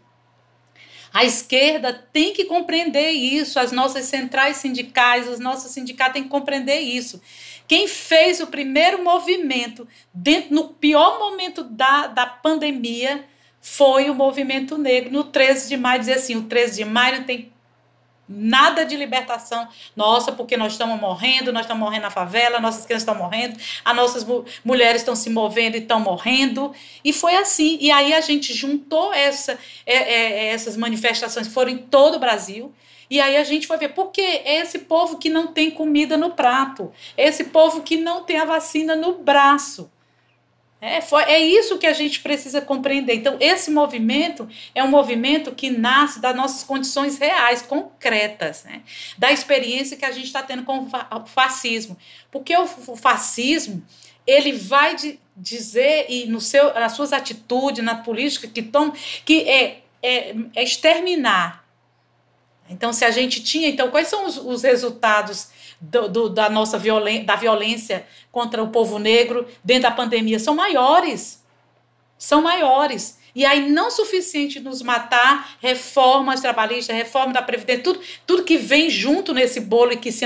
A 1.13 1.25
esquerda 1.25 1.91
tem 2.13 2.33
que 2.33 2.45
compreender 2.45 3.11
isso, 3.11 3.59
as 3.59 3.71
nossas 3.71 4.05
centrais 4.05 4.57
sindicais, 4.57 5.27
os 5.27 5.39
nossos 5.39 5.71
sindicatos 5.71 6.13
têm 6.13 6.23
que 6.23 6.29
compreender 6.29 6.79
isso. 6.79 7.21
Quem 7.67 7.87
fez 7.87 8.39
o 8.39 8.47
primeiro 8.47 9.03
movimento 9.03 9.87
dentro, 10.13 10.53
no 10.53 10.69
pior 10.69 11.19
momento 11.19 11.63
da, 11.63 12.07
da 12.07 12.25
pandemia 12.25 13.25
foi 13.61 14.09
o 14.09 14.15
movimento 14.15 14.77
negro 14.77 15.11
no 15.11 15.23
13 15.23 15.69
de 15.69 15.77
maio, 15.77 15.99
dizer 15.99 16.13
assim, 16.13 16.35
o 16.35 16.43
13 16.43 16.83
de 16.83 16.85
maio 16.85 17.19
não 17.19 17.23
tem 17.25 17.51
nada 18.29 18.85
de 18.85 18.95
libertação 18.95 19.67
nossa, 19.95 20.31
porque 20.31 20.55
nós 20.55 20.73
estamos 20.73 20.99
morrendo, 20.99 21.51
nós 21.51 21.63
estamos 21.63 21.81
morrendo 21.81 22.03
na 22.03 22.11
favela, 22.11 22.59
nossas 22.59 22.85
crianças 22.85 23.01
estão 23.01 23.15
morrendo, 23.15 23.57
as 23.83 23.95
nossas 23.95 24.23
mu 24.23 24.45
mulheres 24.63 25.01
estão 25.01 25.15
se 25.15 25.31
movendo 25.31 25.75
e 25.75 25.79
estão 25.79 25.99
morrendo, 25.99 26.71
e 27.03 27.11
foi 27.11 27.35
assim, 27.35 27.79
e 27.81 27.89
aí 27.89 28.13
a 28.13 28.21
gente 28.21 28.53
juntou 28.53 29.11
essa, 29.11 29.57
é, 29.85 29.95
é, 29.95 30.45
essas 30.49 30.77
manifestações, 30.77 31.47
foram 31.47 31.71
em 31.71 31.77
todo 31.77 32.15
o 32.15 32.19
Brasil, 32.19 32.71
e 33.09 33.19
aí 33.19 33.35
a 33.35 33.43
gente 33.43 33.65
foi 33.65 33.77
ver, 33.77 33.89
porque 33.89 34.21
é 34.21 34.59
esse 34.59 34.79
povo 34.79 35.17
que 35.17 35.31
não 35.31 35.47
tem 35.47 35.71
comida 35.71 36.15
no 36.15 36.29
prato, 36.29 36.91
é 37.17 37.27
esse 37.27 37.45
povo 37.45 37.81
que 37.81 37.97
não 37.97 38.23
tem 38.23 38.37
a 38.37 38.45
vacina 38.45 38.95
no 38.95 39.13
braço, 39.17 39.89
é, 40.81 41.01
foi, 41.01 41.23
é 41.23 41.39
isso 41.39 41.77
que 41.77 41.85
a 41.85 41.91
gente 41.91 42.21
precisa 42.21 42.61
compreender. 42.61 43.13
Então, 43.13 43.35
esse 43.39 43.69
movimento 43.69 44.47
é 44.73 44.81
um 44.81 44.87
movimento 44.87 45.53
que 45.53 45.69
nasce 45.69 46.21
das 46.21 46.33
nossas 46.33 46.63
condições 46.63 47.17
reais, 47.17 47.61
concretas, 47.61 48.63
né? 48.63 48.81
da 49.17 49.29
experiência 49.29 49.97
que 49.97 50.05
a 50.05 50.11
gente 50.11 50.25
está 50.25 50.41
tendo 50.41 50.63
com 50.63 50.87
o 50.87 51.25
fascismo. 51.25 51.97
Porque 52.31 52.55
o, 52.55 52.63
o 52.87 52.95
fascismo, 52.95 53.85
ele 54.25 54.53
vai 54.53 54.95
de, 54.95 55.19
dizer, 55.35 56.05
e 56.07 56.27
no 56.27 56.39
seu, 56.39 56.73
nas 56.73 56.93
suas 56.93 57.11
atitudes, 57.11 57.83
na 57.83 57.95
política 57.95 58.47
que 58.47 58.61
toma, 58.61 58.93
que 59.25 59.41
é, 59.49 59.81
é, 60.01 60.33
é 60.55 60.63
exterminar. 60.63 61.65
Então, 62.69 62.93
se 62.93 63.03
a 63.03 63.11
gente 63.11 63.43
tinha, 63.43 63.67
então, 63.67 63.91
quais 63.91 64.07
são 64.07 64.25
os, 64.25 64.37
os 64.37 64.63
resultados 64.63 65.49
do, 65.79 66.07
do, 66.07 66.29
da 66.29 66.49
nossa 66.49 66.77
violen 66.77 67.23
da 67.23 67.35
violência 67.35 68.05
contra 68.31 68.61
o 68.61 68.69
povo 68.69 68.99
negro 68.99 69.47
dentro 69.63 69.83
da 69.83 69.91
pandemia 69.91 70.39
são 70.39 70.55
maiores. 70.55 71.43
São 72.17 72.41
maiores. 72.41 73.17
E 73.33 73.45
aí, 73.45 73.69
não 73.69 73.91
suficiente 73.91 74.59
nos 74.59 74.81
matar, 74.81 75.57
reformas 75.61 76.41
trabalhistas, 76.41 76.95
reforma 76.95 77.31
da 77.31 77.41
Previdência, 77.41 77.83
tudo, 77.83 78.01
tudo 78.25 78.43
que 78.43 78.57
vem 78.57 78.89
junto 78.89 79.33
nesse 79.33 79.59
bolo 79.59 79.93
e 79.93 79.97
que 79.97 80.11
se 80.11 80.25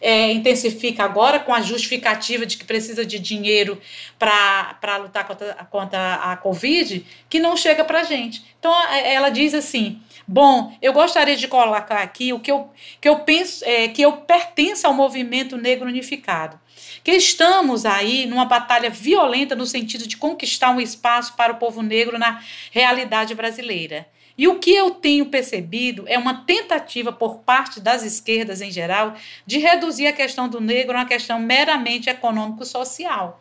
é, 0.00 0.32
intensifica 0.32 1.04
agora 1.04 1.38
com 1.38 1.54
a 1.54 1.62
justificativa 1.62 2.44
de 2.44 2.56
que 2.56 2.64
precisa 2.64 3.06
de 3.06 3.18
dinheiro 3.18 3.80
para 4.18 4.96
lutar 4.98 5.26
contra, 5.26 5.54
contra 5.70 6.14
a 6.14 6.36
Covid, 6.36 7.06
que 7.30 7.38
não 7.38 7.56
chega 7.56 7.84
para 7.84 8.00
a 8.00 8.04
gente. 8.04 8.44
Então, 8.58 8.74
ela 8.90 9.30
diz 9.30 9.54
assim: 9.54 10.02
Bom, 10.26 10.76
eu 10.80 10.92
gostaria 10.92 11.36
de 11.36 11.48
colocar 11.48 12.00
aqui 12.00 12.32
o 12.32 12.40
que 12.40 12.50
eu, 12.50 12.70
que 13.00 13.08
eu 13.08 13.20
penso, 13.20 13.64
é, 13.64 13.88
que 13.88 14.02
eu 14.02 14.12
pertenço 14.12 14.86
ao 14.86 14.94
movimento 14.94 15.56
negro 15.56 15.88
unificado. 15.88 16.58
Que 17.02 17.12
estamos 17.12 17.84
aí 17.84 18.26
numa 18.26 18.44
batalha 18.44 18.88
violenta 18.88 19.56
no 19.56 19.66
sentido 19.66 20.06
de 20.06 20.16
conquistar 20.16 20.70
um 20.70 20.80
espaço 20.80 21.34
para 21.34 21.52
o 21.52 21.56
povo 21.56 21.82
negro 21.82 22.18
na 22.18 22.42
realidade 22.70 23.34
brasileira. 23.34 24.06
E 24.36 24.48
o 24.48 24.58
que 24.58 24.74
eu 24.74 24.92
tenho 24.92 25.26
percebido 25.26 26.04
é 26.06 26.18
uma 26.18 26.44
tentativa 26.44 27.12
por 27.12 27.40
parte 27.40 27.80
das 27.80 28.02
esquerdas 28.02 28.60
em 28.60 28.70
geral 28.70 29.14
de 29.46 29.58
reduzir 29.58 30.06
a 30.06 30.12
questão 30.12 30.48
do 30.48 30.60
negro 30.60 30.96
a 30.96 31.00
uma 31.00 31.06
questão 31.06 31.38
meramente 31.38 32.08
econômico-social. 32.08 33.40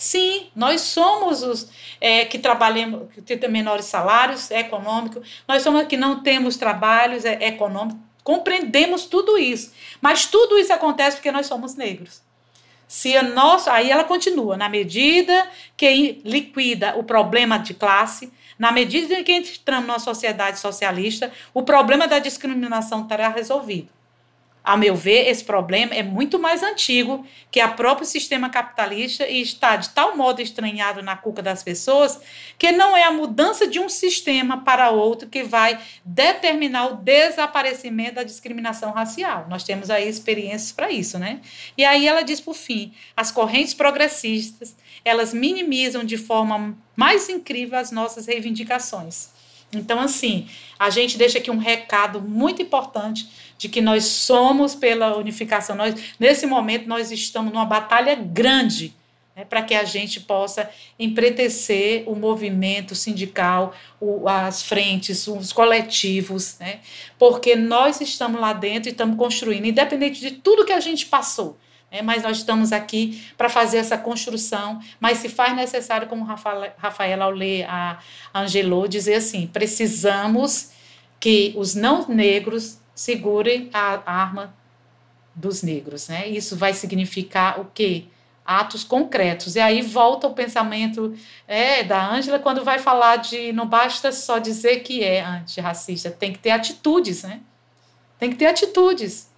Sim, 0.00 0.46
nós 0.56 0.80
somos 0.80 1.42
os 1.42 1.68
é, 2.00 2.24
que 2.24 2.38
trabalhamos, 2.38 3.12
que 3.12 3.20
temos 3.20 3.52
menores 3.52 3.84
salários 3.84 4.50
é 4.50 4.60
econômicos, 4.60 5.28
nós 5.46 5.62
somos 5.62 5.86
que 5.86 5.94
não 5.94 6.22
temos 6.22 6.56
trabalhos 6.56 7.26
é, 7.26 7.48
econômicos, 7.48 8.00
compreendemos 8.24 9.04
tudo 9.04 9.36
isso. 9.36 9.74
Mas 10.00 10.24
tudo 10.24 10.58
isso 10.58 10.72
acontece 10.72 11.18
porque 11.18 11.30
nós 11.30 11.46
somos 11.46 11.74
negros. 11.74 12.22
Se 12.88 13.14
a 13.14 13.22
nossa, 13.22 13.74
aí 13.74 13.90
ela 13.90 14.02
continua, 14.02 14.56
na 14.56 14.70
medida 14.70 15.46
que 15.76 16.22
liquida 16.24 16.96
o 16.96 17.04
problema 17.04 17.58
de 17.58 17.74
classe, 17.74 18.32
Na 18.58 18.70
medida 18.70 19.14
em 19.14 19.24
que 19.24 19.32
entramos 19.32 19.86
numa 19.86 19.98
sociedade 19.98 20.58
socialista, 20.60 21.32
o 21.54 21.62
problema 21.62 22.06
da 22.06 22.18
discriminação 22.18 23.02
estará 23.02 23.30
resolvido. 23.30 23.88
A 24.62 24.76
meu 24.76 24.94
ver, 24.94 25.26
esse 25.28 25.42
problema 25.42 25.94
é 25.94 26.02
muito 26.02 26.38
mais 26.38 26.62
antigo 26.62 27.26
que 27.50 27.62
o 27.62 27.74
próprio 27.74 28.06
sistema 28.06 28.50
capitalista 28.50 29.26
e 29.26 29.40
está 29.40 29.76
de 29.76 29.88
tal 29.90 30.16
modo 30.16 30.42
estranhado 30.42 31.02
na 31.02 31.16
cuca 31.16 31.40
das 31.40 31.62
pessoas 31.62 32.20
que 32.58 32.70
não 32.70 32.94
é 32.94 33.04
a 33.04 33.10
mudança 33.10 33.66
de 33.66 33.80
um 33.80 33.88
sistema 33.88 34.62
para 34.62 34.90
outro 34.90 35.28
que 35.28 35.42
vai 35.42 35.80
determinar 36.04 36.86
o 36.88 36.96
desaparecimento 36.96 38.16
da 38.16 38.22
discriminação 38.22 38.92
racial. 38.92 39.46
Nós 39.48 39.64
temos 39.64 39.88
aí 39.88 40.06
experiências 40.06 40.72
para 40.72 40.90
isso, 40.90 41.18
né? 41.18 41.40
E 41.76 41.84
aí 41.84 42.06
ela 42.06 42.22
diz 42.22 42.40
por 42.40 42.54
fim, 42.54 42.92
as 43.16 43.30
correntes 43.30 43.72
progressistas, 43.72 44.76
elas 45.04 45.32
minimizam 45.32 46.04
de 46.04 46.18
forma 46.18 46.76
mais 46.94 47.30
incrível 47.30 47.78
as 47.78 47.90
nossas 47.90 48.26
reivindicações. 48.26 49.30
Então, 49.72 50.00
assim, 50.00 50.48
a 50.78 50.90
gente 50.90 51.16
deixa 51.16 51.38
aqui 51.38 51.50
um 51.50 51.58
recado 51.58 52.20
muito 52.20 52.60
importante 52.60 53.28
de 53.60 53.68
que 53.68 53.82
nós 53.82 54.04
somos 54.04 54.74
pela 54.74 55.18
unificação. 55.18 55.76
Nós, 55.76 55.94
nesse 56.18 56.46
momento, 56.46 56.88
nós 56.88 57.12
estamos 57.12 57.52
numa 57.52 57.66
batalha 57.66 58.14
grande 58.14 58.94
né, 59.36 59.44
para 59.44 59.60
que 59.60 59.74
a 59.74 59.84
gente 59.84 60.18
possa 60.18 60.70
empretecer 60.98 62.04
o 62.06 62.16
movimento 62.16 62.94
sindical, 62.94 63.74
o, 64.00 64.26
as 64.26 64.62
frentes, 64.62 65.26
os 65.26 65.52
coletivos, 65.52 66.56
né, 66.58 66.80
porque 67.18 67.54
nós 67.54 68.00
estamos 68.00 68.40
lá 68.40 68.54
dentro 68.54 68.88
e 68.88 68.92
estamos 68.92 69.18
construindo, 69.18 69.66
independente 69.66 70.20
de 70.20 70.30
tudo 70.30 70.64
que 70.64 70.72
a 70.72 70.80
gente 70.80 71.04
passou. 71.04 71.58
É, 71.92 72.00
mas 72.00 72.22
nós 72.22 72.38
estamos 72.38 72.72
aqui 72.72 73.22
para 73.36 73.50
fazer 73.50 73.76
essa 73.76 73.98
construção. 73.98 74.80
Mas 75.00 75.18
se 75.18 75.28
faz 75.28 75.56
necessário, 75.56 76.06
como 76.06 76.24
Rafaela, 76.24 77.24
ao 77.24 77.32
ler 77.32 77.64
a 77.68 77.98
Angelou, 78.32 78.86
dizer 78.86 79.16
assim: 79.16 79.48
precisamos 79.48 80.70
que 81.18 81.52
os 81.56 81.74
não 81.74 82.08
negros 82.08 82.79
segurem 82.94 83.70
a 83.72 84.00
arma 84.04 84.54
dos 85.34 85.62
negros. 85.62 86.08
Né? 86.08 86.28
Isso 86.28 86.56
vai 86.56 86.72
significar 86.72 87.60
o 87.60 87.66
quê? 87.72 88.04
Atos 88.44 88.82
concretos. 88.82 89.56
E 89.56 89.60
aí 89.60 89.82
volta 89.82 90.26
o 90.26 90.34
pensamento 90.34 91.14
é, 91.46 91.82
da 91.82 92.10
Ângela 92.10 92.38
quando 92.38 92.64
vai 92.64 92.78
falar 92.78 93.16
de 93.16 93.52
não 93.52 93.66
basta 93.66 94.10
só 94.10 94.38
dizer 94.38 94.80
que 94.80 95.04
é 95.04 95.22
antirracista, 95.22 96.10
tem 96.10 96.32
que 96.32 96.38
ter 96.38 96.50
atitudes, 96.50 97.22
né? 97.22 97.40
Tem 98.18 98.30
que 98.30 98.36
ter 98.36 98.46
atitudes. 98.46 99.30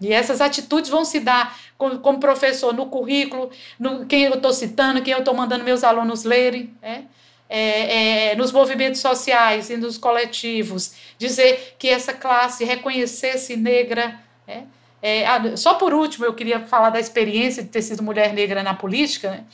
E 0.00 0.12
essas 0.12 0.40
atitudes 0.40 0.90
vão 0.90 1.04
se 1.04 1.20
dar 1.20 1.56
como, 1.78 1.98
como 2.00 2.20
professor 2.20 2.74
no 2.74 2.86
currículo, 2.86 3.50
no 3.78 4.06
quem 4.06 4.24
eu 4.24 4.34
estou 4.34 4.52
citando, 4.52 5.02
quem 5.02 5.12
eu 5.12 5.20
estou 5.20 5.34
mandando 5.34 5.64
meus 5.64 5.82
alunos 5.82 6.24
lerem, 6.24 6.74
né? 6.82 7.06
É, 7.48 8.30
é, 8.30 8.36
nos 8.36 8.52
movimentos 8.52 9.00
sociais 9.00 9.70
e 9.70 9.76
nos 9.76 9.98
coletivos, 9.98 10.94
dizer 11.18 11.76
que 11.78 11.88
essa 11.88 12.12
classe 12.12 12.64
reconhecesse 12.64 13.56
negra. 13.56 14.18
Né? 14.46 14.64
É, 15.02 15.26
ah, 15.26 15.56
só 15.56 15.74
por 15.74 15.92
último, 15.92 16.24
eu 16.24 16.32
queria 16.32 16.60
falar 16.60 16.90
da 16.90 16.98
experiência 16.98 17.62
de 17.62 17.68
ter 17.68 17.82
sido 17.82 18.02
mulher 18.02 18.32
negra 18.32 18.62
na 18.62 18.74
política, 18.74 19.30
né? 19.30 19.44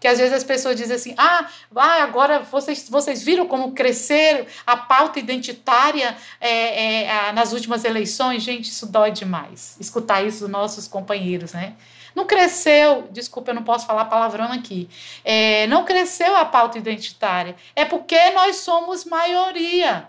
que 0.00 0.08
às 0.08 0.18
vezes 0.18 0.32
as 0.32 0.44
pessoas 0.44 0.76
dizem 0.76 0.96
assim: 0.96 1.14
ah, 1.18 1.46
ah 1.76 2.02
agora 2.02 2.40
vocês, 2.40 2.88
vocês 2.88 3.22
viram 3.22 3.46
como 3.46 3.72
crescer 3.72 4.46
a 4.66 4.76
pauta 4.76 5.18
identitária 5.18 6.16
é, 6.40 7.04
é, 7.04 7.32
nas 7.32 7.52
últimas 7.52 7.84
eleições? 7.84 8.42
Gente, 8.42 8.70
isso 8.70 8.86
dói 8.86 9.10
demais. 9.10 9.76
Escutar 9.78 10.24
isso 10.24 10.40
dos 10.40 10.48
nossos 10.48 10.88
companheiros, 10.88 11.52
né? 11.52 11.74
Não 12.14 12.26
cresceu, 12.26 13.08
desculpa, 13.10 13.50
eu 13.50 13.54
não 13.54 13.62
posso 13.62 13.86
falar 13.86 14.06
palavrão 14.06 14.52
aqui. 14.52 14.88
É, 15.24 15.66
não 15.66 15.84
cresceu 15.84 16.34
a 16.36 16.44
pauta 16.44 16.78
identitária. 16.78 17.54
É 17.74 17.84
porque 17.84 18.30
nós 18.30 18.56
somos 18.56 19.04
maioria. 19.04 20.08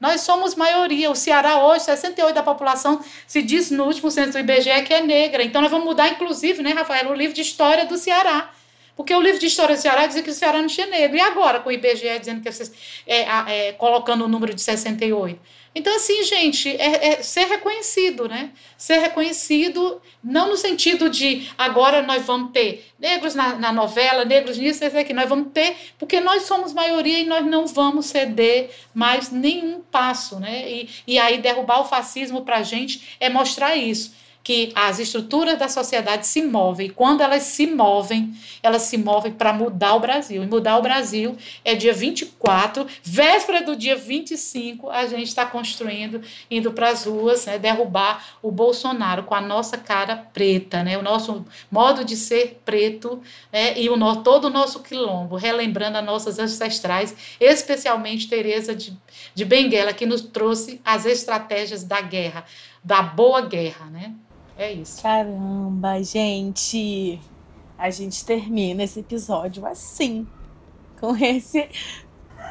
Nós 0.00 0.20
somos 0.20 0.54
maioria. 0.54 1.10
O 1.10 1.14
Ceará 1.14 1.64
hoje, 1.64 1.86
68% 1.86 2.32
da 2.32 2.42
população 2.42 3.02
se 3.26 3.40
diz 3.42 3.70
no 3.70 3.84
último 3.84 4.10
censo 4.10 4.32
do 4.32 4.38
IBGE 4.38 4.82
que 4.82 4.92
é 4.92 5.00
negra. 5.00 5.42
Então 5.42 5.62
nós 5.62 5.70
vamos 5.70 5.86
mudar, 5.86 6.08
inclusive, 6.08 6.62
né, 6.62 6.72
Rafael, 6.72 7.10
o 7.10 7.14
livro 7.14 7.34
de 7.34 7.42
história 7.42 7.86
do 7.86 7.96
Ceará. 7.96 8.50
Porque 8.96 9.14
o 9.14 9.20
livro 9.20 9.40
de 9.40 9.46
história 9.46 9.74
do 9.74 9.80
Ceará 9.80 10.06
dizia 10.06 10.22
que 10.22 10.30
o 10.30 10.34
Ceará 10.34 10.60
não 10.60 10.68
tinha 10.68 10.86
negro. 10.86 11.16
E 11.16 11.20
agora, 11.20 11.60
com 11.60 11.68
o 11.68 11.72
IBGE 11.72 12.18
dizendo 12.18 12.42
que 12.42 12.50
vocês, 12.50 12.72
é, 13.06 13.68
é, 13.68 13.72
colocando 13.72 14.24
o 14.24 14.28
número 14.28 14.54
de 14.54 14.62
68? 14.62 15.40
Então, 15.74 15.96
assim, 15.96 16.22
gente, 16.22 16.68
é, 16.76 17.14
é, 17.14 17.22
ser 17.22 17.46
reconhecido, 17.46 18.28
né? 18.28 18.52
Ser 18.78 18.98
reconhecido, 18.98 20.00
não 20.22 20.48
no 20.48 20.56
sentido 20.56 21.10
de 21.10 21.48
agora 21.58 22.00
nós 22.00 22.24
vamos 22.24 22.52
ter 22.52 22.86
negros 22.96 23.34
na, 23.34 23.56
na 23.56 23.72
novela, 23.72 24.24
negros 24.24 24.56
nisso, 24.56 24.84
isso 24.84 24.96
aqui. 24.96 25.12
Nós 25.12 25.28
vamos 25.28 25.48
ter, 25.52 25.76
porque 25.98 26.20
nós 26.20 26.42
somos 26.42 26.72
maioria 26.72 27.18
e 27.18 27.26
nós 27.26 27.44
não 27.44 27.66
vamos 27.66 28.06
ceder 28.06 28.70
mais 28.94 29.30
nenhum 29.30 29.80
passo, 29.80 30.38
né? 30.38 30.70
E, 30.70 30.88
e 31.08 31.18
aí 31.18 31.38
derrubar 31.38 31.80
o 31.80 31.84
fascismo 31.84 32.44
para 32.44 32.58
a 32.58 32.62
gente 32.62 33.16
é 33.18 33.28
mostrar 33.28 33.74
isso 33.74 34.23
que 34.44 34.70
as 34.74 34.98
estruturas 34.98 35.58
da 35.58 35.68
sociedade 35.68 36.26
se 36.26 36.42
movem. 36.42 36.88
E 36.88 36.90
quando 36.90 37.22
elas 37.22 37.44
se 37.44 37.66
movem, 37.66 38.34
elas 38.62 38.82
se 38.82 38.98
movem 38.98 39.32
para 39.32 39.54
mudar 39.54 39.94
o 39.94 40.00
Brasil. 40.00 40.44
E 40.44 40.46
mudar 40.46 40.76
o 40.76 40.82
Brasil 40.82 41.34
é 41.64 41.74
dia 41.74 41.94
24, 41.94 42.86
véspera 43.02 43.62
do 43.62 43.74
dia 43.74 43.96
25, 43.96 44.90
a 44.90 45.06
gente 45.06 45.28
está 45.28 45.46
construindo, 45.46 46.20
indo 46.50 46.72
para 46.72 46.90
as 46.90 47.06
ruas, 47.06 47.46
né, 47.46 47.58
derrubar 47.58 48.36
o 48.42 48.50
Bolsonaro 48.50 49.22
com 49.22 49.34
a 49.34 49.40
nossa 49.40 49.78
cara 49.78 50.14
preta, 50.14 50.84
né, 50.84 50.98
o 50.98 51.02
nosso 51.02 51.46
modo 51.70 52.04
de 52.04 52.14
ser 52.14 52.60
preto 52.66 53.22
né, 53.50 53.78
e 53.78 53.88
o 53.88 53.96
todo 54.16 54.46
o 54.46 54.50
nosso 54.50 54.82
quilombo, 54.82 55.36
relembrando 55.36 55.96
as 55.96 56.04
nossas 56.04 56.38
ancestrais, 56.38 57.16
especialmente 57.40 58.28
Teresa 58.28 58.74
de, 58.74 58.94
de 59.34 59.44
Benguela, 59.46 59.94
que 59.94 60.04
nos 60.04 60.20
trouxe 60.20 60.82
as 60.84 61.06
estratégias 61.06 61.82
da 61.82 62.02
guerra, 62.02 62.44
da 62.82 63.00
boa 63.00 63.40
guerra, 63.40 63.86
né? 63.86 64.14
É 64.56 64.72
isso. 64.72 65.02
Caramba, 65.02 66.02
gente. 66.02 67.20
A 67.76 67.90
gente 67.90 68.24
termina 68.24 68.84
esse 68.84 69.00
episódio 69.00 69.66
assim. 69.66 70.26
Com 71.00 71.16
esse. 71.16 71.68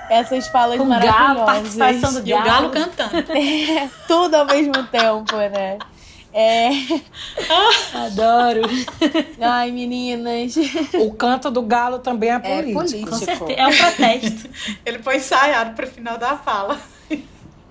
Essas 0.09 0.47
falas 0.47 0.77
com 0.77 0.85
maravilhosas. 0.85 1.35
Galo, 1.35 1.45
participação 1.45 2.13
do 2.21 2.27
e 2.27 2.33
o 2.33 2.43
galo 2.43 2.69
cantando. 2.71 3.15
É, 3.31 3.89
tudo 4.07 4.35
ao 4.35 4.45
mesmo 4.45 4.85
tempo, 4.87 5.35
né? 5.37 5.77
É. 6.33 6.69
Adoro. 7.93 8.61
Ai, 9.39 9.71
meninas. 9.71 10.55
O 10.95 11.13
canto 11.13 11.49
do 11.49 11.61
galo 11.61 11.99
também 11.99 12.31
é 12.31 12.39
político. 12.39 12.69
É, 12.69 12.73
político. 12.73 13.09
Com 13.09 13.17
certeza. 13.17 13.51
é 13.53 13.67
um 13.67 13.77
protesto. 13.77 14.49
Ele 14.85 14.99
foi 14.99 15.17
ensaiado 15.17 15.75
para 15.75 15.85
o 15.85 15.87
final 15.87 16.17
da 16.17 16.35
fala. 16.35 16.79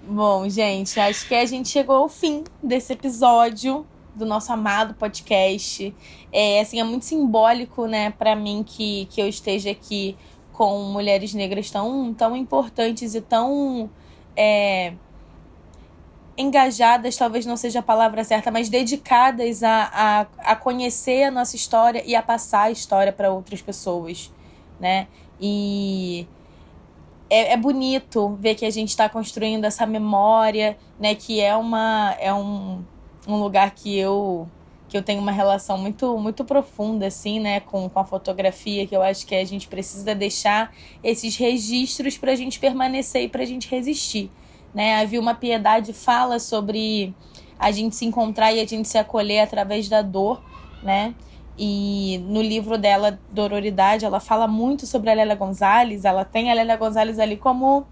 Bom, 0.04 0.48
gente, 0.48 0.98
acho 0.98 1.26
que 1.26 1.34
a 1.34 1.44
gente 1.44 1.68
chegou 1.68 1.96
ao 1.96 2.08
fim 2.08 2.44
desse 2.62 2.92
episódio 2.92 3.86
do 4.14 4.26
nosso 4.26 4.52
amado 4.52 4.94
podcast. 4.94 5.94
É, 6.32 6.60
assim, 6.60 6.80
é 6.80 6.84
muito 6.84 7.04
simbólico, 7.04 7.86
né, 7.86 8.10
para 8.10 8.34
mim 8.36 8.64
que, 8.66 9.06
que 9.06 9.20
eu 9.20 9.28
esteja 9.28 9.70
aqui 9.70 10.16
com 10.52 10.82
mulheres 10.84 11.34
negras 11.34 11.70
tão, 11.70 12.12
tão 12.14 12.36
importantes 12.36 13.14
e 13.14 13.20
tão 13.20 13.90
é, 14.36 14.92
engajadas, 16.36 17.16
talvez 17.16 17.46
não 17.46 17.56
seja 17.56 17.80
a 17.80 17.82
palavra 17.82 18.24
certa, 18.24 18.50
mas 18.50 18.68
dedicadas 18.68 19.62
a, 19.62 19.90
a, 19.92 20.52
a 20.52 20.56
conhecer 20.56 21.24
a 21.24 21.30
nossa 21.30 21.56
história 21.56 22.02
e 22.06 22.14
a 22.14 22.22
passar 22.22 22.64
a 22.64 22.70
história 22.70 23.12
para 23.12 23.30
outras 23.32 23.60
pessoas, 23.60 24.32
né? 24.80 25.08
E 25.40 26.26
é, 27.28 27.52
é 27.52 27.56
bonito 27.56 28.36
ver 28.40 28.54
que 28.54 28.64
a 28.64 28.70
gente 28.70 28.90
está 28.90 29.08
construindo 29.08 29.64
essa 29.64 29.86
memória, 29.86 30.76
né? 30.98 31.14
Que 31.14 31.40
é 31.40 31.56
uma 31.56 32.14
é 32.18 32.32
um 32.32 32.84
um 33.26 33.36
lugar 33.36 33.72
que 33.72 33.96
eu 33.98 34.48
que 34.88 34.96
eu 34.98 35.02
tenho 35.02 35.22
uma 35.22 35.32
relação 35.32 35.78
muito 35.78 36.18
muito 36.18 36.44
profunda 36.44 37.06
assim, 37.06 37.40
né, 37.40 37.60
com, 37.60 37.88
com 37.88 37.98
a 37.98 38.04
fotografia, 38.04 38.86
que 38.86 38.94
eu 38.94 39.02
acho 39.02 39.26
que 39.26 39.34
a 39.34 39.44
gente 39.44 39.66
precisa 39.66 40.14
deixar 40.14 40.74
esses 41.02 41.36
registros 41.36 42.18
para 42.18 42.32
a 42.32 42.36
gente 42.36 42.58
permanecer 42.60 43.22
e 43.22 43.28
para 43.28 43.42
a 43.42 43.46
gente 43.46 43.68
resistir, 43.70 44.30
né? 44.74 45.00
A 45.00 45.04
Vilma 45.06 45.34
Piedade 45.34 45.92
fala 45.94 46.38
sobre 46.38 47.14
a 47.58 47.70
gente 47.70 47.96
se 47.96 48.04
encontrar 48.04 48.52
e 48.52 48.60
a 48.60 48.66
gente 48.66 48.88
se 48.88 48.98
acolher 48.98 49.40
através 49.40 49.88
da 49.88 50.02
dor, 50.02 50.42
né? 50.82 51.14
E 51.56 52.18
no 52.26 52.42
livro 52.42 52.76
dela, 52.76 53.18
Dororidade, 53.30 54.04
ela 54.04 54.20
fala 54.20 54.48
muito 54.48 54.86
sobre 54.86 55.10
a 55.10 55.14
Lélia 55.14 55.34
Gonzalez. 55.34 56.04
Ela 56.04 56.24
tem 56.24 56.50
a 56.50 56.54
Lélia 56.54 56.76
Gonzalez 56.76 57.18
ali 57.18 57.36
como 57.36 57.86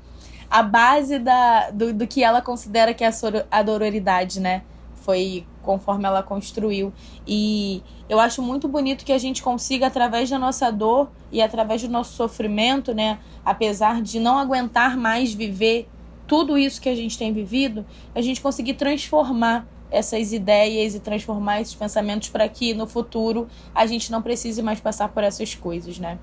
a 0.50 0.62
base 0.62 1.18
da, 1.18 1.70
do, 1.70 1.92
do 1.92 2.06
que 2.06 2.24
ela 2.24 2.42
considera 2.42 2.92
que 2.92 3.04
é 3.04 3.08
a, 3.08 3.12
a 3.50 3.62
dororidade, 3.62 4.40
né? 4.40 4.62
Foi 5.00 5.44
conforme 5.62 6.06
ela 6.06 6.22
construiu. 6.22 6.92
E 7.26 7.82
eu 8.08 8.18
acho 8.18 8.42
muito 8.42 8.66
bonito 8.68 9.04
que 9.04 9.12
a 9.12 9.18
gente 9.18 9.42
consiga, 9.42 9.86
através 9.86 10.28
da 10.30 10.38
nossa 10.38 10.70
dor 10.70 11.10
e 11.30 11.40
através 11.40 11.82
do 11.82 11.88
nosso 11.88 12.14
sofrimento, 12.14 12.94
né, 12.94 13.18
apesar 13.44 14.02
de 14.02 14.18
não 14.18 14.38
aguentar 14.38 14.96
mais 14.96 15.32
viver 15.32 15.88
tudo 16.26 16.56
isso 16.56 16.80
que 16.80 16.88
a 16.88 16.94
gente 16.94 17.18
tem 17.18 17.32
vivido, 17.32 17.84
a 18.14 18.20
gente 18.20 18.40
conseguir 18.40 18.74
transformar 18.74 19.66
essas 19.90 20.32
ideias 20.32 20.94
e 20.94 21.00
transformar 21.00 21.60
esses 21.60 21.74
pensamentos 21.74 22.28
para 22.28 22.48
que 22.48 22.72
no 22.72 22.86
futuro 22.86 23.48
a 23.74 23.84
gente 23.86 24.10
não 24.12 24.22
precise 24.22 24.62
mais 24.62 24.78
passar 24.80 25.08
por 25.08 25.24
essas 25.24 25.54
coisas, 25.54 25.98
né? 25.98 26.18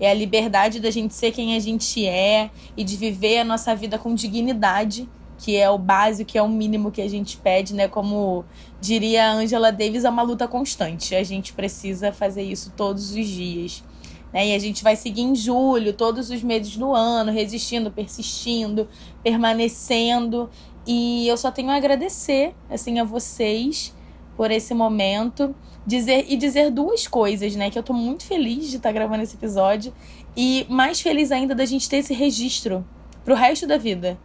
É 0.00 0.10
a 0.10 0.14
liberdade 0.14 0.80
da 0.80 0.90
gente 0.90 1.12
ser 1.12 1.30
quem 1.30 1.54
a 1.54 1.60
gente 1.60 2.06
é 2.06 2.50
e 2.74 2.82
de 2.82 2.96
viver 2.96 3.40
a 3.40 3.44
nossa 3.44 3.74
vida 3.74 3.98
com 3.98 4.14
dignidade, 4.14 5.06
que 5.40 5.56
é 5.56 5.70
o 5.70 5.78
básico, 5.78 6.32
que 6.32 6.38
é 6.38 6.42
o 6.42 6.48
mínimo 6.48 6.90
que 6.90 7.00
a 7.00 7.08
gente 7.08 7.38
pede, 7.38 7.74
né? 7.74 7.88
Como 7.88 8.44
diria 8.80 9.24
a 9.24 9.32
Angela 9.32 9.72
Davis, 9.72 10.04
é 10.04 10.10
uma 10.10 10.22
luta 10.22 10.46
constante. 10.46 11.14
A 11.14 11.24
gente 11.24 11.54
precisa 11.54 12.12
fazer 12.12 12.42
isso 12.42 12.72
todos 12.76 13.10
os 13.12 13.26
dias. 13.26 13.82
Né? 14.32 14.48
E 14.48 14.54
a 14.54 14.58
gente 14.58 14.84
vai 14.84 14.96
seguir 14.96 15.22
em 15.22 15.34
julho, 15.34 15.94
todos 15.94 16.28
os 16.30 16.42
meses 16.42 16.76
do 16.76 16.94
ano, 16.94 17.32
resistindo, 17.32 17.90
persistindo, 17.90 18.86
permanecendo. 19.22 20.50
E 20.86 21.26
eu 21.26 21.38
só 21.38 21.50
tenho 21.50 21.70
a 21.70 21.76
agradecer 21.76 22.54
assim 22.68 23.00
a 23.00 23.04
vocês 23.04 23.94
por 24.36 24.50
esse 24.50 24.74
momento, 24.74 25.54
dizer 25.86 26.26
e 26.28 26.36
dizer 26.36 26.70
duas 26.70 27.06
coisas, 27.06 27.56
né, 27.56 27.70
que 27.70 27.78
eu 27.78 27.82
tô 27.82 27.92
muito 27.92 28.24
feliz 28.24 28.68
de 28.68 28.76
estar 28.76 28.90
tá 28.90 28.92
gravando 28.92 29.22
esse 29.22 29.36
episódio 29.36 29.92
e 30.36 30.66
mais 30.68 31.00
feliz 31.00 31.32
ainda 31.32 31.54
da 31.54 31.64
gente 31.64 31.88
ter 31.88 31.98
esse 31.98 32.14
registro 32.14 32.86
pro 33.24 33.34
resto 33.34 33.66
da 33.66 33.76
vida, 33.76 34.18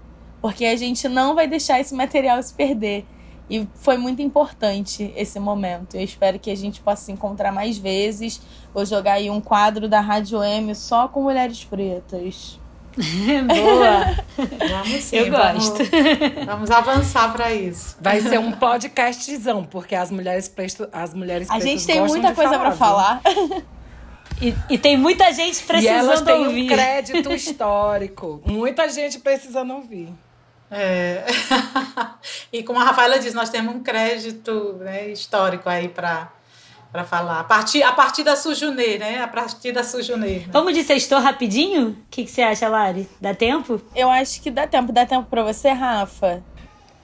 porque 0.46 0.64
a 0.64 0.76
gente 0.76 1.10
não 1.10 1.34
vai 1.34 1.48
deixar 1.48 1.80
esse 1.80 1.96
material 1.96 2.40
se 2.44 2.54
perder. 2.54 3.04
E 3.50 3.68
foi 3.74 3.98
muito 3.98 4.22
importante 4.22 5.12
esse 5.18 5.40
momento. 5.40 5.98
Eu 5.98 6.04
espero 6.04 6.38
que 6.38 6.52
a 6.52 6.56
gente 6.56 6.82
possa 6.82 7.06
se 7.06 7.12
encontrar 7.12 7.52
mais 7.52 7.80
vezes. 7.80 8.40
Vou 8.72 8.86
jogar 8.86 9.14
aí 9.14 9.28
um 9.28 9.42
quadro 9.42 9.90
da 9.90 10.00
Rádio 10.00 10.44
M 10.44 10.76
só 10.76 11.08
com 11.08 11.24
mulheres 11.24 11.64
pretas. 11.64 12.60
Boa! 12.96 14.24
Vamos 14.70 15.04
sim, 15.04 15.16
Eu 15.16 15.32
vamos, 15.32 15.68
gosto. 15.68 15.84
Vamos 16.46 16.70
avançar 16.70 17.34
para 17.34 17.52
isso. 17.52 17.98
Vai 18.00 18.22
ser 18.22 18.38
um 18.38 18.52
podcastzão, 18.52 19.64
porque 19.64 19.96
as 19.96 20.12
mulheres 20.12 20.48
pretas, 20.48 20.88
as 20.94 21.12
mulheres 21.16 21.50
A 21.50 21.54
pretas 21.54 21.70
gente 21.72 21.88
tem 21.88 22.06
muita 22.06 22.36
coisa 22.36 22.52
falar, 22.52 22.60
para 22.60 22.72
falar. 22.72 23.22
E, 24.40 24.54
e 24.70 24.78
tem 24.78 24.96
muita 24.96 25.34
gente 25.34 25.64
E 25.74 25.88
elas 25.88 26.22
precisando 26.22 26.26
têm 26.26 26.46
ouvir. 26.46 26.64
um 26.66 26.68
crédito 26.68 27.34
histórico. 27.34 28.44
Muita 28.46 28.88
gente 28.90 29.18
precisando 29.18 29.74
ouvir. 29.74 30.14
É. 30.70 31.26
e 32.52 32.64
como 32.64 32.80
a 32.80 32.84
Rafaela 32.84 33.20
diz, 33.20 33.34
nós 33.34 33.50
temos 33.50 33.76
um 33.76 33.84
crédito 33.84 34.74
né, 34.80 35.10
histórico 35.10 35.70
aí 35.70 35.90
para 35.90 36.32
para 36.92 37.04
falar. 37.04 37.42
A 37.42 37.44
partir, 37.44 37.84
a 37.84 37.92
partir 37.92 38.24
da 38.24 38.38
Sujunê, 38.38 38.98
né? 38.98 39.22
A 39.22 39.28
partir 39.28 39.74
da 39.74 39.84
Sujunê. 39.84 40.40
Né? 40.40 40.46
Vamos 40.50 40.74
de 40.74 40.82
sextou 40.82 41.20
rapidinho? 41.20 41.90
O 41.90 41.98
que, 42.10 42.24
que 42.24 42.32
você 42.32 42.42
acha, 42.42 42.70
Lari? 42.70 43.10
Dá 43.20 43.34
tempo? 43.34 43.82
Eu 43.94 44.10
acho 44.10 44.42
que 44.42 44.50
dá 44.50 44.66
tempo. 44.66 44.94
Dá 44.94 45.06
tempo 45.06 45.28
para 45.30 45.44
você, 45.44 45.72
Rafa? 45.72 46.42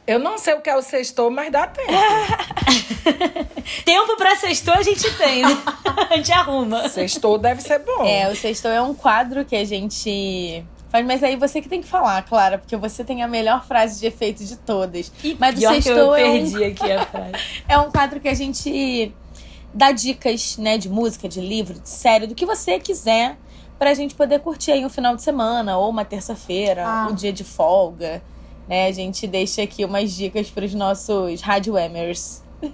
Eu 0.07 0.17
não 0.17 0.37
sei 0.37 0.53
o 0.53 0.61
que 0.61 0.69
é 0.69 0.75
o 0.77 0.81
sextor, 0.81 1.29
mas 1.29 1.51
dá 1.51 1.67
tempo. 1.67 1.91
Tempo 3.85 4.17
pra 4.17 4.35
sextou 4.35 4.73
a 4.73 4.81
gente 4.81 5.09
tem, 5.17 5.43
né? 5.43 5.57
A 6.09 6.15
gente 6.17 6.31
arruma. 6.31 6.89
Sextor 6.89 7.37
deve 7.37 7.61
ser 7.61 7.79
bom. 7.79 8.05
É, 8.05 8.29
o 8.29 8.35
Sextou 8.35 8.71
é 8.71 8.81
um 8.81 8.93
quadro 8.93 9.45
que 9.45 9.55
a 9.55 9.63
gente 9.63 10.65
mas 11.05 11.23
aí 11.23 11.35
você 11.37 11.61
que 11.61 11.69
tem 11.69 11.81
que 11.81 11.87
falar, 11.87 12.21
Clara, 12.23 12.57
porque 12.57 12.75
você 12.75 13.03
tem 13.03 13.23
a 13.23 13.27
melhor 13.27 13.65
frase 13.65 13.99
de 13.99 14.05
efeito 14.05 14.43
de 14.43 14.57
todas. 14.57 15.11
Mas 15.39 15.55
o 15.55 15.59
Pior 15.59 15.71
que 15.71 15.77
eu 15.77 15.81
Sextou 15.83 16.15
é 16.15 16.25
um, 16.25 16.31
perdi 16.33 16.63
aqui 16.65 16.91
a 16.91 17.05
frase. 17.05 17.31
é 17.67 17.77
um 17.77 17.89
quadro 17.89 18.19
que 18.19 18.27
a 18.27 18.33
gente 18.33 19.13
dá 19.73 19.91
dicas, 19.93 20.57
né, 20.57 20.77
de 20.77 20.89
música, 20.89 21.29
de 21.29 21.39
livro, 21.39 21.79
de 21.79 21.87
série, 21.89 22.27
do 22.27 22.35
que 22.35 22.45
você 22.45 22.77
quiser, 22.77 23.37
pra 23.79 23.93
gente 23.93 24.13
poder 24.15 24.39
curtir 24.39 24.71
aí 24.73 24.85
um 24.85 24.89
final 24.89 25.15
de 25.15 25.21
semana 25.23 25.77
ou 25.77 25.89
uma 25.89 26.03
terça-feira, 26.03 26.85
Ah. 26.85 27.07
um 27.09 27.15
dia 27.15 27.31
de 27.31 27.43
folga, 27.45 28.21
né? 28.67 28.87
A 28.87 28.91
gente 28.91 29.25
deixa 29.25 29.61
aqui 29.63 29.85
umas 29.85 30.11
dicas 30.13 30.49
pros 30.49 30.73
nossos 30.73 31.41
rádio 31.41 31.77
Emers. 31.77 32.43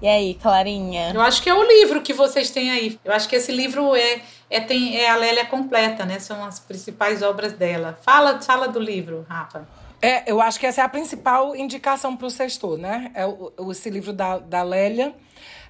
E 0.00 0.06
aí, 0.06 0.34
Clarinha? 0.34 1.10
Eu 1.12 1.20
acho 1.20 1.42
que 1.42 1.50
é 1.50 1.54
o 1.54 1.60
livro 1.66 2.00
que 2.00 2.12
vocês 2.12 2.50
têm 2.50 2.70
aí. 2.70 3.00
Eu 3.04 3.12
acho 3.12 3.28
que 3.28 3.34
esse 3.34 3.50
livro 3.50 3.96
é, 3.96 4.20
é, 4.50 4.60
tem, 4.60 4.96
é 4.96 5.10
a 5.10 5.16
Lélia 5.16 5.46
completa, 5.46 6.04
né? 6.04 6.18
São 6.18 6.44
as 6.44 6.58
principais 6.58 7.22
obras 7.22 7.52
dela. 7.52 7.98
Fala, 8.02 8.40
fala 8.40 8.68
do 8.68 8.78
livro, 8.78 9.26
Rafa. 9.28 9.66
É, 10.00 10.30
eu 10.30 10.40
acho 10.40 10.60
que 10.60 10.66
essa 10.66 10.80
é 10.80 10.84
a 10.84 10.88
principal 10.88 11.56
indicação 11.56 12.16
para 12.16 12.26
o 12.26 12.30
sextor, 12.30 12.78
né? 12.78 13.10
É 13.14 13.26
o, 13.26 13.52
esse 13.70 13.90
livro 13.90 14.12
da, 14.12 14.38
da 14.38 14.62
Lélia. 14.62 15.14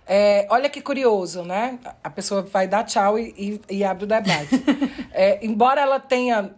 É, 0.07 0.47
olha 0.51 0.69
que 0.69 0.81
curioso, 0.81 1.43
né? 1.43 1.79
A 2.03 2.11
pessoa 2.11 2.43
vai 2.43 2.67
dar 2.67 2.85
tchau 2.85 3.19
e, 3.19 3.61
e, 3.69 3.77
e 3.79 3.85
abre 3.85 4.05
o 4.05 4.07
debate. 4.07 4.49
É, 5.11 5.45
embora 5.45 5.81
ela 5.81 5.99
tenha 5.99 6.53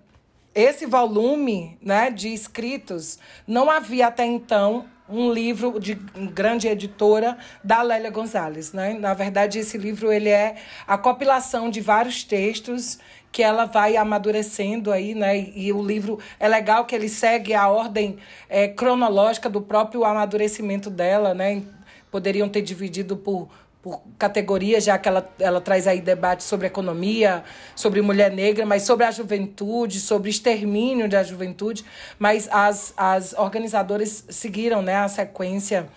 esse 0.54 0.84
volume 0.84 1.78
né, 1.80 2.10
de 2.10 2.28
escritos, 2.28 3.18
não 3.46 3.70
havia 3.70 4.08
até 4.08 4.26
então 4.26 4.84
um 5.10 5.32
livro 5.32 5.78
de 5.80 5.94
grande 6.32 6.68
editora 6.68 7.36
da 7.62 7.82
Lélia 7.82 8.10
Gonzalez. 8.10 8.72
Né? 8.72 8.94
Na 8.94 9.12
verdade, 9.12 9.58
esse 9.58 9.76
livro 9.76 10.12
ele 10.12 10.28
é 10.28 10.56
a 10.86 10.96
compilação 10.96 11.68
de 11.68 11.80
vários 11.80 12.22
textos 12.22 12.98
que 13.32 13.42
ela 13.42 13.64
vai 13.64 13.96
amadurecendo 13.96 14.90
aí, 14.90 15.14
né? 15.14 15.38
E, 15.54 15.72
o 15.72 15.82
livro 15.82 16.18
é 16.38 16.48
legal 16.48 16.84
que 16.84 16.94
ele 16.94 17.08
segue 17.08 17.54
a 17.54 17.68
ordem 17.68 18.18
eh, 18.48 18.68
cronológica 18.68 19.48
do 19.48 19.60
próprio 19.60 20.04
amadurecimento 20.04 20.90
dela, 20.90 21.32
né? 21.32 21.62
Poderiam 22.10 22.48
ter 22.48 22.62
dividido 22.62 23.16
por, 23.16 23.48
por 23.82 24.02
categorias, 24.18 24.84
já 24.84 24.98
que 24.98 25.08
ela, 25.08 25.28
ela 25.38 25.60
traz 25.60 25.86
aí 25.86 26.00
debate 26.00 26.42
sobre 26.44 26.66
economia, 26.66 27.42
sobre 27.74 28.02
mulher 28.02 28.30
negra, 28.30 28.66
mas 28.66 28.82
sobre 28.82 29.06
a 29.06 29.10
juventude, 29.10 30.00
sobre 30.00 30.28
extermínio 30.28 31.08
da 31.08 31.22
juventude. 31.22 31.84
Mas 32.18 32.48
as, 32.52 32.92
as 32.96 33.32
organizadoras 33.32 34.24
seguiram 34.28 34.82
né, 34.82 34.96
a 34.96 35.08
sequência 35.08 35.88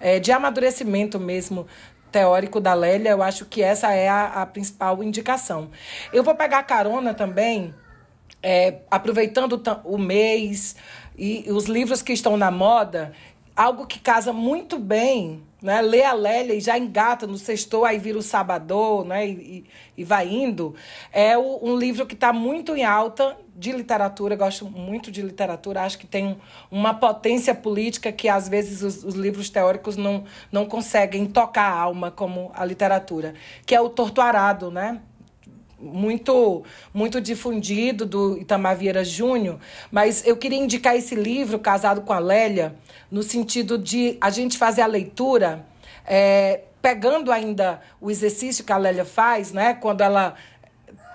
eh, 0.00 0.18
de 0.18 0.32
amadurecimento 0.32 1.20
mesmo 1.20 1.66
teórico 2.10 2.60
da 2.60 2.72
Lélia, 2.72 3.10
eu 3.10 3.22
acho 3.22 3.44
que 3.44 3.62
essa 3.62 3.92
é 3.92 4.08
a, 4.08 4.42
a 4.42 4.46
principal 4.46 5.02
indicação. 5.02 5.70
Eu 6.12 6.22
vou 6.22 6.34
pegar 6.34 6.62
carona 6.62 7.12
também, 7.12 7.74
é, 8.42 8.78
aproveitando 8.90 9.60
o 9.84 9.98
mês 9.98 10.76
e 11.18 11.44
os 11.48 11.66
livros 11.66 12.00
que 12.00 12.14
estão 12.14 12.36
na 12.38 12.50
moda, 12.50 13.12
algo 13.54 13.86
que 13.86 13.98
casa 13.98 14.32
muito 14.32 14.78
bem, 14.78 15.45
né? 15.62 15.80
Lê 15.80 16.02
a 16.02 16.12
Lélia 16.12 16.54
e 16.54 16.60
já 16.60 16.76
engata 16.78 17.26
no 17.26 17.36
sextou, 17.38 17.84
aí 17.84 17.98
vira 17.98 18.18
o 18.18 18.22
sabador, 18.22 19.04
né? 19.04 19.26
E, 19.26 19.64
e- 19.96 20.04
vai 20.04 20.28
indo. 20.28 20.74
É 21.12 21.36
o- 21.36 21.58
um 21.62 21.76
livro 21.76 22.06
que 22.06 22.14
está 22.14 22.32
muito 22.32 22.76
em 22.76 22.84
alta 22.84 23.36
de 23.54 23.72
literatura, 23.72 24.36
gosto 24.36 24.66
muito 24.66 25.10
de 25.10 25.22
literatura, 25.22 25.82
acho 25.82 25.98
que 25.98 26.06
tem 26.06 26.26
um- 26.26 26.36
uma 26.70 26.92
potência 26.94 27.54
política 27.54 28.12
que 28.12 28.28
às 28.28 28.48
vezes 28.48 28.82
os, 28.82 29.02
os 29.02 29.14
livros 29.14 29.48
teóricos 29.50 29.96
não, 29.96 30.24
não 30.52 30.66
conseguem 30.66 31.24
tocar 31.26 31.64
a 31.72 31.78
alma 31.80 32.10
como 32.10 32.50
a 32.54 32.64
literatura, 32.64 33.34
que 33.64 33.74
é 33.74 33.80
o 33.80 33.88
Torturado, 33.88 34.70
né? 34.70 35.00
Muito 35.78 36.64
muito 36.92 37.20
difundido 37.20 38.06
do 38.06 38.38
Itamar 38.38 38.76
Vieira 38.76 39.04
Júnior, 39.04 39.58
mas 39.90 40.26
eu 40.26 40.36
queria 40.36 40.58
indicar 40.58 40.96
esse 40.96 41.14
livro, 41.14 41.58
Casado 41.58 42.00
com 42.00 42.12
a 42.12 42.18
Lélia, 42.18 42.74
no 43.10 43.22
sentido 43.22 43.76
de 43.76 44.16
a 44.20 44.30
gente 44.30 44.56
fazer 44.56 44.82
a 44.82 44.86
leitura, 44.86 45.66
é, 46.06 46.62
pegando 46.80 47.30
ainda 47.30 47.80
o 48.00 48.10
exercício 48.10 48.64
que 48.64 48.72
a 48.72 48.76
Lélia 48.76 49.04
faz, 49.04 49.52
né, 49.52 49.74
quando 49.74 50.00
ela 50.00 50.34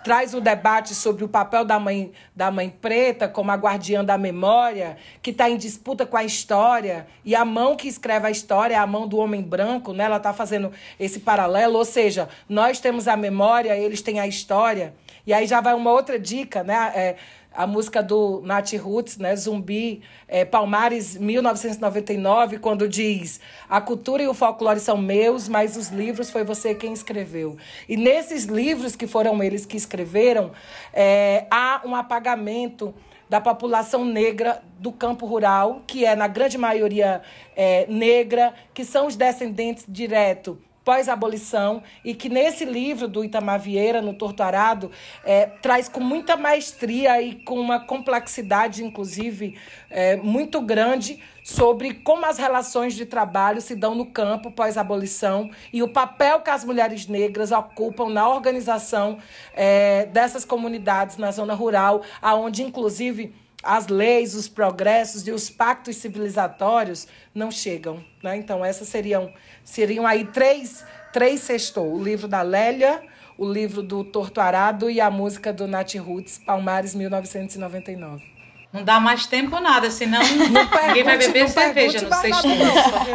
traz 0.04 0.34
o 0.34 0.42
debate 0.42 0.94
sobre 0.96 1.24
o 1.24 1.28
papel 1.28 1.64
da 1.64 1.80
mãe, 1.80 2.12
da 2.36 2.50
mãe 2.52 2.70
preta 2.70 3.28
como 3.28 3.52
a 3.52 3.56
guardiã 3.56 4.04
da 4.04 4.18
memória, 4.18 4.98
que 5.22 5.32
está 5.32 5.50
em 5.50 5.58
disputa 5.58 6.06
com 6.06 6.18
a 6.18 6.24
história, 6.24 7.08
e 7.24 7.36
a 7.36 7.46
mão 7.46 7.76
que 7.76 7.88
escreve 7.88 8.28
a 8.28 8.32
história 8.32 8.76
é 8.76 8.78
a 8.78 8.88
mão 8.88 9.08
do 9.08 9.18
homem 9.18 9.42
branco, 9.42 9.94
né? 9.94 10.06
ela 10.06 10.18
está 10.18 10.34
fazendo 10.34 10.72
esse 11.00 11.20
paralelo, 11.20 11.78
ou 11.78 11.86
seja, 11.86 12.30
nós 12.48 12.80
temos 12.80 13.08
a 13.08 13.16
memória, 13.16 13.78
eles 13.78 14.02
têm 14.02 14.20
a 14.20 14.28
história. 14.28 14.94
E 15.26 15.34
aí 15.34 15.46
já 15.46 15.62
vai 15.62 15.74
uma 15.74 15.92
outra 15.92 16.18
dica, 16.18 16.64
né? 16.64 16.92
É, 16.96 17.16
a 17.54 17.68
música 17.68 18.02
do 18.02 18.42
Nat 18.46 18.74
Roots, 18.74 19.18
né? 19.18 19.36
Zumbi, 19.36 20.02
é, 20.28 20.46
Palmares, 20.46 21.18
1999, 21.18 22.60
quando 22.60 22.88
diz: 22.88 23.40
A 23.70 23.82
cultura 23.82 24.24
e 24.24 24.28
o 24.28 24.34
folclore 24.34 24.80
são 24.80 24.98
meus, 24.98 25.50
mas 25.50 25.76
os 25.76 25.90
livros 25.90 26.30
foi 26.30 26.44
você 26.44 26.74
quem 26.74 26.94
escreveu. 26.94 27.58
E 27.90 27.98
nesses 27.98 28.46
livros 28.46 28.96
que 28.96 29.06
foram 29.06 29.44
eles 29.44 29.66
que 29.66 29.76
escreveram, 29.76 30.52
é, 30.94 31.46
há 31.52 31.82
um 31.86 31.96
apagamento 31.96 32.94
da 33.30 33.40
população 33.40 34.04
negra 34.04 34.62
do 34.78 34.92
campo 34.92 35.26
rural, 35.26 35.84
que 35.88 36.06
é, 36.06 36.16
na 36.16 36.28
grande 36.28 36.58
maioria, 36.58 37.22
é, 37.56 37.86
negra, 37.88 38.54
que 38.74 38.84
são 38.84 39.08
os 39.08 39.16
descendentes 39.16 39.86
direto 39.88 40.58
pós-abolição 40.84 41.84
e 42.04 42.14
que 42.14 42.30
nesse 42.30 42.66
livro 42.66 43.08
do 43.08 43.24
Itamar 43.24 43.60
Vieira, 43.60 44.02
no 44.02 44.14
Torturado, 44.14 44.92
é, 45.24 45.46
traz 45.46 45.88
com 45.88 46.00
muita 46.00 46.36
maestria 46.36 47.22
e 47.22 47.36
com 47.36 47.60
uma 47.60 47.80
complexidade, 47.80 48.84
inclusive, 48.84 49.58
é, 49.90 50.16
muito 50.18 50.60
grande 50.62 51.20
sobre 51.44 51.96
como 51.96 52.26
as 52.26 52.38
relações 52.38 52.94
de 52.94 53.06
trabalho 53.06 53.62
se 53.62 53.76
dão 53.76 53.96
no 53.96 54.06
campo 54.06 54.52
pós-abolição 54.52 55.50
e 55.74 55.82
o 55.82 55.88
papel 55.88 56.42
que 56.42 56.50
as 56.50 56.64
mulheres 56.64 57.08
negras 57.08 57.52
ocupam 57.52 58.10
na 58.10 58.28
organização 58.28 59.18
é, 59.54 60.06
dessas 60.06 60.46
comunidades 60.46 61.18
na 61.18 61.32
zona 61.32 61.54
rural, 61.54 62.04
aonde 62.22 62.64
inclusive 62.64 63.34
as 63.64 63.88
leis, 63.88 64.36
os 64.36 64.48
progressos 64.48 65.28
e 65.28 65.32
os 65.32 65.50
pactos 65.50 65.98
civilizatórios 65.98 67.08
não 67.34 67.52
chegam. 67.52 68.04
Né? 68.24 68.38
Então, 68.38 68.64
essas 68.64 68.88
seriam, 68.88 69.32
seriam 69.64 70.06
aí 70.06 70.26
três, 70.26 70.86
três 71.14 71.42
sextou. 71.42 71.94
O 71.94 72.04
livro 72.04 72.28
da 72.28 72.42
Lélia, 72.42 73.02
o 73.38 73.52
livro 73.52 73.82
do 73.82 74.04
Torto 74.04 74.42
Arado 74.42 74.90
e 74.90 75.00
a 75.00 75.12
música 75.12 75.54
do 75.54 75.68
Nat 75.68 75.96
Roots, 75.96 76.40
Palmares, 76.40 76.96
1999. 76.96 78.32
Não 78.74 78.86
dá 78.86 79.02
mais 79.02 79.26
tempo 79.26 79.60
nada, 79.60 79.92
senão 79.92 80.22
ninguém 80.22 81.04
vai 81.04 81.18
beber 81.18 81.50
cerveja 81.50 82.02
no 82.02 82.16
sexto. 82.16 82.48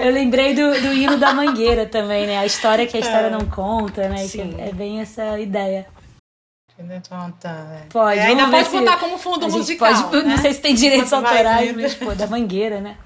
Eu 0.03 0.13
lembrei 0.13 0.53
do, 0.53 0.81
do 0.83 0.93
hino 0.93 1.17
da 1.17 1.33
mangueira 1.33 1.87
também, 1.87 2.27
né? 2.27 2.37
A 2.37 2.45
história 2.45 2.87
que 2.87 2.97
a 2.97 3.01
história 3.01 3.29
é. 3.29 3.31
não 3.31 3.47
conta, 3.47 4.07
né? 4.07 4.27
É 4.59 4.73
bem 4.73 5.01
essa 5.01 5.41
ideia. 5.41 5.87
Pode. 7.89 8.19
É, 8.19 8.27
ainda 8.27 8.49
pode 8.49 8.69
botar 8.69 8.97
como 8.99 9.19
fundo 9.19 9.49
musical. 9.49 10.11
Pode, 10.11 10.25
né? 10.25 10.31
Não 10.35 10.39
sei 10.39 10.53
se 10.53 10.61
tem 10.61 10.75
direitos 10.75 11.13
autorais, 11.13 11.75
mas 11.75 11.95
pô, 11.95 12.15
da 12.15 12.27
mangueira, 12.27 12.81
né? 12.81 12.97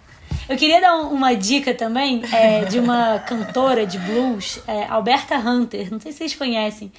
Eu 0.49 0.57
queria 0.57 0.81
dar 0.81 0.97
uma 0.97 1.35
dica 1.35 1.73
também 1.73 2.23
é, 2.33 2.65
de 2.65 2.81
uma 2.81 3.21
cantora 3.27 3.87
de 3.87 3.99
blues, 3.99 4.61
é, 4.67 4.85
Alberta 4.87 5.37
Hunter. 5.37 5.89
Não 5.91 6.01
sei 6.01 6.11
se 6.11 6.19
vocês 6.19 6.35
conhecem. 6.35 6.93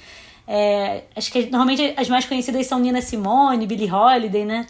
É, 0.48 1.04
acho 1.14 1.30
que 1.30 1.50
normalmente 1.50 1.92
as 1.96 2.08
mais 2.08 2.24
conhecidas 2.24 2.66
são 2.66 2.78
Nina 2.78 3.02
Simone, 3.02 3.66
Billie 3.66 3.90
Holiday, 3.90 4.44
né? 4.44 4.66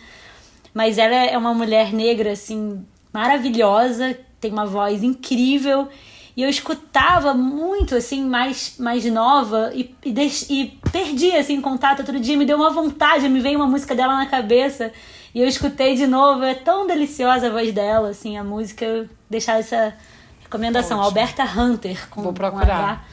Mas 0.74 0.98
ela 0.98 1.14
é 1.14 1.36
uma 1.38 1.54
mulher 1.54 1.92
negra, 1.92 2.32
assim, 2.32 2.84
maravilhosa, 3.12 4.18
tem 4.40 4.50
uma 4.50 4.66
voz 4.66 5.02
incrível. 5.02 5.88
E 6.36 6.42
eu 6.42 6.48
escutava 6.48 7.34
muito, 7.34 7.94
assim, 7.94 8.24
mais, 8.24 8.76
mais 8.78 9.04
nova 9.04 9.70
e, 9.74 9.94
e, 10.02 10.12
deix, 10.12 10.46
e 10.48 10.78
perdi, 10.90 11.32
assim, 11.32 11.60
contato 11.60 12.00
outro 12.00 12.18
dia. 12.18 12.36
Me 12.36 12.46
deu 12.46 12.56
uma 12.56 12.70
vontade, 12.70 13.28
me 13.28 13.40
veio 13.40 13.58
uma 13.58 13.66
música 13.66 13.94
dela 13.94 14.16
na 14.16 14.26
cabeça. 14.26 14.92
E 15.34 15.40
eu 15.40 15.46
escutei 15.46 15.94
de 15.94 16.06
novo. 16.06 16.42
É 16.42 16.54
tão 16.54 16.86
deliciosa 16.86 17.48
a 17.48 17.50
voz 17.50 17.72
dela, 17.72 18.10
assim, 18.10 18.38
a 18.38 18.44
música. 18.44 18.84
Eu 18.84 19.08
deixar 19.28 19.58
essa 19.58 19.94
recomendação. 20.40 20.98
Ótimo. 20.98 21.08
Alberta 21.08 21.44
Hunter. 21.44 22.08
Com, 22.08 22.22
Vou 22.22 22.32
procurar. 22.32 23.06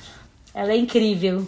Ela 0.54 0.72
é 0.72 0.78
incrível. 0.78 1.46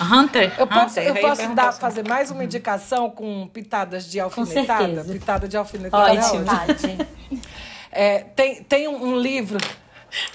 Hunter? 0.00 0.52
Eu 0.58 0.66
posso, 0.66 1.00
Hunter. 1.00 1.06
eu 1.06 1.14
posso 1.22 1.54
dar, 1.54 1.72
fazer 1.72 2.06
mais 2.06 2.30
uma 2.30 2.44
indicação 2.44 3.10
com 3.10 3.48
pitadas 3.48 4.10
de 4.10 4.20
alfinetada? 4.20 4.84
Com 4.84 4.94
certeza. 4.94 5.12
Pitada 5.12 5.48
de 5.48 5.56
alfinetada. 5.56 6.12
Ótimo. 6.12 6.44
É, 7.96 8.24
tem, 8.34 8.60
tem 8.64 8.88
um, 8.88 9.10
um 9.10 9.16
livro. 9.16 9.56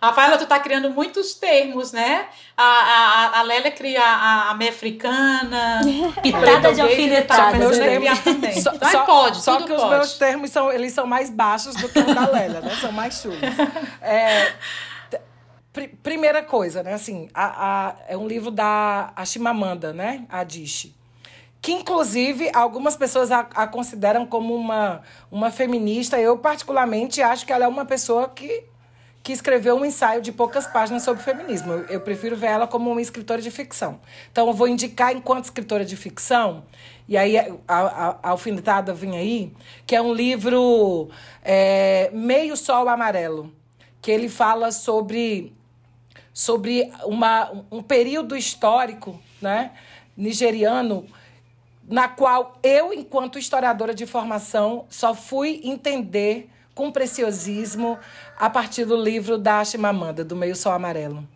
Rafaela, 0.00 0.38
tu 0.38 0.46
tá 0.46 0.58
criando 0.58 0.88
muitos 0.90 1.34
termos, 1.34 1.92
né? 1.92 2.26
A, 2.56 2.62
a, 2.62 3.38
a 3.40 3.42
Lélia 3.42 3.70
cria 3.70 4.02
a, 4.02 4.50
a 4.50 4.54
meia 4.54 4.70
africana, 4.70 5.80
pitada 6.22 6.72
de 6.72 6.80
alfinetada. 6.80 7.58
Meus 7.58 7.76
termos, 7.76 8.18
também. 8.20 8.60
Só, 8.62 8.72
então, 8.74 8.90
só, 8.90 9.04
pode, 9.04 9.42
só 9.42 9.56
que 9.58 9.68
pode. 9.68 9.82
os 9.82 9.90
meus 9.90 10.14
termos 10.14 10.50
são, 10.50 10.72
eles 10.72 10.94
são 10.94 11.06
mais 11.06 11.28
baixos 11.28 11.74
do 11.74 11.86
que 11.88 11.98
o 11.98 12.14
da 12.14 12.30
Lélia, 12.30 12.62
né? 12.62 12.74
São 12.80 12.92
mais 12.92 13.20
chulos. 13.20 13.38
É, 14.00 14.52
pr 15.70 15.88
primeira 16.02 16.42
coisa, 16.42 16.82
né? 16.82 16.94
Assim, 16.94 17.28
a, 17.34 17.88
a, 17.88 17.94
é 18.08 18.16
um 18.16 18.26
livro 18.26 18.50
da 18.50 19.12
Ashimamanda, 19.14 19.92
né? 19.92 20.24
A 20.30 20.40
Adichie 20.40 20.98
que 21.62 21.72
inclusive 21.72 22.50
algumas 22.54 22.96
pessoas 22.96 23.30
a, 23.30 23.40
a, 23.40 23.66
consideram 23.66 24.24
como 24.24 24.54
uma, 24.54 25.02
uma 25.30 25.50
feminista. 25.50 26.18
Eu, 26.18 26.38
particularmente, 26.38 27.20
acho 27.20 27.44
que 27.44 27.52
ela 27.52 27.66
é 27.66 27.68
uma 27.68 27.84
pessoa 27.84 28.30
que 28.30 28.64
que 29.22 29.32
escreveu 29.32 29.76
um 29.76 29.84
ensaio 29.84 30.22
de 30.22 30.32
poucas 30.32 30.66
páginas 30.66 31.02
sobre 31.02 31.22
feminismo. 31.22 31.72
Eu, 31.72 31.84
eu, 31.86 32.00
prefiro 32.00 32.36
ver 32.36 32.46
ela 32.46 32.66
como 32.66 32.90
uma 32.90 33.02
escritora 33.02 33.42
de 33.42 33.50
ficção. 33.50 34.00
Então, 34.32 34.46
eu 34.46 34.54
vou 34.54 34.66
indicar 34.66 35.14
enquanto 35.14 35.44
escritora 35.44 35.84
de 35.84 35.96
ficção, 35.96 36.64
e 37.06 37.16
aí 37.16 37.38
a, 37.38 37.54
a, 37.68 38.18
a 38.22 38.30
alfinetada 38.30 38.94
vem 38.94 39.18
aí, 39.18 39.52
que 39.86 39.94
é 39.94 40.00
um 40.00 40.14
livro 40.14 41.10
é, 41.42 42.10
Meio 42.12 42.56
Sol 42.56 42.88
Amarelo, 42.88 43.52
que 44.00 44.10
ele 44.10 44.28
fala 44.28 44.72
sobre, 44.72 45.52
sobre 46.32 46.90
uma, 47.04 47.50
um 47.70 47.82
período 47.82 48.34
histórico 48.34 49.20
né, 49.42 49.72
nigeriano 50.16 51.06
na 51.86 52.06
qual 52.06 52.56
eu, 52.62 52.92
enquanto 52.92 53.38
historiadora 53.38 53.92
de 53.92 54.06
formação, 54.06 54.86
só 54.88 55.12
fui 55.12 55.60
entender 55.64 56.48
com 56.80 56.90
preciosismo 56.90 57.98
a 58.38 58.48
partir 58.48 58.86
do 58.86 58.96
livro 58.96 59.36
da 59.36 59.62
Chimamanda, 59.62 60.24
do 60.24 60.34
Meio 60.34 60.56
Sol 60.56 60.72
Amarelo. 60.72 61.28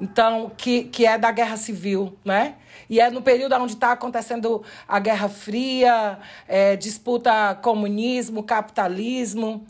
Então, 0.00 0.50
que, 0.56 0.84
que 0.84 1.04
é 1.04 1.18
da 1.18 1.30
Guerra 1.30 1.58
Civil, 1.58 2.16
né? 2.24 2.54
E 2.88 2.98
é 2.98 3.10
no 3.10 3.20
período 3.20 3.54
onde 3.56 3.74
está 3.74 3.92
acontecendo 3.92 4.62
a 4.88 4.98
Guerra 4.98 5.28
Fria, 5.28 6.18
é, 6.48 6.76
disputa 6.76 7.58
comunismo, 7.60 8.42
capitalismo. 8.42 9.66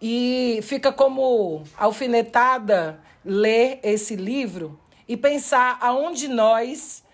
E 0.00 0.58
fica 0.62 0.90
como 0.90 1.62
alfinetada 1.76 2.98
ler 3.22 3.78
esse 3.82 4.16
livro 4.16 4.80
e 5.06 5.18
pensar 5.18 5.76
aonde 5.82 6.28
nós, 6.28 7.04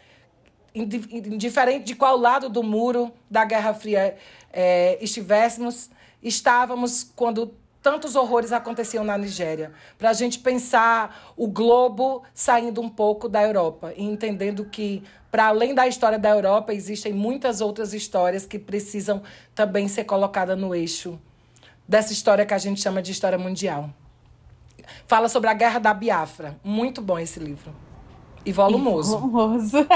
indiferente 0.73 1.87
de 1.87 1.97
qual 1.97 2.17
lado 2.17 2.49
do 2.49 2.63
muro 2.63 3.11
da 3.29 3.45
Guerra 3.45 3.75
Fria 3.75 4.17
é, 4.53 4.97
estivéssemos, 5.01 5.91
estávamos 6.23 7.05
quando 7.15 7.55
tantos 7.83 8.15
horrores 8.15 8.53
aconteciam 8.53 9.03
na 9.03 9.17
Nigéria. 9.17 9.73
Para 9.99 10.11
a 10.11 10.13
gente 10.13 10.39
pensar 10.39 11.33
o 11.37 11.47
globo 11.49 12.23
saindo 12.35 12.81
um 12.81 12.89
pouco 12.89 13.29
da 13.29 13.43
Europa 13.43 13.93
e 13.97 14.05
entendendo 14.05 14.65
que, 14.65 15.03
para 15.31 15.47
além 15.47 15.75
da 15.75 15.87
história 15.87 16.19
da 16.19 16.29
Europa, 16.29 16.75
existem 16.75 17.13
muitas 17.13 17.61
outras 17.61 17.95
histórias 17.95 18.45
que 18.45 18.59
precisam 18.59 19.23
também 19.55 19.89
ser 19.89 20.05
colocadas 20.05 20.59
no 20.59 20.75
eixo 20.75 21.19
dessa 21.89 22.13
história 22.13 22.47
que 22.47 22.55
a 22.55 22.59
gente 22.59 22.81
chama 22.81 23.03
de 23.03 23.11
história 23.11 23.39
mundial. 23.39 23.91
Fala 25.07 25.29
sobre 25.29 25.49
a 25.51 25.55
Guerra 25.55 25.79
da 25.79 25.95
Biafra. 25.95 26.57
Muito 26.63 27.01
bom 27.01 27.19
esse 27.19 27.41
livro. 27.41 27.90
E 28.45 28.53
volumoso. 28.53 29.17
E 29.17 29.21
volumoso. 29.21 29.87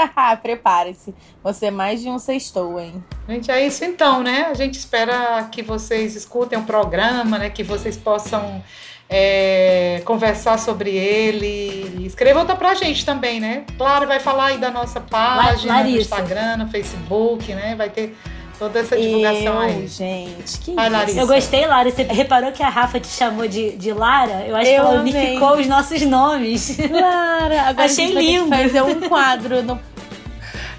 Prepare-se. 0.41 1.13
Você 1.43 1.67
é 1.67 1.71
mais 1.71 2.01
de 2.01 2.09
um 2.09 2.19
sextou, 2.19 2.79
hein? 2.79 3.03
Gente, 3.27 3.49
é 3.49 3.65
isso 3.65 3.83
então, 3.83 4.21
né? 4.21 4.47
A 4.49 4.53
gente 4.53 4.75
espera 4.75 5.43
que 5.51 5.61
vocês 5.61 6.15
escutem 6.15 6.59
o 6.59 6.63
programa, 6.63 7.37
né? 7.37 7.49
Que 7.49 7.63
vocês 7.63 7.97
possam 7.97 8.63
é, 9.09 10.01
conversar 10.05 10.59
sobre 10.59 10.91
ele. 10.91 12.05
Escreva 12.05 12.39
outra 12.39 12.55
pra 12.55 12.73
gente 12.75 13.05
também, 13.05 13.39
né? 13.39 13.65
Claro, 13.77 14.07
vai 14.07 14.19
falar 14.19 14.47
aí 14.47 14.57
da 14.57 14.71
nossa 14.71 14.99
página 14.99 15.75
Larissa. 15.75 15.91
no 15.91 16.01
Instagram, 16.01 16.57
no 16.57 16.67
Facebook, 16.67 17.53
né? 17.53 17.75
Vai 17.75 17.89
ter 17.89 18.15
Toda 18.57 18.79
essa 18.79 18.95
divulgação 18.97 19.53
eu, 19.53 19.59
aí. 19.59 19.87
gente, 19.87 20.59
que 20.59 20.73
Ai, 20.77 20.89
Larissa. 20.89 21.19
Eu 21.19 21.27
gostei, 21.27 21.65
Lara. 21.65 21.91
Você 21.91 22.03
reparou 22.03 22.51
que 22.53 22.63
a 22.63 22.69
Rafa 22.69 22.99
te 22.99 23.07
chamou 23.07 23.47
de, 23.47 23.71
de 23.71 23.91
Lara? 23.91 24.45
Eu 24.47 24.55
acho 24.55 24.69
eu 24.69 24.73
que 24.73 24.87
ela 24.87 24.99
amei. 24.99 25.13
unificou 25.13 25.57
os 25.57 25.67
nossos 25.67 26.01
nomes. 26.03 26.77
Lara, 26.89 27.63
agora 27.63 27.85
Achei 27.85 28.13
lindo. 28.13 28.47
fazer 28.47 28.81
um 28.81 29.01
quadro 29.01 29.61
no 29.61 29.79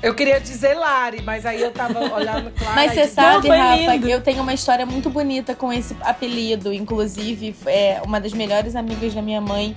eu 0.02 0.14
queria 0.14 0.38
dizer 0.38 0.74
Lari, 0.74 1.22
mas 1.22 1.46
aí 1.46 1.60
eu 1.60 1.72
tava 1.72 1.98
olhando 2.14 2.50
Clara. 2.52 2.74
Mas 2.74 2.92
você 2.92 3.06
sabe, 3.06 3.48
Rafa, 3.48 3.94
lindo. 3.94 4.08
eu 4.08 4.20
tenho 4.20 4.42
uma 4.42 4.52
história 4.52 4.84
muito 4.84 5.08
bonita 5.10 5.54
com 5.54 5.72
esse 5.72 5.96
apelido. 6.00 6.72
Inclusive, 6.72 7.56
é 7.66 8.00
uma 8.04 8.20
das 8.20 8.32
melhores 8.32 8.76
amigas 8.76 9.14
da 9.14 9.22
minha 9.22 9.40
mãe. 9.40 9.74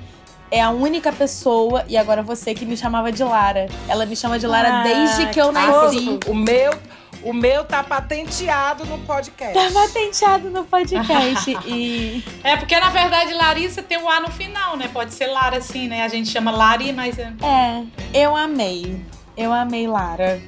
É 0.51 0.61
a 0.61 0.71
única 0.71 1.11
pessoa, 1.11 1.85
e 1.88 1.95
agora 1.95 2.21
você, 2.21 2.53
que 2.53 2.65
me 2.65 2.76
chamava 2.76 3.11
de 3.11 3.23
Lara. 3.23 3.67
Ela 3.88 4.05
me 4.05 4.15
chama 4.15 4.38
de 4.38 4.45
Lara 4.45 4.80
ah, 4.80 4.84
desde 4.84 5.27
que 5.27 5.39
eu 5.39 5.51
nasci. 5.51 6.19
O 6.27 6.35
meu 6.35 6.73
o 7.23 7.33
meu 7.33 7.63
tá 7.63 7.83
patenteado 7.83 8.85
no 8.85 8.99
podcast. 8.99 9.53
Tá 9.53 9.71
patenteado 9.71 10.49
no 10.49 10.63
podcast. 10.63 11.57
e... 11.67 12.23
É 12.43 12.55
porque, 12.57 12.79
na 12.79 12.89
verdade, 12.89 13.33
Larissa 13.33 13.83
tem 13.83 13.97
um 13.97 14.09
A 14.09 14.19
no 14.21 14.31
final, 14.31 14.77
né? 14.77 14.89
Pode 14.91 15.13
ser 15.13 15.27
Lara, 15.27 15.57
assim, 15.57 15.87
né? 15.87 16.03
A 16.03 16.07
gente 16.07 16.29
chama 16.29 16.51
Lari, 16.51 16.93
mas. 16.93 17.17
É, 17.19 17.31
é 17.41 17.85
eu 18.13 18.35
amei. 18.35 19.03
Eu 19.35 19.51
amei 19.51 19.87
Lara. 19.87 20.41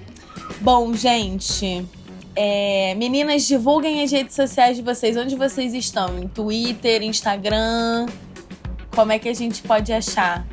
Bom, 0.59 0.93
gente. 0.93 1.85
É, 2.35 2.95
meninas, 2.95 3.45
divulguem 3.45 4.03
as 4.03 4.11
redes 4.11 4.35
sociais 4.35 4.77
de 4.77 4.83
vocês. 4.83 5.17
Onde 5.17 5.35
vocês 5.35 5.73
estão? 5.73 6.17
Em 6.17 6.27
Twitter, 6.27 7.03
Instagram? 7.03 8.05
Como 8.95 9.11
é 9.11 9.19
que 9.19 9.29
a 9.29 9.33
gente 9.33 9.61
pode 9.61 9.91
achar? 9.91 10.45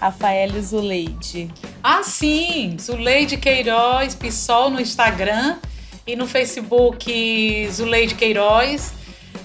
Rafael 0.00 0.50
Zuleide. 0.62 1.50
Ah, 1.82 2.02
sim! 2.02 2.76
Zuleide 2.80 3.36
Queiroz, 3.36 4.14
PSOL 4.14 4.70
no 4.70 4.80
Instagram 4.80 5.58
e 6.06 6.16
no 6.16 6.26
Facebook 6.26 7.68
Zuleide 7.70 8.14
Queiroz 8.14 8.94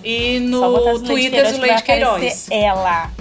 e 0.01 0.39
no 0.39 0.99
Twitter 1.01 1.51
Zuleide 1.51 1.83
Queiroz. 1.83 2.47
Ela. 2.49 3.11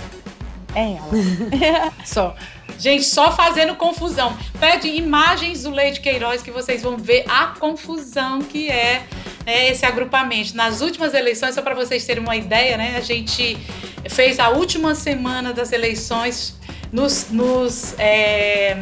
É 0.76 0.92
ela. 0.92 1.92
só. 2.06 2.36
Gente, 2.78 3.04
só 3.04 3.32
fazendo 3.32 3.74
confusão. 3.76 4.36
Pede 4.58 4.88
imagens 4.88 5.62
do 5.62 5.70
Leite 5.70 6.00
Queiroz 6.00 6.42
que 6.42 6.50
vocês 6.50 6.82
vão 6.82 6.96
ver 6.96 7.24
a 7.28 7.46
confusão 7.58 8.40
que 8.40 8.68
é 8.68 9.02
né, 9.46 9.68
esse 9.68 9.86
agrupamento. 9.86 10.56
Nas 10.56 10.80
últimas 10.80 11.14
eleições, 11.14 11.54
só 11.54 11.62
para 11.62 11.74
vocês 11.74 12.04
terem 12.04 12.22
uma 12.22 12.36
ideia, 12.36 12.76
né? 12.76 12.96
A 12.96 13.00
gente 13.00 13.56
fez 14.08 14.38
a 14.38 14.50
última 14.50 14.94
semana 14.94 15.52
das 15.52 15.72
eleições 15.72 16.56
nos, 16.94 17.28
nos 17.32 17.98
é, 17.98 18.80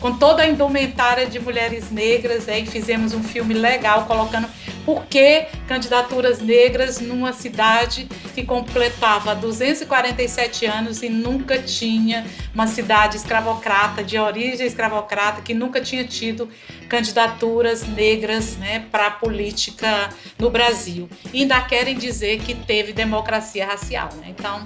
com 0.00 0.16
toda 0.16 0.44
a 0.44 0.48
indumentária 0.48 1.26
de 1.26 1.40
mulheres 1.40 1.90
negras, 1.90 2.48
aí 2.48 2.64
fizemos 2.64 3.12
um 3.12 3.24
filme 3.24 3.52
legal 3.52 4.06
colocando 4.06 4.48
por 4.86 5.04
que 5.06 5.46
candidaturas 5.66 6.40
negras 6.40 7.00
numa 7.00 7.32
cidade 7.32 8.08
que 8.36 8.44
completava 8.44 9.34
247 9.34 10.64
anos 10.64 11.02
e 11.02 11.08
nunca 11.08 11.58
tinha 11.58 12.24
uma 12.54 12.68
cidade 12.68 13.16
escravocrata, 13.16 14.04
de 14.04 14.16
origem 14.16 14.64
escravocrata, 14.64 15.42
que 15.42 15.52
nunca 15.52 15.80
tinha 15.80 16.04
tido 16.04 16.48
candidaturas 16.88 17.84
negras 17.84 18.56
né, 18.58 18.86
para 18.92 19.08
a 19.08 19.10
política 19.10 20.08
no 20.38 20.50
Brasil. 20.50 21.10
E 21.32 21.42
ainda 21.42 21.60
querem 21.62 21.98
dizer 21.98 22.38
que 22.40 22.54
teve 22.54 22.92
democracia 22.92 23.66
racial. 23.66 24.08
Né? 24.20 24.28
Então, 24.28 24.64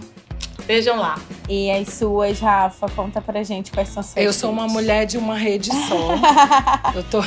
Vejam 0.66 0.98
lá. 0.98 1.18
E 1.48 1.70
as 1.70 1.88
suas, 1.88 2.40
Rafa, 2.40 2.88
conta 2.88 3.20
pra 3.20 3.42
gente 3.42 3.70
quais 3.70 3.88
são 3.90 4.02
suas. 4.02 4.16
Eu 4.16 4.32
sou 4.32 4.50
uma 4.50 4.66
mulher 4.66 5.04
de 5.06 5.18
uma 5.18 5.36
rede 5.36 5.70
só. 5.88 6.14
eu 6.94 7.02
tô. 7.04 7.22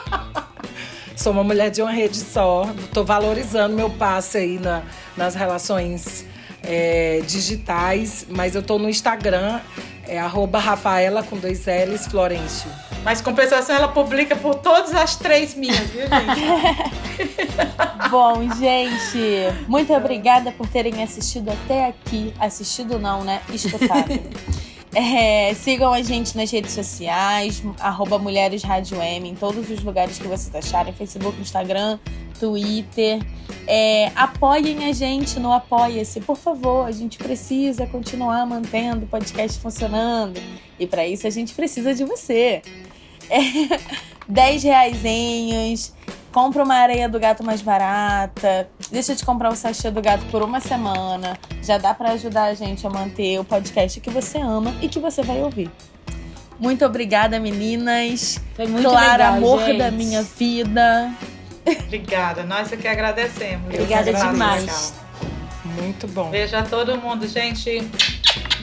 sou 1.16 1.32
uma 1.32 1.44
mulher 1.44 1.70
de 1.70 1.82
uma 1.82 1.92
rede 1.92 2.16
só. 2.16 2.66
Tô 2.94 3.04
valorizando 3.04 3.76
meu 3.76 3.90
passe 3.90 4.38
aí 4.38 4.58
na, 4.58 4.82
nas 5.16 5.34
relações 5.34 6.24
é, 6.62 7.20
digitais, 7.26 8.26
mas 8.28 8.54
eu 8.54 8.62
tô 8.62 8.78
no 8.78 8.88
Instagram, 8.88 9.60
é 10.06 10.18
arroba 10.18 10.58
Rafaela 10.58 11.22
com 11.22 11.36
dois 11.36 11.66
L's 11.66 12.06
Florencio. 12.06 12.70
Mas 13.04 13.20
compensação 13.20 13.74
ela 13.74 13.88
publica 13.88 14.36
por 14.36 14.56
todas 14.56 14.94
as 14.94 15.16
três 15.16 15.54
minhas, 15.54 15.88
viu, 15.90 16.02
gente? 16.02 16.90
Bom, 18.10 18.42
gente, 18.58 19.68
muito 19.68 19.92
obrigada 19.92 20.52
por 20.52 20.66
terem 20.68 21.02
assistido 21.02 21.50
até 21.50 21.86
aqui. 21.86 22.34
Assistido 22.38 22.98
não, 22.98 23.24
né? 23.24 23.40
Escutado. 23.52 24.10
É, 24.92 25.54
sigam 25.54 25.92
a 25.92 26.02
gente 26.02 26.36
nas 26.36 26.50
redes 26.50 26.72
sociais, 26.72 27.62
arroba 27.78 28.18
Mulheres 28.18 28.64
Rádio 28.64 29.00
M, 29.00 29.28
em 29.28 29.36
todos 29.36 29.70
os 29.70 29.84
lugares 29.84 30.18
que 30.18 30.26
vocês 30.26 30.52
acharem, 30.52 30.92
Facebook, 30.92 31.40
Instagram, 31.40 31.96
Twitter. 32.40 33.20
É, 33.68 34.10
apoiem 34.16 34.88
a 34.88 34.92
gente 34.92 35.38
no 35.38 35.52
Apoia-se, 35.52 36.20
por 36.20 36.36
favor. 36.36 36.86
A 36.86 36.90
gente 36.90 37.18
precisa 37.18 37.86
continuar 37.86 38.44
mantendo 38.46 39.04
o 39.04 39.08
podcast 39.08 39.60
funcionando. 39.60 40.40
E 40.76 40.88
para 40.88 41.06
isso 41.06 41.24
a 41.24 41.30
gente 41.30 41.54
precisa 41.54 41.94
de 41.94 42.04
você. 42.04 42.60
É, 43.30 43.78
10 44.28 44.62
reaisinhos 44.64 45.94
compra 46.32 46.62
uma 46.62 46.74
areia 46.74 47.08
do 47.08 47.18
gato 47.18 47.44
mais 47.44 47.60
barata, 47.60 48.68
deixa 48.90 49.14
de 49.14 49.24
comprar 49.24 49.50
o 49.50 49.56
sachê 49.56 49.90
do 49.90 50.00
gato 50.00 50.24
por 50.26 50.42
uma 50.42 50.60
semana. 50.60 51.38
Já 51.62 51.78
dá 51.78 51.92
para 51.92 52.10
ajudar 52.12 52.44
a 52.44 52.54
gente 52.54 52.86
a 52.86 52.90
manter 52.90 53.38
o 53.38 53.44
podcast 53.44 54.00
que 54.00 54.10
você 54.10 54.38
ama 54.38 54.74
e 54.80 54.88
que 54.88 54.98
você 54.98 55.22
vai 55.22 55.42
ouvir. 55.42 55.70
Muito 56.58 56.84
obrigada, 56.84 57.40
meninas. 57.40 58.40
Foi 58.54 58.66
muito 58.66 58.88
Clara, 58.88 59.32
legal, 59.32 59.36
amor 59.36 59.60
gente. 59.64 59.78
da 59.78 59.90
minha 59.90 60.22
vida. 60.22 61.12
Obrigada, 61.86 62.42
nós 62.44 62.72
é 62.72 62.76
que 62.76 62.86
agradecemos. 62.86 63.66
Obrigada 63.66 64.12
demais. 64.12 64.92
Muito 65.76 66.06
bom. 66.08 66.30
Beijo 66.30 66.56
a 66.56 66.62
todo 66.62 66.96
mundo, 66.98 67.26
gente. 67.26 67.82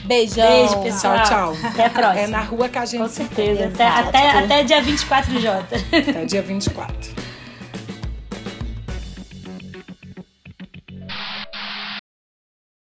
Beijão. 0.04 0.46
Beijo, 0.48 0.82
pessoal. 0.82 1.22
Tchau, 1.22 1.52
tchau. 1.54 1.68
Até 1.70 1.86
a 1.86 1.90
próxima. 1.90 2.20
É 2.20 2.26
na 2.26 2.40
rua 2.40 2.68
que 2.68 2.78
a 2.78 2.84
gente 2.86 3.00
Com 3.02 3.08
se 3.08 3.14
certeza. 3.16 3.64
encontra. 3.64 3.86
Até, 3.88 4.08
até, 4.30 4.38
até 4.38 4.64
dia 4.64 4.80
24 4.82 5.30
de 5.32 5.40
Jota. 5.40 5.76
Até 5.76 6.24
dia 6.24 6.42
24. 6.42 7.17